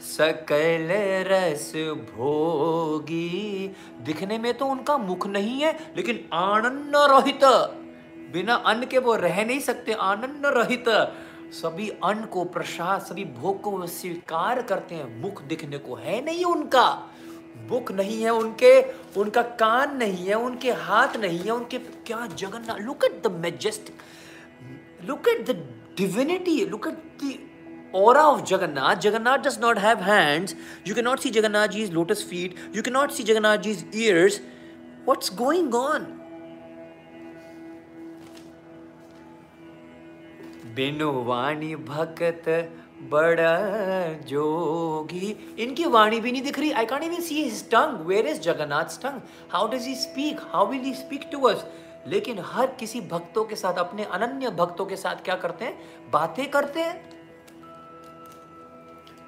सकल 0.00 0.88
रस 1.28 1.72
भोगी। 2.10 3.68
दिखने 4.00 4.38
में 4.38 4.52
तो 4.54 4.66
उनका 4.66 4.98
मुख 4.98 5.26
नहीं 5.26 5.60
है, 5.60 5.72
लेकिन 5.96 6.28
आनंद 6.32 6.92
रहित। 6.96 7.44
बिना 8.32 8.54
अन्न 8.54 8.86
के 8.86 8.98
वो 8.98 9.14
रह 9.16 9.44
नहीं 9.44 9.60
सकते, 9.60 9.92
आनंद 9.92 10.46
रहित। 10.46 10.84
सभी 11.52 11.88
अन्न 12.04 12.24
को 12.24 12.44
प्रसाद, 12.44 13.00
सभी 13.00 13.24
भोग 13.24 13.60
को 13.60 13.86
स्वीकार 13.86 14.62
करते 14.62 14.94
हैं। 14.94 15.20
मुख 15.22 15.42
दिखने 15.42 15.78
को 15.78 15.94
है 15.94 16.24
नहीं 16.24 16.44
उनका। 16.44 16.88
मुख 17.70 17.92
नहीं 17.92 18.22
है 18.22 18.30
उनके, 18.30 18.80
उनका 19.20 19.42
कान 19.42 19.96
नहीं 19.96 20.26
है, 20.26 20.34
उनके 20.34 20.70
हाथ 20.70 21.16
नहीं 21.16 21.38
है, 21.38 21.50
उनके 21.50 21.78
क्या 21.78 22.26
Jagannath. 22.26 22.80
Look 22.80 23.04
at 23.04 23.22
the 23.26 23.30
majestic 23.32 23.96
look 25.08 25.28
at 25.28 25.46
the 25.50 25.56
divinity 25.96 26.64
look 26.66 26.86
at 26.86 27.24
the 27.24 27.38
aura 27.96 28.24
of 28.26 28.44
Jagannath. 28.44 29.04
Jagannath 29.04 29.42
does 29.42 29.58
not 29.58 29.78
have 29.78 30.00
hands. 30.02 30.54
You 30.84 30.94
cannot 30.94 31.20
see 31.20 31.30
Jagannath 31.30 31.72
ji's 31.72 31.90
lotus 31.92 32.22
feet. 32.24 32.60
You 32.72 32.82
cannot 32.82 33.12
see 33.12 33.24
Jagannath 33.24 33.62
ji's 33.62 33.84
ears. 34.04 34.40
What's 35.04 35.34
going 35.40 35.74
on? 35.76 36.12
बिनु 40.76 41.10
वाणी 41.24 41.74
भक्त 41.84 42.48
बड़ा 43.10 43.52
जोगी 44.28 45.28
इनकी 45.58 45.84
वाणी 45.86 46.20
भी 46.20 46.32
नहीं 46.32 46.42
दिख 46.42 46.58
रही 46.58 46.70
I 46.72 46.86
can't 46.86 47.02
even 47.02 47.20
see 47.22 47.42
his 47.42 47.62
tongue 47.70 48.06
where 48.06 48.26
is 48.26 48.40
Jagannath 48.42 49.00
tongue 49.02 49.20
how 49.52 49.68
does 49.72 49.86
he 49.86 49.94
speak 49.96 50.40
how 50.52 50.66
will 50.70 50.80
he 50.84 50.94
speak 50.94 51.28
to 51.32 51.40
us 51.48 51.64
लेकिन 52.06 52.38
हर 52.46 52.66
किसी 52.80 53.00
भक्तों 53.12 53.44
के 53.44 53.56
साथ 53.56 53.78
अपने 53.78 54.04
अनन्य 54.18 54.50
भक्तों 54.58 54.86
के 54.86 54.96
साथ 54.96 55.24
क्या 55.24 55.36
करते 55.44 55.64
हैं 55.64 56.10
बातें 56.12 56.46
करते 56.50 56.80
हैं 56.80 57.15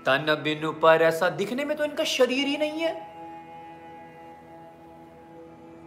तन 0.09 0.41
बिनु 0.45 0.73
पर 0.73 1.03
ऐसा 1.03 1.29
दिखने 1.29 1.65
में 1.65 1.77
तो 1.77 1.85
इनका 1.85 2.05
शरीर 2.05 2.47
ही 2.47 2.57
नहीं 2.57 2.81
है। 2.81 3.09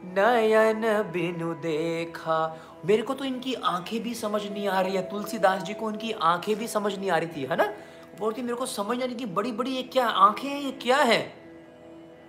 नयन 0.04 0.82
बिनु 1.12 1.54
देखा। 1.54 2.60
मेरे 2.86 3.02
को 3.02 3.14
तो 3.14 3.26
इनकी 3.26 3.54
आँखें 3.54 4.04
भी 4.04 4.14
समझ 4.14 4.42
नहीं 4.44 4.68
आ 4.68 4.82
रही 4.82 4.96
है। 4.96 5.02
तुलसीदास 5.10 5.64
जी 5.64 5.74
को 5.74 5.90
इनकी 5.92 6.12
आँखें 6.12 6.56
भी 6.56 6.68
समझ 6.68 7.00
नहीं 7.00 7.12
आ 7.12 7.18
रही 7.18 7.28
थी, 7.28 7.46
है 7.46 7.56
ना? 7.56 7.74
बोलती, 8.20 8.42
मेरे 8.42 8.56
को 8.56 8.66
समझ 8.66 8.98
नहीं 9.04 9.16
की 9.16 9.26
बड़ी 9.26 9.52
बड़ी 9.52 9.72
ये 9.72 9.84
क्या 9.84 10.08
आँखें 10.08 10.50
हैं, 10.50 10.62
ये 10.62 10.72
क्या 10.72 10.98
है? 10.98 11.41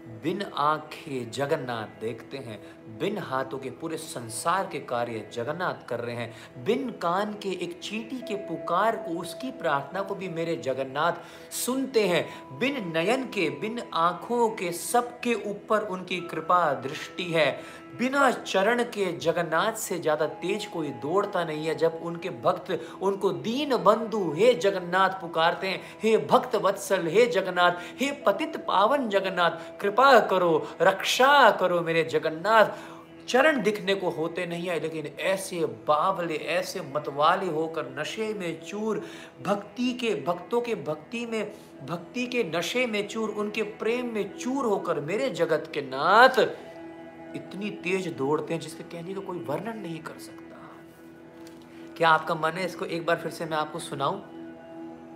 बिन 0.02 0.42
आँखें 0.54 1.30
जगन्नाथ 1.30 2.00
देखते 2.00 2.38
हैं, 2.38 2.58
बिन 2.98 3.18
हाथों 3.18 3.58
के 3.58 3.70
पूरे 3.70 3.96
संसार 3.96 4.68
के 4.72 4.78
कार्य 4.78 5.28
जगन्नाथ 5.32 5.86
कर 5.88 6.00
रहे 6.00 6.16
हैं, 6.16 6.64
बिन 6.64 6.90
कान 6.90 7.32
के 7.32 7.48
एक 7.64 7.78
चीटी 7.82 8.16
के 8.16 8.34
पुकार 8.34 8.96
को 8.96 9.18
उसकी 9.20 9.50
प्रार्थना 9.50 10.02
को 10.02 10.14
भी 10.14 10.28
मेरे 10.28 10.56
जगन्नाथ 10.56 11.12
सुनते 11.52 12.06
हैं। 12.08 12.58
बिन 12.58 12.92
नयन 12.96 13.24
के, 13.24 13.48
बिन 13.50 13.82
आँखों 13.94 14.48
के 14.50 14.72
सबके 14.72 15.34
ऊपर 15.34 15.80
उनकी 15.80 16.20
कृपा 16.20 16.72
दृष्टि 16.74 17.24
है। 17.24 17.60
बिना 17.98 18.30
चरण 18.30 18.82
के 18.84 19.12
जगन्नाथ 19.18 19.72
से 19.72 19.98
ज़्यादा 19.98 20.26
तेज 20.26 20.64
कोई 20.66 20.88
दौड़ता 21.02 21.44
नहीं 21.44 21.66
है। 21.66 21.74
जब 21.74 22.00
उनके 22.02 22.30
भक्त 22.42 22.70
उनको 23.02 23.30
दीन 23.30 23.76
बंधु, 23.76 24.22
हे 24.32 24.54
जगन्नाथ, 24.54 25.20
पुकारते 25.20 25.66
हैं, 25.66 25.80
हे 26.02 26.16
भक्त 26.30 26.56
वत्सल, 26.56 27.06
हे 27.06 27.26
जगन्नाथ, 27.26 27.72
हे 28.00 28.10
पतित 28.26 28.56
पावन 28.56 29.08
जगन्नाथ, 29.08 29.80
कृपा 29.80 30.18
करो, 30.20 30.66
रक्षा 30.82 31.50
करो 31.50 31.80
मेरे 31.80 32.04
जगन्नाथ। 32.04 32.90
चरण 33.28 33.62
दिखने 33.62 33.94
को 33.94 34.10
होते 34.10 34.46
नहीं 34.46 34.68
है, 34.68 34.80
लेकिन 34.80 35.06
ऐसे 35.20 35.64
बावले, 35.88 36.34
ऐसे 36.34 36.80
मतवाले 36.96 37.46
होकर 37.46 37.94
नशे 37.98 38.32
में 38.34 38.60
चूर, 38.66 39.02
भक्ति 39.46 39.92
के, 39.92 40.14
भक्तों 40.26 40.60
के 40.60 40.74
भक्ति 40.74 41.24
में, 41.26 41.52
भक्ति 41.86 42.26
के 42.26 42.44
नशे 42.56 42.86
में 42.86 43.06
चूर, 43.08 43.30
उनके 43.30 43.62
प्रेम 43.62 44.12
में 44.14 44.38
चूर 44.38 44.64
होकर 44.64 45.00
मेरे 45.00 45.30
जगत 45.30 45.70
के 45.74 45.80
नाथ 45.80 46.44
इतनी 47.36 47.70
तेज 47.84 48.08
दौड़ते 48.08 48.54
हैं 48.54 48.60
जिसके 48.60 48.84
कहने 48.84 49.14
का 49.14 49.20
कोई 49.20 49.38
वर्णन 49.38 49.78
नहीं 49.78 50.00
कर 50.00 50.18
सकता। 50.18 50.40
क्या 51.96 52.08
आपका 52.08 52.34
मन 52.34 52.58
है 52.58 52.64
इसको 52.64 52.84
एक 52.86 53.06
बार 53.06 53.16
फिर 53.16 53.30
से 53.30 53.44
मैं 53.44 53.56
आपको 53.56 53.78
सुनाऊं? 53.78 54.20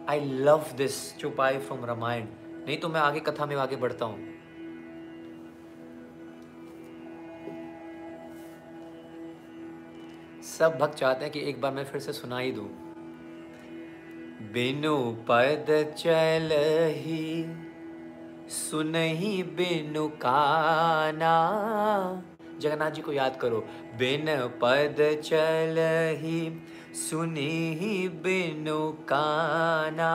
I 0.09 0.20
love 0.20 0.64
this 0.76 1.16
chaupai 1.18 1.59
from 1.59 1.84
Ramayana 1.84 2.26
नहीं 2.66 2.78
तो 2.78 2.88
मैं 2.88 3.01
आगे 3.01 3.20
कथा 3.20 3.47
में 3.47 3.56
आगे 3.56 3.76
बढ़ता 3.76 4.05
हूँ। 4.05 4.34
सब 10.48 10.78
भक्त 10.80 10.98
चाहते 10.98 11.24
हैं 11.24 11.32
कि 11.32 11.40
एक 11.40 11.60
बार 11.60 11.72
मैं 11.72 11.84
फिर 11.84 12.01
से 12.01 12.12
सुना 12.12 12.38
ही 12.38 12.52
दूँ। 12.52 12.68
बिनु 14.52 14.97
पद 15.28 15.66
चल 15.98 16.51
ही 16.97 17.43
सुनही 18.48 19.43
बिनु 19.43 20.09
काना। 20.09 21.35
जगन्नाथ 22.60 22.90
जी 22.90 23.02
को 23.02 23.12
याद 23.12 23.36
करो, 23.36 23.59
बिन 23.98 24.27
पद 24.62 25.20
चल 25.24 25.77
ही 26.20 26.62
सुनी 26.94 28.09
बिनु 28.09 28.93
काना। 28.93 30.12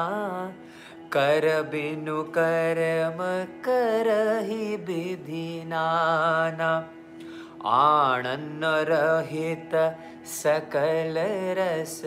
कर 1.13 1.61
बिनु 1.61 2.23
करम 2.23 3.17
कर 3.61 4.39
ही 4.43 4.75
विधि 4.75 5.63
नाना। 5.65 6.89
आनंद 7.65 8.61
रहित 8.65 9.97
सकल 10.25 11.15
रस 11.57 12.01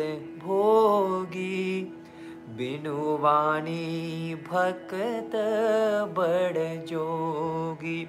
भोगी। 0.44 1.92
बिनु 2.54 3.16
वाणी 3.18 4.34
भक्त 4.34 5.32
बड़ 6.18 6.86
जोगी। 6.86 8.04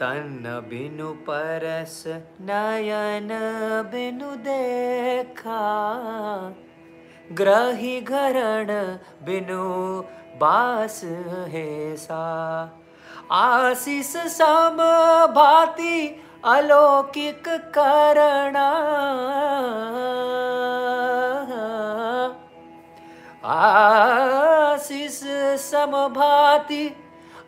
तन 0.00 0.44
बिनु 0.68 1.08
परस 1.08 2.04
नयन 2.40 3.28
बिनु 3.92 4.30
देखा। 4.30 5.62
ग्रही 7.32 8.00
घरण 8.00 8.66
बिनु 9.26 9.62
बास 10.40 11.04
है 11.54 11.96
सा। 11.96 12.24
आशीष 13.32 14.16
सम 14.16 14.76
भाति 15.34 16.22
अलौकिक 16.44 17.48
करना। 17.48 18.70
आशीष 23.44 25.20
समभाति 25.60 26.96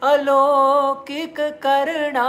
अलौकिक 0.02 1.40
करना 1.40 2.26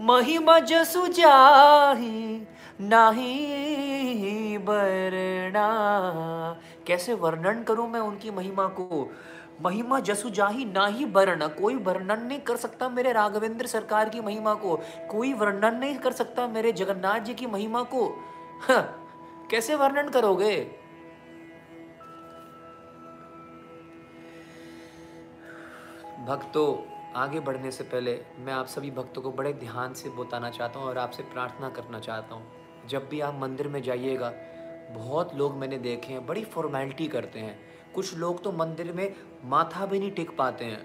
महिमा 0.00 0.58
जसु 0.58 1.06
जाही 1.06 2.46
नाही 2.80 4.58
बरना। 4.58 5.66
कैसे 6.86 7.14
वर्णन 7.14 7.62
करूँ 7.62 7.88
मैं 7.88 8.00
उनकी 8.00 8.30
महिमा 8.30 8.66
को? 8.66 9.10
महिमा 9.62 10.00
जसु 10.00 10.30
जाही 10.30 10.64
ना 10.64 10.86
ही 10.86 11.04
कोई 11.60 11.74
वर्णन 11.74 12.22
नहीं 12.22 12.38
कर 12.38 12.56
सकता 12.56 12.88
मेरे 12.88 13.12
राघवेंद्र 13.12 13.66
सरकार 13.66 14.08
की 14.08 14.20
महिमा 14.20 14.54
को। 14.54 14.76
कोई 15.10 15.32
वर्णन 15.32 15.74
नहीं 15.74 15.94
कर 15.94 16.12
सकता 16.12 16.46
मेरे 16.46 16.72
जगन्नाथ 16.72 17.20
जी 17.20 17.34
की 17.34 17.46
महिमा 17.46 17.82
को। 17.82 18.06
हाँ, 18.62 18.82
कैसे 19.50 19.74
वर्णन 19.74 20.08
करोगे? 20.08 20.83
भक्तों, 26.26 26.76
आगे 27.14 27.40
बढ़ने 27.40 27.70
से 27.70 27.84
पहले 27.84 28.20
मैं 28.38 28.52
आप 28.52 28.66
सभी 28.66 28.90
भक्तों 28.90 29.22
को 29.22 29.30
बड़े 29.32 29.52
ध्यान 29.52 29.92
से 29.92 30.08
बताना 30.08 30.50
चाहता 30.50 30.78
हूँ 30.78 30.88
और 30.88 30.98
आपसे 30.98 31.22
प्रार्थना 31.22 31.68
करना 31.68 31.98
चाहता 31.98 32.34
हूँ। 32.34 32.46
जब 32.88 33.08
भी 33.08 33.20
आप 33.20 33.38
मंदिर 33.38 33.68
में 33.68 33.82
जाइएगा, 33.82 34.32
बहुत 34.90 35.34
लोग 35.34 35.56
मैंने 35.56 35.78
देखे 35.78 36.12
हैं, 36.12 36.26
बड़ी 36.26 36.44
फॉर्मेलिटी 36.44 37.06
करते 37.06 37.40
हैं। 37.40 37.58
कुछ 37.94 38.16
लोग 38.16 38.42
तो 38.42 38.52
मंदिर 38.52 38.92
में 38.92 39.14
माथा 39.44 39.86
भी 39.86 39.98
नहीं 39.98 40.10
टिक 40.10 40.36
पाते 40.36 40.64
हैं। 40.64 40.82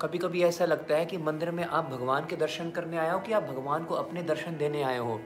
कभी 0.00 0.18
कभी 0.18 0.42
ऐसा 0.42 0.64
लगता 0.64 0.94
है 0.94 1.06
कि 1.06 1.18
मंदिर 1.18 1.50
में 1.50 1.64
आप 1.64 1.84
भगवान 1.84 2.26
के 2.26 2.36
दर्शन 2.36 2.70
करने 2.70 2.98
आए 2.98 3.10
हो 3.10 3.18
कि 3.18 3.32
आप 3.32 3.42
भगवान 3.42 3.84
को 3.84 3.94
अपने 3.94 4.22
दर्शन 4.22 4.56
देने 4.56 4.82
आए 4.82 4.98
हो। 4.98 5.20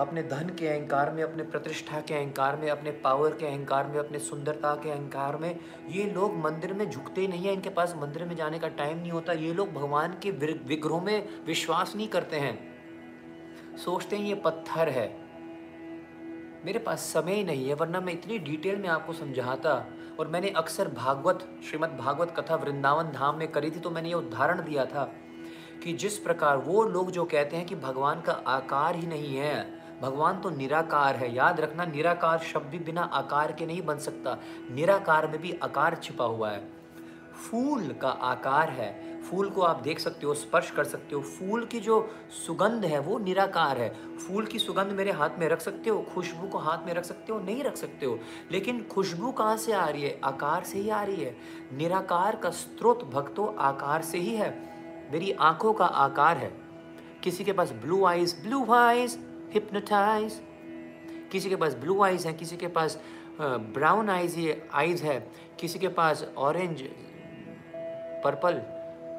अपने 0.00 0.22
धन 0.22 0.56
के 0.58 0.68
अहंकार 0.68 1.10
में, 1.10 1.22
अपने 1.22 1.42
प्रतिष्ठा 1.42 2.00
के 2.00 2.14
अहंकार 2.14 2.56
में, 2.56 2.70
अपने 2.70 2.90
पावर 2.90 3.30
के 3.30 3.46
अहंकार 3.46 3.86
में, 3.86 3.98
अपने 3.98 4.18
सुंदरता 4.18 4.74
के 4.74 4.90
अहंकार 4.90 5.36
में, 5.36 5.60
ये 5.88 6.04
लोग 6.04 6.36
मंदिर 6.36 6.74
में 6.74 6.90
झुकते 6.90 7.26
नहीं 7.28 7.46
हैं, 7.46 7.52
इनके 7.52 7.68
पास 7.68 7.94
मंदिर 7.96 8.24
में 8.24 8.36
जाने 8.36 8.58
का 8.58 8.68
टाइम 8.68 8.98
नहीं 8.98 9.10
होता। 9.10 9.32
ये 9.32 9.52
लोग 9.52 9.72
भगवान 9.72 10.16
के 10.22 10.30
विग्रहों 10.30 11.00
में 11.00 11.28
विश्वास 11.46 11.96
नहीं 11.96 12.08
करते 12.08 12.36
हैं। 12.36 12.74
सोचते 13.76 14.16
हैं 14.16 14.24
ये 14.24 14.34
पत्थर 14.34 14.88
है। 14.88 15.16
मेरे 16.64 16.78
पास 16.78 17.00
समय 17.00 17.44
नहीं 17.44 17.68
है, 17.68 17.74
वरना 17.74 18.00
मैं 18.00 18.12
इतनी 18.12 18.38
डिटेल 18.38 18.76
में 18.76 18.88
आपको 18.88 19.12
समझाता। 19.12 19.86
और 20.20 20.28
मैंने 20.28 20.50
अक्सर 20.50 20.88
भागवत, 20.88 21.48
श्रीमद् 21.70 21.98
भागवत 21.98 22.34
कथा 22.40 22.54
वृंदावन 22.54 23.04
धाम 23.04 23.36
में 23.36 23.48
करी 23.48 23.70
थी 23.70 23.80
तो 23.80 23.90
मैंने 23.90 24.08
ये 24.08 24.14
उदाहरण 24.14 24.64
दिया 24.64 24.84
था 24.84 25.14
कि 25.84 25.92
जिस 25.92 26.18
प्रकार 26.18 26.56
वो 26.56 26.84
लोग 26.84 27.10
जो 27.10 27.24
कहते 27.24 27.56
हैं 27.56 27.66
कि 27.66 27.74
भगवान 27.74 28.20
का 28.20 28.32
आकार 28.32 28.96
ही 28.96 29.06
नहीं 29.06 29.36
है 29.36 29.83
भगवान 30.04 30.40
तो 30.40 30.50
निराकार 30.50 31.16
है। 31.16 31.34
याद 31.34 31.60
रखना, 31.60 31.84
निराकार 31.84 32.38
शब्द 32.38 32.66
भी 32.66 32.78
बिना 32.78 33.02
आकार 33.02 33.52
के 33.52 33.66
नहीं 33.66 33.82
बन 33.82 33.98
सकता। 33.98 34.38
निराकार 34.70 35.26
में 35.26 35.40
भी 35.40 35.58
आकार 35.62 35.94
छिपा 36.02 36.24
हुआ 36.24 36.50
है। 36.50 36.68
फूल 37.50 37.92
का 38.02 38.08
आकार 38.08 38.70
है। 38.70 39.14
फूल 39.22 39.50
को 39.50 39.62
आप 39.62 39.80
देख 39.82 39.98
सकते 39.98 40.26
हो, 40.26 40.34
स्पर्श 40.34 40.70
कर 40.70 40.84
सकते 40.84 41.14
हो। 41.14 41.22
फूल 41.22 41.64
की 41.64 41.80
जो 41.80 42.10
सुगंध 42.46 42.84
है, 42.84 42.98
वो 42.98 43.18
निराकार 43.18 43.78
है। 43.78 44.18
फूल 44.18 44.46
की 44.46 44.58
सुगंध 44.58 44.86
मेरे 44.86 45.12
हाथ 45.12 45.30
में 45.38 45.48
रख 45.48 45.60
सकते 45.60 45.90
हो, 45.90 46.06
खुशबू 46.14 46.48
को 46.48 46.58
हाथ 46.58 46.78
में 46.86 46.94
रख 46.94 47.04
सकते 47.04 47.32
हो, 47.32 47.40
नहीं 47.40 47.62
रख 47.62 47.76
सकते 47.76 48.06
हो। 48.06 48.18
लेकिन 48.52 48.82
खुशबू 48.82 49.32
कहाँ 49.32 49.56
से 49.56 49.72
आ 49.72 49.88
रही 49.88 50.02
है? 50.02 50.20
आकार 50.24 50.64
से 50.64 50.78
ही 50.78 50.90
आ 50.90 51.02
रही 51.02 51.24
है। 51.24 51.36
निराकार 51.72 52.36
का 52.36 52.50
स्रोत 52.50 53.04
भक्तों 53.04 53.56
आकार 53.56 54.02
से 54.02 54.18
ही 54.18 54.36
है। 54.36 54.50
मेरी 55.12 55.32
आँखों 55.32 55.72
का 55.72 55.84
आकार 55.84 56.36
है। 56.36 56.60
किसी 57.22 57.44
के 57.44 57.52
पास 57.52 57.72
blue 57.72 58.04
eyes 58.04 58.42
blue 58.42 58.72
eyes 58.72 59.18
hypnotize 59.54 60.40
किसी 61.32 61.48
के 61.50 61.56
पास 61.56 61.74
ब्लू 61.74 62.02
आइज़ 62.02 62.26
है, 62.28 62.32
किसी 62.34 62.56
के 62.56 62.68
पास 62.68 62.98
ब्राउन 63.40 64.10
आइज़ 64.10 64.38
ये 64.38 64.68
आइज़ 64.72 65.02
है, 65.04 65.18
किसी 65.60 65.78
के 65.78 65.88
पास 65.90 66.24
ऑरेंज 66.38 66.82
पर्पल 68.24 68.54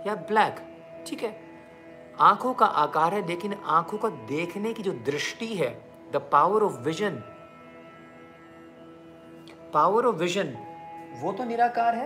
या 0.07 0.15
ब्लैक 0.29 0.59
ठीक 1.07 1.23
है? 1.23 1.35
आँखों 2.21 2.53
का 2.53 2.65
आकार 2.65 3.13
है, 3.13 3.25
लेकिन 3.27 3.53
आँखों 3.53 3.97
का 3.97 4.09
देखने 4.27 4.73
की 4.73 4.83
जो 4.83 4.91
दृष्टि 5.05 5.53
है 5.55 5.69
the 6.11 6.21
power 6.31 6.63
of 6.63 6.79
vision 6.81 7.21
power 9.73 10.05
of 10.05 10.15
vision 10.15 10.55
वो 11.21 11.31
तो 11.31 11.43
निराकार 11.43 11.95
है। 11.95 12.05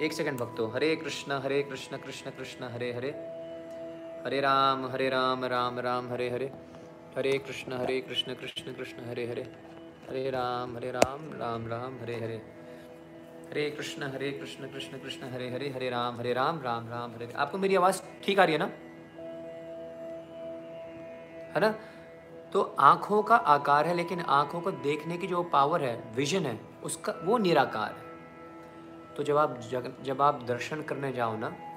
एक 0.00 0.12
सेकंड 0.12 0.40
भक्तो, 0.40 0.66
हरे 0.66 0.94
कृष्ण 0.96 1.40
हरे 1.42 1.62
कृष्ण 1.62 1.96
कृष्ण 1.96 2.30
कृष्ण, 2.30 2.64
हरे 2.64 2.92
हरे। 2.92 3.10
हरे 4.24 4.40
राम 4.40 4.86
हरे 4.86 5.08
राम 5.08 5.44
राम 5.44 5.78
राम, 5.78 6.12
हरे 6.12 6.30
हरे। 6.30 6.52
हरे 7.16 7.38
कृष्ण 7.38 7.72
हरे 7.72 8.00
कृष्ण 8.00 8.34
कृष्ण 8.34 8.72
कृष्ण, 8.72 9.10
हरे 9.10 9.26
हरे। 9.26 9.42
हरे 10.08 10.30
राम 10.30 10.76
हरे 10.76 10.90
राम 10.90 11.32
राम 11.32 11.66
राम, 11.66 11.98
हरे 12.02 12.14
हरे। 12.14 12.36
हरे 13.50 13.70
कृष्ण 13.70 14.02
हरे 14.02 14.30
कृष्ण 14.30 14.68
कृष्ण 14.68 14.98
कृष्ण, 14.98 15.30
हरे 15.32 15.50
हरे 15.50 15.68
हरे 15.68 15.90
राम 15.90 16.18
हरे 16.18 16.32
राम 16.32 16.60
राम 16.62 16.88
राम, 16.88 17.10
हरे 17.10 17.32
आपको 17.36 17.58
मेरी 17.58 17.76
आवाज़ 17.76 18.02
ठीक 18.24 18.38
आ 18.38 18.44
रही 18.44 18.52
है 18.52 18.58
ना? 18.58 18.64
है 21.54 21.60
ना? 21.60 21.74
तो 22.52 22.76
आँखों 22.78 23.22
का 23.22 23.36
आकार 23.36 23.86
है, 23.86 23.94
लेकिन 23.94 24.20
आँखों 24.20 24.60
को 24.60 24.70
देखने 24.70 25.18
की 25.18 25.26
जो 25.26 25.42
पावर 25.42 25.82
है 25.82 26.12
विजन 26.14 26.40
है, 26.40 26.60
उसका 26.82 27.14
वो 27.24 27.38
निराकार 27.38 27.92
है। 27.92 28.04
तो 29.14 29.22
जब 29.22 29.36
आप 29.36 29.60
जब 30.02 30.22
आप 30.22 30.42
दर्शन 30.42 30.82
करने 30.82 31.12
जाओ 31.12 31.36
ना 31.36 31.73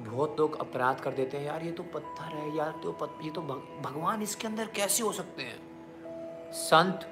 बहुत 0.00 0.36
लोग 0.40 0.58
अपराध 0.60 1.00
कर 1.00 1.12
देते 1.12 1.36
हैं 1.36 1.46
यार 1.46 1.62
ये 1.62 1.70
तो 1.72 1.82
पत्थर 1.82 2.36
है 2.36 2.56
यार 2.56 2.80
तो 2.82 2.92
पत, 2.92 3.18
ये 3.22 3.30
तो 3.30 3.40
भगवान 3.40 4.22
इसके 4.22 4.46
अंदर 4.48 4.66
कैसे 4.66 5.02
हो 5.02 5.12
सकते 5.12 5.42
हैं? 5.42 6.52
संत 6.52 7.08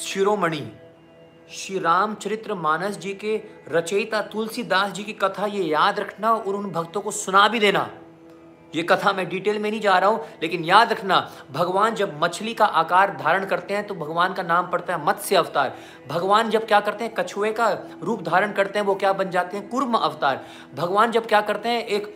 शिरोमणि 0.00 0.72
श्री 1.50 1.78
रामचरित्र 1.78 2.54
मानस 2.54 2.98
जी 2.98 3.14
के 3.14 3.42
रचयिता 3.68 4.22
तुलसीदास 4.22 4.92
जी 4.92 5.04
की 5.04 5.12
कथा 5.12 5.46
ये 5.46 5.62
याद 5.64 6.00
रखना 6.00 6.32
और 6.32 6.56
उन 6.56 6.70
भक्तों 6.70 7.00
को 7.00 7.10
सुना 7.10 7.48
भी 7.48 7.60
देना। 7.60 7.90
ये 8.76 8.82
कथा 8.82 9.12
मैं 9.12 9.28
डिटेल 9.28 9.58
में 9.58 9.70
नहीं 9.70 9.80
जा 9.80 9.98
रहा 9.98 10.10
हूँ, 10.10 10.20
लेकिन 10.42 10.64
याद 10.64 10.92
रखना, 10.92 11.18
भगवान 11.52 11.94
जब 11.94 12.18
मछली 12.22 12.54
का 12.54 12.64
आकार 12.64 13.16
धारण 13.16 13.44
करते 13.46 13.74
हैं 13.74 13.86
तो 13.86 13.94
भगवान 13.96 14.34
का 14.34 14.42
नाम 14.44 14.70
पड़ता 14.70 14.94
है 14.94 15.04
मत्स्य 15.06 15.36
अवतार। 15.36 15.74
भगवान 16.08 16.50
जब 16.50 16.66
क्या 16.66 16.80
करते 16.80 17.04
हैं, 17.04 17.12
कछुए 17.14 17.52
का 17.52 17.68
रूप 18.02 18.22
धारण 18.22 18.52
करते 18.52 18.78
हैं, 18.78 18.86
वो 18.86 18.94
क्या 18.96 19.12
बन 19.14 19.30
जाते 19.30 19.56
हैं? 19.56 19.68
कुर्म 19.68 19.94
अवतार। 19.94 20.44
भगवान 20.74 21.12
जब 21.12 21.26
क्या 21.26 21.40
करते 21.42 21.68
हैं, 21.68 21.84
एक 21.86 22.14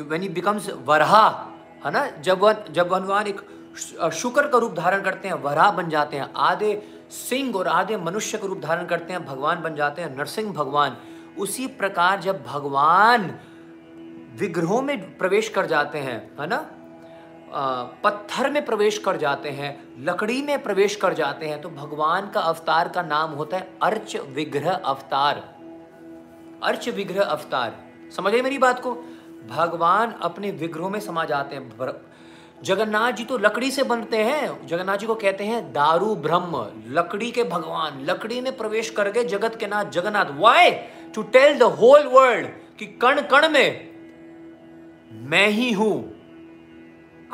वेन 0.00 0.22
ही 0.22 0.28
बिकम्स 0.30 0.70
वरहा, 0.86 1.28
है 1.84 1.90
ना? 1.92 2.06
जब 2.18 2.72
जब 2.72 2.88
भगवान 2.88 3.26
एक 3.26 3.40
शुक्र 4.14 4.46
का 4.48 4.58
रूप 4.58 4.74
धारण 4.74 5.02
करते 5.02 5.28
हैं, 5.28 5.34
वरहा 5.42 5.70
बन 5.72 5.88
जाते 5.90 6.16
हैं, 6.16 6.28
आधे 6.36 6.82
सिंह 7.10 7.54
और 7.56 7.68
आधे 7.68 7.96
मनुष्य 7.98 8.38
का 8.38 8.46
रूप 8.46 8.60
धारण 8.60 8.86
करते 8.86 9.12
हैं, 9.12 9.24
भगवान 9.26 9.62
बन 9.62 9.74
जाते 9.74 10.02
हैं, 10.02 10.16
नरसिंह 10.16 10.52
भगवान। 10.52 10.96
उसी 11.38 11.66
प्रकार 11.74 12.20
जब 12.20 12.44
भगवान 12.44 13.30
विग्रहों 14.38 14.80
में 14.82 15.16
प्रवेश 15.18 15.48
कर 15.48 15.66
जाते 15.66 15.98
हैं, 15.98 16.18
है 16.40 16.46
ना? 16.46 16.66
पत्थर 18.04 18.50
में 18.50 18.64
प्रवेश 18.64 18.98
कर 18.98 19.16
जाते 19.16 19.50
हैं, 19.50 19.76
लकड़ी 19.98 20.40
में 20.42 20.62
प्रवेश 20.62 20.96
कर 20.96 21.12
जाते 21.12 21.46
हैं 21.46 21.60
तो 21.60 21.68
भगवान 21.70 22.30
का 22.30 22.40
अवतार 22.40 22.88
का 22.88 23.02
नाम 23.02 23.30
होता 23.30 23.56
है 23.56 23.68
अर्च 23.82 24.16
विग्रह 24.28 24.70
अवतार। 24.70 25.42
अर्च 26.62 26.88
विग्रह 26.88 27.22
अवतार। 27.22 27.76
समझ 28.16 28.32
मेरी 28.34 28.58
बात 28.58 28.80
को? 28.80 28.94
भगवान 29.50 30.14
अपने 30.22 30.50
विग्रहों 30.50 30.90
में 30.90 31.00
समा 31.00 31.24
जाते 31.24 31.56
हैं। 31.56 31.92
जगन्नाथ 32.62 33.12
जी 33.12 33.24
तो 33.24 33.38
लकड़ी 33.38 33.70
से 33.70 33.82
बनते 33.82 34.16
हैं, 34.18 34.66
जगन्नाथ 34.66 34.96
जी 34.96 35.06
को 35.06 35.14
कहते 35.14 35.44
हैं 35.44 35.62
दारू 35.72 36.14
ब्रह्म, 36.16 36.66
लकड़ी 36.88 37.30
के 37.30 37.44
भगवान, 37.44 38.04
लकड़ी 38.04 38.40
में 38.40 38.56
प्रवेश 38.56 38.90
कर 38.90 39.10
गए 39.10 39.24
जगत 39.24 39.56
के 39.56 39.66
नाथ 39.66 39.84
Jagannath. 39.92 40.38
Why 40.38 40.70
to 41.14 41.22
tell 41.22 41.58
the 41.58 41.62
whole 41.62 42.06
world 42.06 42.46
कि 42.78 42.86
कण 43.02 43.20
कण 43.22 43.48
में 43.48 43.93
मैं 45.14 45.48
ही 45.48 45.72
हूँ। 45.72 46.14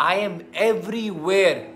आई 0.01 0.17
एम 0.17 0.41
एवरीवेयर 0.57 1.69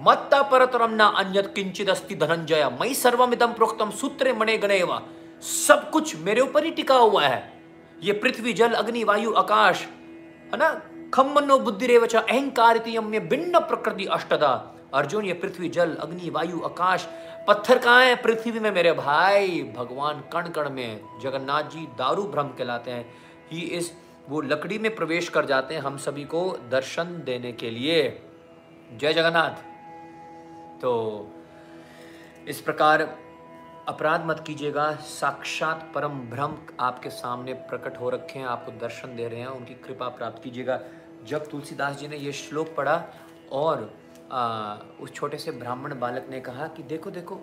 मत्ता 0.00 0.42
परतरम 0.42 0.98
अन्यत 0.98 1.52
किंचित 1.54 1.88
अस्ति 1.88 2.14
धनंजय। 2.14 2.78
मई 2.80 2.94
सर्वमिदम 2.94 3.52
प्रोक्तम 3.52 3.90
सूत्र 3.90 4.34
मणे 4.34 4.58
गणे 4.58 4.80
सब 5.42 5.90
कुछ 5.90 6.16
मेरे 6.16 6.40
ऊपर 6.40 6.64
ही 6.64 6.70
टिका 6.70 6.96
हुआ 6.96 7.26
है। 7.26 7.52
ये 8.02 8.12
पृथ्वी, 8.12 8.52
जल, 8.52 8.72
अग्नि, 8.72 9.04
वायु, 9.04 9.32
आकाश, 9.32 9.82
है 10.52 10.56
ना? 10.56 10.82
खम्मनो 11.14 11.58
बुद्धि 11.58 11.86
रेवच 11.86 12.16
अहंकार 12.16 12.78
भिन्न 12.78 13.58
प्रकृति 13.58 14.04
अष्टदा। 14.04 14.74
अर्जुन, 14.94 15.24
ये 15.24 15.32
पृथ्वी, 15.32 15.68
जल, 15.68 15.94
अग्नि, 15.94 16.30
वायु, 16.30 16.60
आकाश, 16.60 17.08
पत्थर 17.48 17.78
कहाँ 17.78 18.04
है? 18.04 18.14
पृथ्वी 18.16 18.60
में 18.60 18.70
मेरे 18.70 18.92
भाई। 18.92 19.62
भगवान 19.76 20.22
कण 20.32 20.48
कण 20.48 20.70
में 20.70 21.00
जगन्नाथ 21.22 21.62
जी 21.62 21.80
दारू 21.80 22.22
भ्रम 22.22 22.48
कहलाते 22.48 22.90
हैं। 22.90 23.10
ही 23.52 23.60
इस 23.60 23.92
वो 24.28 24.40
लकड़ी 24.40 24.78
में 24.78 24.94
प्रवेश 24.94 25.28
कर 25.28 25.46
जाते 25.46 25.74
हैं 25.74 25.80
हम 25.82 25.96
सभी 25.96 26.24
को 26.24 26.58
दर्शन 26.70 27.22
देने 27.24 27.52
के 27.52 27.70
लिए। 27.70 28.22
जय 28.96 29.12
जगन्नाथ। 29.12 29.50
तो 30.80 30.92
इस 32.48 32.60
प्रकार 32.60 33.02
अपराध 33.88 34.26
मत 34.26 34.44
कीजिएगा 34.46 34.92
साक्षात 34.94 35.92
परम 35.94 36.20
ब्रह्म 36.20 36.58
आपके 36.80 37.10
सामने 37.10 37.52
प्रकट 37.52 38.00
हो 38.00 38.10
रखे 38.10 38.38
हैं 38.38 38.46
आपको 38.46 38.72
दर्शन 38.72 39.16
दे 39.16 39.28
रहे 39.28 39.40
हैं 39.40 39.46
उनकी 39.46 39.74
कृपा 39.74 40.08
प्राप्त 40.08 40.42
कीजिएगा। 40.42 40.80
जब 41.24 41.48
तुलसीदास 41.50 41.96
जी 41.96 42.08
ने 42.08 42.16
ये 42.16 42.32
श्लोक 42.32 42.74
पढ़ा 42.76 43.04
और 43.52 43.94
आ, 44.32 44.74
उस 45.00 45.12
छोटे 45.12 45.38
से 45.38 45.50
ब्राह्मण 45.50 45.98
बालक 46.00 46.26
ने 46.30 46.40
कहा 46.40 46.66
कि 46.66 46.82
देखो 46.82 47.10
देखो 47.10 47.40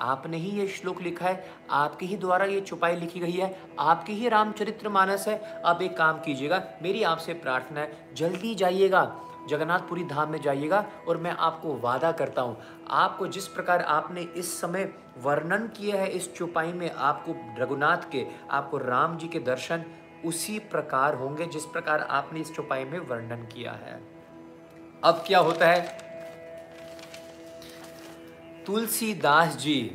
आपने 0.00 0.36
ही 0.36 0.50
ये 0.50 0.66
श्लोक 0.68 1.00
लिखा 1.02 1.26
है, 1.26 1.44
आपके 1.70 2.06
ही 2.06 2.16
द्वारा 2.16 2.44
ये 2.44 2.60
छुपाई 2.60 2.96
लिखी 2.96 3.20
गई 3.20 3.32
है, 3.32 3.56
आपके 3.78 4.12
ही 4.12 4.28
रामचरित्र 4.28 4.88
मानस 4.88 5.28
है। 5.28 5.62
आप 5.64 5.82
एक 5.82 5.96
काम 5.96 6.20
कीजिएगा, 6.20 6.62
मेरी 6.82 7.02
आपसे 7.02 7.34
प्रार्थना 7.34 7.80
है, 7.80 8.14
जल्दी 8.16 8.54
जाइएगा, 8.54 9.04
जगन्नाथपुरी 9.48 10.04
धाम 10.04 10.30
में 10.30 10.40
जाइएगा 10.40 10.84
और 11.08 11.16
मैं 11.16 11.30
आपको 11.30 11.74
वादा 11.78 12.12
करता 12.12 12.42
हूँ, 12.42 12.56
आपको 12.88 13.26
जिस 13.26 13.48
प्रकार 13.48 13.82
आपने 13.82 14.22
इस 14.36 14.60
समय 14.60 14.92
वर्णन 15.22 15.66
किया 15.76 16.00
है 16.00 16.08
इस 16.08 16.32
चुपाई 16.34 16.72
में, 16.72 16.90
आपको 16.90 17.34
रघुनाथ 17.58 18.10
के, 18.12 18.26
आपको 18.50 18.78
राम 18.78 19.16
जी 19.18 19.28
के 19.28 19.38
दर्शन 19.40 19.84
उसी 20.24 20.58
प्रकार 20.58 21.14
होंगे 21.14 21.46
जिस 21.46 21.64
प्रकार 21.64 22.06
आपने 22.10 22.40
इस 22.40 22.54
चुपाई 22.54 22.84
में 22.84 22.98
वर्णन 23.00 23.46
किया 23.46 23.72
है। 23.72 24.00
अब 25.04 25.22
क्या 25.26 25.38
होता 25.38 25.66
है? 25.66 26.03
तुलसीदास 28.66 29.56
जी 29.56 29.92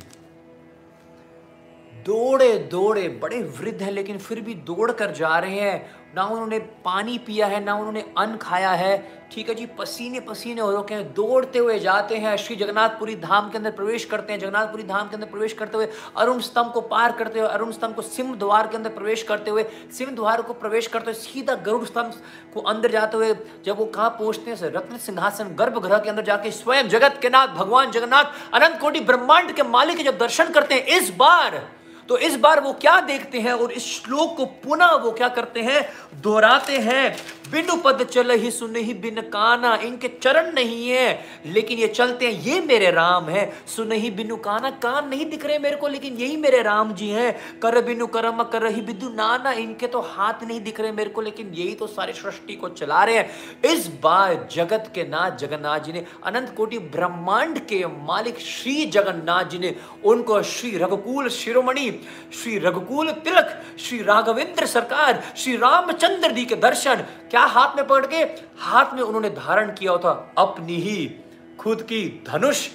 दौड़े 2.06 2.56
दौड़े 2.58 3.08
बड़े 3.08 3.42
वृद्ध 3.42 3.82
हैं, 3.82 3.90
लेकिन 3.92 4.18
फिर 4.18 4.40
भी 4.40 4.54
दौड़ 4.54 4.90
कर 4.92 5.10
जा 5.10 5.38
रहे 5.38 5.60
हैं। 5.60 5.99
ना 6.16 6.24
उन्होंने 6.24 6.58
पानी 6.84 7.16
पिया 7.18 7.46
है, 7.46 7.64
ना 7.64 7.74
उन्होंने 7.74 8.04
अन्न 8.18 8.36
खाया 8.36 8.70
है। 8.72 9.20
ठीक 9.32 9.48
है 9.48 9.54
जी 9.54 9.66
पसीने 9.78 10.20
पसीने 10.20 10.60
हो 10.60 10.70
रखे 10.72 10.94
हैं। 10.94 11.12
दौड़ते 11.14 11.58
हुए 11.58 11.78
जाते 11.78 12.16
हैं, 12.16 12.36
श्री 12.36 12.56
जगन्नाथपुरी 12.56 13.14
धाम 13.16 13.50
के 13.50 13.58
अंदर 13.58 13.70
प्रवेश 13.70 14.04
करते 14.04 14.32
हैं। 14.32 14.40
जगन्नाथपुरी 14.40 14.82
धाम 14.82 15.08
के 15.08 15.14
अंदर 15.16 15.26
प्रवेश 15.26 15.52
करते 15.52 15.76
हुए 15.76 15.88
अरुण 16.16 16.40
स्तंभ 16.40 16.72
को 16.72 16.80
पार 16.82 17.12
करते 17.12 17.40
हुए, 17.40 17.48
अरुण 17.48 17.72
स्तंभ 17.72 17.94
को 17.94 18.02
सिंह 18.02 18.34
द्वार 18.34 18.68
के 18.68 18.76
अंदर 18.76 18.90
प्रवेश 18.90 19.22
करते 19.22 19.50
हुए, 19.50 19.64
सिंह 19.92 20.10
द्वार 20.10 20.42
को 20.42 20.52
प्रवेश 20.54 20.86
करते 20.86 21.10
हुए, 21.10 21.20
सीधा 21.20 21.54
गरुड़ 21.56 21.84
स्तंभ 21.84 22.20
को 22.54 22.60
अंदर 22.62 22.90
जाते 22.90 23.16
हुए, 23.16 23.34
जब 23.64 23.78
वो 23.78 23.84
कहाँ 23.86 24.10
पहुँचते 24.10 24.50
हैं 24.50 24.72
रत्न 24.72 24.96
सिंहासन 24.98 25.54
गर्भगृह 25.54 25.98
के 25.98 26.10
अंदर 26.10 26.24
जाके 26.24 26.50
स्वयं 26.52 26.88
जगत 26.88 27.18
के 27.22 27.28
नाथ, 27.28 27.48
भगवान 27.56 27.90
जगन्नाथ, 27.90 28.24
अनंत 28.54 28.80
कोटि 28.80 29.00
ब्रह्मांड 29.02 29.52
के 29.52 29.62
मालिक 29.62 30.04
जब 30.04 30.18
दर्शन 30.18 30.50
करते 30.50 30.74
हैं, 30.74 30.86
इस 30.98 31.10
बार 31.10 31.62
तो 32.10 32.18
इस 32.18 32.36
बार 32.36 32.60
वो 32.60 32.72
क्या 32.72 33.00
देखते 33.00 33.40
हैं 33.40 33.52
और 33.52 33.72
इस 33.72 33.84
श्लोक 33.84 34.36
को 34.36 34.44
पुनः 34.44 34.92
वो 34.92 35.12
क्या 35.12 35.28
करते 35.28 35.60
हैं? 35.60 35.88
दोहराते 36.14 36.78
हैं। 36.78 37.16
बिनु 37.50 37.76
पद 37.76 38.02
चल 38.02 38.30
ही 38.30 38.50
सुन 38.50 38.76
ही 38.76 38.94
बिन 38.94 39.20
काना, 39.20 39.74
इनके 39.74 40.08
चरण 40.08 40.52
नहीं 40.52 40.88
है। 40.88 41.24
लेकिन 41.46 41.78
ये 41.78 41.88
चलते 41.88 42.26
हैं, 42.26 42.40
ये 42.42 42.60
मेरे 42.60 42.90
राम 42.90 43.28
है। 43.28 43.52
सुन 43.76 43.92
ही 43.92 44.10
बिनु 44.10 44.36
काना, 44.36 44.70
कान 44.70 45.08
नहीं 45.08 45.26
दिख 45.26 45.46
रहे 45.46 45.58
मेरे 45.58 45.76
को, 45.76 45.88
लेकिन 45.88 46.14
यही 46.14 46.36
मेरे 46.36 46.62
राम 46.62 46.94
जी 46.94 47.08
हैं। 47.08 47.60
कर 47.60 47.82
बिनु 47.82 48.06
करम, 48.06 48.42
कर 48.42 48.66
ही 48.66 48.80
बिदु 48.80 49.08
नाना, 49.08 49.52
इनके 49.52 49.86
तो 49.86 50.00
हाथ 50.00 50.44
नहीं 50.44 50.60
दिख 50.60 50.80
रहे 50.80 50.92
मेरे 50.92 51.10
को, 51.10 51.20
लेकिन 51.20 51.54
यही 51.54 51.74
तो 51.74 51.86
सारी 51.86 52.12
सृष्टि 52.12 52.54
को 52.54 52.68
चला 52.68 53.04
रहे 53.04 53.16
हैं। 53.16 53.30
इस 53.64 53.86
बार 54.02 54.48
जगत 54.52 54.92
के 54.94 55.04
नाथ 55.04 55.30
जगन्नाथ 55.30 55.80
जी 55.80 55.92
ने, 55.92 56.04
अनंत 56.24 56.54
कोटि 56.56 56.78
ब्रह्मांड 56.78 57.58
के 57.58 57.84
मालिक 57.86 58.38
श्री 58.38 58.84
जगन्नाथ 58.86 59.44
जी 59.44 59.58
ने, 59.58 59.76
उनको 60.04 60.42
श्री 60.42 60.78
रघुकुल 60.78 61.28
शिरोमणि, 61.28 62.00
श्री 62.42 62.58
रघुकुल 62.58 63.10
तिलक, 63.10 63.62
श्री 63.78 64.02
राघवेंद्र 64.02 64.66
सरकार, 64.66 65.22
श्री 65.36 65.56
रामचंद्र 65.56 66.30
जी 66.30 66.44
के 66.44 66.54
दर्शन, 66.54 66.94
क्या 67.30 67.39
हाथ 67.40 67.76
में 67.76 67.86
पकड़ 67.86 68.06
के 68.06 68.16
हाथ 68.58 68.94
में 68.94 69.02
उन्होंने 69.02 69.30
धारण 69.30 69.74
किया 69.74 69.96
था? 69.96 70.34
अपनी 70.38 70.76
ही 70.76 71.14
खुद 71.58 71.82
की 71.82 72.24
धनुष 72.26 72.68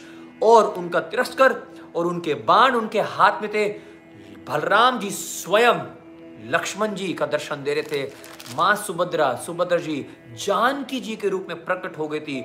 और 0.44 0.64
उनका 0.64 1.00
तिरस्कर 1.00 1.74
और 1.96 2.08
उनके 2.08 2.34
बाण 2.34 2.76
उनके 2.76 3.02
हाथ 3.02 3.42
में 3.42 3.52
थे। 3.52 3.70
बलराम 4.50 5.00
जी 5.00 5.10
स्वयं 5.10 5.76
लक्ष्मण 6.50 6.96
जी 6.96 7.14
का 7.14 7.26
दर्शन 7.26 7.64
दे 7.64 7.74
रहे 7.74 7.84
थे। 7.84 8.12
माँ 8.56 8.76
सुभद्रा 8.76 9.36
सुभद्रा 9.36 9.78
जी 9.78 10.06
जानकी 10.32 11.00
जी 11.00 11.16
के 11.16 11.30
रूप 11.30 11.46
में 11.50 11.66
प्रकट 11.66 11.98
हो 11.98 12.08
गई 12.08 12.20
थी। 12.20 12.42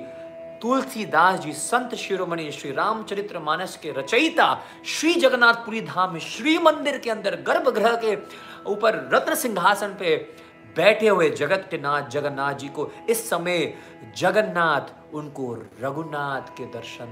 तुलसीदास 0.61 1.39
जी, 1.39 1.53
संत 1.53 1.95
शिरोमणि, 1.95 2.51
श्री 2.51 2.71
रामचरित्र 2.71 3.39
मानस 3.39 3.77
के 3.77 3.91
रचयिता, 3.91 4.61
श्री 4.85 5.13
जगन्नाथपुरी 5.13 5.81
धाम 5.81 6.19
श्री 6.19 6.57
मंदिर 6.57 6.97
के 6.97 7.09
अंदर 7.09 7.35
गर्भगृह 7.35 7.95
के 7.95 8.17
ऊपर 8.71 9.09
रत्न 9.13 9.35
सिंहासन 9.35 9.87
पे 9.87 10.35
बैठे 10.77 11.07
हुए 11.07 11.29
जगत 11.29 11.69
नाथ 11.73 12.01
जगन्नाथ 12.01 12.53
जी 12.53 12.67
को। 12.67 12.91
इस 13.09 13.29
समय 13.29 13.73
जगन्नाथ 14.17 15.15
उनको 15.15 15.53
रघुनाथ 15.81 16.57
के 16.57 16.65
दर्शन 16.65 17.05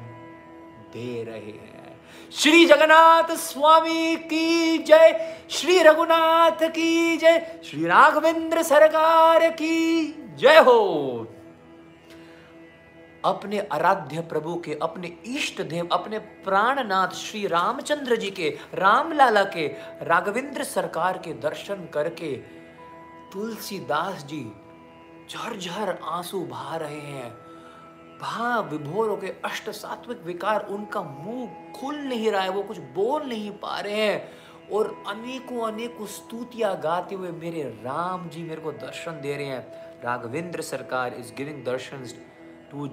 दे 0.94 1.24
रहे 1.24 1.52
हैं। 1.52 2.02
श्री 2.32 2.66
जगन्नाथ 2.66 3.36
स्वामी 3.36 4.16
की 4.16 4.78
जय, 4.78 5.38
श्री 5.50 5.80
रघुनाथ 5.80 6.64
की 6.64 7.18
जय, 7.18 7.62
श्री 7.64 7.86
राघवेंद्र 7.86 8.64
सरकार 8.64 9.50
की 9.50 10.06
जय 10.36 10.58
हो। 10.58 11.28
अपने 13.26 13.60
आराध्य 13.72 14.22
प्रभु 14.22 14.56
के, 14.56 14.80
अपने 14.82 15.08
इष्ट 15.26 15.62
देव, 15.62 15.90
अपने 15.92 16.20
प्राणनाथ 16.20 17.08
श्री 17.08 17.48
रामचंद्र 17.48 18.16
जी 18.16 18.32
के, 18.32 18.58
रामलाला 18.74 19.44
के, 19.44 19.68
राघवेंद्र 20.02 20.64
सरकार 20.64 21.18
के 21.18 21.34
दर्शन 21.34 21.88
करके 21.94 22.59
तुलसीदास 23.34 24.24
जी 24.26 24.52
झरझर 25.30 26.00
आँसू 26.04 26.40
बहा 26.40 26.76
रहे 26.76 27.00
हैं। 27.00 27.32
भा 28.22 28.60
विभोर 28.60 29.16
के 29.22 29.28
अष्ट 29.28 29.70
सात्विक 29.70 30.24
विकार 30.24 30.66
उनका 30.68 31.02
मुँह 31.02 31.72
खुल 31.76 31.96
नहीं 31.96 32.32
रहा 32.32 32.42
है, 32.42 32.50
वो 32.50 32.64
कुछ 32.64 32.78
बोल 32.78 33.24
नहीं 33.24 33.52
पा 33.52 33.80
रहे 33.80 33.94
हैं। 33.94 34.32
और 34.72 35.04
अनेकों 35.08 35.62
अनेकों 35.72 36.06
स्तुतियाँ 36.06 36.80
गाते 36.80 37.16
हुए 37.16 37.32
मेरे 37.32 37.64
राम 37.64 38.30
जी 38.30 38.44
मेरे 38.44 38.62
को 38.62 38.72
दर्शन 38.72 39.12
दे 39.12 39.36
रहे 39.36 39.46
हैं। 39.46 40.02
Raghavendra 40.04 40.62
Sarkar 40.62 41.14
is 41.14 41.34
giving 41.34 41.66
darshan 41.66 42.06
to 42.72 42.90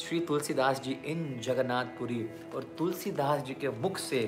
Shri 0.00 0.20
Tulsidas 0.20 0.80
ji 0.80 0.92
in 1.06 1.40
Jagannathpuri. 1.42 2.30
और 2.54 2.62
तुलसीदास 2.78 3.42
जी 3.42 3.54
के 3.54 3.68
मुख 3.68 3.98
से 3.98 4.20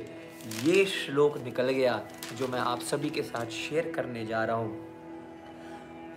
ये 0.65 0.85
श्लोक 0.85 1.39
निकल 1.39 1.71
गया, 1.71 2.01
जो 2.35 2.49
मैं 2.49 2.61
आप 2.61 2.81
सभी 2.81 3.11
के 3.11 3.23
साथ 3.23 3.47
शेयर 3.47 3.93
करने 3.97 4.27
जा 4.27 4.45
रहा 4.45 4.57
हूँ। 4.57 4.88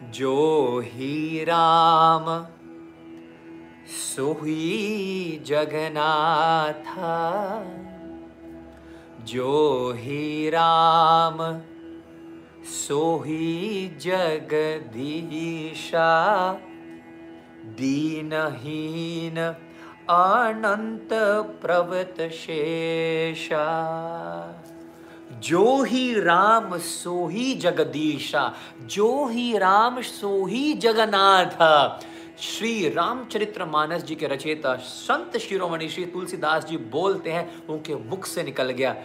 जो 0.09 0.79
ही 0.85 1.43
राम 1.43 2.45
सो 3.87 4.33
ही 4.33 5.43
जगन्नाथ, 5.45 6.95
जो 9.25 9.93
ही 9.97 10.49
राम, 10.49 11.37
सोही 12.65 13.87
जगदीशा, 14.01 14.83
दीनहीन 17.65 19.41
अनंत 20.09 21.09
प्रवत 21.61 22.15
शेषा। 22.31 23.67
जो 25.41 25.83
ही 25.83 26.21
राम 26.21 26.77
सो 26.77 27.27
ही 27.27 27.53
जगदीशा, 27.53 28.53
जो 28.81 29.27
ही 29.27 29.57
राम 29.57 30.01
सो 30.01 30.45
ही 30.45 30.73
जगन्नाथ। 30.73 31.99
श्री 32.39 32.89
रामचरित्र 32.89 33.65
मानस 33.65 34.03
जी 34.03 34.15
के 34.15 34.27
रचयिता 34.27 34.75
संत 34.75 35.37
शिरोमणि 35.37 35.89
श्री 35.89 36.05
तुलसीदास 36.05 36.65
जी 36.65 36.77
बोलते 36.77 37.31
हैं, 37.31 37.67
उनके 37.67 37.95
मुख 37.95 38.25
से 38.25 38.43
निकल 38.43 38.69
गया, 38.69 38.95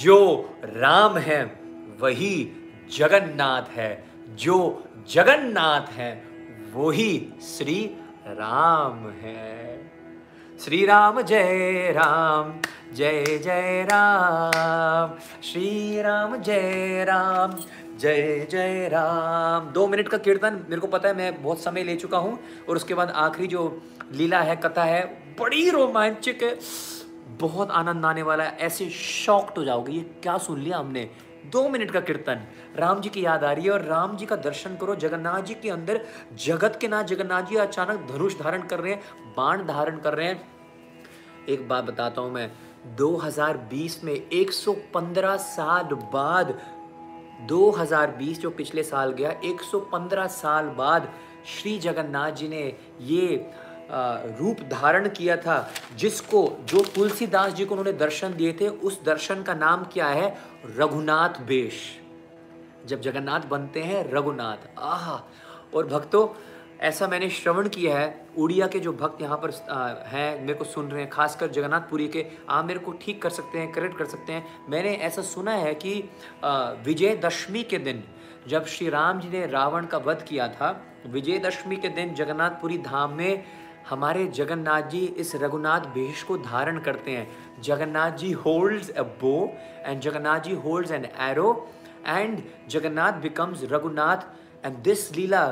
जो 0.00 0.50
राम 0.64 1.18
है, 1.18 1.60
वही 2.00 2.52
जगन्नाथ 2.98 3.62
है। 3.62 4.04
जो 4.28 4.84
जगन्नाथ 5.10 5.92
है 5.92 6.24
वो 6.72 6.90
ही 6.90 7.28
श्री 7.42 7.90
राम 8.26 9.10
है। 9.10 9.92
श्री 10.64 10.86
राम 10.86 11.20
जय 11.20 11.92
राम। 11.96 12.60
जय 12.96 13.38
जय 13.38 13.86
राम 13.90 15.18
श्री 15.42 16.02
राम 16.02 16.36
जय 16.36 17.04
राम, 17.08 17.52
जय 17.98 18.46
जय 18.50 18.88
राम। 18.88 19.68
दो 19.72 19.86
मिनट 19.86 20.08
का 20.08 20.18
कीर्तन, 20.18 20.54
मेरे 20.68 20.80
को 20.80 20.86
पता 20.86 21.08
है, 21.08 21.16
मैं 21.16 21.42
बहुत 21.42 21.60
समय 21.60 21.84
ले 21.84 21.96
चुका 21.96 22.18
हूँ, 22.18 22.38
और 22.68 22.76
उसके 22.76 22.94
बाद 22.94 23.10
आखिरी 23.10 23.46
जो 23.46 23.82
लीला 24.12 24.40
है, 24.40 24.56
कथा 24.56 24.84
है, 24.84 25.04
बड़ी 25.40 25.70
रोमांचक 25.70 26.42
है। 26.42 26.58
बहुत 27.40 27.70
आनंद 27.70 28.04
आने 28.04 28.22
वाला 28.22 28.44
है, 28.44 28.56
ऐसे 28.56 28.88
शॉक्ड 28.90 29.58
हो 29.58 29.64
जाओगे, 29.64 29.92
ये 29.92 30.00
क्या 30.22 30.38
सुन 30.38 30.60
लिया 30.60 30.78
हमने? 30.78 31.10
दो 31.46 31.68
मिनट 31.68 31.90
का 31.90 32.00
कीर्तन, 32.00 32.46
राम 32.76 33.00
जी 33.00 33.08
की 33.08 33.24
याद 33.24 33.44
आ 33.44 33.52
रही 33.52 33.64
है, 33.64 33.70
और 33.70 33.82
राम 33.82 34.16
जी 34.16 34.26
का 34.26 34.36
दर्शन 34.36 34.76
करो, 34.76 34.94
जगन्नाथ 34.94 35.42
जी 35.42 35.54
के 35.54 35.70
अंदर, 35.70 36.00
जगत 36.46 36.78
के 36.80 36.88
नाथ 36.88 37.04
जगन्नाथ 37.04 37.42
जी 37.42 37.56
अचानक 37.56 38.06
धनुष 38.12 38.38
धारण 38.38 38.62
कर 38.62 38.80
रहे 38.80 38.92
हैं, 38.92 39.02
बाण 39.36 39.66
धारण 39.66 39.98
कर 39.98 40.14
रहे 40.14 40.26
हैं। 40.26 40.56
एक 41.48 41.68
बात 41.68 41.84
बताता 41.84 42.20
हूँ 42.20 42.32
मैं 42.32 42.50
2020 42.94 44.04
में 44.04 44.30
115 44.30 45.36
साल 45.36 45.84
बाद 45.84 46.60
2020 47.48 48.40
जो 48.40 48.50
पिछले 48.50 48.82
साल 48.82 49.12
गया 49.12 49.40
115 49.44 50.26
साल 50.26 50.64
बाद 50.64 51.12
श्री 51.46 51.78
जगन्नाथ 51.78 52.30
जी 52.30 52.48
ने 52.48 52.76
ये 53.00 53.50
रूप 54.40 54.56
धारण 54.60 55.08
किया 55.08 55.36
था, 55.36 55.70
जिसको, 55.96 56.52
जो 56.64 56.84
तुलसीदास 56.84 57.52
जी 57.52 57.64
को 57.64 57.74
उन्होंने 57.74 57.92
दर्शन 57.92 58.34
दिए 58.34 58.52
थे, 58.52 58.68
उस 58.68 59.04
दर्शन 59.04 59.42
का 59.42 59.54
नाम 59.54 59.84
क्या 59.84 60.06
है? 60.06 60.38
रघुनाथ 60.76 61.28
बेश। 61.28 62.00
जब 62.86 63.00
जगन्नाथ 63.00 63.40
बनते 63.40 63.82
हैं, 63.82 64.10
रघुनाथ। 64.10 64.78
आह! 64.78 65.20
और 65.74 65.86
भक्तों 65.86 66.28
ऐसा 66.80 67.06
मैंने 67.08 67.28
श्रवण 67.30 67.68
किया 67.68 67.98
है, 67.98 68.26
उड़िया 68.38 68.66
के 68.66 68.78
जो 68.80 68.92
भक्त 68.92 69.22
यहाँ 69.22 69.36
पर 69.36 69.50
हैं, 70.06 70.40
मेरे 70.40 70.54
को 70.54 70.64
सुन 70.64 70.88
रहे 70.88 71.02
हैं, 71.02 71.10
खासकर 71.10 71.50
जगन्नाथपुरी 71.50 72.08
के, 72.08 72.24
आप 72.48 72.64
मेरे 72.64 72.80
को 72.80 72.92
ठीक 73.00 73.20
कर 73.22 73.30
सकते 73.30 73.58
हैं 73.58 73.70
करेक्ट 73.72 73.98
कर 73.98 74.04
सकते 74.06 74.32
हैं। 74.32 74.44
मैंने 74.70 74.94
ऐसा 74.96 75.22
सुना 75.22 75.52
है 75.52 75.74
कि 75.76 75.94
विजयदशमी 76.86 77.62
के 77.62 77.78
दिन, 77.78 78.02
जब 78.48 78.66
श्री 78.66 78.88
राम 78.88 79.20
जी 79.20 79.28
ने 79.28 79.46
रावण 79.46 79.86
का 79.86 79.98
वध 79.98 80.22
किया 80.22 80.48
था, 80.48 80.70
विजयदशमी 81.06 81.76
के 81.76 81.88
दिन 81.90 82.14
जगन्नाथपुरी 82.14 82.78
धाम 82.80 83.12
में 83.12 83.44
हमारे 83.88 84.26
जगन्नाथ 84.26 84.88
जी 84.90 85.00
इस 85.16 85.34
रघुनाथ 85.36 85.80
भेष 85.94 86.22
को 86.22 86.36
धारण 86.38 86.78
करते 86.78 87.10
हैं। 87.10 87.62
Jagannath 87.62 88.16
ji 88.18 88.30
holds 88.34 88.90
a 88.90 89.02
bow 89.20 89.34
and 89.84 90.00
Jagannath 90.00 90.40
ji 90.40 90.54
holds 90.56 90.90
an 90.92 91.04
arrow 91.20 91.68
and 92.06 92.42
Jagannath 92.68 93.20
becomes 93.22 93.62
Raghunath 93.72 94.26
and 94.66 94.76
this 94.78 95.10
leela 95.16 95.46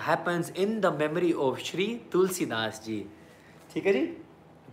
happens 0.00 0.52
in 0.56 0.80
the 0.80 0.86
memory 1.00 1.32
of 1.32 1.58
Shri 1.60 1.86
Tulsidas 2.12 2.82
ji 2.86 3.04
ठीक 3.74 3.86
है 3.86 3.92
जी? 3.92 4.00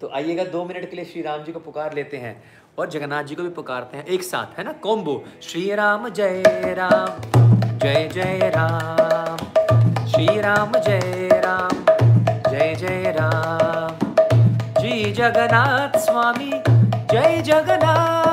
तो 0.02 0.10
आइएगा, 0.16 0.44
दो 0.44 0.64
मिनट 0.66 0.90
के 0.90 0.96
लिए 0.96 1.06
श्री 1.06 1.22
राम 1.22 1.44
जी 1.44 1.52
को 1.52 1.60
पुकार 1.60 1.94
लेते 1.94 2.18
हैं 2.18 2.36
और 2.80 2.90
जगन्नाथ 2.90 3.24
जी 3.24 3.36
को 3.36 3.44
भी 3.44 3.50
पुकारते 3.50 3.98
हैं 3.98 4.06
एक 4.06 4.24
साथ, 4.24 4.58
है 4.58 4.64
ना? 4.64 4.74
कॉम्बो। 4.84 5.24
श्री 5.42 5.74
राम, 5.76 6.10
जय 6.10 6.44
राम, 6.78 7.22
जय 7.78 8.10
जय 8.14 8.52
राम। 8.56 9.38
श्री 10.08 10.40
राम, 10.42 10.72
जय 10.72 11.30
राम, 11.46 11.86
जय 12.52 12.76
जय 12.76 13.16
राम। 13.20 14.06
जी 14.82 15.12
जगन्नाथ 15.14 15.98
स्वामी, 16.00 16.52
जय 17.12 17.42
जगन्नाथ। 17.42 18.25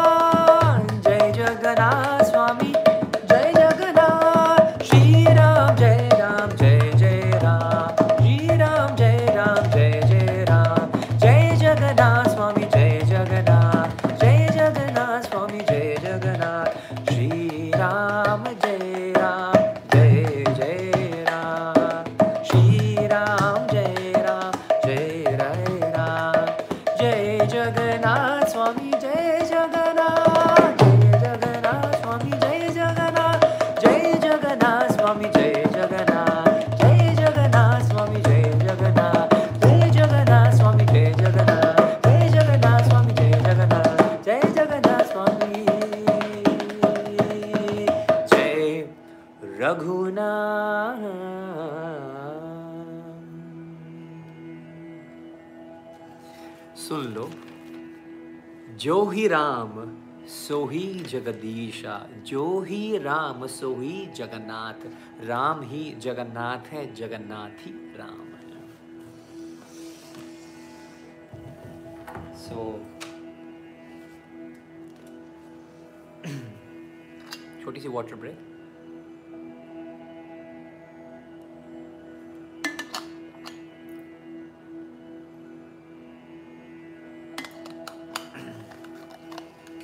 राम 59.32 59.98
सो 60.26 60.66
ही 60.66 60.94
जगदीशा। 60.94 62.08
जो 62.26 62.60
ही 62.60 62.98
राम, 62.98 63.46
सोही 63.46 64.06
जगन्नाथ। 64.06 64.90
राम 65.26 65.62
ही 65.62 65.94
जगन्नाथ 65.94 66.58
है, 66.58 66.94
जगन्नाथ 66.94 67.66
ही 67.66 67.72
राम। 67.96 68.28
है 68.28 68.32
सो 72.36 72.80
छोटी 77.64 77.80
सी 77.80 77.88
वाटर 77.88 78.14
ब्रेक 78.14 78.51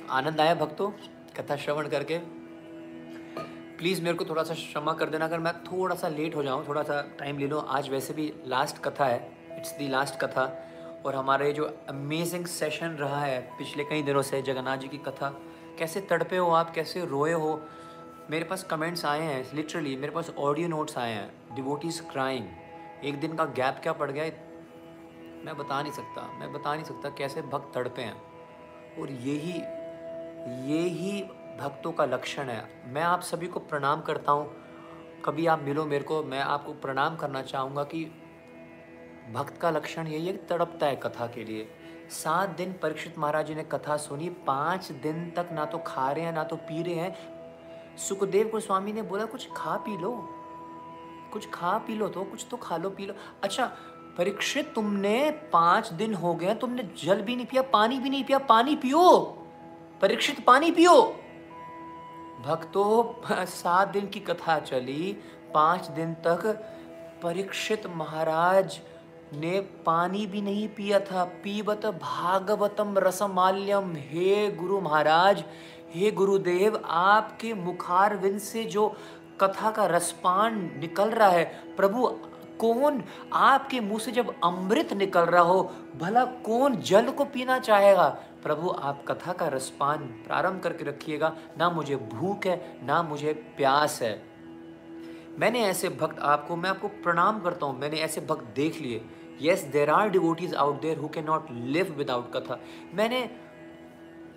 आनंद 0.09 0.41
आया 0.41 0.53
भक्तों, 0.55 0.89
कथा 1.37 1.55
श्रवण 1.55 1.87
करके। 1.87 2.17
प्लीज़ 3.77 4.01
मेरे 4.01 4.17
को 4.17 4.25
थोड़ा 4.25 4.43
सा 4.43 4.53
क्षमा 4.53 4.93
कर 4.93 5.09
देना, 5.09 5.25
अगर 5.25 5.39
मैं 5.39 5.53
थोड़ा 5.63 5.95
सा 5.95 6.07
लेट 6.07 6.35
हो 6.35 6.43
जाऊँ, 6.43 6.67
थोड़ा 6.67 6.83
सा 6.83 7.01
टाइम 7.19 7.37
ले 7.37 7.47
लो। 7.47 7.59
आज 7.59 7.89
वैसे 7.89 8.13
भी 8.13 8.33
लास्ट 8.47 8.77
कथा 8.77 9.05
है 9.05 9.31
इट्स 9.57 9.77
दी 9.77 9.87
लास्ट 9.87 10.19
कथा। 10.19 10.65
और 11.05 11.15
हमारे 11.15 11.51
जो 11.53 11.65
अमेजिंग 11.89 12.45
सेशन 12.45 12.87
रहा 12.87 13.21
है, 13.21 13.39
पिछले 13.57 13.83
कई 13.83 14.01
दिनों 14.01 14.21
से 14.21 14.41
जगन्नाथ 14.41 14.77
जी 14.77 14.87
की 14.87 14.97
कथा, 14.97 15.29
कैसे 15.79 16.01
तड़पे 16.01 16.37
हो 16.37 16.49
आप, 16.51 16.73
कैसे 16.73 17.05
रोए 17.05 17.33
हो? 17.33 17.61
मेरे 18.29 18.45
पास 18.45 18.63
कमेंट्स 18.63 19.05
आए 19.05 19.21
हैं 19.21 19.55
लिटरली 19.55 19.95
मेरे 19.95 20.13
पास 20.13 20.29
ऑडियो 20.37 20.67
नोट्स 20.67 20.97
आए 20.97 21.11
हैं 21.11 21.55
डिवोटीज 21.55 21.99
क्राइंग 22.11 22.47
एक 23.05 23.19
दिन 23.19 23.35
का 23.35 23.45
गैप 23.45 23.79
क्या 23.83 23.93
पड़ 23.93 24.11
गया? 24.11 24.25
मैं 25.45 25.57
बता 25.57 25.81
नहीं 25.81 25.91
सकता, 25.91 26.21
मैं 26.39 26.53
बता 26.53 26.73
नहीं 26.75 26.85
सकता 26.85 27.09
कैसे 27.09 27.41
भक्त 27.41 27.71
तड़पे 27.75 28.01
हैं। 28.01 28.21
और 29.01 29.11
यही 29.11 29.61
यही 30.47 31.21
भक्तों 31.59 31.91
का 31.91 32.05
लक्षण 32.05 32.43
है। 32.43 32.63
मैं 32.87 33.01
आप 33.01 33.21
सभी 33.21 33.47
को 33.47 33.59
प्रणाम 33.59 34.01
करता 34.01 34.31
हूँ। 34.31 34.51
कभी 35.25 35.47
आप 35.47 35.61
मिलो 35.63 35.85
मेरे 35.85 36.03
को, 36.03 36.23
मैं 36.23 36.39
आपको 36.39 36.73
प्रणाम 36.73 37.15
करना 37.15 37.41
चाहूँगा 37.41 37.83
कि 37.83 38.05
भक्त 39.33 39.57
का 39.57 39.69
लक्षण 39.69 40.07
यही 40.07 40.27
है 40.27 40.31
कि 40.33 40.45
तड़पता 40.49 40.85
है 40.85 40.95
कथा 40.95 41.27
के 41.27 41.43
लिए। 41.43 41.67
सात 42.09 42.49
दिन 42.49 42.73
परीक्षित 42.73 43.17
महाराज 43.17 43.47
जी 43.47 43.55
ने 43.55 43.63
कथा 43.63 43.97
सुनी, 43.97 44.29
पाँच 44.29 44.91
दिन 44.91 45.29
तक 45.29 45.49
ना 45.51 45.65
तो 45.65 45.77
खा 45.77 46.11
रहे 46.11 46.25
हैं, 46.25 46.33
ना 46.33 46.43
तो 46.43 46.55
पी 46.55 46.83
रहे 46.83 46.95
हैं। 46.95 47.97
सुखदेव 47.97 48.47
गोस्वामी 48.47 48.93
ने 48.93 49.01
बोला, 49.01 49.25
कुछ 49.25 49.49
खा 49.57 49.75
पी 49.77 49.97
लो। 49.97 50.11
कुछ 51.33 51.49
खा 51.49 51.77
पी 51.77 51.95
लो 51.95 52.07
तो 52.07 52.23
कुछ 52.23 52.45
तो 52.51 52.57
खा 52.57 52.77
लो, 52.77 52.89
पी 52.89 53.05
लो। 53.05 53.13
अच्छा 53.43 53.65
परीक्षित, 54.17 54.73
तुमने 54.75 55.31
पाँच 55.53 55.93
दिन 55.93 56.13
हो 56.13 56.33
गए 56.35 56.53
तुमने 56.53 56.83
जल 57.03 57.21
भी 57.21 57.35
नहीं 57.35 57.45
पिया, 57.45 57.61
पानी 57.61 57.99
भी 57.99 58.09
नहीं 58.09 58.23
पिया, 58.23 58.39
पानी 58.39 58.75
पियो। 58.75 59.35
परीक्षित 60.01 60.45
पानी 60.45 60.71
पियो। 60.71 61.01
भक्तों, 62.45 63.45
सात 63.45 63.87
दिन 63.87 64.07
की 64.07 64.19
कथा 64.19 64.59
चली। 64.59 65.17
पाँच 65.53 65.87
दिन 65.87 66.13
तक 66.13 66.45
परीक्षित 67.23 67.87
महाराज 67.87 68.79
ने 69.33 69.59
पानी 69.59 70.25
भी 70.27 70.41
नहीं 70.41 70.67
पिया 70.67 70.99
था। 70.99 71.23
पीबत 71.23 71.85
भागवतम 71.85 72.97
रसमाल्यम। 72.97 73.93
हे 73.97 74.51
गुरु 74.51 74.81
महाराज, 74.81 75.43
हे 75.93 76.11
गुरुदेव, 76.11 76.81
आपके 76.85 77.53
मुखार 77.53 78.13
मुखारविंद 78.13 78.39
से 78.39 78.63
जो 78.63 78.95
कथा 79.41 79.71
का 79.71 79.85
रसपान 79.85 80.71
निकल 80.77 81.09
रहा 81.09 81.29
है, 81.29 81.45
प्रभु 81.77 82.19
कौन 82.59 83.03
आपके 83.33 83.79
मुँह 83.79 83.99
से 83.99 84.11
जब 84.11 84.33
अमृत 84.43 84.93
निकल 84.93 85.21
रहा 85.21 85.41
हो, 85.41 85.71
भला 85.97 86.25
कौन 86.25 86.75
जल 86.75 87.09
को 87.09 87.25
पीना 87.25 87.59
चाहेगा? 87.59 88.07
प्रभु, 88.43 88.69
आप 88.69 89.03
कथा 89.07 89.33
का 89.33 89.47
रसपान 89.47 89.97
प्रारंभ 89.97 90.61
करके 90.61 90.83
रखिएगा। 90.83 91.35
ना 91.57 91.69
मुझे 91.69 91.95
भूख 91.95 92.45
है, 92.45 92.79
ना 92.83 93.01
मुझे 93.03 93.33
प्यास 93.57 94.01
है। 94.01 94.21
मैंने 95.39 95.61
ऐसे 95.61 95.89
भक्त 95.89 96.19
आपको, 96.19 96.55
मैं 96.55 96.69
आपको 96.69 96.87
प्रणाम 96.87 97.39
करता 97.39 97.65
हूँ। 97.65 97.79
मैंने 97.79 97.97
ऐसे 97.97 98.21
भक्त 98.21 98.55
देख 98.55 98.81
लिए। 98.81 99.05
Yes 99.41 99.61
there 99.63 99.89
are 99.89 100.09
devotees 100.09 100.55
out 100.55 100.81
there 100.81 100.97
who 100.97 101.07
can 101.07 101.25
not 101.25 101.47
live 101.51 101.93
without 101.97 102.31
katha. 102.33 102.59
मैंने, 102.93 103.29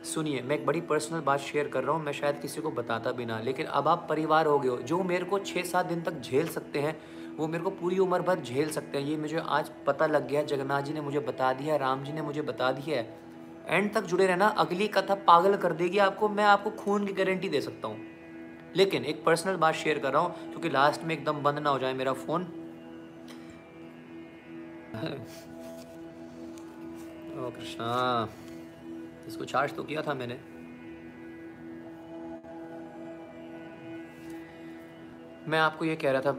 सुनिए, 0.04 0.42
मैं 0.42 0.56
एक 0.56 0.66
बड़ी 0.66 0.80
पर्सनल 0.80 1.20
बात 1.20 1.40
शेयर 1.40 1.68
कर 1.68 1.84
रहा 1.84 1.96
हूँ। 1.96 2.04
मैं 2.04 2.12
शायद 2.12 2.38
किसी 2.40 2.60
को 2.60 2.70
बताता 2.70 3.12
भी 3.12 3.24
ना, 3.24 3.40
लेकिन 3.40 3.66
अब 3.66 3.88
आप 3.88 4.06
परिवार 4.08 4.46
हो 4.46 4.58
गए 4.58 4.68
हो, 4.68 4.76
जो 4.76 5.02
मेरे 5.02 5.24
को 5.24 5.38
छः 5.38 5.62
सात 5.62 5.86
दिन 5.86 6.02
तक 6.02 6.20
झेल 6.20 6.48
सकते 6.48 6.78
हैं 6.78 6.96
वो 7.38 7.46
मेरे 7.48 7.64
को 7.64 7.70
पूरी 7.72 7.98
उम्र 7.98 8.22
भर 8.22 8.40
झेल 8.40 8.70
सकते 8.70 8.98
हैं। 8.98 9.04
ये 9.06 9.16
मुझे 9.16 9.38
आज 9.38 9.70
पता 9.86 10.06
लग 10.06 10.28
गया, 10.28 10.42
जगन्नाथ 10.44 10.82
जी 10.82 10.92
ने 10.92 11.00
मुझे 11.00 11.18
बता 11.20 11.52
दिया 11.52 11.76
राम 11.78 12.04
जी 12.04 12.12
ने 12.12 12.22
मुझे 12.22 12.42
बता 12.42 12.70
दिया 12.72 12.96
है। 12.98 13.20
एंड 13.66 13.92
तक 13.94 14.04
जुड़े 14.04 14.26
रहना, 14.26 14.46
अगली 14.48 14.88
कथा 14.88 15.14
पागल 15.26 15.56
कर 15.56 15.72
देगी 15.72 15.98
आपको, 16.00 16.28
मैं 16.28 16.44
आपको 16.44 16.70
खून 16.78 17.06
की 17.06 17.12
गारंटी 17.12 17.48
दे 17.48 17.60
सकता 17.60 17.88
हूँ। 17.88 18.10
लेकिन 18.76 19.04
एक 19.04 19.24
पर्सनल 19.24 19.56
बात 19.56 19.74
शेयर 19.74 19.98
कर 19.98 20.12
रहा 20.12 20.22
हूँ, 20.22 20.50
क्योंकि 20.50 20.68
लास्ट 20.68 21.04
में 21.04 21.14
एकदम 21.14 21.42
बंद 21.42 21.58
ना 21.58 21.70
हो 21.70 21.78
जाए 21.78 21.94
मेरा 21.94 22.12
फ़ोन 22.14 22.42
ओ 27.34 27.50
कृष्णा, 27.50 28.28
इसको 29.28 29.44
चार्ज 29.44 29.74
तो 29.74 29.82
किया 29.82 30.02
था 30.02 30.14
मैंने। 30.14 30.38
मैं 35.48 35.58
आपको 35.58 35.84
ये 35.84 35.94
कह 35.96 36.10
रहा 36.10 36.20
था 36.22 36.32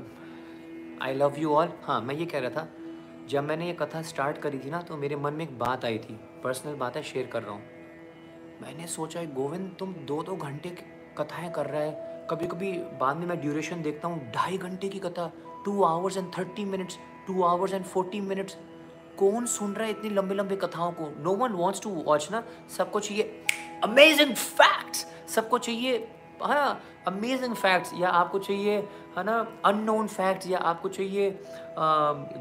आई 1.02 1.14
लव 1.14 1.40
यू 1.40 1.54
ऑल 1.54 1.70
हाँ 1.84 2.00
मैं 2.02 2.16
ये 2.16 2.26
कह 2.26 2.40
रहा 2.40 2.50
था, 2.50 2.68
जब 3.30 3.44
मैंने 3.44 3.68
ये 3.68 3.74
कथा 3.74 4.02
स्टार्ट 4.02 4.38
करी 4.38 4.60
थी 4.60 4.70
ना 4.70 4.82
तो 4.82 4.98
मेरे 4.98 5.16
मन 5.16 5.34
में 5.34 5.44
एक 5.46 5.58
बात 5.60 5.86
आई 5.86 5.98
थी 6.00 6.20
पर्सनल 6.44 6.76
बात 6.76 6.96
है 6.98 7.04
शेयर 7.04 7.28
कर 7.28 7.44
रहा 7.44 7.54
हूँ। 7.54 7.62
मैंने 8.62 8.88
सोचा 8.88 9.20
है 9.20 9.34
गोविंद, 9.36 9.72
तुम 9.80 9.94
दो 10.08 10.22
दो 10.24 10.36
घंटे 10.36 10.70
कथाएँ 11.18 11.52
कर 11.52 11.66
रहा 11.66 11.82
है। 11.82 12.28
कभी 12.30 12.48
कभी 12.48 12.72
बाद 13.00 13.18
में 13.18 13.26
मैं 13.28 13.40
ड्यूरेशन 13.42 13.82
देखता 13.82 14.08
हूँ, 14.08 14.32
ढाई 14.32 14.58
घंटे 14.58 14.90
की 14.90 15.00
कथा 15.00 15.32
two 15.66 15.82
hours 15.84 16.18
and 16.18 16.32
thirty 16.38 16.66
minutes 16.66 16.98
two 17.28 17.42
hours 17.44 17.74
and 17.74 17.84
forty 17.86 18.22
minutes 18.22 18.58
कौन 19.18 19.46
सुन 19.48 19.74
रहा 19.74 19.86
है 19.86 19.92
इतनी 19.92 20.10
लंबी 20.10 20.36
लंबी 20.36 20.56
कथाओं 20.56 20.92
को? 20.92 21.10
No 21.24 21.34
one 21.36 21.52
wants 21.54 21.82
to 21.82 21.90
watch 22.06 22.28
ना। 22.32 22.44
सबको 22.78 23.00
चाहिए 23.00 23.44
अमेजिंग 23.84 24.34
फैक्ट्स 24.36 25.06
सबको 25.36 25.58
चाहिए 25.60 25.98
है 26.42 26.56
ना 26.56 26.80
अमेजिंग 27.08 27.56
फैक्ट्स 27.56 27.94
या 27.94 28.10
आपको 28.12 28.40
चाहिए, 28.40 28.78
है 29.18 29.24
ना 29.24 29.36
अननोन 29.66 30.08
फैक्ट्स 30.10 30.48
या 30.48 30.58
आपको 30.60 30.90
चाहिए 30.90 31.30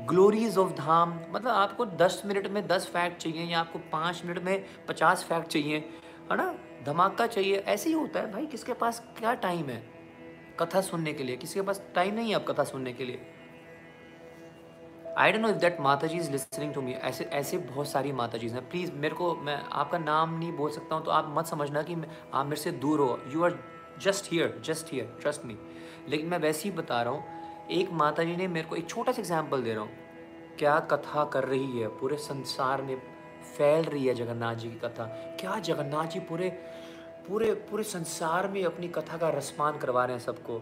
ग्लोरीज 0.09 0.59
ऑफ़ 0.59 0.73
धाम 0.77 1.19
मतलब 1.31 1.51
आपको 1.51 1.86
दस 1.86 2.23
मिनट 2.27 2.47
में 2.48 2.66
दस 2.69 2.86
फैक्ट 2.93 3.23
चाहिए, 3.23 3.44
या 3.44 3.60
आपको 3.60 3.78
पाँच 3.93 4.23
मिनट 4.24 4.43
में 4.44 4.64
पचास 4.89 5.24
फैक्ट 5.24 5.48
चाहिए, 5.48 5.78
है 6.31 6.36
ना? 6.36 6.55
धमाका 6.85 7.27
चाहिए, 7.27 7.56
ऐसे 7.59 7.89
ही 7.89 7.94
होता 7.94 8.20
है 8.20 8.32
भाई, 8.32 8.47
किसके 8.47 8.73
पास 8.74 9.02
क्या 9.19 9.35
टाइम 9.36 9.69
है? 9.70 9.82
कथा 10.60 10.81
सुनने 10.82 11.12
के 11.12 11.24
लिए 11.24 11.36
किसी 11.36 11.55
के 11.55 11.66
पास 11.66 11.82
टाइम 11.94 12.14
नहीं 12.14 12.28
है 12.28 12.35
अब 12.35 12.44
कथा 12.44 12.64
सुनने 12.64 12.93
के 12.93 13.05
लिए? 13.05 13.20
I 15.19 15.32
don't 15.32 15.43
know 15.43 15.48
if 15.48 15.56
that 15.56 15.81
mata 15.81 16.06
ji 16.06 16.16
is 16.16 16.31
listening 16.31 16.73
to 16.74 16.82
me 16.82 16.93
ऐसे 16.93 17.24
ऐसे 17.35 17.59
बहुत 17.60 17.89
सारी 17.89 18.12
माता 18.12 18.39
जीज 18.39 18.52
हैं। 18.55 18.69
प्लीज़ 18.70 18.93
मेरे 18.93 19.14
को, 19.14 19.35
मैं 19.36 19.56
आपका 19.56 19.98
नाम 19.98 20.39
नहीं 20.39 20.52
बोल 20.52 20.70
सकता 20.70 20.94
हूँ 20.94 21.05
तो 21.05 21.10
आप 21.10 21.27
मत 21.28 21.47
समझना 21.47 21.82
कि 21.82 21.97
आप 22.32 22.47
मेरे 22.47 22.60
से 22.60 22.70
दूर 22.73 23.01
हो। 23.01 23.19
You 23.28 23.44
are 23.44 23.59
just 23.98 24.32
here 24.32 24.60
just 24.64 24.93
here 24.93 25.16
trust 25.20 25.44
me 25.47 25.56
लेकिन 26.09 26.28
मैं 26.28 26.39
वैसे 26.39 26.69
ही 26.69 26.74
बता 26.77 27.02
रहा 27.02 27.12
हूँ, 27.12 27.24
एक 27.70 27.90
माता 27.93 28.24
जी 28.24 28.36
ने 28.36 28.47
मेरे 28.48 28.69
को 28.69 28.77
एक 28.77 28.89
छोटा 28.89 29.12
सा 29.12 29.20
एग्ज़ाम्पल 29.20 29.62
दे 29.62 29.74
रहा 29.74 29.82
हूँ। 29.82 30.01
क्या 30.59 30.78
कथा 30.81 31.24
कर 31.24 31.44
रही 31.44 31.81
है? 31.81 31.89
पूरे 31.89 32.16
संसार 32.16 32.82
में 32.82 32.97
फैल 33.59 33.85
रही 33.85 34.06
है 34.06 34.14
जगन्नाथ 34.14 34.55
जी 34.55 34.70
की 34.70 34.77
कथा। 34.77 35.05
क्या 35.40 35.59
जगन्नाथ 35.59 36.06
जी 36.06 36.20
पूरे 36.20 36.48
पूरे 37.28 37.52
पूरे 37.70 37.82
संसार 37.82 38.48
में 38.48 38.64
अपनी 38.64 38.89
कथा 38.89 39.16
का 39.16 39.28
रसमान 39.28 39.78
करवा 39.78 40.05
रहे 40.05 40.16
हैं 40.16 40.23
सबको? 40.23 40.60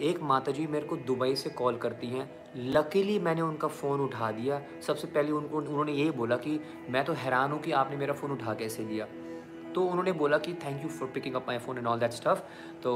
एक 0.00 0.20
माता 0.22 0.52
जी 0.52 0.66
मेरे 0.66 0.86
को 0.86 0.96
दुबई 0.96 1.34
से 1.36 1.50
कॉल 1.50 1.76
करती 1.76 2.06
हैं। 2.06 2.28
लकीली 2.56 3.18
मैंने 3.18 3.40
उनका 3.40 3.68
फ़ोन 3.68 4.00
उठा 4.00 4.30
दिया। 4.30 4.60
सबसे 4.86 5.06
पहले 5.06 5.32
उनको, 5.32 5.58
उन्होंने 5.58 5.92
यही 5.92 6.10
बोला 6.10 6.36
कि, 6.36 6.60
मैं 6.90 7.04
तो 7.04 7.12
हैरान 7.12 7.52
हूँ 7.52 7.60
कि 7.60 7.72
आपने 7.72 7.96
मेरा 7.96 8.14
फ़ोन 8.14 8.32
उठा 8.32 8.54
कैसे 8.54 8.84
लिया? 8.84 9.06
तो 9.74 9.84
उन्होंने 9.84 10.12
बोला 10.22 10.38
कि 10.38 10.54
thank 10.64 10.82
you 10.82 10.88
for 10.88 11.08
picking 11.14 11.34
up 11.34 11.44
my 11.48 11.58
phone 11.58 11.78
and 11.78 11.86
all 11.86 11.98
that 12.00 12.12
stuff 12.12 12.40
तो 12.82 12.92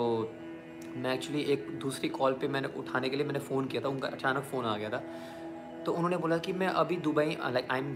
मैं 0.96 1.14
एक्चुअली 1.14 1.42
एक 1.52 1.68
दूसरी 1.82 2.08
कॉल 2.08 2.32
पे 2.40 2.48
मैंने 2.48 2.68
उठाने 2.78 3.08
के 3.08 3.16
लिए 3.16 3.26
मैंने 3.26 3.38
फ़ोन 3.38 3.66
किया 3.66 3.82
था, 3.82 3.88
उनका 3.88 4.08
अचानक 4.08 4.42
फ़ोन 4.50 4.64
आ 4.64 4.76
गया 4.76 4.90
था। 4.90 5.02
तो 5.86 5.92
उन्होंने 5.92 6.16
बोला 6.16 6.38
कि 6.38 6.52
मैं 6.52 6.68
अभी 6.82 6.96
Dubai 7.08 7.36
like 7.42 7.70
I 7.70 7.78
am 7.78 7.94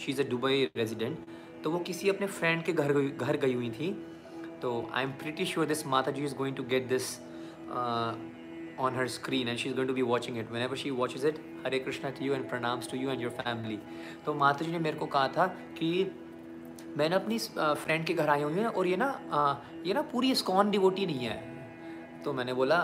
she 0.00 0.12
is 0.12 0.20
a 0.22 0.24
Dubai 0.28 0.64
resident 0.76 1.18
तो 1.64 1.70
वो 1.70 1.78
किसी 1.86 2.08
अपने 2.08 2.26
फ्रेंड 2.26 2.62
के 2.64 2.72
घर 2.72 2.92
घर 2.92 3.36
गई 3.36 3.54
हुई 3.54 3.70
थी। 3.70 3.92
तो 4.62 4.90
I 4.92 5.04
am 5.04 5.10
pretty 5.22 5.44
sure 5.44 5.66
this 5.66 5.86
mata 5.86 6.10
ji 6.10 6.24
is 6.24 6.34
going 6.36 6.56
to 6.56 6.62
get 6.74 6.88
this 6.88 7.18
on 7.68 8.94
her 8.96 8.96
on 8.96 8.96
her 9.00 9.04
screen 9.08 9.48
and 9.48 9.60
she's 9.60 9.74
going 9.76 9.86
to 9.88 9.94
be 9.94 10.02
watching 10.02 10.36
it. 10.36 10.50
Whenever 10.54 10.76
she 10.76 10.90
watches 10.90 11.22
it, 11.24 11.38
Hare 11.64 11.78
Krishna 11.80 12.10
to 12.12 12.24
you 12.24 12.34
and 12.38 12.48
pranams 12.48 12.88
to 12.88 12.98
you 13.02 13.12
and 13.12 13.22
your 13.24 13.30
family. 13.36 13.78
तो 14.24 14.34
माता 14.34 14.64
जी 14.64 14.72
ने 14.72 14.78
मेरे 14.78 14.98
को 14.98 15.06
कहा 15.06 15.28
था 15.36 15.46
कि 15.78 15.88
मैंने 16.96 17.16
अपनी 17.16 17.38
फ्रेंड 17.38 18.04
के 18.06 18.14
घर 18.14 18.28
आई 18.30 18.42
हुई 18.42 18.54
है 18.54 18.68
और 18.68 18.86
ये 18.86 18.96
ना 18.96 19.08
ये 19.86 19.94
ना 19.94 20.02
पूरी 20.12 20.34
स्कॉन 20.34 20.70
डिवोटी 20.70 21.06
नहीं 21.06 21.26
है। 21.26 21.54
तो 22.24 22.32
मैंने 22.32 22.54
बोला 22.54 22.76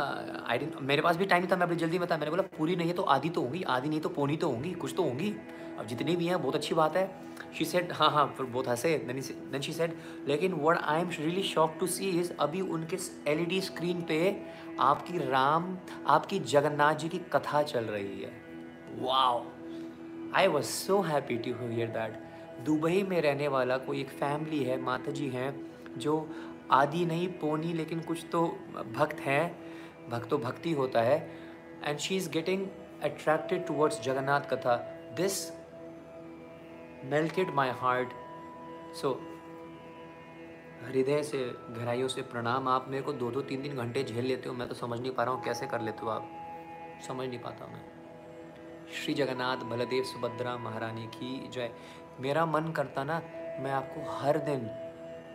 आई 0.48 0.58
डेंट 0.58 0.74
मेरे 0.82 1.02
पास 1.02 1.16
भी 1.16 1.26
टाइम 1.26 1.46
था, 1.46 1.56
मैं 1.56 1.66
अपनी 1.66 1.76
जल्दी 1.76 1.98
बता 1.98 2.16
मैंने 2.16 2.30
बोला, 2.30 2.42
पूरी 2.58 2.76
नहीं 2.76 2.88
है 2.88 2.94
तो 2.94 3.02
आधी 3.04 3.28
तो 3.30 3.40
होंगी, 3.40 3.62
आधी 3.64 3.88
नहीं 3.88 4.00
तो 4.00 4.08
पोनी 4.10 4.36
तो 4.36 4.48
होंगी, 4.48 4.70
कुछ 4.72 4.94
तो 4.96 5.02
होंगी। 5.02 5.34
अब 5.78 5.86
जितनी 5.86 6.14
भी 6.16 6.26
हैं, 6.26 6.40
बहुत 6.42 6.54
अच्छी 6.54 6.74
बात 6.74 6.96
है। 6.96 7.10
शी 7.58 7.64
सेड 7.64 7.92
हाँ 7.92 8.10
हाँ 8.10 8.26
फिर 8.36 8.46
बहुत 8.46 8.68
हंसे। 8.68 8.96
देन 8.98 9.60
शी 9.60 9.72
सेड 9.72 9.94
लेकिन 10.28 10.52
word 10.54 10.78
I 10.78 11.00
am 11.00 11.08
really 11.10 11.42
shock 11.44 11.76
to 11.80 11.86
see 11.88 12.10
is 12.20 12.32
अभी 12.40 12.60
उनके 12.60 12.98
एलईडी 13.30 13.60
स्क्रीन 13.60 14.02
पे 14.02 14.20
आपकी 14.80 15.18
राम, 15.20 15.76
आपकी 16.06 16.38
जगन्नाथ 16.38 16.94
जी 16.94 17.08
की 17.08 17.18
कथा 17.32 17.62
चल 17.64 17.84
रही 17.86 18.20
है। 18.20 18.32
Wow 19.00 19.44
I 20.34 20.46
was 20.48 20.64
so 20.66 21.00
happy 21.02 21.36
to 21.38 21.54
hear 21.62 21.88
that 21.88 22.20
Dubai 22.64 23.02
में 23.02 23.20
रहने 23.20 23.48
वाला 23.48 23.76
कोई 23.78 24.00
एक 24.00 24.08
फैमिली 24.10 24.62
है 24.64 24.80
माता 24.80 25.10
जी 25.10 25.28
हैं, 25.28 25.50
जो 25.98 26.28
आदि 26.70 27.04
नहीं, 27.04 27.28
पोनी, 27.28 27.72
लेकिन 27.72 28.00
कुछ 28.00 28.24
तो 28.32 28.42
भक्त 28.92 29.20
हैं, 29.20 29.44
भक्त 30.10 30.28
तो 30.30 30.38
भक्ति 30.38 30.72
होता 30.72 31.00
है 31.02 31.18
and 31.84 31.98
she 31.98 32.16
is 32.16 32.30
getting 32.30 32.66
attracted 33.02 33.66
towards 33.66 34.00
Jagannath 34.02 34.48
katha 34.50 34.76
this 35.16 35.50
melted 37.04 37.54
my 37.54 37.70
heart 37.70 38.12
so 38.96 39.10
हृदय 40.82 41.22
से, 41.22 41.38
गहराइयों 41.70 42.08
से 42.08 42.22
प्रणाम। 42.22 42.68
आप 42.68 42.86
मेरे 42.88 43.02
को 43.02 43.12
दो 43.12 43.30
दो 43.30 43.40
तीन 43.40 43.62
तीन 43.62 43.76
घंटे 43.76 44.02
झेल 44.04 44.24
लेते 44.24 44.48
हो, 44.48 44.54
मैं 44.54 44.68
तो 44.68 44.74
समझ 44.74 45.00
नहीं 45.00 45.10
पा 45.10 45.24
रहा 45.24 45.34
हूँ 45.34 45.42
कैसे 45.44 45.66
कर 45.66 45.80
लेते 45.80 46.04
हो 46.04 46.10
आप। 46.10 46.28
समझ 47.08 47.28
नहीं 47.28 47.38
पाता 47.38 47.66
मैं। 47.66 47.84
श्री 48.94 49.14
जगन्नाथ 49.14 49.64
बलदेव 49.64 50.04
सुभद्रा 50.04 50.56
महारानी 50.56 51.06
की 51.06 51.48
जय। 51.48 51.70
मेरा 52.22 52.44
मन 52.46 52.70
करता 52.72 53.02
ना, 53.04 53.14
मैं 53.60 53.70
आपको 53.72 54.00
हर 54.12 54.36
दिन 54.40 54.68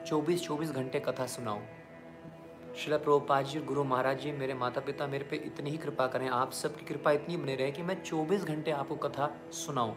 चौबीस 0.08 0.44
चौबीस 0.44 0.70
घंटे 0.72 1.00
कथा 1.00 1.26
सुनाऊँ। 1.28 1.62
शिला 2.76 2.98
प्रभुपाद 2.98 3.46
जी 3.46 3.60
गुरु 3.62 3.84
महाराज 3.84 4.20
जी, 4.20 4.32
मेरे 4.32 4.54
माता 4.54 4.82
पिता 4.82 5.08
मेरे 5.08 5.24
पे 5.24 5.36
इतनी 5.46 5.70
ही 5.70 5.78
कृपा 5.78 6.06
करें, 6.08 6.28
आप 6.30 6.52
सबकी 6.54 6.86
कृपा 6.86 7.12
इतनी 7.12 7.38
बने 7.38 7.56
रहे 7.56 7.72
कि 7.72 7.84
मैं 7.84 8.02
चौबीस 8.04 8.44
घंटे 8.44 8.72
आपको 8.72 8.96
कथा 8.98 9.30
सुनाऊँ। 9.56 9.96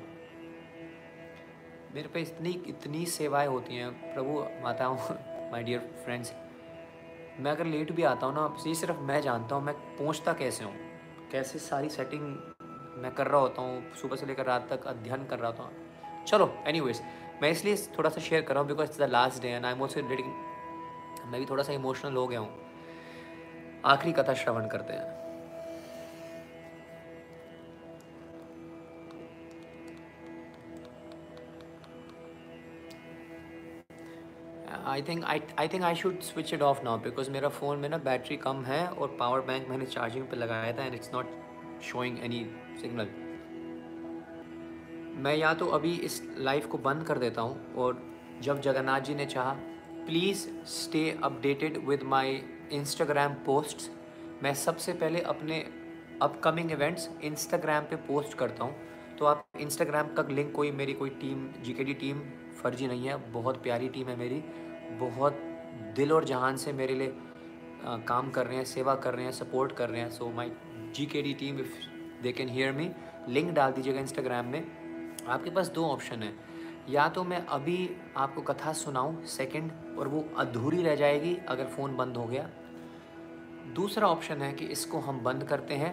मेरे 1.95 2.09
पे 2.09 2.21
इतनी 2.21 2.51
इतनी 2.69 3.05
सेवाएँ 3.09 3.49
होती 3.49 3.77
हैं, 3.77 3.91
प्रभु 4.15 4.45
माताओं 4.65 4.97
माय 5.53 5.63
डियर 5.63 5.91
फ्रेंड्स 6.05 6.33
मैं 7.41 7.51
अगर 7.51 7.67
लेट 7.67 7.93
भी 7.93 8.03
आता 8.05 8.27
हूँ 8.27 8.35
ना 8.35 8.55
ये 8.67 8.75
सिर्फ़ 8.75 8.99
मैं 9.03 9.21
जानता 9.23 9.55
हूँ, 9.55 9.65
मैं 9.65 9.75
पहुँचता 9.75 10.33
कैसे 10.33 10.65
हूँ? 10.65 10.75
कैसे 11.33 11.59
सारी 11.61 11.89
सेटिंग 11.91 12.23
मैं 13.03 13.15
कर 13.15 13.27
रहा 13.27 13.41
होता 13.41 13.63
हूँ, 13.63 13.93
सुबह 14.01 14.17
से 14.17 14.27
लेकर 14.27 14.47
रात 14.47 14.69
तक 14.73 14.87
अध्ययन 14.87 15.27
कर 15.27 15.39
रहा 15.39 15.53
था 15.53 15.71
चलो 16.31 16.47
एनी 16.67 16.81
मैं 17.43 17.51
इसलिए 17.51 17.77
थोड़ा 17.99 18.11
सा 18.11 18.21
शेयर 18.21 18.43
कर 18.43 18.55
रहा 18.55 18.63
हूँ 18.63 18.69
because 18.69 18.89
it's 18.89 18.99
the 18.99 19.09
last 19.11 19.43
day 19.43 19.49
and 19.49 19.65
I 19.67 19.73
am 19.73 19.83
also 19.83 20.03
मैं 20.03 21.39
भी 21.41 21.47
थोड़ा 21.47 21.63
सा 21.63 21.73
इमोशनल 21.73 22.17
हो 22.17 22.27
गया 22.27 22.41
हूँ। 22.41 22.49
आखिरी 23.85 24.13
कथा 24.13 24.35
श्रवण 24.35 24.67
करते 24.69 24.93
हैं। 24.93 25.19
I 34.87 35.03
think 35.03 35.25
I 35.25 35.41
I 35.59 35.69
think 35.69 35.85
I 35.85 35.95
should 35.95 36.21
switch 36.23 36.53
it 36.55 36.63
off 36.63 36.83
now 36.83 36.99
because 36.99 37.31
मेरा 37.31 37.49
फ़ोन 37.49 37.79
में 37.79 37.89
ना 37.89 37.99
बैटरी 37.99 38.37
कम 38.37 38.63
है 38.65 38.87
और 38.87 39.17
पावर 39.21 39.41
बैंक 39.41 39.69
मैंने 39.69 39.87
चार्जिंग 39.87 40.27
पे 40.27 40.37
लगाया 40.37 40.73
था 40.79 40.85
and 40.85 40.95
it's 40.95 41.13
not 41.15 41.27
showing 41.83 42.25
any 42.25 42.45
signal 42.81 43.30
मैं 45.21 45.35
या 45.37 45.53
तो 45.55 45.67
अभी 45.69 45.93
इस 46.01 46.23
लाइव 46.39 46.67
को 46.67 46.79
बंद 46.79 47.03
कर 47.05 47.19
देता 47.19 47.43
हूँ 47.43 47.75
और 47.75 48.03
जब 48.43 48.61
जगन्नाथ 48.61 49.01
जी 49.01 49.15
ने 49.15 49.27
चाहा 49.27 49.53
please 50.07 50.47
stay 50.67 51.03
updated 51.25 51.77
with 51.89 52.03
my 52.03 52.41
Instagram 52.73 53.35
posts 53.47 53.91
मैं 54.43 54.55
सबसे 54.55 54.93
पहले 54.93 55.21
अपने 55.33 55.59
अपकमिंग 56.23 56.71
इवेंट्स 56.73 57.09
इंस्टाग्राम 57.25 57.85
पे 57.85 57.97
पोस्ट 57.97 58.35
करता 58.35 58.65
हूँ। 58.65 58.75
तो 59.19 59.27
आप 59.27 59.45
इंस्टाग्राम 59.61 60.13
का 60.15 60.23
लिंक 60.31 60.53
कोई 60.53 60.71
मेरी 60.71 60.93
कोई 60.93 61.11
टीम 61.21 61.47
जी 61.63 61.95
टीम 61.95 62.21
फर्जी 62.63 62.87
नहीं 62.87 63.07
है 63.07 63.17
बहुत 63.33 63.63
प्यारी 63.63 63.89
टीम 63.89 64.09
है 64.09 64.17
मेरी। 64.17 64.43
बहुत 64.99 65.41
दिल 65.97 66.13
और 66.13 66.25
जहान 66.25 66.57
से 66.57 66.73
मेरे 66.73 66.95
लिए 66.95 67.15
आ, 67.87 67.97
काम 67.99 68.31
कर 68.31 68.47
रहे 68.47 68.57
हैं 68.57 68.65
सेवा 68.65 68.95
कर 68.95 69.15
रहे 69.15 69.25
हैं 69.25 69.33
सपोर्ट 69.33 69.73
कर 69.73 69.89
रहे 69.89 70.01
हैं। 70.01 70.11
So 70.11 70.31
my 70.37 70.53
G 70.95 71.07
K 71.07 71.23
D 71.23 71.35
team 71.35 71.59
if 71.61 71.75
they 72.23 72.33
can 72.33 72.49
hear 72.49 72.73
me 72.73 72.91
link 73.29 73.53
डाल 73.55 73.73
दीजिएगा 73.73 74.01
इंस्टाग्राम 74.01 74.47
में। 74.47 74.65
आपके 75.29 75.51
पास 75.51 75.69
दो 75.69 75.85
ऑप्शन 75.87 76.23
है। 76.23 76.33
या 76.89 77.09
तो 77.09 77.25
मैं 77.25 77.45
अभी 77.47 77.91
आपको 78.17 78.43
कथा 78.43 78.73
सुनाऊं 78.73 79.25
सेकंड 79.29 79.73
और 79.99 80.09
वो 80.09 80.25
अधूरी 80.39 80.83
रह 80.83 80.95
जाएगी 80.95 81.35
अगर 81.49 81.67
फ़ोन 81.67 81.97
बंद 81.97 82.17
हो 82.17 82.25
गया। 82.27 82.49
दूसरा 83.75 84.09
ऑप्शन 84.09 84.43
है 84.43 84.53
कि 84.53 84.65
इसको 84.67 84.99
हम 84.99 85.21
बंद 85.21 85.45
करते 85.45 85.75
हैं 85.75 85.93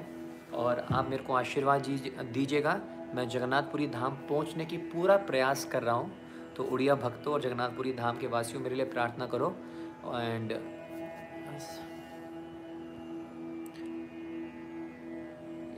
और 0.53 0.79
आप 0.91 1.09
मेरे 1.09 1.23
को 1.23 1.33
आशीर्वाद 1.33 1.87
दीजिएगा। 2.33 2.79
मैं 3.15 3.27
जगन्नाथपुरी 3.29 3.87
धाम 3.87 4.15
पहुँचने 4.29 4.65
की 4.65 4.77
पूरा 4.77 5.17
प्रयास 5.17 5.65
कर 5.65 5.83
रहा 5.83 5.95
हूँ। 5.95 6.11
तो 6.55 6.63
उड़िया 6.63 6.95
भक्तों 6.95 7.33
और 7.33 7.41
जगन्नाथपुरी 7.41 7.93
धाम 7.93 8.17
के 8.17 8.27
वासियों 8.27 8.61
मेरे 8.61 8.75
लिए 8.75 8.85
प्रार्थना 8.85 9.25
करो। 9.25 9.55
एंड 10.07 10.51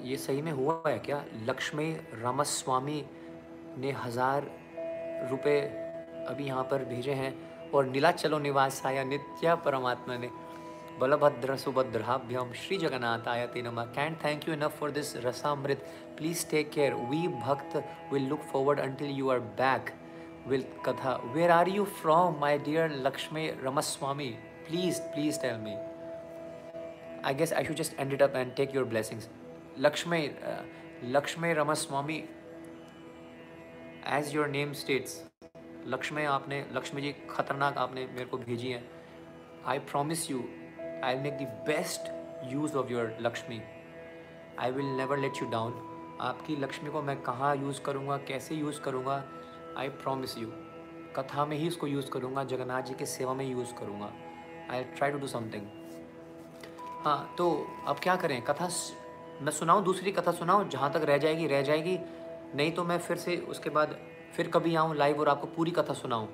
ये 0.03 0.17
सही 0.17 0.41
में 0.41 0.51
हुआ 0.51 0.81
है 0.87 0.97
क्या? 0.99 1.23
लक्ष्मी 1.45 1.91
रामस्वामी 2.13 3.03
ने 3.77 3.91
हज़ार 4.03 4.49
रुपए 5.29 5.59
अभी 6.29 6.45
यहाँ 6.45 6.63
पर 6.71 6.83
भेजे 6.85 7.13
हैं 7.13 7.33
और 7.73 7.85
नीलाचलो 7.87 8.39
आया 8.85 9.03
नित्या 9.03 9.55
परमात्मा 9.65 10.17
ने। 10.17 10.29
बलभद्र 10.99 11.55
सुभद्राभ्यम 11.57 12.51
श्री 12.61 12.77
जगन्नाथ 12.77 13.27
आया 13.27 13.45
ते 13.47 13.61
नमा। 13.61 13.83
Can't 13.95 14.15
thank 14.23 14.47
you 14.47 14.53
enough 14.53 14.79
for 14.79 14.91
this 14.91 15.15
Rasamrita 15.25 15.85
please 16.17 16.45
take 16.51 16.71
care 16.71 16.93
we 17.11 17.27
भक्त 17.27 17.75
will 18.11 18.27
look 18.29 18.41
forward 18.51 18.79
until 18.79 19.11
you 19.17 19.29
are 19.29 19.39
back 19.61 19.93
will 20.47 20.65
कथा 20.85 21.15
where 21.33 21.51
are 21.51 21.69
you 21.69 21.85
from 22.01 22.39
my 22.41 22.57
dear 22.65 22.91
Lakshmi 23.05 23.47
Ramaswamy 23.63 24.29
please 24.67 25.01
please 25.13 25.39
tell 25.41 25.57
me 25.59 25.75
I 27.25 27.33
guess 27.35 27.53
I 27.53 27.65
should 27.65 27.75
just 27.75 27.99
end 27.99 28.13
it 28.13 28.21
up 28.21 28.35
and 28.35 28.53
take 28.55 28.75
your 28.75 28.85
blessings 28.85 29.29
Lakshmi 29.79 30.29
Lakshmi 31.15 31.53
Ramaswamy 31.53 32.23
Ramaswamy, 34.07 34.35
your 34.35 34.47
name 34.47 34.73
states 34.73 35.23
Lakshmi 35.87 36.23
आपने 36.23 36.65
लक्ष्मी 36.73 37.01
जी 37.01 37.15
खतरनाक 37.29 37.77
आपने 37.77 38.05
मेरे 38.05 38.25
को 38.25 38.37
भेजी 38.37 38.67
है। 38.67 38.83
I 39.65 39.79
promise 39.79 40.31
you 40.31 40.43
I 41.03 41.15
make 41.15 41.33
the 41.33 41.41
best 41.67 42.01
use 42.53 42.73
of 42.73 42.91
your 42.91 43.17
Lakshmi 43.21 43.61
I 44.59 44.71
will 44.71 44.85
never 44.85 45.17
let 45.17 45.33
you 45.41 45.49
down 45.49 45.73
आपकी 46.21 46.55
लक्ष्मी 46.55 46.89
को 46.89 47.01
मैं 47.01 47.21
कहाँ 47.21 47.55
यूज़ 47.55 47.81
करूँगा 47.81 48.17
कैसे 48.17 48.55
यूज़ 48.55 48.81
करूँगा 48.81 49.23
आई 49.77 49.89
प्रॉमिस 49.89 50.37
यू 50.37 50.51
कथा 51.15 51.45
में 51.45 51.57
ही 51.57 51.67
उसको 51.67 51.87
यूज़ 51.87 52.11
करूँगा 52.11 52.43
जगन्नाथ 52.43 52.81
जी 52.81 52.93
के 52.93 53.05
सेवा 53.05 53.33
में 53.33 53.45
यूज़ 53.45 53.73
करूँगा। 53.73 54.11
I 54.71 54.83
try 54.83 55.11
to 55.11 55.17
do 55.17 55.27
something 55.27 55.67
हाँ 57.05 57.35
तो 57.37 57.67
अब 57.87 57.99
क्या 57.99 58.15
करें? 58.15 58.41
कथा 58.41 58.69
मैं 59.41 59.51
सुनाऊँ? 59.51 59.83
दूसरी 59.83 60.11
कथा 60.11 60.31
सुनाऊँ? 60.31 60.69
जहाँ 60.69 60.91
तक 60.93 61.01
रह 61.03 61.17
जाएगी 61.17 61.47
रह 61.47 61.61
जाएगी। 61.61 61.97
नहीं 62.55 62.71
तो 62.71 62.83
मैं 62.83 62.97
फिर 62.99 63.17
से 63.17 63.37
उसके 63.37 63.69
बाद 63.69 63.95
फिर 64.33 64.47
कभी 64.47 64.75
आऊँ 64.75 64.95
लाइव 64.95 65.19
और 65.19 65.29
आपको 65.29 65.47
पूरी 65.47 65.71
कथा 65.71 65.93
सुनाऊँ। 65.93 66.27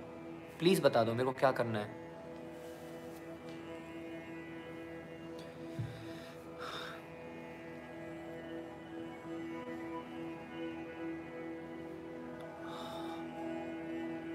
प्लीज़ 0.60 0.82
बता 0.82 1.04
दो, 1.04 1.14
मेरे 1.14 1.26
को 1.26 1.32
क्या 1.32 1.52
करना 1.52 1.80
है? 1.80 2.04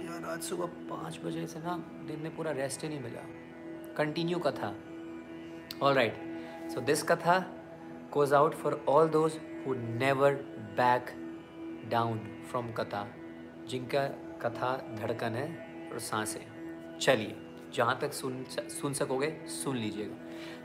यार, 0.05 0.24
आज 0.24 0.43
सुबह 0.43 0.66
पाँच 0.90 1.20
बजे 1.24 1.47
से 1.47 1.59
ना 1.59 1.77
दिन 2.07 2.20
में 2.20 2.36
पूरा 2.36 2.51
रेस्ट 2.51 2.82
ही 2.82 2.89
नहीं 2.89 3.01
मिला। 3.01 3.20
कंटिन्यू 3.97 4.39
कथा। 4.39 4.74
ऑल 5.82 5.94
राइट 5.94 6.70
सो 6.70 6.81
दिस 6.81 7.02
कथा 7.02 7.39
goes 8.15 8.32
out 8.32 8.55
for 8.55 8.85
all 8.89 9.11
those 9.11 9.35
who 9.62 9.74
never 10.02 10.31
back 10.78 11.11
down 11.89 12.19
from 12.51 12.73
कथा 12.73 13.07
जिनका 13.69 14.07
कथा 14.43 14.97
धड़कन 15.01 15.35
है 15.35 15.47
और 15.93 15.98
साँसें 15.98 16.40
चलिए, 17.01 17.36
जहाँ 17.74 17.98
तक 18.01 18.12
सुन 18.12 18.44
सुन 18.51 18.93
सकोगे, 18.93 19.36
सुन 19.47 19.77
लीजिएगा। 19.77 20.15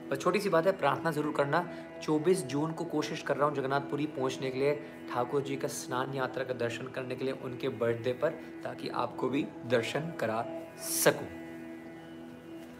पर 0.09 0.15
छोटी 0.15 0.39
सी 0.39 0.49
बात 0.49 0.65
है, 0.65 0.71
प्रार्थना 0.71 1.11
ज़रूर 1.11 1.33
करना 1.33 1.69
24 2.03 2.43
जून 2.45 2.71
को 2.71 2.85
कोशिश 2.85 3.21
कर 3.21 3.37
रहा 3.37 3.47
हूँ 3.47 3.55
जगन्नाथपुरी 3.55 4.05
पहुँचने 4.05 4.51
के 4.51 4.59
लिए, 4.59 4.73
ठाकुर 5.13 5.41
जी 5.41 5.55
का 5.55 5.67
स्नान 5.67 6.13
यात्रा 6.13 6.43
का 6.43 6.53
दर्शन 6.53 6.87
करने 6.87 7.15
के 7.15 7.25
लिए 7.25 7.33
उनके 7.33 7.69
बर्थडे 7.69 8.13
पर, 8.13 8.29
ताकि 8.63 8.89
आपको 8.89 9.29
भी 9.29 9.47
दर्शन 9.65 10.13
करा 10.19 10.45
सकूँ। 10.79 11.27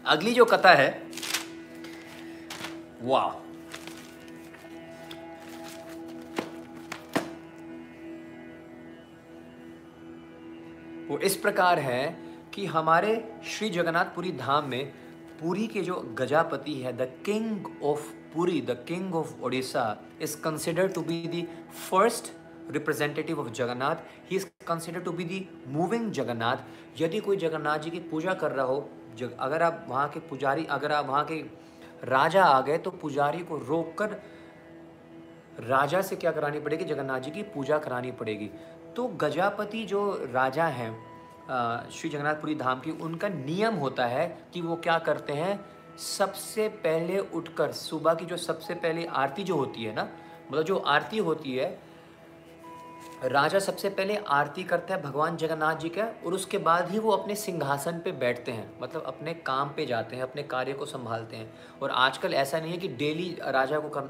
अगली 0.04 0.34
जो 0.34 0.44
कथा 0.44 0.74
है, 0.74 1.02
वाह! 3.02 3.45
वो 11.08 11.18
इस 11.18 11.36
प्रकार 11.36 11.78
है 11.78 12.16
कि 12.54 12.66
हमारे 12.66 13.34
श्री 13.46 13.68
जगन्नाथपुरी 13.70 14.32
धाम 14.32 14.68
में 14.68 14.92
पुरी 15.40 15.66
के 15.66 15.80
जो 15.80 15.94
गजापति 16.18 16.74
है 16.74 16.92
the 16.96 17.08
king 17.26 17.66
of 17.84 18.12
Puri 18.34 18.60
the 18.60 18.84
king 18.88 19.14
of 19.14 19.40
Odisha 19.42 19.84
is 20.22 20.36
considered 20.36 20.92
to 20.92 21.00
be 21.00 21.26
the 21.26 21.46
first 21.90 22.32
representative 22.70 23.40
of 23.40 23.48
Jagannath 23.48 23.96
he 24.30 24.36
is 24.36 24.46
consider 24.66 25.00
to 25.00 25.12
be 25.12 25.24
the 25.24 25.48
moving 25.68 26.10
Jagannath 26.12 26.56
यदि 27.00 27.20
कोई 27.20 27.36
जगन्नाथ 27.36 27.78
जी 27.78 27.90
की 27.90 28.00
पूजा 28.00 28.34
कर 28.34 28.52
रहा 28.52 28.66
हो 28.66 28.88
जग, 29.16 29.36
अगर 29.40 29.62
आप 29.62 29.86
वहाँ 29.88 30.08
के 30.08 30.20
पुजारी 30.20 30.64
अगर 30.64 30.92
आप 30.92 31.06
वहाँ 31.06 31.24
के 31.24 31.42
राजा 32.04 32.44
आ 32.44 32.60
गए 32.60 32.78
तो 32.78 32.90
पुजारी 32.90 33.38
को 33.38 33.56
रोक 33.58 33.98
कर 33.98 34.22
राजा 35.60 36.00
से 36.02 36.16
क्या 36.16 36.30
करानी 36.30 36.60
पड़ेगी? 36.60 36.84
जगन्नाथ 36.84 37.20
जी 37.20 37.30
की 37.30 37.42
पूजा 37.42 37.78
करानी 37.78 38.10
पड़ेगी। 38.12 38.50
तो 38.96 39.06
गजापति 39.06 39.84
जो 39.84 40.20
राजा 40.32 40.66
हैं 40.66 40.92
श्री 41.90 42.10
जगन्नाथपुरी 42.10 42.54
धाम 42.54 42.80
की 42.80 42.90
उनका 42.90 43.28
नियम 43.28 43.74
होता 43.74 44.06
है 44.06 44.38
कि 44.54 44.60
वो 44.60 44.76
क्या 44.76 44.98
करते 44.98 45.32
हैं 45.32 45.60
सबसे 45.98 46.68
पहले 46.68 47.18
उठकर 47.18 47.72
सुबह 47.72 48.14
की 48.14 48.24
जो 48.24 48.36
सबसे 48.36 48.74
पहले 48.74 49.06
आरती 49.06 49.44
जो 49.44 49.56
होती 49.56 49.84
है 49.84 49.94
ना 49.94 50.08
मतलब 50.50 50.62
जो 50.62 50.76
आरती 50.76 51.18
होती 51.18 51.56
है 51.56 51.78
राजा 53.24 53.58
सबसे 53.58 53.88
पहले 53.88 54.16
आरती 54.16 54.64
करता 54.64 54.94
है 54.94 55.02
भगवान 55.02 55.36
जगन्नाथ 55.36 55.76
जी 55.76 55.88
का 55.88 56.04
और 56.26 56.32
उसके 56.32 56.58
बाद 56.58 56.90
ही 56.90 56.98
वो 56.98 57.10
अपने 57.10 57.34
सिंहासन 57.34 57.92
पे 57.92 58.12
बैठते 58.12 58.52
हैं 58.52 58.80
मतलब 58.82 59.02
अपने 59.02 59.34
काम 59.34 59.68
पे 59.68 59.86
जाते 59.86 60.16
हैं 60.16 60.22
अपने 60.22 60.42
कार्य 60.42 60.72
को 60.72 60.86
संभालते 60.86 61.36
हैं। 61.36 61.54
और 61.82 61.90
आजकल 61.90 62.34
ऐसा 62.34 62.60
नहीं 62.60 62.72
है 62.72 62.78
कि 62.78 62.88
डेली 62.88 63.38
राजा 63.42 63.78
को 63.78 63.88
कर, 63.88 64.00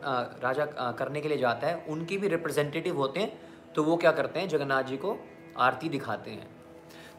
राजा 0.42 0.66
करने 0.98 1.20
के 1.20 1.28
लिए 1.28 1.38
जाता 1.38 1.66
है 1.66 1.84
उनके 1.88 2.16
भी 2.16 2.28
रिप्रेजेंटेटिव 2.28 2.96
होते 2.96 3.20
हैं 3.20 3.55
तो 3.76 3.82
वो 3.84 3.96
क्या 3.96 4.10
करते 4.12 4.40
हैं, 4.40 4.48
जगन्नाथ 4.48 4.82
जी 4.82 4.96
को 4.96 5.16
आरती 5.58 5.88
दिखाते 5.88 6.30
हैं। 6.30 6.46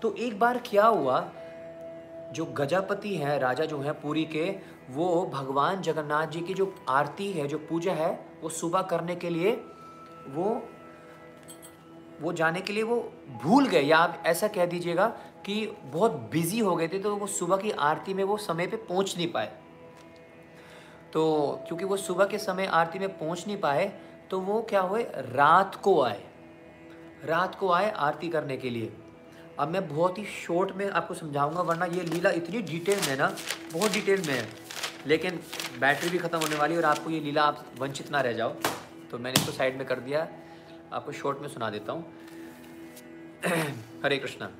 तो 0.02 0.14
एक 0.16 0.40
बार 0.40 0.58
क्या 0.66 0.86
हुआ, 0.86 1.20
जो 2.34 2.46
गजापति 2.58 3.16
हैं, 3.16 3.38
राजा 3.40 3.66
जो 3.66 3.80
हैं 3.80 3.94
पूरी 4.02 4.24
के, 4.26 4.50
वो 4.90 5.26
भगवान 5.34 5.82
जगन्नाथ 5.82 6.28
जी 6.28 6.42
की 6.42 6.54
जो 6.54 6.74
आरती 6.90 7.32
है, 7.32 7.48
जो 7.48 7.58
पूजा 7.60 7.94
है, 7.94 8.12
वो 8.42 8.50
सुबह 8.50 8.82
करने 8.82 9.16
के 9.16 9.30
लिए 9.30 9.52
वो 10.28 10.62
वो 12.22 12.32
जाने 12.34 12.62
के 12.62 12.74
लिए 12.74 12.84
वो 12.84 12.96
भूल 13.44 13.68
गए। 13.68 13.82
या 13.82 13.98
आप 13.98 14.24
ऐसा 14.26 14.48
कह 14.48 14.66
दीजिएगा 14.66 15.06
कि 15.46 15.66
बहुत 15.84 16.12
बिज़ी 16.32 16.60
हो 16.60 16.76
गए 16.76 16.88
थे 16.88 17.00
तो 17.00 17.16
वो 17.16 17.28
सुबह 17.28 17.58
की 17.58 17.72
आरती 17.72 18.14
में 18.14 18.24
वो 18.24 18.38
समय 18.38 18.68
पे 18.68 18.78
पहुँच 18.80 19.16
नहीं 19.18 19.28
पाए। 19.32 19.52
तो 21.14 21.24
क्योंकि 21.68 21.86
वो 21.86 21.98
सुबह 21.98 22.26
के 22.26 22.38
समय 22.38 22.66
आरती 22.66 23.00
में 23.00 23.08
पहुँच 23.10 23.46
नहीं 23.48 23.58
पाए 23.58 23.92
तो 24.30 24.40
वो 24.40 24.62
क्या 24.62 24.82
हुए, 24.82 25.04
रात 25.04 25.76
को 25.76 26.02
आए। 26.02 26.24
रात 27.26 27.56
को 27.56 27.72
आए 27.72 27.92
आरती 27.92 28.30
करने 28.30 28.58
के 28.58 28.70
लिए। 28.70 28.94
अब 29.60 29.68
मैं 29.68 29.88
बहुत 29.88 30.18
ही 30.18 30.26
शॉर्ट 30.26 30.76
में 30.76 30.90
आपको 30.90 31.14
समझाऊँगा, 31.14 31.62
वरना 31.62 31.86
ये 31.86 32.04
लीला 32.04 32.30
इतनी 32.30 32.62
डिटेल 32.62 33.00
में 33.00 33.08
है 33.08 33.18
ना, 33.18 33.36
बहुत 33.74 33.92
डिटेल 33.92 34.22
में 34.28 34.34
है। 34.34 34.50
लेकिन 35.08 35.40
बैटरी 35.80 36.10
भी 36.10 36.18
ख़त्म 36.18 36.38
होने 36.38 36.56
वाली 36.56 36.74
है 36.74 36.80
और 36.80 36.86
आपको 36.86 37.10
ये 37.10 37.20
लीला 37.20 37.44
आप 37.44 37.66
वंचित 37.80 38.12
ना 38.12 38.22
रह 38.22 38.34
जाओ। 38.34 38.50
तो 39.12 39.18
मैंने 39.18 39.42
इसको 39.42 39.52
साइड 39.52 39.78
में 39.78 39.88
कर 39.88 40.00
दिया। 40.00 40.28
आपको 40.94 41.12
शॉर्ट 41.12 41.40
में 41.40 41.48
सुना 41.48 41.70
देता 41.70 41.92
हूँ। 41.92 42.14
हरे 44.04 44.18
कृष्णा। 44.18 44.52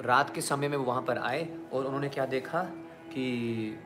रात 0.00 0.34
के 0.34 0.40
समय 0.40 0.68
में 0.68 0.76
वो 0.76 0.84
वहाँ 0.84 1.02
पर 1.02 1.18
आए 1.18 1.58
और 1.72 1.84
उन्होंने 1.84 2.08
क्या 2.08 2.26
देखा 2.26 2.62
कि 3.06 3.78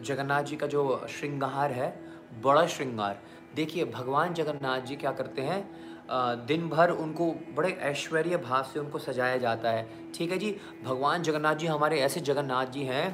जगन्नाथ 0.00 0.42
जी 0.42 0.56
का 0.56 0.66
जो 0.66 1.06
श्रृंगार 1.10 1.72
है, 1.72 2.00
बड़ा 2.42 2.66
श्रृंगार 2.66 3.22
देखिए, 3.60 3.84
भगवान 3.84 4.34
जगन्नाथ 4.34 4.80
जी 4.80 4.96
क्या 4.96 5.10
करते 5.12 5.42
हैं 5.42 6.46
दिन 6.46 6.68
भर 6.68 6.90
उनको 6.92 7.26
बड़े 7.56 7.70
ऐश्वर्य 7.82 8.36
भाव 8.38 8.62
से 8.62 8.78
उनको 8.80 8.98
सजाया 8.98 9.36
जाता 9.38 9.70
है। 9.70 9.86
ठीक 10.14 10.30
है 10.32 10.38
जी? 10.38 10.56
भगवान 10.84 11.22
जगन्नाथ 11.22 11.54
जी 11.54 11.66
हमारे 11.66 11.98
ऐसे 12.00 12.20
जगन्नाथ 12.20 12.66
जी 12.66 12.84
हैं 12.84 13.10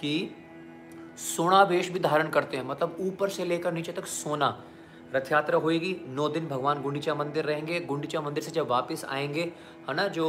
कि 0.00 0.12
सोना 1.18 1.62
वेश 1.62 1.90
भी 1.90 2.00
धारण 2.00 2.28
करते 2.28 2.56
हैं 2.56 2.64
मतलब 2.66 2.96
ऊपर 3.00 3.28
से 3.28 3.44
लेकर 3.44 3.72
नीचे 3.72 3.92
तक 3.92 4.06
सोना। 4.06 4.48
रथ 5.14 5.30
यात्रा 5.32 5.58
होएगी, 5.58 5.94
नौ 6.08 6.28
दिन 6.28 6.46
भगवान 6.48 6.82
गुंडीचा 6.82 7.14
मंदिर 7.14 7.44
रहेंगे। 7.44 7.80
गुंडीचा 7.82 8.20
मंदिर 8.20 8.44
से 8.44 8.50
जब 8.50 8.68
वापस 8.68 9.04
आएँगे, 9.08 9.42
है 9.88 9.94
ना, 9.94 10.08
जो 10.08 10.26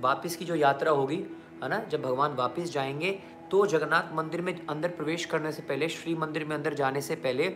वापस 0.00 0.36
की 0.36 0.44
जो 0.44 0.54
यात्रा 0.56 0.92
होगी, 0.92 1.16
है 1.62 1.68
ना, 1.68 1.82
जब 1.84 2.02
भगवान 2.02 2.34
वापस 2.36 2.72
जाएँगे 2.72 3.18
तो 3.50 3.64
जगन्नाथ 3.66 4.14
मंदिर 4.14 4.40
में 4.40 4.66
अंदर 4.66 4.88
प्रवेश 4.90 5.24
करने 5.24 5.52
से 5.52 5.62
पहले, 5.62 5.88
श्री 5.88 6.14
मंदिर 6.14 6.44
में 6.44 6.54
अंदर 6.56 6.74
जाने 6.74 7.00
से 7.00 7.14
पहले 7.16 7.48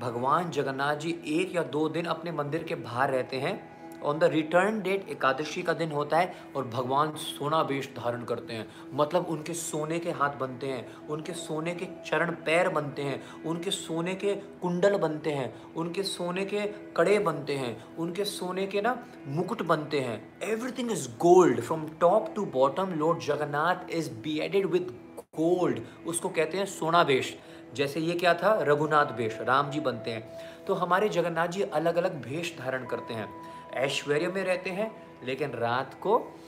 भगवान 0.00 0.50
जगन्नाथ 0.50 0.96
जी 0.96 1.10
एक 1.26 1.54
या 1.56 1.62
दो 1.62 1.88
दिन 1.88 2.06
अपने 2.06 2.32
मंदिर 2.32 2.62
के 2.62 2.74
बाहर 2.74 3.10
रहते 3.10 3.36
हैं 3.36 3.56
on 4.04 4.18
the 4.18 4.24
return 4.24 4.80
date 4.82 5.08
Ekadashi 5.08 5.62
का 5.62 5.72
दिन 5.72 5.92
होता 5.92 6.18
है 6.18 6.34
और 6.56 6.66
भगवान 6.68 7.14
सोना 7.16 7.60
वेश 7.62 7.88
धारण 7.96 8.22
करते 8.24 8.54
हैं। 8.54 8.66
मतलब 8.94 9.26
उनके 9.28 9.54
सोने 9.54 9.98
के 9.98 10.10
हाथ 10.10 10.36
बनते 10.38 10.66
हैं, 10.66 11.06
उनके 11.06 11.32
सोने 11.32 11.74
के 11.74 11.86
चरण 12.06 12.30
पैर 12.46 12.68
बनते 12.68 13.02
हैं, 13.02 13.22
उनके 13.46 13.70
सोने 13.70 14.14
के 14.14 14.34
कुंडल 14.62 14.96
बनते 14.96 15.30
हैं, 15.30 15.52
उनके 15.74 16.02
सोने 16.02 16.44
के 16.44 16.66
कड़े 16.96 17.18
बनते 17.18 17.56
हैं, 17.56 17.96
उनके 17.96 18.24
सोने 18.24 18.66
के 18.66 18.80
ना 18.80 18.96
मुकुट 19.28 19.62
बनते 19.62 20.00
हैं। 20.00 20.38
Everything 20.42 20.92
is 20.92 21.08
gold 21.18 21.60
from 21.60 21.86
top 22.00 22.32
to 22.36 22.46
bottom 22.46 22.94
Lord 22.94 23.18
Jagannath 23.18 23.90
is 23.90 24.10
be 24.22 24.38
added 24.38 24.66
with 24.66 24.96
gold 25.36 25.80
उसको 26.06 26.28
कहते 26.28 26.58
हैं 26.58 26.64
सोना 26.66 27.02
वेश। 27.02 27.36
जैसे 27.74 28.00
ये 28.00 28.14
क्या 28.14 28.34
था? 28.34 28.58
रघुनाथ 28.62 29.06
भेष, 29.06 29.40
राम 29.40 29.70
जी 29.70 29.80
बनते 29.80 30.10
हैं। 30.10 30.38
तो 30.66 30.74
हमारे 30.74 31.08
जगन्नाथ 31.08 31.48
जी 31.48 31.62
अलग 31.62 31.96
अलग 31.96 32.22
भेष 32.22 32.58
धारण 32.58 32.86
करते 32.86 33.14
हैं। 33.14 33.28
ऐश्वर्य 33.74 34.28
में 34.28 34.44
रहते 34.44 34.70
हैं, 34.70 35.02
लेकिन 35.24 35.50
रात 35.50 35.94
को 35.94 36.38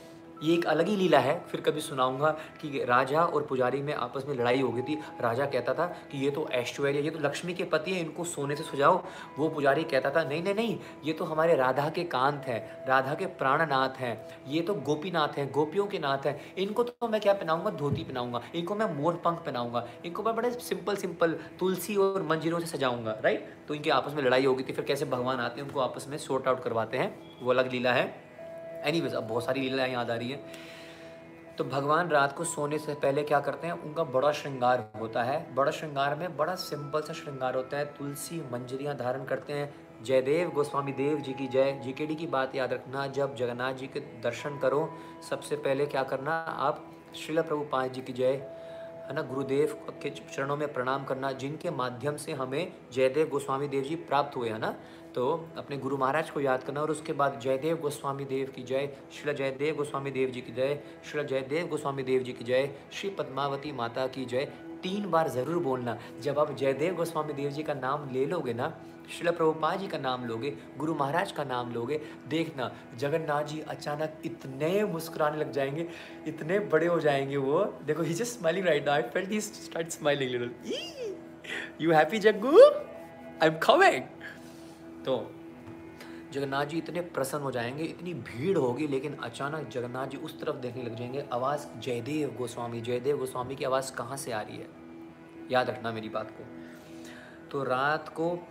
ये 0.43 0.53
एक 0.53 0.65
अलग 0.65 0.87
ही 0.87 0.95
लीला 0.95 1.19
है। 1.19 1.39
फिर 1.49 1.61
कभी 1.61 1.81
सुनाऊँगा 1.81 2.29
कि 2.61 2.83
राजा 2.85 3.23
और 3.23 3.43
पुजारी 3.43 3.81
में 3.81 3.93
आपस 3.95 4.25
में 4.27 4.35
लड़ाई 4.35 4.61
हो 4.61 4.71
गई 4.71 4.81
थी। 4.81 4.95
राजा 5.21 5.45
कहता 5.45 5.73
था 5.73 5.85
कि 6.11 6.17
ये 6.17 6.29
तो 6.31 6.47
ऐश्वर्य, 6.51 6.99
ये 6.99 7.09
तो 7.09 7.19
लक्ष्मी 7.19 7.53
के 7.53 7.63
पति 7.65 7.91
हैं, 7.91 8.01
इनको 8.01 8.23
सोने 8.25 8.55
से 8.55 8.63
सुझाओ 8.63 9.01
वो 9.37 9.49
पुजारी 9.49 9.83
कहता 9.83 10.09
था, 10.09 10.23
नहीं 10.23 10.43
नहीं 10.43 10.55
नहीं, 10.55 10.77
ये 11.05 11.13
तो 11.13 11.25
हमारे 11.25 11.55
राधा 11.55 11.89
के 11.89 12.03
कांत 12.05 12.45
हैं, 12.47 12.85
राधा 12.87 13.13
के 13.13 13.25
प्राणनाथ 13.37 13.99
हैं, 13.99 14.15
ये 14.47 14.61
तो 14.61 14.73
गोपीनाथ 14.81 15.37
हैं, 15.37 15.51
गोपियों 15.51 15.85
के 15.87 15.99
नाथ 15.99 16.25
हैं। 16.25 16.39
इनको 16.55 16.83
तो 16.83 17.07
मैं 17.07 17.21
क्या 17.21 17.33
पहनाऊँगा? 17.33 17.69
धोती 17.71 18.03
पहनाऊँगा। 18.03 18.41
इनको 18.55 18.75
मैं 18.75 18.85
मोर 18.95 19.21
पंख 19.25 19.39
पहनाऊँगा। 19.39 19.85
इनको 20.05 20.23
मैं 20.23 20.35
बड़े 20.35 20.51
सिंपल 20.51 20.95
सिंपल 20.95 21.35
तुलसी 21.59 21.95
और 21.97 22.21
मंजिलों 22.23 22.59
से 22.59 22.65
सजाऊँगा 22.67 23.19
राइट 23.23 23.53
तो 23.67 23.73
इनकी 23.73 23.89
आपस 23.91 24.13
में 24.13 24.23
लड़ाई 24.23 24.45
हो 24.45 24.55
गई 24.55 24.63
थी। 24.63 24.73
फिर 24.73 24.85
कैसे 24.85 25.05
भगवान 25.05 25.39
आते 25.39 25.61
हैं, 25.61 25.67
उनको 25.67 25.79
आपस 25.79 26.07
में 26.09 26.17
सॉर्ट 26.17 26.47
आउट 26.47 26.63
करवाते 26.63 26.97
हैं। 26.97 27.39
वो 27.41 27.51
अलग 27.51 27.71
लीला 27.71 27.93
है। 27.93 28.30
एनी 28.83 29.15
अब 29.15 29.27
बहुत 29.27 29.45
सारी 29.45 29.61
लीलाएँ 29.61 29.93
याद 29.93 30.11
आ 30.11 30.15
रही 30.15 30.31
हैं। 30.31 30.45
तो 31.57 31.63
भगवान 31.63 32.09
रात 32.09 32.37
को 32.37 32.43
सोने 32.43 32.77
से 32.77 32.93
पहले 32.93 33.23
क्या 33.23 33.39
करते 33.39 33.67
हैं? 33.67 33.73
उनका 33.73 34.03
बड़ा 34.03 34.31
श्रृंगार 34.31 34.89
होता 34.99 35.23
है। 35.23 35.55
बड़ा 35.55 35.71
श्रृंगार 35.71 36.15
में 36.15 36.37
बड़ा 36.37 36.55
सिंपल 36.55 37.01
सा 37.01 37.13
श्रृंगार 37.13 37.55
होता 37.55 37.77
है। 37.77 37.85
तुलसी 37.85 38.41
मंजरियाँ 38.51 38.97
धारण 38.97 39.23
करते 39.23 39.53
हैं। 39.53 39.87
जयदेव 40.03 40.49
गोस्वामी 40.49 40.91
देव 40.91 41.17
जी 41.17 41.33
की 41.33 41.47
जय। 41.47 41.81
जी 41.83 41.91
के 41.91 42.27
बात 42.27 42.55
याद 42.55 42.73
रखना। 42.73 43.07
जब 43.07 43.35
जगन्नाथ 43.35 43.73
जी 43.73 43.87
के 43.87 43.99
दर्शन 43.99 44.57
करो, 44.57 44.93
सबसे 45.29 45.55
पहले 45.55 45.85
क्या 45.85 46.03
करना? 46.03 46.33
आप 46.37 46.87
श्रीला 47.15 47.41
प्रभुपाद 47.41 47.91
जी 47.91 48.01
की 48.01 48.13
जय, 48.13 48.61
है 49.07 49.13
ना? 49.13 49.21
गुरुदेव 49.21 49.87
के 50.03 50.09
चरणों 50.09 50.57
में 50.57 50.73
प्रणाम 50.73 51.03
करना, 51.03 51.31
जिनके 51.31 51.71
माध्यम 51.71 52.17
से 52.17 52.31
हमें 52.31 52.73
जयदेव 52.93 53.27
गोस्वामी 53.27 53.67
देव 53.67 53.83
जी 53.83 53.95
प्राप्त 53.95 54.37
हुए, 54.37 54.49
है 54.49 54.57
ना? 54.57 54.75
तो 55.15 55.23
अपने 55.57 55.77
गुरु 55.77 55.97
महाराज 55.97 56.29
को 56.29 56.39
याद 56.39 56.63
करना 56.63 56.81
और 56.81 56.91
उसके 56.91 57.13
बाद 57.13 57.39
जयदेव 57.43 57.77
गोस्वामी 57.77 58.25
देव 58.25 58.51
की 58.55 58.63
जय, 58.63 58.89
श्री 59.13 59.33
जयदेव 59.33 59.75
गोस्वामी 59.75 60.11
देव 60.11 60.29
जी 60.29 60.41
की 60.41 60.53
जय, 60.53 60.79
श्री 61.05 61.23
जयदेव 61.23 61.67
गोस्वामी 61.67 62.03
देव 62.03 62.23
जी 62.23 62.33
की 62.33 62.43
जय, 62.43 62.69
श्री 62.93 63.09
पद्मावती 63.09 63.71
माता 63.71 64.05
की 64.07 64.25
जय। 64.25 64.45
तीन 64.83 65.09
बार 65.11 65.29
ज़रूर 65.29 65.63
बोलना। 65.63 65.97
जब 66.21 66.39
आप 66.39 66.55
जयदेव 66.57 66.95
गोस्वामी 66.95 67.33
देव 67.33 67.49
जी 67.49 67.63
का 67.63 67.73
नाम 67.73 68.09
ले 68.11 68.25
लोगे 68.25 68.53
ना 68.53 68.73
शिला 69.11 69.31
प्रभुपा 69.31 69.75
जी 69.75 69.87
का 69.87 69.97
नाम 69.97 70.25
लोगे, 70.25 70.49
गुरु 70.77 70.93
महाराज 70.95 71.31
का 71.31 71.43
नाम 71.43 71.73
लोगे, 71.73 71.99
देखना 72.29 72.71
जगन्नाथ 72.97 73.43
जी 73.43 73.59
अचानक 73.69 74.21
इतने 74.25 74.83
मुस्कुराने 74.83 75.37
लग 75.37 75.51
जाएँगे, 75.51 75.87
इतने 76.27 76.59
बड़े 76.71 76.87
हो 76.87 76.99
जाएँगे 76.99 77.37
वो। 77.37 77.63
देखो 77.85 78.03
he 78.03 78.13
just 78.13 78.39
smiling 78.39 78.67
right 78.67 78.89
I 78.89 79.01
felt 79.13 79.29
he 79.29 79.41
start 79.41 79.89
smiling 79.89 80.31
little 80.31 81.15
you 81.81 81.91
happy 81.91 82.19
Jaggu 82.19 82.57
I 82.59 83.47
am 83.47 83.57
coming 83.63 84.03
to 85.05 85.31
Jagannath 86.33 86.65
ji 86.65 86.77
इतने 86.77 87.01
प्रसन्न 87.01 87.41
हो 87.41 87.51
जाएँगे, 87.51 87.83
इतनी 87.83 88.13
भीड़ 88.13 88.57
होगी, 88.57 88.87
लेकिन 88.87 89.13
अचानक 89.13 89.69
जगन्नाथ 89.69 90.07
जी 90.07 90.17
उस 90.17 90.39
तरफ़ 90.41 90.55
देखने 90.55 90.83
लग 90.83 90.95
जाएँगे, 90.95 91.25
आवाज़ 91.33 91.79
जयदेव 91.79 92.35
गोस्वामी 92.37 92.81
जयदेव 92.81 93.17
गोस्वामी 93.17 93.55
की 93.55 93.63
आवाज़ 93.63 93.93
कहाँ 93.93 94.17
से 94.17 94.31
आ 94.31 94.41
रही 94.41 94.57
है? 94.57 94.67
याद 95.51 95.69
रखना 95.69 95.91
मेरी 95.91 96.09
बात 96.09 96.31
को। 96.31 96.45
तो 97.51 97.63
रात 97.63 98.09
को 98.09 98.47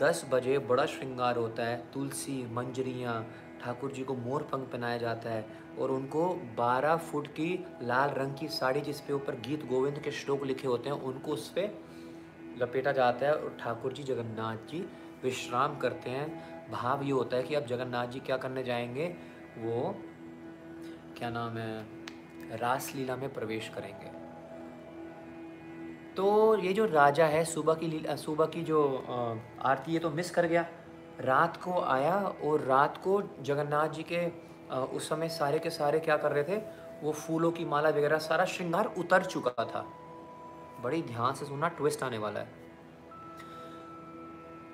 दस 0.00 0.26
बजे 0.30 0.58
बड़ा 0.58 0.86
श्रृंगार 0.86 1.36
होता 1.36 1.62
है, 1.62 1.84
तुलसी, 1.94 2.54
मंजरियाँ, 2.54 3.30
ठाकुर 3.64 3.92
जी 3.92 4.04
को 4.04 4.14
मोर 4.14 4.42
पंख 4.42 4.68
पहनाया 4.68 4.96
जाता 4.96 5.30
है 5.30 5.46
और 5.78 5.90
उनको 5.90 6.40
12 6.56 6.96
फुट 6.96 7.26
की 7.26 7.66
लाल 7.82 8.10
रंग 8.10 8.36
की 8.36 8.48
साड़ी 8.48 8.80
जिसपे 8.80 9.12
ऊपर 9.12 9.34
गीत 9.34 9.66
गोविंद 9.66 9.98
के 9.98 10.10
श्लोक 10.10 10.44
लिखे 10.44 10.68
होते 10.68 10.90
हैं, 10.90 10.96
उनको 10.96 11.32
उस 11.32 11.48
पर 11.48 11.78
लपेटा 12.62 12.92
जाता 12.92 13.26
है 13.26 13.34
और 13.34 13.56
ठाकुर 13.60 13.92
जी 13.92 14.02
जगन्नाथ 14.02 14.56
जी 14.56 14.88
विश्राम 15.22 15.76
करते 15.76 16.10
हैं। 16.10 16.70
भाव 16.70 17.02
ये 17.02 17.10
होता 17.10 17.36
है 17.36 17.42
कि 17.42 17.54
अब 17.54 17.66
जगन्नाथ 17.66 18.06
जी 18.06 18.20
क्या 18.20 18.36
करने 18.36 18.62
जाएँगे? 18.64 19.06
वो, 19.58 19.94
क्या 21.18 21.30
नाम 21.30 21.56
है, 21.58 22.58
रासलीला 22.58 23.16
में 23.16 23.32
प्रवेश 23.34 23.68
करेंगे। 23.68 24.16
तो 26.16 26.56
ये 26.58 26.72
जो 26.72 26.84
राजा 26.86 27.26
है, 27.26 27.44
सुबह 27.44 27.74
की 27.74 27.86
लीला, 27.86 28.16
सुबह 28.16 28.46
की 28.46 28.62
जो 28.62 28.80
आरती 29.62 29.94
है 29.94 29.98
तो 29.98 30.10
मिस 30.10 30.30
कर 30.30 30.46
गया। 30.46 30.66
रात 31.20 31.56
को 31.56 31.80
आया 31.80 32.16
और 32.44 32.60
रात 32.60 32.96
को 32.96 33.22
जगन्नाथ 33.40 33.88
जी 33.88 34.04
के 34.12 34.26
उस 34.96 35.08
समय 35.08 35.28
सारे 35.28 35.58
के 35.58 35.70
सारे 35.70 36.00
क्या 36.00 36.16
कर 36.16 36.32
रहे 36.32 36.44
थे? 36.44 36.56
वो 37.02 37.12
फूलों 37.12 37.50
की 37.52 37.64
माला 37.64 37.88
वगैरह 37.88 38.18
सारा 38.18 38.44
श्रृंगार 38.44 38.94
उतर 38.98 39.24
चुका 39.24 39.64
था। 39.64 39.86
बड़ी 40.80 41.02
ध्यान 41.02 41.34
से 41.34 41.44
सुनना 41.44 41.68
ट्विस्ट 41.68 42.02
आने 42.02 42.18
वाला 42.18 42.40
है। 42.40 42.67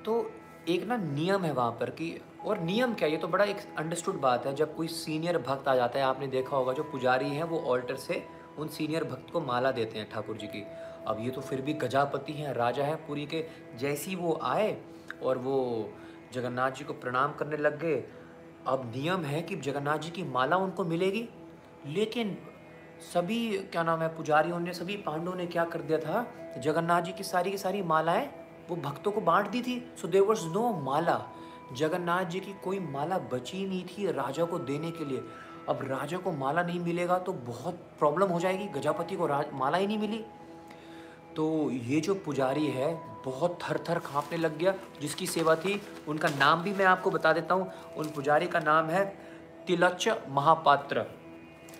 तो 0.05 0.33
एक 0.69 0.85
ना 0.85 0.97
नियम 0.97 1.43
है 1.45 1.53
वहाँ 1.53 1.71
पर 1.71 1.91
कि, 1.91 2.21
और 2.45 2.59
नियम 2.59 2.95
क्या 2.95 3.09
ये 3.09 3.17
तो 3.17 3.29
बड़ा 3.29 3.45
एक 3.45 3.57
अंडरस्टूड 3.79 4.21
बात 4.21 4.47
है। 4.47 4.55
जब 4.55 4.77
कोई 4.77 4.89
सीनियर 4.89 5.39
भक्त 5.39 5.69
आ 5.69 5.75
जाता 5.75 5.99
है, 5.99 6.05
आपने 6.05 6.27
देखा 6.27 6.57
होगा, 6.57 6.73
जो 6.73 6.83
पुजारी 6.83 7.29
हैं, 7.29 7.45
वो 7.45 7.59
ऑल्टर 7.59 7.97
से 7.97 8.27
उन 8.59 8.69
सीनियर 8.69 9.05
भक्त 9.05 9.31
को 9.31 9.41
माला 9.41 9.71
देते 9.71 9.99
हैं 9.99 10.11
ठाकुर 10.11 10.37
जी 10.37 10.47
की। 10.47 10.67
अब 11.07 11.17
ये 11.21 11.31
तो 11.31 11.41
फिर 11.41 11.61
भी 11.61 11.73
गजापति 11.73 12.33
हैं, 12.33 12.55
राजा 12.55 12.85
हैं, 12.85 13.07
पूरी 13.07 13.27
के 13.27 13.45
जैसी 13.77 14.15
वो 14.15 14.41
आए 14.43 14.83
और 15.23 15.39
वो 15.39 15.91
जगन्नाथ 16.33 16.71
जी 16.71 16.85
को 16.85 16.93
प्रणाम 16.93 17.33
करने 17.33 17.57
लग 17.57 17.79
गए। 17.79 18.05
अब 18.67 18.93
नियम 18.97 19.25
है 19.25 19.43
कि 19.43 19.57
जगन्नाथ 19.57 19.99
जी 19.99 20.11
की 20.11 20.23
माला 20.25 20.57
उनको 20.57 20.85
मिलेगी, 20.85 21.29
लेकिन 21.87 22.39
सभी, 23.15 23.59
क्या 23.59 23.83
नाम 23.83 24.01
है, 24.01 24.09
पुजारियों 24.09 24.61
ने, 24.61 24.73
सभी 24.73 24.97
पांडवों 24.97 25.35
ने 25.35 25.47
क्या 25.47 25.65
कर 25.65 25.81
दिया 25.81 25.99
था? 25.99 26.27
जगन्नाथ 26.59 27.03
जी 27.03 27.13
की 27.13 27.25
सारी 27.25 27.51
की 27.51 27.59
सारी 27.59 27.83
मालाएँ 27.83 28.44
वो 28.71 28.77
भक्तों 28.77 29.13
को 29.13 29.21
बांट 29.21 29.49
दी 29.51 29.63
थी। 29.63 29.79
सो 30.03 30.09
देर 30.09 30.23
वॉज़ 30.23 30.47
नो 30.49 30.69
माला। 30.83 31.21
जगन्नाथ 31.73 32.25
जी 32.25 32.41
की 32.41 32.55
कोई 32.65 32.79
माला 32.81 33.19
बची 33.33 33.67
नहीं 33.67 33.85
थी 33.87 34.07
राजा 34.13 34.45
को 34.45 34.59
देने 34.61 34.91
के 34.91 35.05
लिए। 35.05 35.23
अब 35.69 35.79
राजा 35.83 36.17
को 36.17 36.33
माला 36.33 36.63
नहीं 36.63 36.81
मिलेगा 36.81 37.19
तो 37.19 37.33
बहुत 37.33 37.75
प्रॉब्लम 37.99 38.29
हो 38.29 38.41
जाएगी। 38.41 38.67
गजापति 38.71 39.17
को 39.17 39.29
माला 39.55 39.79
ही 39.79 39.87
नहीं 39.87 39.99
मिली। 39.99 40.25
तो 41.37 41.71
ये 41.71 42.01
जो 42.01 42.15
पुजारी 42.15 42.67
है, 42.67 42.95
बहुत 43.25 43.59
थर 43.63 43.79
थर 43.89 43.99
काँपने 43.99 44.39
लग 44.39 44.59
गया। 44.59 44.75
जिसकी 45.01 45.27
सेवा 45.27 45.55
थी, 45.57 45.81
उनका 46.09 46.29
नाम 46.29 46.63
भी 46.63 46.73
मैं 46.73 46.85
आपको 46.85 47.11
बता 47.11 47.33
देता 47.33 47.55
हूँ। 47.55 47.71
उन 47.97 48.11
पुजारी 48.11 48.47
का 48.47 48.61
नाम 48.61 48.91
है 48.91 49.05
तिलच 49.67 50.09
महापात्र। 50.29 51.03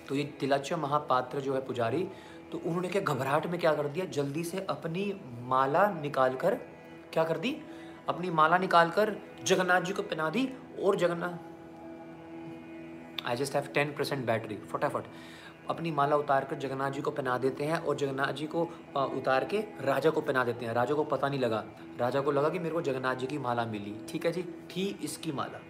तो 0.09 0.15
ये 0.15 0.25
तिलच 0.41 0.73
महापात्र 0.73 1.41
जो 1.41 1.55
है 1.55 1.61
पुजारी 1.67 2.07
तो 2.53 2.59
उन्होंने 2.59 2.89
क्या 2.89 3.03
घबराहट 3.03 3.47
में 3.47 3.59
क्या 3.61 3.75
कर 3.75 3.87
दिया? 3.89 4.05
जल्दी 4.07 4.43
से 4.45 4.59
अपनी 4.61 5.13
माला 5.43 5.87
निकाल 5.93 6.35
कर 6.35 6.55
क्या 7.15 7.25
कर 7.25 7.39
दी? 7.39 7.57
अपनी 8.09 8.31
माला 8.33 8.59
निकाल 8.59 8.91
कर 8.91 9.15
जगन्नाथ 9.45 9.81
जी 9.81 9.93
को 9.93 10.03
पहना 10.03 10.29
दी 10.31 10.49
और 10.83 10.97
Jagannath 10.97 11.35
I 13.27 13.37
just 13.37 13.55
have 13.55 13.67
ten 13.75 13.93
percent 13.93 14.25
battery 14.27 14.57
फटाफट। 14.73 15.05
अपनी 15.71 15.91
माला 15.91 16.17
उतार 16.17 16.45
कर 16.45 16.57
जगन्नाथ 16.57 16.91
जी 16.91 17.01
को 17.01 17.11
पहना 17.11 17.37
देते 17.39 17.65
हैं 17.65 17.79
और 17.79 17.97
जगन्नाथ 17.97 18.33
जी 18.33 18.47
को 18.47 18.63
उतार 18.97 19.45
के 19.45 19.59
राजा 19.83 20.11
को 20.11 20.21
पहना 20.21 20.45
देते 20.45 20.67
हैं। 20.67 20.73
राजा 20.75 20.95
को 20.95 21.05
पता 21.05 21.29
नहीं 21.29 21.41
लगा। 21.41 21.65
राजा 22.01 22.21
को 22.21 22.31
लगा 22.31 22.49
कि 22.49 22.59
मेरे 22.59 22.75
को 22.75 22.83
जगन्नाथ 22.83 23.15
जी 23.15 23.27
की 23.27 23.39
माला 23.39 23.65
मिली। 23.67 23.95
ठीक 24.09 24.27
है 24.27 24.33
जी? 24.33 24.43
थी 24.43 24.99
इसकी 25.03 25.33
माला। 25.33 25.61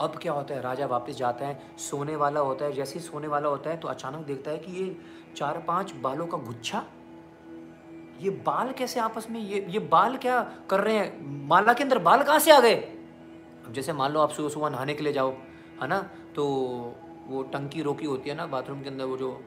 अब 0.00 0.18
क्या 0.22 0.32
होता 0.32 0.54
है? 0.54 0.60
राजा 0.62 0.86
वापस 0.86 1.16
जाता 1.16 1.46
है, 1.46 1.60
सोने 1.80 2.16
वाला 2.16 2.40
होता 2.40 2.64
है। 2.64 2.72
जैसे 2.72 2.98
ही 2.98 3.04
सोने 3.04 3.28
वाला 3.28 3.48
होता 3.48 3.70
है 3.70 3.76
तो 3.76 3.88
अचानक 3.88 4.26
देखता 4.26 4.50
है 4.50 4.58
कि 4.58 4.72
ये 4.72 4.96
चार 5.36 5.64
पाँच 5.68 5.92
बालों 5.98 6.26
का 6.26 6.38
गुच्छा 6.40 6.84
ये 8.20 8.30
बाल 8.30 8.72
कैसे 8.72 9.00
आपस 9.00 9.26
में, 9.30 9.40
ये 9.40 9.66
ये 9.68 9.78
बाल 9.78 10.16
क्या 10.16 10.40
कर 10.70 10.80
रहे 10.80 10.96
हैं? 10.96 11.46
माला 11.48 11.72
के 11.72 11.82
अंदर 11.82 11.98
बाल 11.98 12.22
कहाँ 12.22 12.38
से 12.38 12.50
आ 12.50 12.60
गए? 12.60 12.74
अब 12.74 13.72
जैसे 13.72 13.92
मान 13.92 14.12
लो 14.12 14.20
आप 14.20 14.30
सुबह 14.30 14.48
सुबह 14.48 14.68
नहाने 14.70 14.94
के 14.94 15.04
लिए 15.04 15.12
जाओ, 15.12 15.30
है 15.82 15.88
ना? 15.88 15.98
तो 16.36 16.44
वो 17.26 17.42
टंकी 17.42 17.82
रोकी 17.82 18.06
होती 18.06 18.30
है 18.30 18.36
ना, 18.36 18.46
बाथरूम 18.46 18.82
के 18.82 18.88
अंदर 18.88 19.04
वो 19.04 19.16
जो 19.16 19.40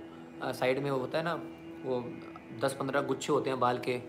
साइड 0.44 0.84
में 0.84 0.90
वो 0.92 1.00
होता 1.00 1.18
है 1.18 1.24
ना, 1.24 1.34
वो 1.86 2.04
दस 2.60 2.74
पंद्रह 2.74 3.02
गुच्छे 3.02 3.34
होते 3.34 3.50
हैं 3.50 3.60
बाल 3.60 3.78
के, 3.78 4.00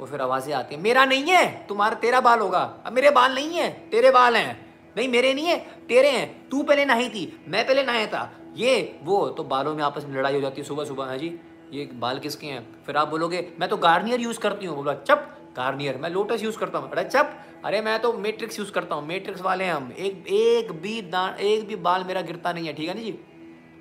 और 0.00 0.06
फिर 0.06 0.20
आवाज़ें 0.20 0.54
आती 0.54 0.74
हैं। 0.74 0.82
मेरा 0.82 1.04
नहीं 1.04 1.24
है, 1.24 1.66
तुम्हारा, 1.66 1.94
तेरा 1.94 2.20
बाल 2.20 2.40
होगा। 2.40 2.62
अब 2.86 2.92
मेरे 2.92 3.10
बाल 3.10 3.34
नहीं 3.34 3.58
है, 3.58 3.70
तेरे 3.90 4.10
बाल 4.10 4.36
हैं। 4.36 4.74
नहीं, 4.96 5.08
मेरे 5.08 5.34
नहीं 5.34 5.46
है, 5.46 5.58
तेरे 5.88 6.10
हैं। 6.10 6.48
तू 6.48 6.62
पहले 6.62 6.84
नहाई 6.84 7.08
थी, 7.08 7.44
मैं 7.48 7.66
पहले 7.66 7.82
नहाया 7.82 8.06
था। 8.06 8.30
ये, 8.56 9.00
वो 9.02 9.28
तो 9.28 9.44
बालों 9.44 9.74
में 9.74 9.82
आपस 9.82 10.04
में 10.04 10.16
लड़ाई 10.16 10.34
हो 10.34 10.40
जाती 10.40 10.60
है 10.60 10.66
सुबह 10.66 10.84
सुबह, 10.84 11.06
है 11.06 11.18
जी? 11.18 11.28
ये 11.74 11.84
बाल 11.94 12.18
किसके 12.18 12.46
हैं? 12.46 12.66
फिर 12.84 12.96
आप 12.96 13.08
बोलोगे, 13.08 13.52
मैं 13.60 13.68
तो 13.68 13.76
गार्नियर 13.76 14.20
यूज़ 14.20 14.38
करती 14.38 14.66
हूँ। 14.66 14.76
बोला, 14.76 14.94
चप, 14.94 15.30
गार्नियर, 15.56 15.96
मैं 15.96 16.10
लोटस 16.10 16.42
यूज़ 16.42 16.58
करता 16.58 16.78
हूँ। 16.78 16.90
अरे 16.90 17.04
चप, 17.04 17.36
अरे 17.64 17.80
मैं 17.80 17.98
तो 18.02 18.12
मेट्रिक्स 18.12 18.58
यूज़ 18.58 18.72
करता 18.72 18.94
हूँ, 18.94 19.06
मेट्रिक्स 19.06 19.40
वाले 19.40 19.66
हम, 19.66 19.92
एक 19.92 20.26
एक 20.28 20.72
भी 20.72 21.02
दान, 21.02 21.34
एक 21.34 21.66
भी 21.68 21.76
बाल 21.76 22.04
मेरा 22.04 22.20
गिरता 22.20 22.52
नहीं 22.52 22.66
है, 22.66 22.72
ठीक 22.72 22.88
है 22.88 22.94
ना 22.94 23.02
जी? 23.02 23.18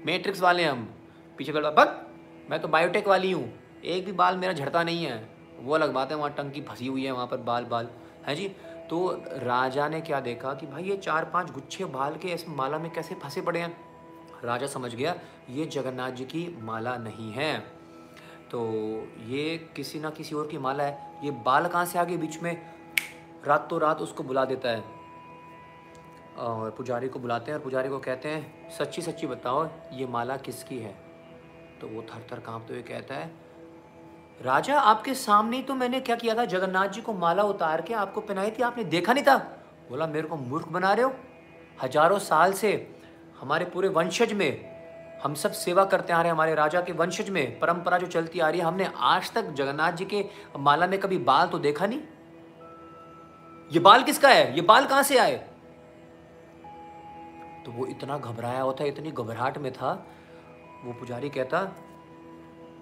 मेट्रिक्स 0.06 0.42
वाले 0.42 0.64
हम। 0.64 0.88
पीछे 1.38 1.52
बोला 1.52 1.70
बक, 1.70 2.08
मैं 2.50 2.62
तो 2.62 2.68
बायोटेक 2.68 3.08
वाली 3.08 3.32
हूँ, 3.32 3.54
एक 3.84 4.06
भी 4.06 4.12
बाल 4.12 4.38
मेरा 4.38 4.54
झड़ता 4.54 4.84
नहीं 4.84 5.06
है। 5.06 5.30
वो 5.60 5.74
अलग 5.74 5.94
बात 5.94 6.12
है, 6.12 6.18
वहाँ 6.18 6.30
टंकी 6.32 6.62
फंसी 6.62 6.88
हुई 6.88 7.06
है, 7.06 7.12
वहाँ 7.12 7.28
पर 7.28 7.38
बाल 7.38 7.64
बाल, 7.64 7.90
है 8.28 8.36
जी? 8.36 8.48
तो 8.90 9.24
राजा 9.34 9.88
ने 9.88 10.02
क्या 10.02 10.20
देखा 10.20 10.54
कि 10.54 10.68
भाई 10.68 10.84
ये 10.84 10.98
चार 10.98 11.26
पाँच 11.26 11.52
गुच्छे 11.52 11.86
बाल 11.86 12.16
के 12.16 12.28
ऐसे 12.28 12.52
माला 12.52 12.78
में 12.78 12.92
कैसे 12.92 13.16
फंसे 13.16 13.42
पड़े 13.42 13.60
हैं? 13.60 13.78
राजा 14.44 14.68
समझ 14.68 14.96
गया, 14.96 15.16
ये 15.50 15.66
जगन्नाथ 15.66 16.12
जी 16.12 16.26
की 16.26 16.58
माला 16.62 16.98
नहीं 16.98 17.32
है। 17.32 17.73
तो 18.54 18.60
ये 19.28 19.58
किसी 19.76 20.00
ना 20.00 20.10
किसी 20.10 20.36
और 20.36 20.48
की 20.48 20.58
माला 20.58 20.84
है। 20.84 21.12
ये 21.24 21.32
बाल 21.32 21.68
कहाँ 21.68 21.86
से 21.86 22.00
आ 22.00 22.04
गए 22.04 22.18
बीच 22.18 22.42
में? 22.44 22.58
रात 23.46 23.68
तो 23.70 23.78
रात 23.78 24.02
उसको 24.02 24.24
बुला 24.24 24.46
देता 24.46 24.70
है। 24.70 24.84
और 26.38 26.72
पुजारी 26.72 27.08
को 27.08 27.20
बुलाते 27.20 27.52
हैं 27.52 27.58
और 27.58 27.64
पुजारी 27.64 27.90
को 27.90 28.00
कहते 28.00 28.30
हैं, 28.30 28.70
सच्ची 28.70 29.02
सच्ची 29.02 29.28
बताओ, 29.28 29.70
ये 29.94 30.06
माला 30.06 30.38
किसकी 30.38 30.78
है? 30.78 30.96
तो 31.82 31.88
वो 31.88 32.02
थर 32.02 32.28
थर 32.32 32.40
काँपते 32.40 32.74
हुए 32.74 32.84
कहता 32.84 33.16
है, 33.16 33.32
राजा, 34.42 34.80
आपके 34.80 35.14
सामने 35.14 35.58
ही 35.58 35.64
तो 35.64 35.76
मैंने 35.76 36.00
क्या 36.00 36.16
किया 36.16 36.36
था? 36.36 36.46
जगन्नाथ 36.46 36.88
जी 36.88 37.02
को 37.02 37.14
माला 37.14 37.44
उतार 37.44 37.82
के 37.82 37.94
आपको 37.94 38.22
पहनाई 38.22 38.52
थी? 38.52 38.64
आपने 38.64 38.84
देखा 38.84 39.14
नहीं 39.14 39.24
था? 39.24 39.38
बोला, 39.90 40.08
मेरे 40.08 40.28
को 40.28 40.36
मूर्ख 40.36 40.68
बना 40.68 40.94
रहे 40.94 41.06
हो? 41.06 41.14
हज़ारों 41.84 42.20
साल 42.20 42.54
से 42.54 43.02
हमारे 43.40 43.66
पूरे 43.66 43.88
वंशज 43.88 44.34
में 44.34 44.73
हम 45.24 45.34
सब 45.34 45.52
सेवा 45.52 45.86
करते 45.86 46.14
आ 46.14 46.18
रहे 46.18 46.26
हैं 46.26 46.34
हमारे 46.34 46.56
राजा 46.56 46.82
के 46.82 46.92
वंशज 46.92 47.30
में। 47.30 47.60
परंपरा 47.60 47.98
जो 47.98 48.08
चलती 48.08 48.40
आ 48.40 48.50
रही 48.50 48.60
है, 48.60 48.66
हमने 48.66 48.90
आज 48.98 49.34
तक 49.34 49.50
जगन्नाथ 49.50 49.92
जी 49.92 50.06
के 50.06 50.26
माला 50.58 50.88
में 50.88 51.00
कभी 51.00 51.18
बाल 51.18 51.48
तो 51.48 51.60
देखा 51.60 51.86
नहीं? 51.86 52.00
ये 53.72 53.80
बाल 53.80 54.04
किसका 54.04 54.30
है? 54.30 54.56
ये 54.56 54.62
बाल 54.62 54.86
कहाँ 54.86 55.04
से 55.04 55.18
आए? 55.18 55.36
तो 57.66 57.72
वो 57.72 57.86
इतना 57.86 58.18
घबराया 58.18 58.62
होता 58.62 58.84
इतनी 58.84 59.12
घबराहट 59.12 59.58
में 59.58 59.74
था, 59.74 60.08
वो 60.84 60.94
पुजारी 60.94 61.30
कहता 61.30 61.64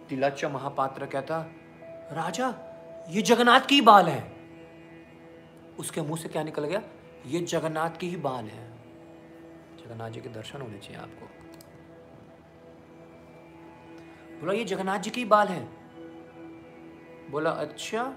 तिलच्च 0.09 0.45
महापात्र 0.45 1.05
कहता, 1.05 1.45
राजा, 2.11 2.53
ये 3.09 3.21
जगन्नाथ 3.21 3.61
की 3.61 3.75
ही 3.75 3.81
बाल 3.81 4.05
है। 4.05 4.33
उसके 5.79 6.01
मुँह 6.01 6.19
से 6.19 6.29
क्या 6.29 6.43
निकल 6.43 6.63
गया? 6.63 6.81
ये 7.25 7.39
जगन्नाथ 7.39 7.89
की 7.89 8.09
ही 8.09 8.15
बाल 8.15 8.45
है। 8.45 8.71
जगन्नाथ 9.85 10.09
जी 10.09 10.21
के 10.21 10.29
दर्शन 10.29 10.61
होने 10.61 10.77
चाहिए 10.77 11.01
आपको। 11.01 11.30
बोला, 14.41 14.53
ये 14.53 14.63
जगन्नाथ 14.63 14.99
जी 14.99 15.09
के 15.09 15.25
बाल 15.25 15.47
है। 15.47 15.69
बोला 17.31 17.49
अच्छा। 17.49 18.13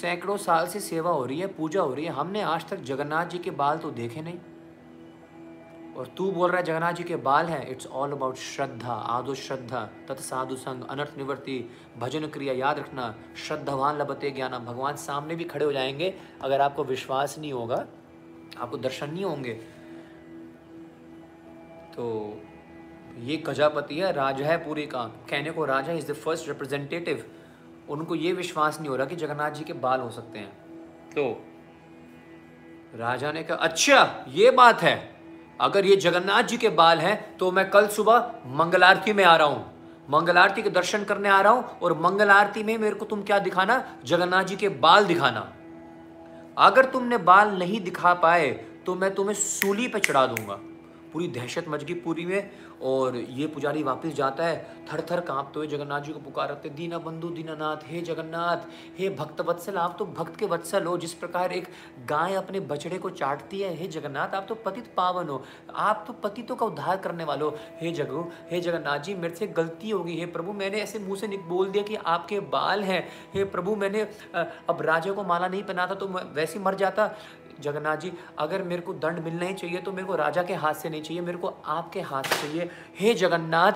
सैकड़ों 0.00 0.36
साल 0.36 0.66
से 0.66 0.80
सेवा 0.80 1.10
हो 1.10 1.24
रही 1.26 1.40
है, 1.40 1.46
पूजा 1.46 1.80
हो 1.80 1.94
रही 1.94 2.04
है। 2.04 2.12
हमने 2.12 2.42
आज 2.42 2.68
तक 2.68 2.76
जगन्नाथ 2.76 3.26
जी 3.26 3.38
के 3.38 3.50
बाल 3.50 3.78
तो 3.78 3.90
देखे 3.90 4.20
नहीं। 4.22 4.38
और 5.94 6.06
तू 6.06 6.32
बोल 6.32 6.50
रहा 6.50 6.58
है, 6.58 6.64
जगन्नाथ 6.64 6.92
जी 6.92 7.04
के 7.04 7.16
बाल 7.16 7.46
हैं। 7.46 7.68
इट्स 7.68 7.86
ऑल 7.86 8.12
अबाउट 8.12 8.36
श्रद्धा, 8.36 8.92
आदो 8.92 9.34
श्रद्धा, 9.34 9.90
तत् 10.08 10.20
साधु 10.20 10.56
संग, 10.56 10.84
अनर्थ 10.84 11.12
निवृत्ति, 11.18 11.70
भजन 11.98 12.26
क्रिया 12.26 12.54
याद 12.54 12.78
रखना, 12.78 13.14
श्रद्धावान 13.36 13.98
लबते 13.98 14.30
ज्ञान। 14.30 14.58
भगवान 14.58 14.96
सामने 14.96 15.34
भी 15.34 15.44
खड़े 15.44 15.64
हो 15.64 15.72
जाएँगे। 15.72 16.14
अगर 16.42 16.60
आपको 16.60 16.84
विश्वास 16.84 17.38
नहीं 17.38 17.52
होगा, 17.52 17.86
आपको 18.58 18.76
दर्शन 18.76 19.10
नहीं 19.10 19.24
होंगे 19.24 19.54
तो 21.94 22.04
ये 23.18 23.36
गजापति 23.36 23.98
है 23.98 24.12
राजा 24.12 24.46
है 24.46 24.56
पूरे 24.56 24.86
का 24.86 25.04
कहने 25.30 25.50
को 25.50 25.64
राजा 25.64 25.92
इज़ 25.92 26.10
द 26.12 26.14
फ़र्स्ट 26.14 26.48
रिप्रेजेंटेटिव 26.48 27.24
उनको 27.88 28.14
ये 28.14 28.32
विश्वास 28.32 28.78
नहीं 28.80 28.88
हो 28.88 28.96
रहा 28.96 29.06
कि 29.06 29.16
जगन्नाथ 29.16 29.50
जी 29.50 29.64
के 29.64 29.72
बाल 29.72 30.00
हो 30.00 30.10
सकते 30.10 30.38
हैं। 30.38 30.52
तो? 31.10 31.44
राजा 32.94 33.32
ने 33.32 33.42
कहा 33.42 33.56
अच्छा 33.56 34.24
ये 34.28 34.50
बात 34.50 34.82
है। 34.82 34.96
अगर 35.60 35.86
ये 35.86 35.96
जगन्नाथ 35.96 36.42
जी 36.42 36.56
के 36.56 36.68
बाल 36.68 36.98
हैं 36.98 37.36
तो 37.36 37.50
मैं 37.52 37.68
कल 37.70 37.86
सुबह 37.88 38.32
मंगल 38.46 38.82
आरती 38.84 39.12
में 39.12 39.24
आ 39.24 39.36
रहा 39.36 39.48
हूँ। 39.48 39.70
मंगल 40.10 40.38
आरती 40.38 40.62
के 40.62 40.70
दर्शन 40.70 41.04
करने 41.04 41.28
आ 41.28 41.40
रहा 41.40 41.52
हूँ 41.52 41.78
और 41.78 41.98
मंगल 42.00 42.30
आरती 42.30 42.62
में 42.62 42.76
मेरे 42.78 42.94
को 42.94 43.04
तुम 43.04 43.22
क्या 43.22 43.38
दिखाना? 43.38 43.84
जगन्नाथ 44.04 44.44
जी 44.44 44.56
के 44.56 44.68
बाल 44.68 45.04
दिखाना। 45.04 45.52
अगर 46.58 46.84
तुमने 46.84 47.18
बाल 47.18 47.58
नहीं 47.58 47.80
दिखा 47.80 48.14
पाए 48.14 48.50
तो 48.86 48.94
मैं 48.94 49.14
तुम्हें 49.14 49.34
सूली 49.34 49.88
पे 49.88 50.00
चढ़ा 50.00 50.26
दूँगा। 50.26 50.58
पूरी 51.12 51.28
दहशत 51.28 51.64
मच 51.68 51.84
गई 51.84 51.94
पूरी 51.94 52.24
में। 52.26 52.50
और 52.82 53.16
ये 53.16 53.46
पुजारी 53.46 53.82
वापस 53.82 54.14
जाता 54.14 54.44
है 54.44 54.84
थर 54.92 55.00
थर 55.10 55.20
कांपते 55.20 55.58
हुए 55.58 55.66
जगन्नाथ 55.68 56.00
जी 56.00 56.12
को 56.12 56.20
पुकारते, 56.20 56.68
दीना 56.70 56.98
बंधु 56.98 57.28
दीनानाथ 57.30 57.84
हे 57.86 58.00
जगन्नाथ, 58.02 58.66
हे 58.98 59.08
भक्त 59.10 59.40
वत्सल, 59.40 59.76
आप 59.76 59.96
तो 59.98 60.06
भक्त 60.08 60.36
के 60.36 60.46
वत्सल 60.46 60.84
हो, 60.84 60.96
जिस 60.98 61.12
प्रकार 61.14 61.52
एक 61.52 61.68
गाय 62.08 62.34
अपने 62.34 62.60
बछड़े 62.62 62.98
को 62.98 63.10
चाटती 63.12 63.60
है, 63.60 63.74
हे 63.76 63.88
जगन्नाथ, 63.88 64.34
आप 64.34 64.46
तो 64.48 64.54
पतित 64.64 64.92
पावन 64.96 65.28
हो, 65.28 65.42
आप 65.70 66.04
तो 66.06 66.12
पतितों 66.22 66.56
का 66.56 66.66
उद्धार 66.66 66.96
करने 66.98 67.24
वाले 67.24 67.44
हो 67.44 67.92
जगो, 67.94 68.28
हे 68.50 68.60
जगन्नाथ 68.60 68.98
जी, 68.98 69.14
मेरे 69.14 69.34
से 69.34 69.46
गलती 69.52 69.90
हो 69.90 70.02
गई, 70.04 70.16
हे 70.16 70.26
प्रभु, 70.28 70.52
मैंने 70.52 70.80
ऐसे 70.80 70.98
मुँह 70.98 71.18
से 71.18 71.26
बोल 71.48 71.70
दिया 71.70 71.84
कि 71.84 71.94
आपके 71.96 72.40
बाल 72.52 72.82
हैं, 72.82 73.06
हे 73.34 73.44
प्रभु, 73.46 73.76
मैंने 73.76 74.02
अब 74.34 74.82
राजा 74.82 75.12
को 75.12 75.24
माला 75.24 75.48
नहीं 75.48 75.62
पहना 75.62 75.86
था 75.86 75.94
तो 75.94 76.06
वैसे 76.34 76.58
मर 76.58 76.74
जाता 76.74 77.10
जगन्नाथ 77.60 77.96
जी, 77.96 78.12
अगर 78.38 78.62
मेरे 78.62 78.82
को 78.82 78.92
दंड 78.94 79.18
मिलना 79.18 79.46
ही 79.46 79.54
चाहिए 79.54 79.80
तो 79.80 79.92
मेरे 79.92 80.06
को 80.06 80.14
राजा 80.16 80.42
के 80.42 80.54
हाथ 80.54 80.74
से 80.74 80.90
नहीं 80.90 81.02
चाहिए, 81.02 81.22
मेरे 81.22 81.38
को 81.38 81.54
आपके 81.66 82.00
हाथ 82.02 82.22
से 82.22 82.40
चाहिए। 82.42 82.70
हे 82.98 83.14
जगन्नाथ 83.14 83.72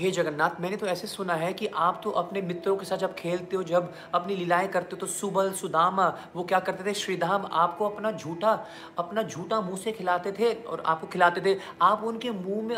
हे 0.00 0.10
जगन्नाथ, 0.10 0.60
मैंने 0.60 0.76
तो 0.76 0.86
ऐसे 0.86 1.06
सुना 1.06 1.34
है 1.34 1.52
कि 1.52 1.66
आप 1.66 2.00
तो 2.04 2.10
अपने 2.12 2.40
मित्रों 2.42 2.76
के 2.76 2.84
साथ 2.84 2.96
जब 2.96 3.14
खेलते 3.14 3.56
हो, 3.56 3.62
जब 3.62 3.92
अपनी 4.14 4.36
लीलाएँ 4.36 4.68
करते 4.68 4.88
हो 4.92 4.96
तो 4.96 5.06
सुबल, 5.06 5.50
सुदामा, 5.52 6.06
वो 6.36 6.44
क्या 6.44 6.60
करते 6.60 6.84
थे? 6.84 6.94
श्रीधाम, 6.94 7.46
आपको 7.52 7.88
अपना 7.88 8.12
झूठा 8.12 8.52
अपना 8.98 9.22
झूठा 9.22 9.60
मुँह 9.60 9.76
से 9.76 9.92
खिलाते 9.92 10.32
थे 10.32 10.52
और 10.54 10.82
आपको 10.86 11.06
खिलाते 11.06 11.40
थे। 11.40 11.58
आप 11.82 12.04
उनके 12.04 12.30
मुँह 12.30 12.62
में 12.62 12.76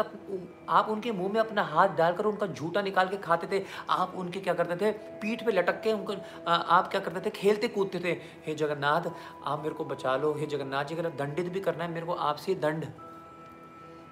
आप 0.68 0.88
उनके 0.88 1.12
मुँह 1.12 1.32
में 1.32 1.40
अपना 1.40 1.62
हाथ 1.64 1.88
डालकर 1.88 2.24
उनका 2.24 2.46
झूठा 2.46 2.82
निकाल 2.82 3.08
के 3.08 3.16
खाते 3.18 3.46
थे। 3.50 3.64
आप 3.90 4.14
उनके 4.16 4.40
क्या 4.40 4.54
करते 4.54 4.76
थे? 4.76 4.90
पीठ 5.20 5.44
पे 5.46 5.52
लटक 5.52 5.80
के 5.82 5.92
उनको 5.92 6.14
आप 6.46 6.90
क्या 6.90 7.00
करते 7.00 7.20
थे? 7.20 7.30
खेलते 7.32 7.68
कूदते 7.68 8.00
थे। 8.00 8.12
हे 8.46 8.54
जगन्नाथ, 8.54 9.10
आप 9.44 9.62
मेरे 9.62 9.74
को 9.74 9.84
बचा 9.84 10.16
लो। 10.16 10.34
हे 10.34 10.46
जगन्नाथ 10.46 10.84
जी, 10.84 10.94
अगर 10.94 11.08
दंडित 11.16 11.48
भी 11.48 11.60
करना 11.60 11.84
है, 11.84 11.90
मेरे 11.90 12.06
को 12.06 12.12
आपसे 12.12 12.54
दंड, 12.56 12.86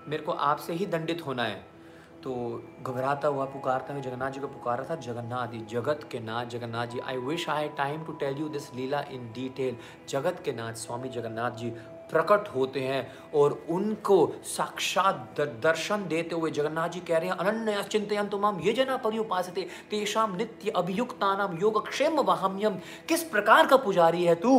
मेरे 0.08 0.22
को 0.22 0.32
आपसे 0.32 0.72
ही 0.72 0.86
दंडित 0.86 1.26
होना 1.26 1.42
है। 1.42 1.69
तो 2.24 2.32
घबराता 2.82 3.28
हुआ 3.28 3.44
पुकारता 3.44 3.92
हुआ 3.94 4.02
जगन्नाथ 4.02 4.30
जी 4.30 4.40
को 4.40 4.46
पुकारा 4.48 4.84
था, 4.84 4.94
जगन्नाथ 4.96 5.46
जी, 5.48 5.58
जगत 5.70 6.08
के 6.10 6.18
नाथ, 6.20 6.46
Jagannath 6.46 6.86
ji 6.86 6.98
I 7.00 7.16
wish 7.18 7.48
I 7.48 7.68
time 7.76 8.04
to 8.04 8.12
tell 8.14 8.36
you 8.38 8.48
this 8.48 8.74
Leela 8.74 9.00
in 9.12 9.30
detail 9.34 9.76
जगत 10.08 10.42
के 10.44 10.52
नाथ, 10.52 10.72
स्वामी 10.74 11.08
जगन्नाथ 11.08 11.50
जी 11.52 11.70
प्रकट 12.10 12.48
होते 12.54 12.80
हैं 12.80 13.06
और 13.34 13.52
उनको 13.70 14.16
साक्षात 14.44 15.40
दर्शन 15.40 16.06
देते 16.08 16.34
हुए 16.34 16.50
जगन्नाथ 16.50 16.88
जी 16.88 17.00
कह 17.00 17.18
रहे 17.18 17.30
हैं, 17.30 17.36
अनन्य 17.36 17.82
चिंतन 17.82 18.28
तुम 18.28 18.60
ये 18.60 18.72
जना 18.72 18.96
परिपास 18.96 19.48
तेषाम 19.90 20.36
नित्य 20.36 20.70
अभियुक्ता 20.76 21.34
नाम 21.36 21.58
योगक्षेम 21.58 22.20
वहाम्यम 22.22 22.78
किस 23.08 23.22
प्रकार 23.24 23.66
का 23.66 23.76
पुजारी 23.76 24.24
है 24.24 24.34
तू? 24.34 24.56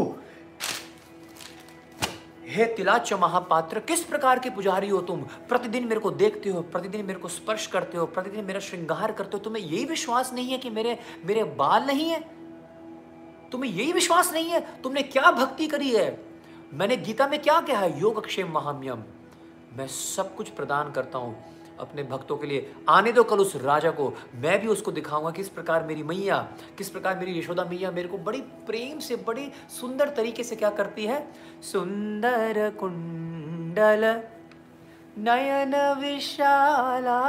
हे 2.51 2.65
तिलाच 2.65 3.13
महापात्र, 3.13 3.79
किस 3.79 4.03
प्रकार 4.03 4.39
के 4.39 4.49
पुजारी 4.49 4.89
हो 4.89 5.01
तुम? 5.01 5.21
प्रतिदिन 5.21 5.85
मेरे 5.85 5.99
को 5.99 6.11
देखते 6.11 6.49
हो, 6.49 6.61
प्रतिदिन 6.61 7.05
मेरे 7.05 7.19
को 7.19 7.27
स्पर्श 7.27 7.67
करते 7.67 7.97
हो, 7.97 8.05
प्रतिदिन 8.05 8.45
मेरा 8.45 8.59
श्रृंगार 8.59 9.11
करते 9.11 9.31
हो। 9.33 9.39
तुम्हें 9.39 9.63
यही 9.63 9.85
विश्वास 9.85 10.33
नहीं 10.33 10.49
है 10.49 10.57
कि 10.57 10.69
मेरे 10.69 10.99
मेरे 11.25 11.43
बाल 11.43 11.83
नहीं 11.83 12.09
है? 12.09 12.19
तुम्हें 13.51 13.71
यही 13.71 13.91
विश्वास 13.91 14.33
नहीं 14.33 14.49
है? 14.49 14.81
तुमने 14.81 15.01
क्या 15.01 15.31
भक्ति 15.31 15.67
करी 15.67 15.91
है? 15.91 16.25
मैंने 16.73 16.97
गीता 16.97 17.27
में 17.27 17.41
क्या 17.41 17.61
कहा 17.61 17.79
है? 17.79 17.99
योग 17.99 18.25
क्षेम 18.25 18.51
महाम्यम। 18.51 19.03
मैं 19.77 19.87
सब 19.87 20.35
कुछ 20.35 20.49
प्रदान 20.49 20.91
करता 20.91 21.17
हूँ। 21.17 21.43
अपने 21.81 22.03
भक्तों 22.03 22.37
के 22.37 22.47
लिए। 22.47 22.71
आने 22.89 23.11
दो 23.11 23.23
कल 23.23 23.37
उस 23.37 23.55
राजा 23.55 23.91
को। 23.91 24.13
मैं 24.35 24.59
भी 24.61 24.67
उसको 24.67 24.91
दिखाऊँगा 24.91 25.31
किस 25.31 25.49
प्रकार 25.49 25.83
मेरी 25.83 26.03
मैया, 26.03 26.37
किस 26.77 26.89
प्रकार 26.89 27.17
मेरी 27.19 27.37
यशोदा 27.39 27.63
मैया 27.65 27.91
मेरे 27.91 28.07
को 28.07 28.17
बड़ी 28.17 28.41
प्रेम 28.67 28.99
से, 28.99 29.15
बड़ी 29.27 29.51
सुंदर 29.69 30.09
तरीके 30.09 30.43
से 30.43 30.55
क्या 30.55 30.69
करती 30.71 31.05
है? 31.05 31.25
सुंदर 31.61 32.69
कुंडल, 32.79 34.03
नयन 35.17 35.75
विशाला। 35.93 37.19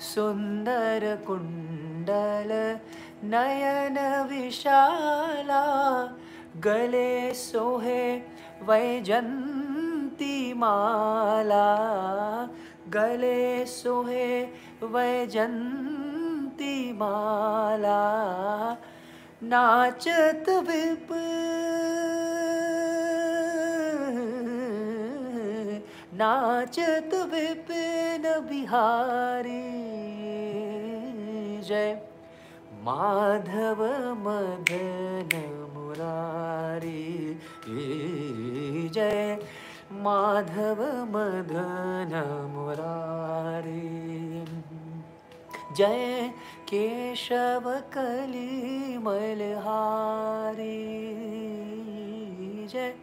सुंदर 0.00 1.24
कुंडल, 1.26 2.50
नयन 3.24 3.98
विशाला। 4.22 5.62
गले 6.64 7.34
सोहे 7.34 8.20
वैजंती 8.62 10.52
माला 10.52 11.76
गले 12.94 13.66
सोहे 13.66 14.46
वैजंती 14.82 16.92
माला 16.92 18.00
नाचत 19.42 20.48
विप। 20.48 21.08
नाचत 26.14 27.14
विपिन 27.14 28.22
बिहारी। 28.22 29.62
जय 31.62 32.00
माधव 32.82 34.14
मदन। 34.14 35.61
मुरारी 35.92 37.40
जय 38.88 39.38
माधव 39.92 40.82
मदन 41.04 42.12
मुरारी। 42.54 44.12
जय 45.74 46.28
केशव 46.68 47.82
कली 47.94 48.98
मलहारी 48.98 49.48
जय। 52.72 52.94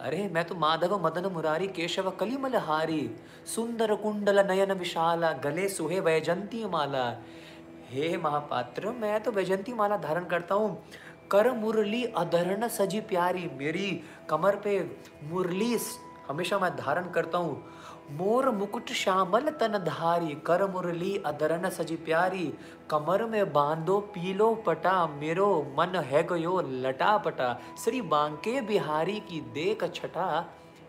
अरे, 0.00 0.30
मैं 0.32 0.44
तो 0.44 0.54
माधव 0.54 1.06
मदन 1.06 1.26
मुरारी, 1.26 1.66
केशव 1.66 2.10
कली 2.10 2.36
मलहारी 2.36 3.16
सुंदर 3.46 3.94
कुंडल 3.94 4.46
नयन 4.46 4.72
विशाला, 4.72 5.32
गले 5.32 5.68
सुहे 5.68 6.00
वैजंती 6.00 6.64
माला। 6.64 7.22
हे 7.90 8.16
महापात्र, 8.16 8.88
मैं 8.90 9.20
तो 9.20 9.30
वैजंती 9.30 9.72
माला 9.72 9.96
धारण 9.96 10.24
करता 10.24 10.54
हूँ। 10.54 10.82
कर 11.30 11.50
मुरली 11.52 12.04
अधरण 12.16 12.66
सजी 12.68 13.00
प्यारी 13.02 13.48
मेरी। 13.58 13.90
कमर 14.30 14.56
पे 14.56 14.78
मुरली 15.24 15.76
हमेशा 16.28 16.58
मैं 16.58 16.76
धारण 16.76 17.10
करता 17.10 17.38
हूँ। 17.38 17.62
मोर 18.12 18.48
मुकुट 18.50 18.90
श्यामल 18.92 19.48
तन 19.60 19.78
धारी 19.78 20.34
कर 20.46 20.66
मुरली 20.70 21.16
अधरण 21.26 21.68
सजी 21.70 21.96
प्यारी। 21.98 22.46
कमर 22.90 23.24
में 23.24 23.52
बांधो 23.52 23.98
पीलो 24.10 24.54
पटा, 24.66 25.06
मेरो 25.06 25.48
मन 25.78 25.96
है 26.04 26.22
गयो 26.26 26.60
लटा 26.60 27.16
पटा। 27.18 27.52
श्री 27.84 28.00
बांके 28.02 28.60
बिहारी 28.60 29.18
की 29.20 29.40
देख 29.54 29.84
छटा, 29.94 30.44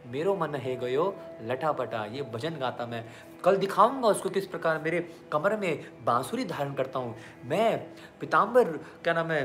मेरो 0.07 0.35
मन 0.35 0.55
है 0.55 0.75
गयो 0.75 1.13
लटा 1.43 1.71
पटा। 1.71 2.05
ये 2.05 2.21
भजन 2.33 2.57
गाता 2.59 2.85
मैं। 2.85 3.03
कल 3.43 3.57
दिखाऊँगा 3.57 4.07
उसको 4.07 4.29
किस 4.29 4.47
प्रकार 4.47 4.81
मेरे 4.83 4.99
कमर 5.31 5.55
में 5.57 5.85
बांसुरी 6.05 6.45
धारण 6.45 6.73
करता 6.73 6.99
हूँ। 6.99 7.15
मैं 7.45 7.77
पिताम्बर 8.19 8.71
क्या 9.03 9.13
नाम 9.13 9.31
है 9.31 9.43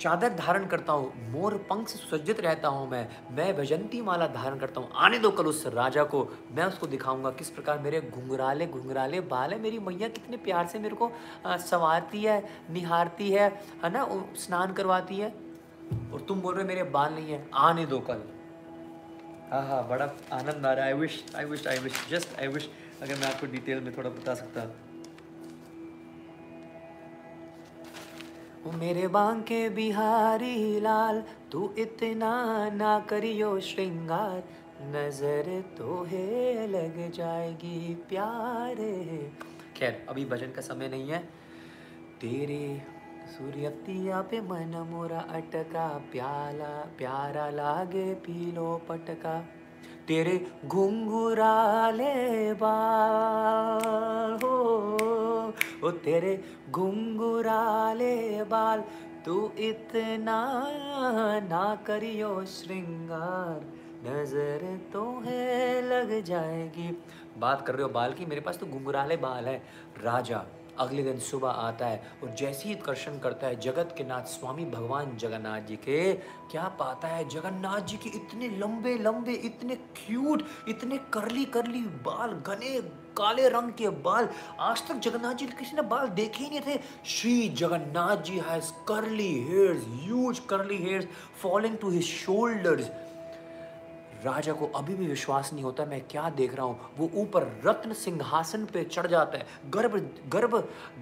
चादर 0.00 0.32
धारण 0.34 0.64
करता 0.66 0.92
हूँ, 0.92 1.30
मोर 1.30 1.54
पंख 1.70 1.88
से 1.88 1.98
सुसज्जित 1.98 2.40
रहता 2.40 2.68
हूँ 2.68 2.88
मैं 2.90 3.06
मैं 3.30 3.52
वैजंती 3.52 4.00
माला 4.02 4.26
धारण 4.28 4.58
करता 4.58 4.80
हूँ। 4.80 4.90
आने 4.96 5.18
दो 5.18 5.30
कल 5.30 5.46
उस 5.46 5.66
राजा 5.66 6.04
को, 6.04 6.22
मैं 6.50 6.64
उसको 6.64 6.86
दिखाऊँगा। 6.86 7.30
किस 7.32 7.50
प्रकार 7.50 7.78
मेरे 7.78 8.00
घुंघराले 8.02 8.66
घुंघराले 8.66 9.20
बाल 9.22 9.52
है 9.52 9.58
मेरी 9.60 9.78
मैया, 9.78 10.08
कितने 10.08 10.36
प्यार 10.38 10.66
से 10.66 10.78
मेरे 10.78 10.96
को 10.96 11.10
संवारती 11.46 12.22
है, 12.22 12.42
निहारती 12.70 13.30
है 13.30 13.48
है 13.84 13.92
ना? 13.92 14.06
स्नान 14.36 14.72
करवाती 14.72 15.16
है। 15.16 15.32
और 16.12 16.24
तुम 16.28 16.40
बोल 16.40 16.54
रहे 16.54 16.64
मेरे 16.64 16.82
बाल 16.90 17.14
नहीं 17.14 17.32
है। 17.32 17.46
आने 17.54 17.86
दो 17.86 17.98
कल। 18.00 18.22
हाँ 19.50 19.66
हाँ 19.68 19.86
बड़ा 19.88 20.04
आनंद 20.32 20.66
आ 20.66 20.72
रहा 20.72 20.84
है। 20.84 20.92
I 20.92 20.98
wish 20.98 21.24
I 21.36 21.44
wish 21.44 21.66
I 21.66 21.78
wish 21.78 22.06
just 22.10 22.38
I 22.40 22.46
wish 22.48 22.68
अगर 23.02 23.14
मैं 23.14 23.26
आपको 23.26 23.46
डिटेल 23.52 23.80
में 23.80 23.96
थोड़ा 23.96 24.10
बता 24.10 24.34
सकता। 24.34 24.60
ओ 28.66 28.70
मेरे 28.70 29.08
बांके 29.08 29.68
बिहारी 29.68 30.80
लाल, 30.80 31.22
तू 31.52 31.74
इतना 31.78 32.30
ना 32.70 32.98
करियो 33.00 33.60
श्रृंगार। 33.60 34.42
नज़र 34.82 35.48
तो 35.78 36.02
है, 36.02 36.66
लग 36.68 37.12
जाएगी 37.12 37.94
प्यारे। 38.08 39.30
खैर, 39.76 40.06
अभी 40.08 40.24
भजन 40.24 40.46
का 40.46 40.60
समय 40.60 40.88
नहीं 40.88 41.10
है। 41.10 41.18
तेरे 42.20 42.82
सूर्यतिया 43.26 44.20
पे 44.20 44.40
मन 44.40 44.88
मोरा 44.90 45.20
अटका, 45.20 45.88
प्याला, 46.12 46.72
प्यारा 46.98 47.48
लागे 47.50 48.14
पीलो 48.14 48.82
पटका। 48.88 49.36
तेरे 50.08 50.34
घुंघराले 50.66 52.14
बाल, 52.54 54.38
हो, 54.42 54.54
ओ 55.84 55.90
तेरे 56.04 56.32
घुंघराले 56.70 58.16
बाल, 58.44 58.82
तू 59.24 59.36
इतना 59.58 60.38
ना 61.42 61.64
करियो 61.86 62.44
श्रृंगार, 62.46 63.60
नज़र 64.04 64.62
तो 64.92 65.02
है 65.20 65.80
लग 65.82 66.10
जाएगी। 66.24 66.88
बात 67.38 67.66
कर 67.66 67.74
रहे 67.74 67.82
हो 67.82 67.88
बाल 67.90 68.12
की? 68.12 68.26
मेरे 68.26 68.40
पास 68.40 68.58
तो 68.58 68.66
घुंघराले 68.68 69.16
बाल 69.18 69.48
है। 69.48 69.56
राजा 70.00 70.44
अगले 70.80 71.02
दिन 71.02 71.18
सुबह 71.20 71.48
आता 71.48 71.86
है 71.86 72.02
और 72.22 72.34
जैसे 72.34 72.68
ही 72.68 72.74
दर्शन 72.76 73.18
करता 73.18 73.46
है, 73.46 73.60
जगत 73.60 73.94
के 73.98 74.04
नाथ 74.04 74.24
स्वामी 74.28 74.64
भगवान 74.66 75.16
जगन्नाथ 75.16 75.60
जी 75.60 75.76
के, 75.78 76.12
क्या 76.50 76.68
पाता 76.78 77.08
है? 77.08 77.28
जगन्नाथ 77.28 77.80
जी 77.80 77.96
के 77.96 78.10
इतने 78.10 78.48
लंबे 78.58 78.94
लंबे, 78.98 79.32
इतने 79.32 79.74
क्यूट 79.74 80.44
इतने 80.68 80.98
करली 81.12 81.44
करली 81.46 81.80
बाल, 82.04 82.32
घने 82.32 82.80
काले 83.16 83.48
रंग 83.48 83.72
के 83.72 83.88
बाल। 84.04 84.28
आज 84.60 84.86
तक 84.88 84.94
जगन्नाथ 85.00 85.34
जी 85.34 85.46
किसी 85.48 85.76
ने 85.76 85.82
बाल 85.84 86.08
देखे 86.10 86.44
ही 86.44 86.50
नहीं 86.50 86.60
थे। 86.66 86.80
Shri 87.06 87.48
Jagannath 87.58 88.22
ji 88.24 88.38
has 88.38 88.72
curly 88.88 89.32
hairs 89.44 89.84
huge 90.02 90.38
curly 90.50 90.76
hairs 90.78 91.06
falling 91.42 91.76
to 91.78 91.90
his 91.90 92.04
shoulders 92.04 92.90
राजा 94.24 94.52
को 94.52 94.66
अभी 94.66 94.94
भी 94.94 95.06
विश्वास 95.06 95.52
नहीं 95.52 95.64
होता, 95.64 95.84
मैं 95.84 96.00
क्या 96.00 96.28
देख 96.30 96.54
रहा 96.54 96.66
हूँ? 96.66 96.78
वो 96.98 97.10
ऊपर 97.14 97.42
रत्न 97.66 97.92
सिंहासन 97.92 98.64
पे 98.64 98.84
चढ़ 98.84 99.06
जाता 99.06 99.38
है। 99.38 99.46
गर्भ 99.70 99.96
गर्भ 100.28 100.56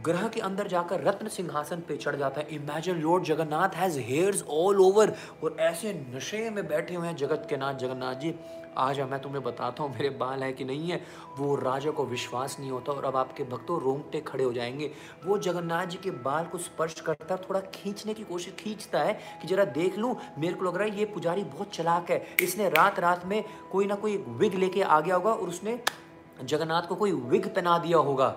ग्रह 0.05 0.27
के 0.29 0.41
अंदर 0.41 0.69
जाकर 0.69 1.01
रत्न 1.01 1.29
सिंहासन 1.29 1.83
पे 1.89 1.97
चढ़ 1.97 2.17
जाता 2.17 2.41
है। 2.41 2.47
Imagine 2.53 3.01
Lord 3.01 3.25
Jagannath 3.25 3.77
has 3.77 3.99
hairs 4.01 4.43
all 4.51 4.81
over 4.81 5.15
और 5.45 5.57
ऐसे 5.61 5.93
नशे 6.15 6.49
में 6.51 6.67
बैठे 6.69 6.95
हुए 6.95 7.07
हैं 7.07 7.17
जगत 7.17 7.47
के 7.51 7.57
नाथ 7.57 7.75
जगन्नाथ 7.75 8.15
जी। 8.15 8.35
आज 8.79 9.01
मैं 9.01 9.21
तुम्हें 9.21 9.43
बताता 9.45 9.83
हूँ, 9.83 9.91
मेरे 9.93 10.11
बाल 10.11 10.43
है 10.43 10.53
कि 10.53 10.65
नहीं 10.65 10.91
है, 10.91 11.01
वो 11.39 11.55
राजा 11.57 11.91
को 11.91 12.05
विश्वास 12.05 12.57
नहीं 12.61 12.71
होता 12.71 12.93
और 12.93 13.05
अब 13.05 13.17
आपके 13.17 13.45
भक्तों 13.45 13.81
रोंगटे 13.81 14.21
खड़े 14.21 14.45
हो 14.45 14.53
जाएँगे। 14.53 14.91
वो 15.27 15.39
जगन्नाथ 15.39 15.87
जी 15.87 15.99
के 15.99 16.11
बाल 16.11 16.47
को 16.47 16.59
स्पर्श 16.59 17.01
करता 17.01 17.37
थोड़ा 17.39 17.61
खींचने 17.75 18.15
की 18.15 18.25
कोशिश 18.25 18.55
खींचता 18.59 18.99
है 18.99 19.19
कि 19.43 19.49
जरा 19.49 19.65
देख 19.65 19.99
लूँ, 19.99 20.15
मेरे 20.39 20.55
को 20.55 20.65
लग 20.65 20.77
रहा 20.77 20.85
है 20.85 20.99
ये 20.99 21.05
पुजारी 21.05 21.45
बहुत 21.45 21.75
चलाक 21.75 22.11
है। 22.11 22.27
इसने 22.41 22.69
रात 22.69 23.01
रात 23.01 23.27
में 23.27 23.43
कोई 23.73 23.87
ना 23.87 23.95
कोई 23.95 24.17
विग 24.29 24.55
लेके 24.55 24.83
आ 24.83 25.01
गया 25.01 25.15
होगा 25.15 25.33
और 25.33 25.49
उसने 25.49 25.79
जगन्नाथ 26.45 26.89
को 26.89 26.95
कोई 26.95 27.13
विग 27.13 27.47
पहना 27.47 27.79
दिया 27.79 27.99
होगा। 27.99 28.29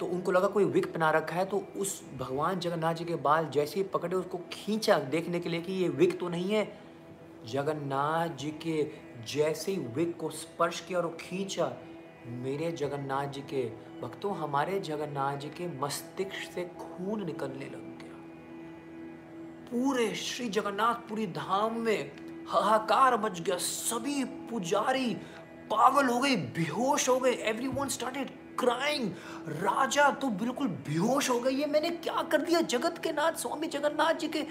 तो 0.00 0.06
उनको 0.06 0.32
लगा 0.32 0.48
कोई 0.48 0.64
विग 0.64 0.86
पहना 0.86 1.10
रखा 1.10 1.36
है 1.36 1.44
तो 1.44 1.62
उस 1.76 2.00
भगवान 2.18 2.58
जगन्नाथ 2.60 2.94
जी 2.94 3.04
के 3.04 3.14
बाल 3.16 3.48
जैसे 3.48 3.80
ही 3.80 3.86
पकड़े 3.88 4.16
उसको 4.16 4.38
खींचा 4.52 4.98
देखने 4.98 5.40
के 5.40 5.48
लिए 5.48 5.60
कि 5.60 5.72
ये 5.72 5.88
विग 5.88 6.18
तो 6.20 6.28
नहीं 6.28 6.50
है। 6.50 6.66
जगन्नाथ 7.48 8.36
जी 8.36 8.50
के 8.62 8.82
जैसे 9.28 9.72
ही 9.72 9.78
विग 9.78 10.12
को 10.12 10.30
स्पर्श 10.30 10.80
किया 10.80 10.98
और 10.98 11.16
खींचा, 11.20 11.72
मेरे 12.26 12.72
जगन्नाथ 12.72 13.26
जी 13.26 13.40
के 13.40 13.62
भक्तों, 14.00 14.36
हमारे 14.36 14.80
जगन्नाथ 14.80 15.36
जी 15.36 15.48
के 15.48 15.80
मस्तिष्क 15.80 16.52
से 16.54 16.64
खून 16.64 17.24
निकलने 17.26 17.64
लग 17.64 17.98
गया। 18.00 18.14
पूरे 19.70 20.14
श्री 20.14 20.48
जगन्नाथ, 20.48 21.08
पूरी 21.08 21.26
धाम 21.26 21.78
में 21.80 22.12
हाहाकार 22.48 23.20
मच 23.20 23.40
गया। 23.40 23.56
सभी 23.56 24.24
पुजारी 24.24 25.14
पागल 25.70 26.06
हो 26.06 26.18
गए, 26.20 26.36
बेहोश 26.36 27.08
हो 27.08 27.18
गए। 27.20 27.32
एवरी 27.32 27.68
वन 27.68 27.88
स्टार्टेड 27.88 28.30
क्राइंग 28.58 29.10
राजा 29.46 30.10
तो 30.10 30.28
बिल्कुल 30.28 30.68
बेहोश 30.68 31.30
हो 31.30 31.40
गई 31.40 31.54
ये 31.54 31.66
मैंने 31.66 31.90
क्या 31.90 32.22
कर 32.22 32.40
दिया? 32.40 32.60
जगत 32.60 32.98
के 32.98 33.12
नाथ, 33.12 33.32
स्वामी 33.32 33.66
जगन्नाथ 33.66 34.14
जी 34.14 34.28
के 34.28 34.46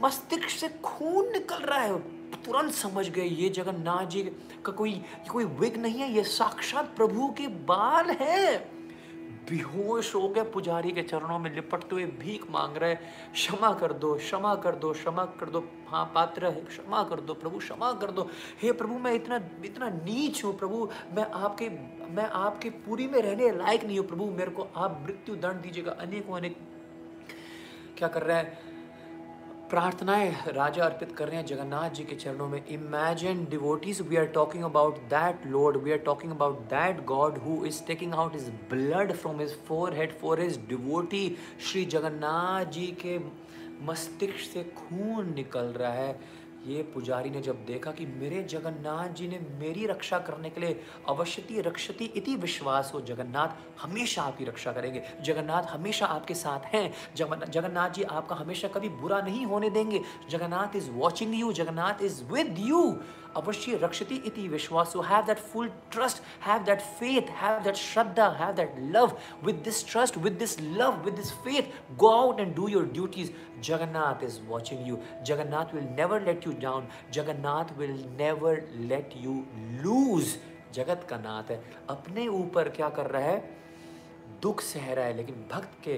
मस्तिष्क 0.00 0.48
से 0.48 0.68
खून 0.68 1.32
निकल 1.32 1.56
रहा 1.56 1.80
है। 1.80 1.92
तुरंत 2.36 2.72
समझ 2.72 3.08
गए, 3.08 3.24
ये 3.24 3.48
जगन्नाथ 3.48 4.06
जी 4.06 4.22
का 4.64 4.72
कोई 4.72 5.02
कोई 5.30 5.44
विग 5.44 5.76
नहीं 5.76 6.00
है, 6.00 6.12
ये 6.12 6.22
साक्षात 6.24 6.94
प्रभु 6.96 7.28
के 7.28 7.46
बाल 7.66 8.10
है। 8.10 8.72
बेहोश 9.50 10.14
हो 10.14 10.28
गए 10.28 10.42
पुजारी 10.42 10.92
के 10.92 11.02
चरणों 11.02 11.38
में, 11.38 11.54
लिपटते 11.54 11.94
हुए 11.94 12.04
भीख 12.20 12.44
मांग 12.50 12.76
रहे, 12.76 12.94
क्षमा 12.94 13.72
कर 13.72 13.92
दो, 13.92 14.14
क्षमा 14.14 14.54
कर 14.54 14.74
दो, 14.74 14.92
क्षमा 14.92 15.24
कर 15.40 15.50
दो 15.50 15.64
हाँ 15.88 16.04
पात्र 16.14 16.46
है, 16.46 16.64
क्षमा 16.64 17.02
कर 17.02 17.20
दो, 17.20 17.34
प्रभु, 17.34 17.58
क्षमा 17.58 17.92
कर 17.92 18.10
दो। 18.10 18.28
हे 18.62 18.72
प्रभु, 18.72 18.98
मैं 18.98 19.12
इतना 19.12 19.36
इतना 19.64 19.88
नीच 19.88 20.44
हूँ, 20.44 20.56
प्रभु, 20.58 20.88
मैं 21.12 21.30
आपके 21.32 21.68
मैं 22.10 22.26
आपके 22.26 22.70
पूरी 22.70 23.06
में 23.06 23.20
रहने 23.22 23.50
लायक 23.52 23.84
नहीं 23.84 23.98
हूँ, 23.98 24.06
प्रभु, 24.08 24.24
मेरे 24.30 24.50
को 24.50 24.68
आप 24.76 25.00
मृत्यु 25.02 25.34
दंड 25.36 25.60
दीजिएगा। 25.62 25.92
अनेकों, 25.92 26.36
अनेक 26.36 26.56
क्या 27.98 28.08
कर 28.08 28.22
रहे 28.22 28.36
है? 28.36 28.73
प्रार्थनाएँ 29.74 30.30
राजा 30.48 30.82
अर्पित 30.84 31.14
कर 31.16 31.28
रहे 31.28 31.36
हैं 31.36 31.44
जगन्नाथ 31.46 31.90
जी 31.90 32.02
के 32.04 32.16
चरणों 32.16 32.46
में। 32.48 32.66
Imagine 32.66 33.44
devotees 33.50 34.00
we 34.08 34.16
are 34.16 34.26
talking 34.34 34.64
about 34.64 34.98
that 35.12 35.46
Lord 35.46 35.76
we 35.84 35.92
are 35.92 35.98
talking 36.04 36.32
about 36.32 36.60
that 36.72 37.04
God 37.06 37.38
who 37.46 37.64
is 37.66 37.82
taking 37.86 38.14
out 38.14 38.36
is 38.36 38.50
blood 38.70 39.12
from 39.12 39.40
his 39.40 39.56
forehead 39.94 40.12
for 40.20 40.40
his 40.40 40.58
devotee 40.68 41.26
Shri 41.70 41.84
Jagannath 41.96 42.70
ji 42.72 42.86
के 43.02 43.18
मस्तिष्क 43.86 44.38
से 44.52 44.62
खून 44.76 45.34
निकल 45.34 45.72
रहा 45.78 45.92
है। 45.92 46.18
ये 46.66 46.82
पुजारी 46.82 47.30
ने 47.30 47.40
जब 47.40 47.64
देखा 47.66 47.90
कि 47.92 48.06
मेरे 48.06 48.42
जगन्नाथ 48.42 49.08
जी 49.08 49.28
ने 49.28 49.38
मेरी 49.58 49.86
रक्षा 49.86 50.18
करने 50.18 50.50
के 50.50 50.60
लिए 50.60 50.80
अवश्यति 51.08 51.60
रक्षति 51.60 52.04
इति 52.04 52.34
विश्वास 52.36 52.90
हो, 52.94 53.00
जगन्नाथ 53.00 53.82
हमेशा 53.82 54.22
आपकी 54.22 54.44
रक्षा 54.44 54.72
करेंगे। 54.72 55.02
जगन्नाथ 55.22 55.62
हमेशा 55.62 56.06
आपके 56.06 56.34
साथ 56.34 56.66
हैं। 56.66 56.92
जगन्नाथ 57.14 57.90
जी 57.90 58.02
आपका 58.02 58.36
हमेशा 58.36 58.68
कभी 58.68 58.88
बुरा 58.88 59.20
नहीं 59.20 59.46
होने 59.46 59.70
देंगे। 59.70 60.00
Jagannath 60.30 60.76
is 60.76 60.90
watching 60.90 61.34
you 61.34 61.52
Jagannath 61.52 62.02
is 62.02 62.24
with 62.24 62.56
you 62.58 62.82
अवश्य 63.36 63.78
रक्षति 63.82 64.14
इति 64.26 64.46
विश्वास। 64.48 64.92
Have 65.06 65.24
that 65.26 65.38
full 65.52 65.68
trust 65.92 66.22
have 66.46 66.62
that 66.64 66.80
faith 67.00 67.30
have 67.40 67.62
that 67.62 67.76
Shraddha 67.76 68.28
have 68.40 68.52
that 68.54 68.74
love 68.96 69.16
with 69.44 69.62
this 69.64 69.84
trust 69.90 70.16
with 70.18 70.38
this 70.38 70.60
love 70.60 71.02
with 71.04 71.14
this 71.14 71.32
faith 71.44 71.72
go 71.96 72.10
out 72.12 72.40
and 72.40 72.54
do 72.56 72.68
your 72.68 72.86
duties 72.92 73.30
Jagannath 73.62 74.24
is 74.24 74.40
watching 74.48 74.88
you 74.88 74.98
Jagannath 75.26 75.74
will 75.74 75.88
never 75.96 76.22
let 76.22 76.46
you 76.46 76.52
down 76.60 76.88
Jagannath 77.12 77.76
will 77.78 77.96
never 78.18 78.62
let 78.92 79.14
you 79.16 79.42
lose 79.82 80.36
जगत 80.74 81.06
का 81.10 81.16
नाथ 81.18 81.50
है 81.50 81.62
अपने 81.90 82.26
ऊपर 82.28 82.68
क्या 82.68 82.88
कर 82.88 83.06
रहा 83.06 83.22
है 83.22 83.38
दुख 84.42 84.60
सह 84.60 84.92
रहा 84.92 85.04
है 85.04 85.16
लेकिन 85.16 85.34
भक्त 85.52 85.78
के 85.84 85.96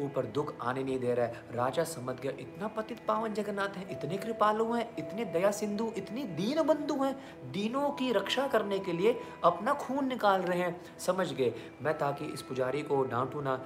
ऊपर 0.00 0.26
दुख 0.26 0.54
आने 0.62 0.82
नहीं 0.82 0.98
दे 0.98 1.14
रहा 1.14 1.26
है। 1.26 1.42
राजा 1.52 1.84
समझ 1.84 2.20
गया, 2.20 2.32
इतना 2.32 2.68
पतित 2.68 2.98
पावन 3.08 3.34
जगन्नाथ 3.34 3.76
है, 3.76 3.86
इतने 3.90 4.16
कृपालु 4.16 4.72
हैं, 4.72 4.96
इतने 4.98 5.24
दया 5.24 5.50
सिंधु, 5.50 5.92
इतने 5.96 6.24
दीन 6.24 6.62
बंधु 6.62 7.02
हैं, 7.04 7.14
दीनों 7.52 7.90
की 7.90 8.12
रक्षा 8.12 8.46
करने 8.46 8.78
के 8.78 8.92
लिए 8.92 9.20
अपना 9.44 9.72
खून 9.72 10.08
निकाल 10.08 10.40
रहे 10.40 10.58
हैं। 10.58 10.98
समझ 10.98 11.32
गए। 11.32 11.54
मैं 11.82 11.98
ताकि 11.98 12.24
इस 12.24 12.42
पुजारी 12.42 12.82
को 12.82 13.02
डांटू 13.04 13.40
ना 13.40 13.64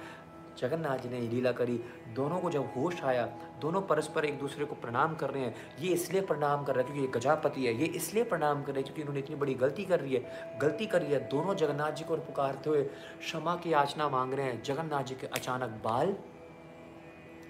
जगन्नाथ 0.57 0.97
जी 0.97 1.09
ने 1.09 1.19
लीला 1.19 1.51
करी। 1.51 1.83
दोनों 2.15 2.39
को 2.39 2.49
जब 2.49 2.73
होश 2.75 3.03
आया, 3.03 3.25
दोनों 3.61 3.81
परस्पर 3.81 4.25
एक 4.25 4.39
दूसरे 4.39 4.65
को 4.65 4.75
प्रणाम 4.75 5.15
कर 5.15 5.29
रहे 5.29 5.43
हैं। 5.43 5.55
ये 5.79 5.93
इसलिए 5.93 6.21
प्रणाम 6.21 6.63
कर 6.63 6.75
रहे 6.75 6.83
हैं 6.83 6.93
क्योंकि 6.93 7.13
ये 7.13 7.19
गजापति 7.19 7.65
है। 7.65 7.73
ये 7.73 7.85
इसलिए 7.85 8.23
प्रणाम 8.23 8.63
कर 8.63 8.71
रहे 8.71 8.75
हैं 8.75 8.83
क्योंकि 8.83 9.01
इन्होंने 9.01 9.19
इतनी 9.19 9.35
बड़ी 9.35 9.53
गलती 9.53 9.85
कर 9.85 9.99
रही 9.99 10.13
है। 10.13 10.59
गलती 10.61 10.85
करी 10.85 11.05
है। 11.05 11.29
दोनों 11.29 11.55
जगन्नाथ 11.55 11.91
जी 11.91 12.03
को 12.03 12.17
पुकारते 12.17 12.69
हुए 12.69 12.83
क्षमा 13.19 13.55
की 13.55 13.73
याचना 13.73 14.09
मांग 14.09 14.33
रहे 14.33 14.45
हैं। 14.45 14.63
जगन्नाथ 14.63 15.03
जी 15.03 15.15
के 15.15 15.27
अचानक 15.27 15.81
बाल 15.83 16.15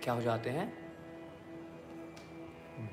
क्या 0.04 0.14
हो 0.14 0.22
जाते 0.22 0.50
हैं? 0.50 0.84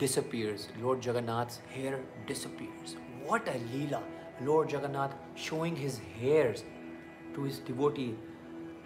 Disappears. 0.01 0.65
Lord 0.85 1.01
jagannath's 1.07 1.57
hair 1.75 1.99
disappears. 2.29 2.91
What 3.29 3.49
a 3.49 3.55
leela! 3.71 4.01
Lord 4.49 4.69
jagannath 4.69 5.15
showing 5.47 5.77
his 5.77 5.99
hairs 6.21 6.63
to 7.35 7.47
his 7.47 7.59
devotee. 7.71 8.13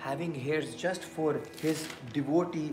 Having 0.04 0.34
hairs 0.36 0.74
just 0.76 1.04
for 1.12 1.30
his 1.62 1.86
devotee 2.16 2.70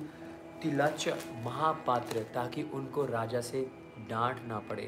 तिलच 0.63 1.07
Mahapatra 1.45 2.19
ताकि 2.33 2.63
उनको 2.73 3.05
राजा 3.05 3.39
से 3.41 3.61
डांट 4.09 4.41
ना 4.47 4.57
पड़े। 4.69 4.83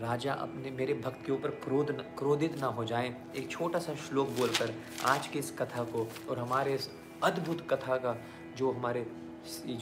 राजा 0.00 0.32
अपने 0.44 0.70
मेरे 0.70 0.94
भक्त 0.94 1.24
के 1.26 1.32
ऊपर 1.32 1.50
क्रोध 1.64 1.90
न, 1.90 2.04
क्रोधित 2.18 2.58
ना 2.60 2.66
हो 2.78 2.84
जाएँ। 2.84 3.14
एक 3.36 3.50
छोटा 3.50 3.78
सा 3.78 3.94
श्लोक 4.06 4.28
बोलकर 4.38 4.74
आज 5.06 5.26
की 5.26 5.38
इस 5.38 5.50
कथा 5.58 5.84
को 5.92 6.06
और 6.30 6.38
हमारे 6.38 6.74
इस 6.74 6.88
अद्भुत 7.24 7.66
कथा 7.70 7.96
का 7.96 8.16
जो 8.56 8.72
हमारे 8.72 9.06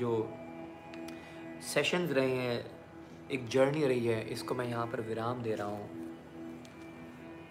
जो 0.01 0.12
सेशंस 1.74 2.10
रहे 2.10 2.36
हैं 2.36 2.59
एक 3.32 3.48
जर्नी 3.48 3.86
रही 3.86 4.06
है 4.06 4.20
इसको 4.32 4.55
मैं 4.55 4.68
यहाँ 4.68 4.86
पर 4.86 5.01
विराम 5.09 5.43
दे 5.43 5.55
रहा 5.55 5.68
हूँ। 5.68 5.89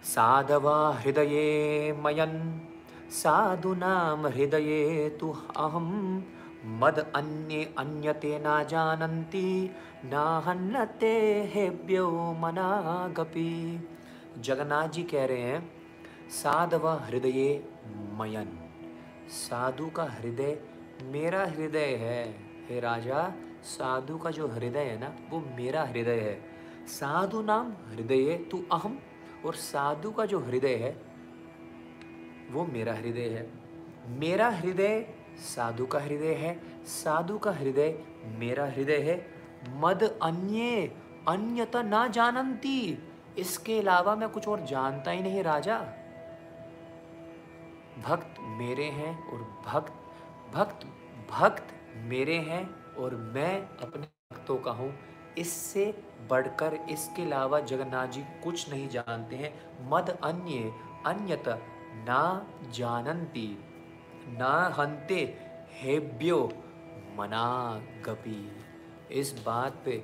साधवा 0.04 0.78
हृदय 1.02 1.92
मयन 2.04 2.32
साधुनाम 3.10 4.26
हृदये 4.26 5.10
तु 5.20 5.32
अहम 5.56 6.24
मद 6.64 7.12
अन्य 7.14 7.74
अन्यते 7.78 8.38
ना 8.38 8.62
जानन्ति। 8.62 9.70
ना 10.04 10.38
हन्नते 10.38 11.42
हेभ्यो 11.54 12.10
मनागपि। 12.32 13.88
जगन्नाथ 14.38 14.88
जी 14.88 15.02
कह 15.02 15.24
रहे 15.24 15.40
हैं, 15.40 15.70
साधव 16.28 16.88
हृदय 16.88 17.62
मयन। 18.20 18.70
साधु 19.28 19.86
का 19.86 20.04
हृदय 20.04 20.58
मेरा 21.02 21.46
हृदय 21.46 21.94
है। 21.94 22.34
हे 22.68 22.80
राजा, 22.80 23.32
साधु 23.62 24.18
का 24.18 24.30
जो 24.30 24.48
हृदय 24.48 24.80
है 24.80 25.00
ना, 25.00 25.16
वो 25.30 25.40
मेरा 25.40 25.84
हृदय 25.84 26.20
है। 26.20 26.40
साधु 26.86 27.42
नाम 27.42 27.72
हृदय 27.72 28.36
तू 28.50 28.62
अहम 28.72 28.98
और 29.46 29.54
साधु 29.54 30.10
का 30.10 30.26
जो 30.26 30.38
हृदय 30.38 30.74
है 30.74 31.05
वो 32.52 32.64
मेरा 32.64 32.92
हृदय 32.94 33.28
है। 33.28 33.46
मेरा 34.18 34.48
हृदय 34.50 35.06
साधु 35.46 35.86
का 35.86 35.98
हृदय 35.98 36.34
है, 36.34 36.54
साधु 36.86 37.38
का 37.38 37.50
हृदय 37.52 37.94
मेरा 38.38 38.66
हृदय 38.66 38.98
है। 39.00 39.16
मद 39.76 40.02
अन्य 40.22 40.90
अन्यता 41.28 41.82
ना 41.82 42.06
जानती 42.08 42.98
इसके 43.38 43.78
अलावा 43.78 44.14
मैं 44.16 44.28
कुछ 44.28 44.48
और 44.48 44.64
जानता 44.66 45.10
ही 45.10 45.22
नहीं 45.22 45.42
राजा। 45.42 45.78
भक्त 48.06 48.40
मेरे 48.58 48.84
हैं 48.84 49.12
और 49.24 49.42
भक्त 49.66 49.92
भक्त 50.54 50.86
भक्त 51.30 51.74
मेरे 52.04 52.36
हैं 52.40 52.62
और 52.96 53.14
मैं 53.34 53.54
अपने 53.78 54.06
भक्तों 54.32 54.56
का 54.56 54.70
हूँ। 54.70 54.92
इससे 55.38 55.84
बढ़कर 56.30 56.74
इसके 56.90 57.22
अलावा 57.22 57.60
जगन्नाथ 57.62 58.06
जी 58.06 58.20
कुछ 58.44 58.70
नहीं 58.70 58.88
जानते 58.88 59.36
हैं। 59.36 59.52
मद 59.90 60.10
अन्य 60.24 60.72
अन्यत 61.06 61.48
ना 62.08 62.22
जानती 62.74 63.48
ना 64.38 64.52
हंते 64.78 65.20
हेब्यो 65.80 66.38
मना 67.18 67.48
गपी 68.06 68.40
इस 69.20 69.32
बात 69.46 69.82
पे 69.84 69.96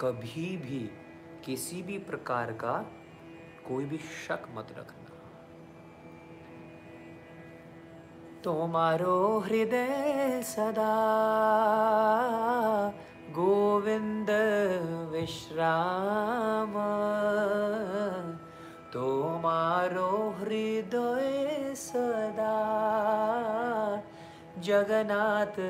कभी 0.00 0.56
भी 0.56 0.80
किसी 1.44 1.82
भी 1.82 1.98
प्रकार 2.08 2.52
का 2.62 2.74
कोई 3.68 3.84
भी 3.84 3.98
शक 3.98 4.46
मत 4.56 4.74
रखना। 4.78 5.04
तुम्हारो 8.44 9.16
हृदय 9.38 10.42
सदा 10.44 10.92
गोविंद 13.38 14.30
विश्राम। 15.12 16.74
तुम्हारो 18.92 20.34
हृदय 20.38 21.74
सदा 21.74 22.58
जगन्नाथ 24.58 25.60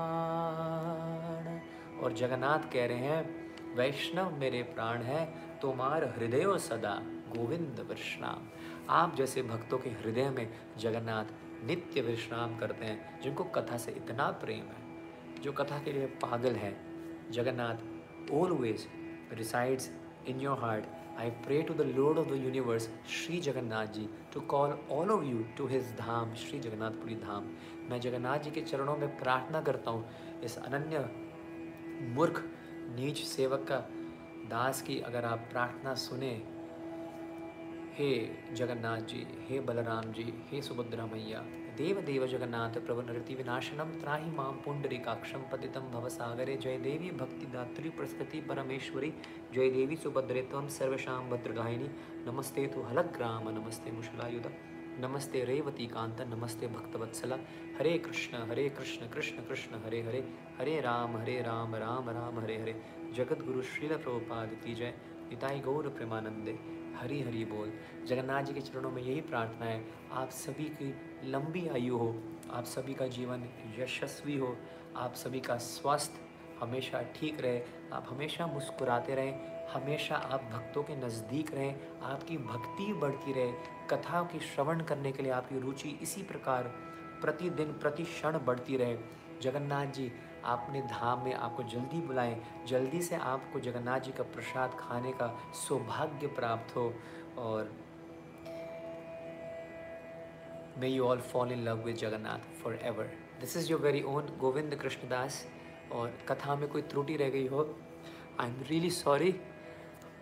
और 2.03 2.13
जगन्नाथ 2.13 2.73
कह 2.73 2.85
रहे 2.85 2.97
हैं, 2.97 3.53
वैष्णव 3.75 4.33
मेरे 4.37 4.63
प्राण 4.63 4.97
है, 4.97 5.25
तुम्हार 5.61 6.03
हृदय 6.03 6.57
सदा 6.57 7.01
गोविंद 7.05 7.87
विश्राम। 7.89 8.47
आप 8.89 9.15
जैसे 9.15 9.41
भक्तों 9.43 9.77
के 9.77 9.89
हृदय 9.91 10.29
में 10.29 10.47
जगन्नाथ 10.79 11.65
नित्य 11.67 12.01
विश्राम 12.01 12.57
करते 12.57 12.85
हैं 12.85 13.21
जिनको 13.21 13.43
कथा 13.55 13.77
से 13.77 13.91
इतना 13.97 14.29
प्रेम 14.43 14.65
है 14.65 15.41
जो 15.43 15.51
कथा 15.51 15.79
के 15.83 15.93
लिए 15.93 16.05
पागल 16.21 16.55
है 16.55 16.75
Jagannath 17.31 18.31
always 18.33 18.87
resides 19.33 19.91
in 20.27 20.41
your 20.41 20.57
heart 20.59 20.85
I 21.17 21.29
pray 21.29 21.63
to 21.63 21.73
the 21.73 21.85
Lord 21.85 22.17
of 22.17 22.27
the 22.27 22.37
universe, 22.37 22.89
Sri 23.07 23.39
Jagannath 23.39 23.93
ji, 23.93 24.09
to 24.31 24.41
call 24.41 24.73
all 24.89 25.09
of 25.09 25.23
you 25.23 25.45
to 25.55 25.65
his 25.65 25.93
dham 25.97 26.33
Shri 26.35 26.59
Jagannathpuri 26.59 27.15
Dham 27.15 27.45
मैं 27.89 27.99
जगन्नाथ 28.01 28.39
जी 28.39 28.51
के 28.51 28.61
चरणों 28.61 28.95
में 28.97 29.07
प्रार्थना 29.17 29.61
करता 29.61 29.91
हूँ 29.91 30.05
इस 30.43 30.57
अनन्य 30.57 30.99
मूर्ख 32.15 32.43
नीच 32.95 33.23
सेवक 33.25 33.65
का 33.69 33.77
दास 34.49 34.81
की 34.81 34.99
अगर 35.01 35.25
आप 35.25 35.47
प्रार्थना 35.51 35.93
सुने 36.01 36.31
हे 37.95 38.07
जगन्नाथ 38.53 39.01
जी, 39.09 39.19
हे 39.47 39.59
बलराम 39.59 40.11
जी, 40.13 40.23
हे 40.49 40.61
सुभद्रा 40.61 41.05
मैया 41.05 41.39
देव 41.77 41.99
देव 42.01 42.25
जगन्नाथ, 42.27 42.79
प्रभु 42.85 43.01
नृति 43.01 43.35
विनाशनम, 43.35 43.91
त्राही 44.01 44.31
माम 44.31 44.55
पुंडरीकाक्षम 44.55 45.43
पतितम 45.51 45.87
भवसागरे 45.91 46.55
जय 46.57 46.77
देवी 46.77 47.11
भक्ति 47.11 47.45
दात्री 47.45 47.89
प्रस्कृति 47.89 48.41
परमेश्वरी, 48.41 49.13
जय 49.53 49.69
देवी 49.69 49.95
सुभद्रे 49.95 50.41
तम 50.51 50.67
सर्वशाम 50.67 51.29
भद्रगाहिनी 51.29 51.89
नमस्ते 52.27 52.67
तु 52.67 52.81
हलग्राम, 52.81 53.49
नमस्ते 53.59 53.91
मुशलायुध, 53.91 54.51
नमस्ते 54.99 55.43
रेवती 55.45 55.87
कांत 55.87 56.21
नमस्ते 56.29 56.67
भक्तवत्सला, 56.67 57.37
हरे 57.79 57.97
कृष्ण 57.97 58.45
हरे 58.49 58.69
कृष्ण 58.69 59.07
कृष्ण 59.07 59.43
कृष्ण, 59.43 59.83
हरे 59.85 60.01
हरे 60.01 60.23
हरे 60.59 60.79
राम 60.81 61.17
हरे 61.17 61.41
राम 61.41 61.75
राम 61.75 62.09
राम, 62.09 62.39
हरे 62.39 62.61
हरे 62.61 62.81
जगत 63.15 63.45
गुरु 63.45 63.61
श्रील 63.73 63.97
प्रभुपाद 63.97 64.57
की 64.65 64.75
जय 64.75 64.93
निताई 65.29 65.59
गौर 65.59 65.87
प्रेमानंदे 65.89 66.59
हरी 66.95 67.21
हरी 67.21 67.43
बोल। 67.45 67.71
जगन्नाथ 68.07 68.43
जी 68.43 68.53
के 68.53 68.61
चरणों 68.61 68.91
में 68.91 69.01
यही 69.01 69.21
प्रार्थना 69.21 69.65
है, 69.65 69.83
आप 70.11 70.29
सभी 70.29 70.63
की 70.63 70.93
लंबी 71.23 71.67
आयु 71.67 71.97
हो, 71.97 72.15
आप 72.51 72.63
सभी 72.65 72.93
का 72.93 73.07
जीवन 73.07 73.47
यशस्वी 73.79 74.37
हो, 74.37 74.55
आप 74.97 75.13
सभी 75.13 75.39
का 75.39 75.57
स्वास्थ्य 75.57 76.23
हमेशा 76.61 77.01
ठीक 77.15 77.41
रहे, 77.41 77.61
आप 77.93 78.05
हमेशा 78.09 78.47
मुस्कुराते 78.47 79.15
रहें, 79.15 79.67
हमेशा 79.67 80.15
आप 80.15 80.43
भक्तों 80.53 80.83
के 80.83 80.95
नज़दीक 80.95 81.53
रहें, 81.53 81.75
आपकी 82.01 82.37
भक्ति 82.37 82.93
बढ़ती 82.93 83.33
रहे 83.33 83.51
कथा 83.89 84.21
की 84.23 84.39
श्रवण 84.39 84.81
करने 84.83 85.11
के 85.11 85.23
लिए 85.23 85.31
आपकी 85.31 85.59
रुचि 85.59 85.89
इसी 86.01 86.23
प्रकार 86.23 86.67
प्रतिदिन 87.21 87.71
प्रति 87.73 88.03
क्षण 88.03 88.37
बढ़ती 88.37 88.77
रहे। 88.77 88.97
जगन्नाथ 89.41 89.85
जी 89.85 90.11
आपने 90.45 90.81
धाम 90.81 91.23
में 91.23 91.33
आपको 91.33 91.63
जल्दी 91.63 92.01
बुलाएँ। 92.07 92.35
जल्दी 92.67 93.01
से 93.01 93.15
आपको 93.15 93.59
जगन्नाथ 93.59 93.99
जी 93.99 94.11
का 94.11 94.23
प्रसाद 94.33 94.77
खाने 94.79 95.11
का 95.11 95.27
सौभाग्य 95.57 96.27
प्राप्त 96.35 96.75
हो 96.75 96.93
और 97.37 97.71
may 100.79 100.87
you 100.87 101.05
all 101.05 101.19
fall 101.31 101.51
in 101.51 101.63
love 101.63 101.83
with 101.85 101.95
Jagannath 101.95 102.53
forever 102.83 103.11
this 103.39 103.57
is 103.57 103.71
your 103.71 103.81
very 103.81 104.01
own 104.03 104.37
Govind 104.39 104.75
Krishnadas 104.75 105.45
और 105.91 106.17
कथा 106.29 106.55
में 106.55 106.67
कोई 106.69 106.81
त्रुटि 106.81 107.15
रह 107.15 107.29
गई 107.29 107.47
हो 107.47 107.63
आई 108.39 108.47
एम 108.47 108.63
रियली 108.69 108.89
सॉरी 108.91 109.35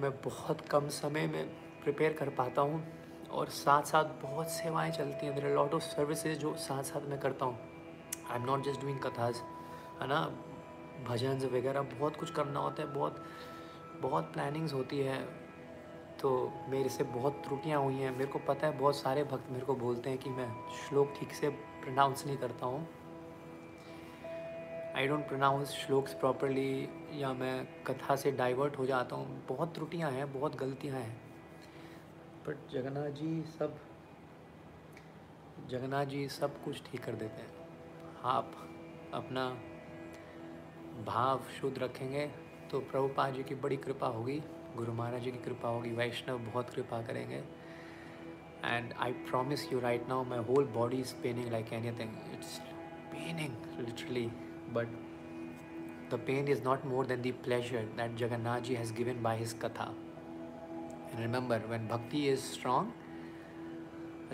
मैं 0.02 0.12
बहुत 0.22 0.62
कम 0.62 0.88
समय 0.90 1.28
में 1.28 1.46
प्रिपेयर 1.84 2.14
कर 2.14 2.30
पाता 2.38 2.62
हूँ 2.62 2.84
और 3.32 3.50
साथ 3.50 3.84
साथ 3.84 4.06
बहुत 4.22 4.50
सेवाएँ 4.50 4.92
चलती 4.92 5.26
हैं। 5.26 5.34
मेरे 5.36 5.54
लॉट 5.56 5.74
ऑफ़ 5.74 5.84
सर्विसेज़ 5.84 6.40
जो 6.40 6.54
साथ 6.60 6.84
साथ 6.84 7.08
मैं 7.10 7.20
करता 7.20 7.46
हूँ। 7.46 7.58
I 8.30 8.38
am 8.38 8.46
not 8.46 8.64
just 8.66 8.82
doing 8.82 9.00
kathas 9.00 9.42
है 10.04 10.10
ना? 10.10 10.20
भजन 11.08 11.38
वगैरह 11.54 11.82
बहुत 11.82 12.16
कुछ 12.16 12.32
करना 12.32 12.60
होता 12.60 12.84
है, 12.84 12.94
बहुत 12.94 13.24
बहुत 14.02 14.24
प्लानिंग्स 14.34 14.74
होती 14.74 15.00
है। 15.00 15.18
तो 16.22 16.52
मेरे 16.70 16.90
से 16.90 17.04
बहुत 17.04 17.34
त्रुटियाँ 17.34 17.80
हुई 17.82 17.96
हैं। 17.96 18.12
मेरे 18.12 18.26
को 18.26 18.40
पता 18.40 18.68
है 18.68 18.78
बहुत 18.78 18.96
सारे 18.96 19.24
भक्त 19.24 19.52
मेरे 19.52 19.66
को 19.66 19.76
बोलते 19.76 20.10
हैं 20.10 20.20
कि 20.20 20.30
मैं 20.30 20.50
श्लोक 20.72 21.14
ठीक 21.20 21.34
से 21.34 21.50
प्रनाउंस 21.50 22.26
नहीं 22.26 22.38
करता 22.38 22.66
हूँ। 22.66 22.88
I 24.96 25.08
don't 25.08 25.28
pronounce 25.28 25.72
shlokas 25.72 26.14
properly 26.14 26.90
या 27.14 27.34
मैं 27.34 27.84
कथा 27.84 28.16
से 28.16 28.32
डाइवर्ट 28.32 28.78
हो 28.78 28.86
जाता 28.86 29.16
हूँ। 29.16 29.46
बहुत 29.48 29.74
त्रुटियाँ 29.76 30.12
हैं, 30.12 30.32
बहुत 30.34 30.56
गलतियाँ 30.56 30.98
हैं। 30.98 31.22
बट 32.48 32.72
जगन्नाथ 32.72 33.10
जी 33.10 33.42
सब, 33.60 33.78
जगन्नाथ 35.70 36.06
जी 36.06 36.28
सब 36.30 36.64
कुछ 36.64 36.84
ठीक 36.84 37.04
कर 37.04 37.12
देते 37.12 37.42
हैं। 37.42 37.52
आप 38.24 38.52
अपना 39.14 39.50
भाव 41.06 41.44
शुद्ध 41.62 41.78
रखेंगे 41.80 42.26
तो 42.72 42.80
प्रभुपाद 42.80 43.34
जी 43.34 43.44
की 43.44 43.56
बड़ी 43.56 43.78
कृपा 43.78 44.08
होगी 44.08 44.42
गुरु 44.78 44.94
महाराज 44.94 45.24
जी 45.24 45.32
की 45.32 45.38
कृपा 45.38 45.70
होगी 45.70 45.92
वैष्णव 45.92 46.40
बहुत 46.40 46.70
कृपा 46.70 47.02
करेंगे। 47.02 47.44
And 48.66 48.94
I 49.00 49.14
promise 49.30 49.72
you 49.74 49.80
right 49.80 50.08
now 50.10 50.24
my 50.24 50.40
whole 50.40 50.66
body 50.66 50.98
is 50.98 51.14
paining 51.24 51.52
like 51.52 51.74
anything 52.00 52.16
it's 52.34 52.60
paining 53.12 53.86
literally 53.86 54.26
but 54.70 54.88
the 56.14 56.20
pain 56.28 56.48
is 56.48 56.64
not 56.64 56.86
more 56.86 57.06
than 57.06 57.22
the 57.22 57.34
pleasure 57.44 57.86
that 57.98 58.16
Jagannath 58.16 58.62
ji 58.62 58.76
has 58.76 58.94
given 58.94 59.24
by 59.24 59.38
his 59.38 59.54
कथा 59.62 59.94
remember, 61.20 61.60
when 61.68 61.88
bhakti 61.88 62.28
is 62.30 62.44
strong, 62.44 62.92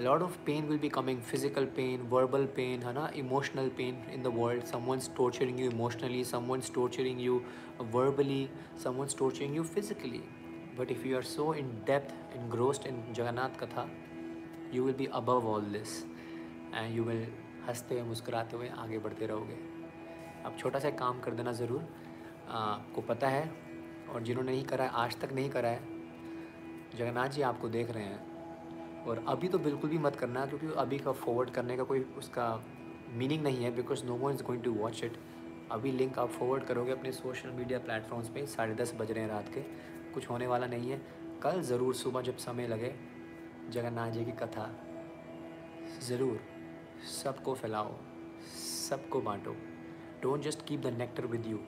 lot 0.02 0.22
of 0.22 0.36
pain 0.46 0.68
will 0.68 0.78
be 0.78 0.90
coming 0.90 1.22
physical 1.30 1.66
pain 1.78 2.04
verbal 2.12 2.46
pain 2.58 2.84
है 2.84 2.94
ना 2.94 3.10
emotional 3.22 3.70
pain 3.80 3.98
in 4.18 4.28
the 4.28 4.32
world 4.36 4.68
someone's 4.72 5.10
torturing 5.20 5.58
you 5.64 5.72
emotionally 5.72 6.24
someone's 6.32 6.70
torturing 6.78 7.20
you 7.20 7.42
verbally 7.96 8.40
someone's 8.84 9.18
torturing 9.24 9.58
you 9.60 9.66
physically 9.76 10.24
but 10.78 10.94
if 10.98 11.06
you 11.06 11.18
are 11.18 11.28
so 11.32 11.52
in 11.64 11.74
depth 11.92 12.38
engrossed 12.42 12.86
in 12.86 13.04
Jagannath 13.20 13.60
Katha 13.64 13.88
you 14.72 14.84
will 14.84 15.00
be 15.04 15.10
above 15.22 15.46
all 15.46 15.70
this 15.78 16.00
and 16.74 16.96
you 16.96 17.04
will 17.04 17.26
हँसते 17.68 18.02
मुस्कुराते 18.04 18.58
हुए 18.58 18.68
आगे 18.82 19.00
बढ़ते 19.00 19.26
रहोगे 19.28 19.58
अब 20.46 20.56
छोटा 20.60 20.80
सा 20.80 20.90
काम 21.02 21.20
कर 21.22 21.34
देना 21.40 21.52
ज़रूर 21.54 21.84
आपको 22.60 23.02
पता 23.10 23.28
है 23.30 23.44
और 24.14 24.24
जिन्होंने 24.24 24.52
नहीं 24.52 24.64
करा 24.72 24.86
है 24.86 24.92
आज 25.04 25.20
तक 25.22 25.34
नहीं 25.34 25.50
करा 25.56 25.70
है 25.70 25.82
जगन्नाथ 26.98 27.30
जी 27.36 27.42
आपको 27.52 27.70
देख 27.70 27.92
रहे 27.92 28.04
हैं 28.04 28.29
और 29.10 29.24
अभी 29.28 29.48
तो 29.48 29.60
बिल्कुल 29.60 29.90
भी 29.90 29.98
मत 30.00 30.16
करना, 30.16 30.46
क्योंकि 30.46 30.68
अभी 30.78 30.98
का 31.00 31.12
फॉरवर्ड 31.14 31.50
करने 31.52 31.78
का 31.78 31.84
कोई 31.84 32.06
उसका 32.18 32.48
मीनिंग 33.14 33.44
नहीं 33.44 33.64
है 33.64 33.72
because 33.76 34.06
no 34.06 34.16
one 34.18 34.34
is 34.34 34.44
going 34.44 34.64
to 34.64 34.74
watch 34.74 35.04
it 35.04 35.18
अभी 35.72 35.92
लिंक 35.92 36.20
आप 36.20 36.30
फॉरवर्ड 36.32 36.64
करोगे 36.66 36.92
अपने 36.92 37.12
सोशल 37.12 37.50
मीडिया 37.52 37.80
प्लेटफॉर्म्स 37.80 38.30
पे, 38.30 38.46
साढ़े 38.48 38.74
दस 38.76 38.94
बज 39.00 39.12
रहे 39.12 39.24
हैं 39.24 39.30
रात 39.30 39.50
के, 39.54 39.62
कुछ 40.14 40.30
होने 40.30 40.48
वाला 40.48 40.68
नहीं 40.68 40.92
है। 40.92 41.02
कल 41.44 41.62
ज़रूर 41.64 41.96
सुबह 41.96 42.22
जब 42.22 42.38
समय 42.38 42.68
लगे, 42.68 42.94
जगन्नाथ 43.72 44.12
जी 44.12 44.26
की 44.26 44.32
कथा, 44.40 44.70
ज़रूर 46.08 46.40
सबको 47.14 47.54
फैलाओ, 47.56 47.96
सबको 48.90 49.22
बांटो। 49.22 49.56
Don't 50.22 50.42
just 50.44 50.66
keep 50.68 50.82
the 50.82 50.94
nectar 50.98 51.26
with 51.28 51.48
you 51.48 51.60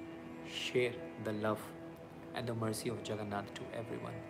share 0.59 1.01
the 1.25 1.39
love 1.43 1.57
and 2.35 2.45
the 2.47 2.57
mercy 2.57 2.89
of 2.89 3.03
Jagannath 3.05 3.55
to 3.57 3.65
everyone 3.97 4.21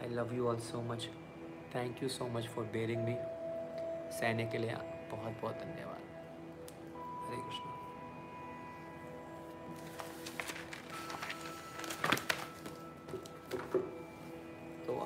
I 0.00 0.14
love 0.14 0.34
you 0.34 0.46
all 0.48 0.58
so 0.62 0.82
much 0.82 1.08
thank 1.74 2.02
you 2.02 2.08
so 2.08 2.26
much 2.28 2.46
for 2.54 2.64
bearing 2.72 3.02
me 3.04 3.14
सहने 4.18 4.44
के 4.46 4.58
लिए 4.58 4.74
बहुत 5.10 5.40
बहुत 5.42 5.54
धन्यवाद। 5.54 6.00
हरे 7.26 7.36
कृष्ण। 7.42 7.70
तो 14.86 14.98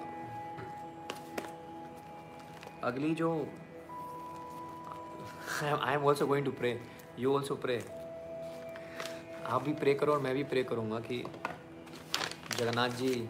अगली 2.82 3.14
जो 3.14 3.30
I 5.62 5.94
am 5.94 6.04
also 6.04 6.26
going 6.26 6.44
to 6.46 6.52
pray 6.52 6.80
you 7.18 7.34
also 7.34 7.54
pray 7.56 7.78
आप 9.46 9.62
भी 9.62 9.72
प्रे 9.74 9.94
करो 9.94 10.12
और 10.12 10.20
मैं 10.20 10.34
भी 10.34 10.44
प्रे 10.44 10.62
करूँगा 10.64 11.00
कि 11.00 11.24
जगन्नाथ 12.58 12.88
जी 13.00 13.28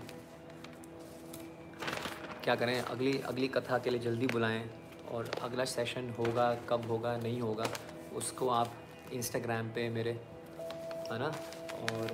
क्या 2.47 2.55
करें? 2.55 2.81
अगली 2.81 3.13
अगली 3.21 3.47
कथा 3.49 3.77
के 3.79 3.91
लिए 3.91 4.01
जल्दी 4.01 4.27
बुलाएँ 4.27 4.63
और 5.13 5.31
अगला 5.43 5.65
सेशन 5.65 6.11
होगा, 6.19 6.53
कब 6.69 6.87
होगा, 6.89 7.17
नहीं 7.17 7.41
होगा, 7.41 7.65
उसको 8.15 8.49
आप 8.49 8.73
इंस्टाग्राम 9.13 9.69
पे 9.69 9.89
मेरे, 9.91 10.11
है 10.11 11.19
ना? 11.19 11.27
और 11.83 12.13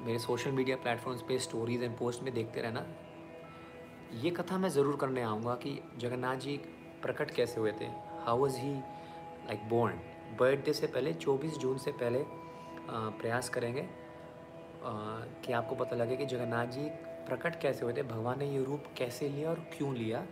मेरे 0.00 0.18
सोशल 0.18 0.50
मीडिया 0.50 0.76
प्लेटफॉर्म्स 0.76 1.22
पे 1.28 1.38
स्टोरीज 1.38 1.82
एंड 1.82 1.96
पोस्ट 1.98 2.22
में 2.22 2.32
देखते 2.34 2.60
रहना। 2.60 2.84
ये 4.22 4.30
कथा 4.30 4.58
मैं 4.58 4.68
ज़रूर 4.68 4.96
करने 4.96 5.22
आऊँगा 5.22 5.54
कि 5.54 5.78
जगन्नाथ 5.98 6.36
जी 6.36 6.56
प्रकट 7.02 7.30
कैसे 7.30 7.60
हुए 7.60 7.72
थे? 7.72 7.86
How 8.26 8.38
was 8.38 8.58
he 8.58 8.72
like 8.72 9.68
born 9.68 9.98
birthday 10.40 10.72
से 10.72 10.86
पहले 10.86 11.12
24 11.14 11.58
जून 11.58 11.78
से 11.78 11.92
पहले 11.94 12.22
प्रयास 12.88 13.48
करेंगे। 13.48 13.86
कि 14.84 15.52
आपको 15.52 15.74
पता 15.74 15.96
लगे 15.96 16.16
कि 16.16 16.26
जगन्नाथ 16.26 16.66
जी 16.68 16.88
प्रकट 17.26 17.60
कैसे 17.60 17.84
हुए 17.84 17.92
थे? 17.92 18.02
भगवान 18.02 18.38
ने 18.38 18.50
ये 18.50 18.64
रूप 18.64 18.84
कैसे 18.98 19.28
लिया 19.28 19.50
और 19.50 19.60
क्यों 19.76 19.94
लिया? 19.94 20.26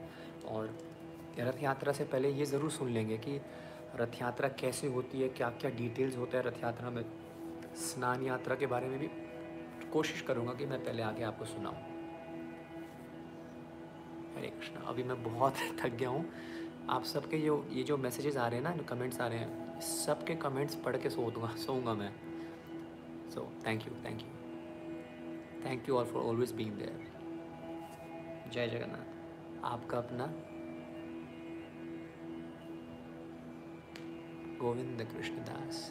और 0.47 0.79
रथ 1.39 1.63
यात्रा 1.63 1.93
से 1.93 2.05
पहले 2.05 2.31
ये 2.31 2.45
ज़रूर 2.45 2.71
सुन 2.71 2.91
लेंगे 2.91 3.17
कि 3.19 3.41
रथ 3.97 4.21
यात्रा 4.23 4.49
कैसे 4.49 4.87
होती 4.87 5.21
है 5.21 5.29
क्या 5.29 5.49
क्या 5.51 5.71
डिटेल्स 5.71 6.17
होता 6.17 6.39
है 6.39 6.43
रथ 6.45 6.63
यात्रा 6.65 6.91
में। 6.91 7.05
स्नान 7.77 8.23
यात्रा 8.23 8.55
के 8.55 8.67
बारे 8.67 8.89
में 8.89 8.99
भी 8.99 9.09
कोशिश 9.93 10.21
करूँगा 10.21 10.53
कि 10.53 10.67
मैं 10.67 10.85
पहले 10.85 11.03
आके 11.03 11.23
आपको 11.23 11.45
सुनाऊँ। 11.45 11.77
हरे 14.37 14.49
कृष्णा, 14.49 14.87
अभी 14.89 15.03
मैं 15.03 15.23
बहुत 15.23 15.55
थक 15.81 15.89
गया 15.89 16.09
हूँ। 16.09 16.29
आप 16.91 17.05
सबके 17.05 17.39
जो, 17.39 17.67
ये 17.73 17.83
जो 17.83 17.97
मैसेजेस 17.97 18.37
आ 18.37 18.49
रहे 18.49 18.61
हैं 18.61 18.77
ना 18.77 18.83
कमेंट्स 18.83 19.21
आ 19.21 19.27
रहे 19.27 19.39
हैं, 19.39 19.81
सबके 19.81 20.35
कमेंट्स 20.35 20.75
पढ़ 20.75 20.97
के 20.97 21.11
सो 21.11 21.31
दूँगा, 21.31 21.55
सोऊँगा 21.57 21.95
मैं। 21.95 22.13
So 23.31 23.53
thank 23.67 23.87
you 23.87 23.93
thank 24.05 24.23
you 24.23 24.42
thank 25.65 25.89
you 25.89 25.97
all 25.97 26.05
for 26.05 26.23
always 26.23 26.53
being 26.53 26.77
there 26.79 27.11
जय 28.53 28.69
जगन्नाथ 28.69 29.65
आपका 29.65 29.99
अपना 29.99 30.27
गोविंद 34.61 35.03
कृष्णदास 35.13 35.91